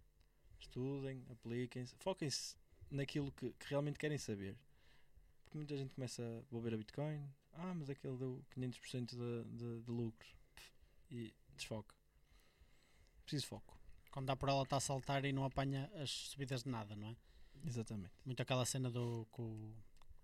Estudem, 0.58 1.24
apliquem-se, 1.30 1.94
foquem-se 1.96 2.56
naquilo 2.90 3.32
que, 3.32 3.52
que 3.52 3.68
realmente 3.68 3.98
querem 3.98 4.18
saber. 4.18 4.56
Porque 5.44 5.58
muita 5.58 5.76
gente 5.76 5.94
começa 5.94 6.22
a 6.22 6.42
vou 6.50 6.60
ver 6.60 6.74
a 6.74 6.76
Bitcoin, 6.76 7.28
ah, 7.60 7.74
mas 7.74 7.90
aquele 7.90 8.16
deu 8.16 8.44
500% 8.56 9.10
de, 9.10 9.56
de, 9.56 9.82
de 9.82 9.90
lucros 9.90 10.34
e 11.10 11.34
desfoca. 11.56 11.94
Preciso 13.22 13.42
de 13.42 13.48
foco. 13.48 13.78
Quando 14.10 14.26
dá 14.26 14.36
por 14.36 14.48
ela 14.48 14.62
está 14.62 14.76
a 14.76 14.80
saltar 14.80 15.24
e 15.24 15.32
não 15.32 15.44
apanha 15.44 15.90
as 15.94 16.10
subidas 16.10 16.64
de 16.64 16.70
nada, 16.70 16.96
não 16.96 17.08
é? 17.08 17.16
Exatamente. 17.64 18.12
Muito 18.24 18.42
aquela 18.42 18.64
cena 18.64 18.90
do 18.90 19.26
que 19.32 19.40
o 19.42 19.74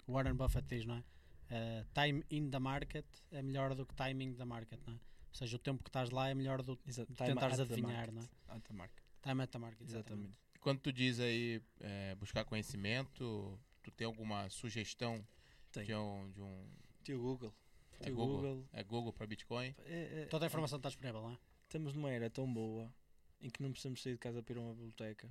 Warren 0.09 0.35
Buffett 0.35 0.67
diz, 0.67 0.85
não 0.87 0.97
é? 0.97 1.05
Uh, 1.49 1.87
time 1.95 2.25
in 2.31 2.51
the 2.51 2.59
market 2.59 3.07
é 3.31 3.41
melhor 3.41 3.75
do 3.75 3.87
que 3.87 3.95
timing 3.95 4.35
da 4.35 4.45
market, 4.45 4.81
não 4.87 4.95
é? 4.95 4.97
Ou 4.97 5.35
seja, 5.35 5.57
o 5.57 5.59
tempo 5.59 5.83
que 5.85 5.91
estás 5.91 6.11
lá 6.11 6.29
é 6.29 6.35
melhor 6.35 6.63
do 6.63 6.77
time 6.77 7.07
tentares 7.15 7.57
the 7.57 7.63
adivinhar, 7.63 8.11
não 8.11 8.23
é? 8.23 8.29
At 8.49 8.63
the 8.63 8.73
market. 8.73 9.05
Time 9.23 9.43
at 9.43 9.51
the 9.51 9.59
market, 9.59 9.83
exatamente. 9.83 10.25
Exatamente. 10.25 10.47
Quando 10.61 10.81
tu 10.81 10.93
diz 10.93 11.21
aí 11.21 11.63
é, 11.81 12.15
buscar 12.17 12.45
conhecimento, 12.45 13.61
tu 13.83 13.91
tem 13.93 14.07
alguma 14.07 14.49
sugestão 14.49 15.25
Tem. 15.71 15.85
de 15.85 15.95
um, 15.95 16.31
de 16.33 16.41
um. 16.41 16.69
Tio 17.07 17.21
Google. 17.21 17.55
É 18.01 18.05
Tio 18.05 18.15
Google. 18.17 18.37
Google. 18.37 18.69
É 18.73 18.83
Google 18.83 19.13
para 19.13 19.27
Bitcoin? 19.29 19.75
É- 19.85 20.23
é- 20.23 20.27
Toda 20.27 20.45
a 20.45 20.49
informação 20.49 20.77
está 20.79 20.89
disponível, 20.89 21.23
não 21.23 21.31
é? 21.31 21.39
estamos 21.63 21.95
numa 21.95 22.11
era 22.11 22.29
tão 22.31 22.53
boa 22.53 22.93
em 23.41 23.49
que 23.51 23.61
não 23.63 23.71
precisamos 23.71 24.03
sair 24.03 24.13
de 24.15 24.19
casa 24.19 24.43
para 24.43 24.55
ir 24.55 24.59
a 24.59 24.61
uma 24.63 24.75
biblioteca. 24.75 25.29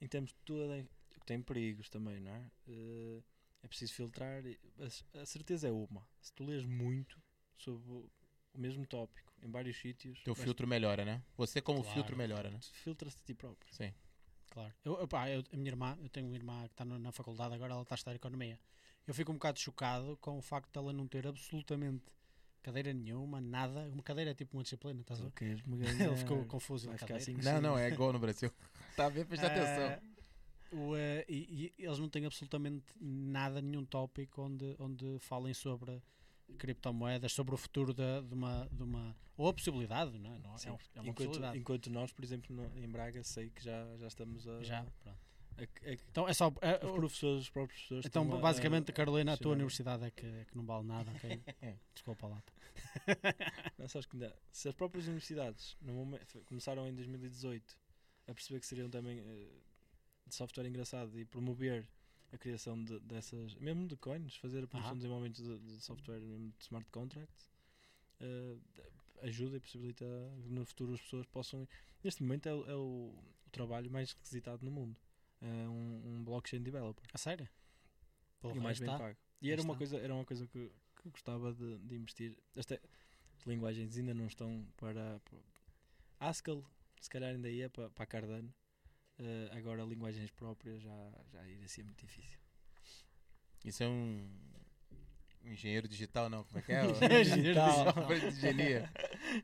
Em 0.00 0.04
que 0.06 0.08
temos 0.08 0.32
toda. 0.44 0.82
o 0.82 1.20
que 1.20 1.26
tem 1.26 1.40
perigos 1.40 1.88
também, 1.88 2.18
não 2.20 2.32
é? 2.34 2.50
Eh, 2.66 3.22
é 3.62 3.68
preciso 3.68 3.94
filtrar. 3.94 4.42
A 5.14 5.24
certeza 5.26 5.68
é 5.68 5.70
uma. 5.70 6.04
Se 6.20 6.32
tu 6.32 6.44
lês 6.44 6.64
muito 6.64 7.22
sobre 7.56 7.88
o- 7.88 8.10
mesmo 8.52 8.84
tópico 8.86 9.32
em 9.40 9.48
vários 9.50 9.76
sítios, 9.76 10.20
Teu 10.24 10.34
filtro 10.34 10.66
melhora, 10.66 11.04
né? 11.04 11.22
Você 11.36 11.60
como 11.62 11.80
Claro. 11.82 11.94
filtro 11.94 12.16
melhora, 12.16 12.50
né? 12.50 12.58
filtras-te 12.72 13.20
a 13.20 13.24
ti 13.24 13.34
próprio. 13.34 13.72
Sim. 13.72 13.94
Claro. 14.50 14.74
Eu, 14.84 15.06
pá, 15.08 15.28
eu- 15.30 15.44
a 15.52 15.56
minha 15.56 15.70
irmã, 15.70 15.96
eu 16.02 16.08
tenho 16.08 16.26
uma 16.26 16.36
irmã 16.36 16.66
que 16.66 16.72
está 16.74 16.84
na 16.84 17.12
faculdade 17.12 17.54
agora, 17.54 17.72
ela 17.74 17.82
está 17.82 17.94
a 17.94 17.96
estudar 17.96 18.14
economia. 18.16 18.58
Eu 19.06 19.14
fico 19.14 19.30
um 19.30 19.34
bocado 19.34 19.58
chocado 19.58 20.16
com 20.20 20.38
o 20.38 20.42
facto 20.42 20.70
de 20.72 20.78
ela 20.78 20.92
não 20.92 21.06
ter 21.06 21.26
absolutamente 21.26 22.04
cadeira 22.62 22.92
nenhuma, 22.92 23.40
nada. 23.40 23.88
Uma 23.92 24.02
cadeira 24.02 24.30
é 24.30 24.34
tipo 24.34 24.56
uma 24.56 24.62
disciplina, 24.62 25.00
estás 25.00 25.20
a 25.20 25.24
ver? 25.24 25.30
Ele 26.10 26.16
ficou 26.16 26.44
confuso. 26.46 26.90
Assim. 26.90 27.34
Não, 27.34 27.60
não, 27.60 27.78
é 27.78 27.88
igual 27.90 28.12
no 28.12 28.18
Brasil. 28.18 28.50
Tá 28.96 29.10
bem, 29.10 29.24
presta 29.24 29.48
atenção. 29.48 29.88
Ah, 29.88 30.74
o, 30.76 30.96
eh, 30.96 31.24
e, 31.28 31.72
e 31.78 31.84
eles 31.84 31.98
não 31.98 32.08
têm 32.08 32.24
absolutamente 32.26 32.84
nada, 33.00 33.60
nenhum 33.60 33.84
tópico 33.84 34.40
onde, 34.42 34.76
onde 34.78 35.18
falem 35.18 35.52
sobre 35.52 36.00
criptomoedas, 36.58 37.32
sobre 37.32 37.54
o 37.54 37.58
futuro 37.58 37.92
da- 37.92 38.20
de, 38.20 38.32
uma, 38.34 38.68
de 38.70 38.82
uma. 38.84 39.16
ou 39.36 39.48
a 39.48 39.52
possibilidade, 39.52 40.16
não 40.16 40.32
é? 40.32 40.38
Não, 40.38 40.54
é, 40.54 40.68
é 40.68 40.70
uma 40.70 40.78
enquanto, 41.10 41.14
possibilidade. 41.16 41.58
enquanto 41.58 41.90
nós, 41.90 42.12
por 42.12 42.24
exemplo, 42.24 42.54
no- 42.54 42.78
em 42.78 42.88
Braga, 42.88 43.24
sei 43.24 43.50
que 43.50 43.64
já, 43.64 43.96
já 43.96 44.06
estamos 44.06 44.46
a. 44.46 44.62
Já, 44.62 44.84
pronto. 45.02 45.18
A- 45.58 45.62
a- 45.90 45.92
Então 46.10 46.28
é 46.28 46.34
só. 46.34 46.52
é- 46.60 46.84
os 46.84 46.92
professores, 46.92 47.42
os 47.42 47.50
próprios 47.50 47.78
professores. 47.80 48.06
então, 48.06 48.22
estão 48.24 48.38
a- 48.38 48.42
basicamente, 48.42 48.92
Carolina, 48.92 49.32
a 49.32 49.36
tua 49.36 49.52
universidade 49.52 50.04
é 50.04 50.10
que, 50.10 50.26
é 50.26 50.44
que 50.44 50.56
não 50.56 50.64
vale 50.64 50.86
nada, 50.86 51.10
ok? 51.12 51.42
Desculpa 51.94 52.26
lá. 52.28 52.42
Não, 53.78 53.88
sabes 53.88 54.06
que 54.06 54.16
ainda- 54.16 54.36
se 54.50 54.68
as 54.68 54.74
próprias 54.74 55.06
universidades 55.06 55.76
momento, 55.80 56.42
começaram 56.46 56.86
em 56.88 56.94
2018 56.94 57.76
a 58.26 58.34
perceber 58.34 58.60
que 58.60 58.66
seriam 58.66 58.90
também 58.90 59.20
eh, 59.20 59.48
de 60.26 60.34
software 60.34 60.66
engraçado 60.66 61.18
e 61.18 61.24
promover 61.24 61.88
a 62.32 62.38
criação 62.38 62.82
de- 62.82 62.98
dessas, 63.00 63.54
mesmo 63.56 63.86
de 63.86 63.96
coins, 63.96 64.34
fazer 64.36 64.64
a 64.64 64.66
promoção 64.66 64.90
Aham. 64.90 64.94
de 64.98 65.00
desenvolvimento 65.02 65.42
de, 65.42 65.58
de 65.76 65.80
software, 65.80 66.18
mesmo 66.20 66.52
de 66.58 66.64
smart 66.64 66.90
contracts, 66.90 67.48
eh, 68.20 68.56
ajuda 69.22 69.56
e 69.56 69.60
possibilita 69.60 70.04
que 70.42 70.48
no 70.50 70.64
futuro 70.64 70.94
as 70.94 71.00
pessoas 71.00 71.26
possam. 71.26 71.68
Neste 72.02 72.22
momento 72.22 72.46
é, 72.48 72.50
é 72.72 72.74
o, 72.74 73.14
o 73.46 73.50
trabalho 73.52 73.90
mais 73.90 74.12
requisitado 74.12 74.64
no 74.64 74.70
mundo. 74.70 74.98
É 75.44 75.68
um, 75.68 76.02
um 76.06 76.24
blockchain 76.24 76.62
developer 76.62 77.04
A 77.12 77.18
sério? 77.18 77.46
Porra, 78.40 78.56
e 78.56 78.58
o 78.58 78.62
mais 78.62 78.80
aí 78.80 78.86
bem 78.86 78.94
está. 78.94 79.04
pago. 79.04 79.18
E 79.42 79.50
era 79.50 79.60
uma 79.60 79.76
coisa, 79.76 79.98
era 79.98 80.14
uma 80.14 80.24
coisa 80.24 80.46
que, 80.46 80.72
que 80.96 81.06
eu 81.06 81.12
gostava 81.12 81.52
de, 81.52 81.78
de 81.78 81.94
investir. 81.96 82.38
Esta 82.56 82.80
linguagens 83.46 83.96
ainda 83.96 84.14
não 84.14 84.26
estão 84.26 84.66
para, 84.76 85.20
para 85.20 85.38
Haskell, 86.18 86.64
se 87.00 87.10
calhar 87.10 87.30
ainda 87.34 87.50
ia 87.50 87.68
para, 87.68 87.90
para 87.90 88.04
a 88.04 88.06
Cardano. 88.06 88.54
Eh, 89.18 89.50
agora 89.52 89.84
linguagens 89.84 90.30
próprias 90.30 90.82
já, 90.82 91.12
já 91.32 91.46
iria 91.46 91.68
ser 91.68 91.84
muito 91.84 92.00
difícil. 92.04 92.38
Isso 93.64 93.82
é 93.82 93.88
um. 93.88 94.28
um 95.44 95.52
engenheiro 95.52 95.86
digital, 95.86 96.28
não? 96.28 96.44
Como 96.44 96.58
é 96.58 96.62
que 96.62 96.72
é? 96.72 96.84
Engenheiro 97.20 97.24
digital. 97.24 98.12
Engenharia. 98.12 98.92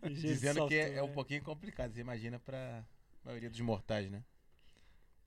Dizendo 0.02 0.66
que 0.66 0.74
é, 0.74 0.94
é 0.94 1.02
um 1.02 1.12
pouquinho 1.12 1.42
complicado. 1.42 1.92
Você 1.92 2.00
imagina 2.00 2.38
para 2.38 2.84
a 3.22 3.28
maioria 3.28 3.50
dos 3.50 3.60
mortais, 3.60 4.10
né? 4.10 4.24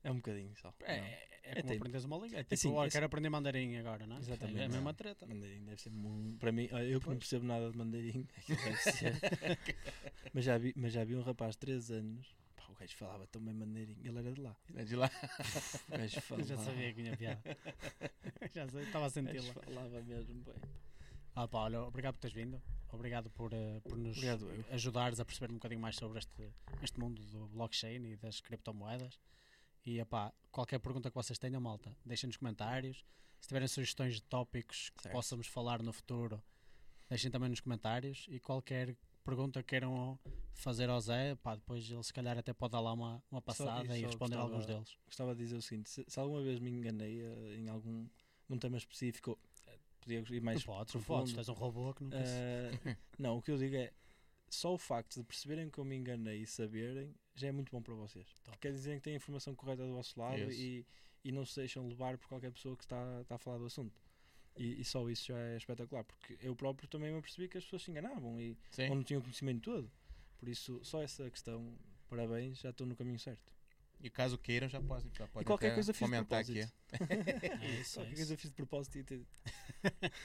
É 0.04 0.10
um 0.10 0.16
bocadinho 0.16 0.54
só. 0.56 0.72
não. 0.80 0.86
É, 0.86 1.28
é 1.42 1.54
como 1.56 1.68
tem- 1.68 1.76
aprendes 1.78 2.04
uma 2.04 2.16
língua. 2.18 2.38
É 2.38 2.42
tipo, 2.42 2.54
assim, 2.54 2.78
esse- 2.82 2.92
quero 2.92 3.06
aprender 3.06 3.28
mandarim 3.30 3.76
agora, 3.76 4.06
não 4.06 4.16
é? 4.16 4.18
Exatamente. 4.20 4.60
É 4.60 4.64
a 4.64 4.68
mesma 4.68 4.94
treta. 4.94 5.26
Mandarim 5.26 5.64
deve 5.64 5.80
ser 5.80 5.90
muito. 5.90 6.38
Para 6.38 6.52
mim, 6.52 6.68
eu 6.70 7.00
que 7.00 7.08
não 7.08 7.16
percebo 7.18 7.44
nada 7.46 7.70
de 7.70 7.76
mandarim, 7.76 8.26
ser. 8.80 9.14
mas, 10.32 10.44
já 10.44 10.56
vi, 10.58 10.72
mas 10.76 10.92
já 10.92 11.04
vi 11.04 11.16
um 11.16 11.22
rapaz 11.22 11.52
de 11.52 11.58
3 11.58 11.90
anos, 11.90 12.34
pá, 12.56 12.64
o 12.70 12.74
gajo 12.74 12.96
falava 12.96 13.26
tão 13.26 13.42
bem 13.42 13.54
mandarim, 13.54 13.96
ele 14.04 14.18
era 14.18 14.32
de 14.32 14.40
lá. 14.40 14.56
É 14.74 14.84
de 14.84 14.96
lá. 14.96 15.10
O 15.88 15.98
gajo 15.98 16.16
Eu 16.18 16.22
falava, 16.22 16.46
já 16.48 16.56
sabia 16.58 16.92
que 16.94 17.02
vinha 17.02 17.16
piada. 17.16 17.42
já 18.54 18.68
sei, 18.68 18.82
estava 18.84 19.06
a 19.06 19.10
senti-la. 19.10 19.52
falava 19.54 20.02
mesmo 20.02 20.34
bem. 20.44 20.54
Ah, 21.34 21.48
pá, 21.48 21.58
olha, 21.60 21.82
obrigado 21.82 22.14
por 22.14 22.20
teres 22.20 22.34
vindo. 22.36 22.62
Obrigado 22.92 23.28
por, 23.30 23.52
eh, 23.52 23.80
por 23.80 23.98
nos 23.98 24.16
Obrigado 24.16 24.48
eu. 24.48 24.64
ajudares 24.70 25.18
a 25.18 25.24
perceber 25.24 25.50
um 25.50 25.54
bocadinho 25.56 25.80
mais 25.80 25.96
sobre 25.96 26.18
este, 26.20 26.48
este 26.80 27.00
mundo 27.00 27.20
do 27.22 27.48
blockchain 27.48 28.04
e 28.12 28.16
das 28.16 28.40
criptomoedas. 28.40 29.18
E 29.84 29.98
epá, 30.00 30.32
qualquer 30.50 30.78
pergunta 30.78 31.10
que 31.10 31.14
vocês 31.14 31.38
tenham, 31.38 31.60
malta, 31.60 31.94
deixem 32.04 32.26
nos 32.28 32.36
comentários. 32.36 33.04
Se 33.40 33.48
tiverem 33.48 33.68
sugestões 33.68 34.14
de 34.14 34.22
tópicos 34.22 34.90
que 34.96 35.02
Certo. 35.02 35.14
possamos 35.14 35.46
falar 35.46 35.82
no 35.82 35.92
futuro, 35.92 36.42
deixem 37.08 37.30
também 37.30 37.50
nos 37.50 37.60
comentários. 37.60 38.26
E 38.30 38.40
qualquer 38.40 38.96
pergunta 39.22 39.62
que 39.62 39.68
queiram 39.70 40.18
fazer 40.54 40.88
ao 40.88 41.00
Zé, 41.00 41.34
pá, 41.36 41.54
depois 41.54 41.90
ele 41.90 42.02
se 42.02 42.12
calhar 42.12 42.38
até 42.38 42.52
pode 42.54 42.72
dar 42.72 42.80
lá 42.80 42.92
uma, 42.92 43.22
uma 43.30 43.42
passada 43.42 43.84
e 43.94 43.98
e 43.98 44.00
só 44.02 44.06
responder 44.06 44.36
gostava- 44.36 44.42
alguns 44.54 44.66
deles. 44.66 44.98
Gostava 45.06 45.34
de 45.34 45.42
dizer 45.44 45.56
o 45.56 45.62
seguinte: 45.62 45.90
se, 45.90 46.04
se 46.08 46.18
alguma 46.20 46.42
vez 46.42 46.58
me 46.58 46.70
enganei 46.70 47.20
eh, 47.20 47.56
em 47.56 47.68
algum 47.68 48.06
num 48.48 48.58
tema 48.58 48.78
específico, 48.78 49.38
eh, 49.66 49.78
podia 50.00 50.20
ir 50.30 50.40
mais 50.40 50.64
podes, 50.64 50.94
não 50.94 51.00
profundo. 51.02 51.18
podes, 51.20 51.32
tu 51.34 51.38
és 51.40 51.48
um 51.50 51.52
robô 51.54 51.92
que 51.92 52.04
nunca. 52.04 52.16
Eh, 52.18 52.70
não, 53.18 53.36
o 53.36 53.42
que 53.42 53.50
eu 53.50 53.58
digo 53.58 53.76
é 53.76 53.92
só 54.48 54.72
o 54.72 54.78
facto 54.78 55.16
de 55.16 55.24
perceberem 55.24 55.68
que 55.68 55.78
eu 55.78 55.84
me 55.84 55.96
enganei 55.96 56.40
e 56.42 56.46
saberem 56.46 57.14
já 57.34 57.48
é 57.48 57.52
muito 57.52 57.70
bom 57.70 57.82
para 57.82 57.94
vocês. 57.94 58.26
Top. 58.44 58.58
Quer 58.58 58.72
dizer 58.72 58.96
que 58.96 59.02
têm 59.02 59.14
a 59.14 59.16
informação 59.16 59.54
correta 59.54 59.84
do 59.86 59.92
vosso 59.94 60.18
lado 60.18 60.50
e, 60.52 60.86
e 61.24 61.32
não 61.32 61.44
se 61.44 61.56
deixam 61.56 61.86
levar 61.88 62.16
por 62.18 62.28
qualquer 62.28 62.52
pessoa 62.52 62.76
que 62.76 62.84
está, 62.84 63.20
está 63.22 63.34
a 63.34 63.38
falar 63.38 63.58
do 63.58 63.66
assunto. 63.66 64.00
E, 64.56 64.80
e 64.80 64.84
só 64.84 65.08
isso 65.10 65.26
já 65.26 65.38
é 65.38 65.56
espetacular, 65.56 66.04
porque 66.04 66.38
eu 66.40 66.54
próprio 66.54 66.88
também 66.88 67.10
me 67.12 67.18
apercebi 67.18 67.48
que 67.48 67.58
as 67.58 67.64
pessoas 67.64 67.82
se 67.82 67.90
enganavam 67.90 68.40
e 68.40 68.56
Sim. 68.70 68.88
ou 68.88 68.94
não 68.96 69.02
tinham 69.02 69.20
conhecimento 69.20 69.62
todo. 69.62 69.90
Por 70.38 70.48
isso, 70.48 70.78
só 70.84 71.02
essa 71.02 71.28
questão, 71.30 71.76
parabéns, 72.08 72.60
já 72.60 72.70
estou 72.70 72.86
no 72.86 72.94
caminho 72.94 73.18
certo. 73.18 73.52
E 74.00 74.10
caso 74.10 74.36
queiram, 74.36 74.68
já 74.68 74.80
podem 74.82 75.10
já 75.14 75.26
pode 75.26 75.46
qualquer 75.46 75.72
coisa 75.74 75.92
fiz 75.92 75.98
de 75.98 76.04
comentar 76.04 76.40
aqui. 76.40 76.60
É 76.92 77.80
isso, 77.80 78.00
é 78.00 78.02
Qualquer 78.04 78.12
isso. 78.12 78.16
coisa 78.16 78.34
eu 78.34 78.38
fiz 78.38 78.50
de 78.50 78.56
propósito 78.56 78.98
e 78.98 79.26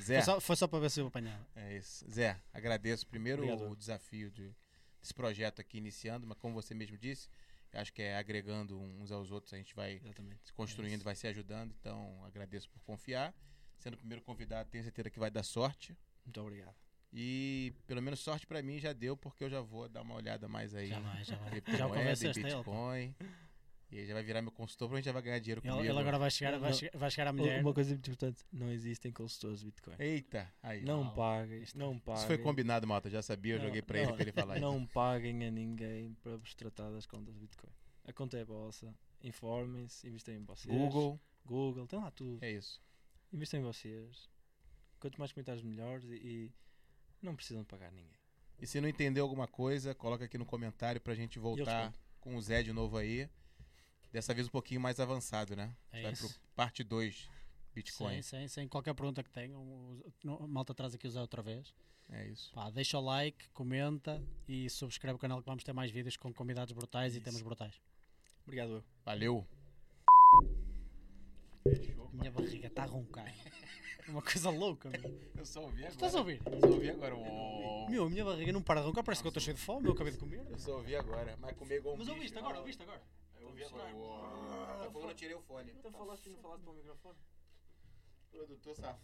Zé, 0.03 0.15
Foi, 0.15 0.21
só, 0.21 0.41
foi 0.41 0.55
só 0.57 0.67
para 0.67 0.79
ver 0.79 0.91
se 0.91 0.99
eu 0.99 1.07
apanhava. 1.07 1.47
é 1.55 1.77
isso. 1.77 2.05
Zé, 2.11 2.39
agradeço 2.53 3.07
primeiro 3.07 3.43
Obrigado. 3.43 3.71
o 3.71 3.75
desafio 3.75 4.29
de, 4.31 4.53
desse 5.01 5.13
projeto 5.13 5.59
aqui 5.61 5.77
iniciando, 5.77 6.27
mas 6.27 6.37
como 6.37 6.53
você 6.53 6.73
mesmo 6.73 6.97
disse, 6.97 7.29
acho 7.73 7.93
que 7.93 8.01
é 8.01 8.17
agregando 8.17 8.79
uns 8.79 9.11
aos 9.11 9.31
outros, 9.31 9.53
a 9.53 9.57
gente 9.57 9.75
vai 9.75 9.93
Exatamente. 10.03 10.39
se 10.45 10.53
construindo, 10.53 10.95
isso. 10.95 11.03
vai 11.03 11.15
se 11.15 11.27
ajudando. 11.27 11.73
Então, 11.79 12.23
agradeço 12.25 12.69
por 12.69 12.81
confiar. 12.81 13.33
Sendo 13.77 13.93
o 13.93 13.97
primeiro 13.97 14.21
convidado, 14.23 14.69
tenho 14.69 14.83
certeza 14.83 15.09
que 15.09 15.19
vai 15.19 15.31
dar 15.31 15.43
sorte. 15.43 15.97
Muito 16.25 16.41
obrigado. 16.41 16.75
E 17.11 17.73
pelo 17.87 18.01
menos 18.01 18.19
sorte 18.19 18.45
pra 18.45 18.61
mim 18.61 18.77
já 18.77 18.93
deu, 18.93 19.17
porque 19.17 19.43
eu 19.43 19.49
já 19.49 19.61
vou 19.61 19.89
dar 19.89 20.01
uma 20.01 20.15
olhada 20.15 20.47
mais 20.47 20.75
aí. 20.75 20.89
Já 20.89 20.99
vai, 20.99 21.23
já 21.23 21.37
pá. 21.37 21.49
Bitcoin. 22.33 23.15
E 23.91 23.97
aí 23.97 24.05
já 24.05 24.13
vai 24.13 24.21
virar 24.23 24.41
meu 24.43 24.51
consultor, 24.51 24.87
provavelmente 24.87 25.05
já 25.05 25.11
vai 25.11 25.21
ganhar 25.23 25.39
dinheiro 25.39 25.61
Ele, 25.63 25.71
comigo. 25.71 25.91
ele 25.91 25.99
agora 25.99 26.19
vai 26.19 26.29
chegar, 26.29 26.51
Não, 26.51 26.59
vai, 26.59 26.69
não. 26.69 26.77
chegar, 26.77 26.97
vai 26.99 27.09
chegar 27.11 27.27
à 27.29 27.33
mulher. 27.33 27.61
Uma 27.61 27.73
coisa 27.73 27.89
muito 27.89 28.07
importante: 28.07 28.45
não 28.53 28.69
existem 28.71 29.11
consultores 29.11 29.59
de 29.61 29.65
Bitcoin. 29.65 29.95
Eita, 29.97 30.53
aí. 30.61 30.83
Não 30.83 31.03
Não, 31.05 31.13
paguem, 31.15 31.63
não 31.73 31.97
paguem. 31.99 32.19
Isso 32.19 32.27
foi 32.27 32.37
combinado, 32.37 32.85
malta. 32.85 33.09
Já 33.09 33.21
sabia, 33.23 33.55
eu 33.55 33.59
Não, 33.59 33.65
joguei 33.65 33.81
pra 33.81 33.97
ele 33.97 34.07
não, 34.07 34.13
pra 34.13 34.23
ele 34.23 34.31
falar 34.31 34.57
isso. 34.57 34.61
Não 34.65 34.85
paguem 34.85 35.45
a 35.47 35.49
ninguém 35.51 36.13
para 36.21 36.37
vos 36.37 36.53
tratar 36.53 36.91
das 36.91 37.07
contas 37.07 37.33
de 37.33 37.39
Bitcoin. 37.39 37.71
A 38.05 38.13
conta 38.13 38.37
é 38.37 38.43
vossa. 38.43 38.93
Informem-se, 39.23 40.07
investem 40.07 40.35
em 40.35 40.43
vocês. 40.43 40.73
Google, 40.73 41.19
Google, 41.45 41.87
tem 41.87 41.99
lá 41.99 42.11
tudo. 42.11 42.43
é 42.43 42.51
isso. 42.51 42.79
Investem 43.33 43.59
em 43.59 43.63
vocês. 43.63 44.29
Quanto 44.99 45.17
mais 45.19 45.31
comentários, 45.31 45.63
melhores. 45.63 46.05
E, 46.09 46.15
e 46.15 46.51
não 47.21 47.35
precisam 47.35 47.63
de 47.63 47.67
pagar 47.67 47.91
ninguém. 47.91 48.19
E 48.59 48.67
se 48.67 48.79
não 48.81 48.87
entendeu 48.89 49.23
alguma 49.23 49.47
coisa, 49.47 49.95
coloca 49.95 50.25
aqui 50.25 50.37
no 50.37 50.45
comentário 50.45 50.99
pra 51.01 51.15
gente 51.15 51.39
voltar 51.39 51.93
com 52.19 52.35
o 52.35 52.41
Zé 52.41 52.61
de 52.61 52.73
novo 52.73 52.97
aí. 52.97 53.29
Dessa 54.11 54.33
vez 54.33 54.47
um 54.47 54.51
pouquinho 54.51 54.81
mais 54.81 54.99
avançado, 54.99 55.55
né? 55.55 55.75
É 55.91 56.03
vai 56.03 56.11
isso. 56.13 56.27
pro 56.27 56.39
parte 56.55 56.83
2 56.83 57.29
Bitcoin. 57.73 58.21
Sim, 58.21 58.41
sim, 58.41 58.47
sim. 58.47 58.67
Qualquer 58.67 58.93
pergunta 58.93 59.23
que 59.23 59.29
tenham, 59.29 59.63
malta 60.47 60.73
traz 60.73 60.95
aqui 60.95 61.07
o 61.07 61.11
Zé 61.11 61.21
outra 61.21 61.41
vez. 61.41 61.73
É 62.09 62.27
isso. 62.27 62.51
Pá, 62.53 62.69
deixa 62.71 62.97
o 62.97 63.01
like, 63.01 63.49
comenta 63.49 64.21
e 64.47 64.69
subscreve 64.69 65.15
o 65.15 65.19
canal 65.19 65.39
que 65.39 65.45
vamos 65.45 65.63
ter 65.63 65.73
mais 65.73 65.91
vídeos 65.91 66.17
com 66.17 66.33
convidados 66.33 66.73
brutais 66.73 67.15
e 67.15 67.21
temas 67.21 67.41
brutais. 67.41 67.79
Obrigado, 68.43 68.71
eu. 68.71 68.83
Valeu. 69.05 69.47
Minha 72.13 72.31
barriga 72.31 72.67
está 72.67 72.83
a 72.83 72.85
roncar. 72.87 73.27
É 73.27 74.11
Uma 74.11 74.23
coisa 74.23 74.49
louca, 74.49 74.89
meu. 74.89 75.21
Eu 75.37 75.45
só 75.45 75.61
ouvi 75.61 75.81
agora. 75.81 75.93
Estás 75.93 76.15
a 76.15 76.19
ouvir? 76.19 76.41
Eu 76.47 76.59
só 76.59 76.67
ouvi 76.67 76.89
agora. 76.89 77.15
Uou. 77.15 77.89
Meu, 77.89 78.05
a 78.05 78.09
minha 78.09 78.25
barriga 78.25 78.51
não 78.51 78.61
para 78.61 78.81
de 78.81 78.87
roncar, 78.87 79.03
parece 79.03 79.21
que 79.21 79.27
eu 79.27 79.29
estou 79.29 79.41
cheio 79.41 79.55
de 79.55 79.61
fome, 79.61 79.87
eu 79.87 79.93
acabei 79.93 80.11
de 80.11 80.17
comer. 80.17 80.43
Eu 80.49 80.57
só 80.57 80.77
ouvi 80.77 80.95
agora. 80.95 81.37
Mas 81.39 81.55
comer 81.55 81.75
igual 81.77 81.93
um 81.93 81.97
Mas 81.99 82.07
ouviste 82.07 82.37
agora, 82.37 82.57
ouviste 82.57 82.81
agora. 82.81 83.01
Eu 83.59 83.67
ouvi 83.67 83.81
agora. 83.81 83.95
Uou. 83.95 84.19
Tá 84.19 84.91
falando, 84.91 85.09
eu 85.09 85.15
tirei 85.15 85.35
o 85.35 85.41
fone. 85.41 85.71
Então 85.71 85.91
falaste 85.91 86.25
e 86.27 86.29
não 86.29 86.39
falaste 86.39 86.63
para 86.63 86.71
o 86.71 86.75
microfone? 86.75 87.17
Produtor 88.31 88.75
safado. 88.75 88.99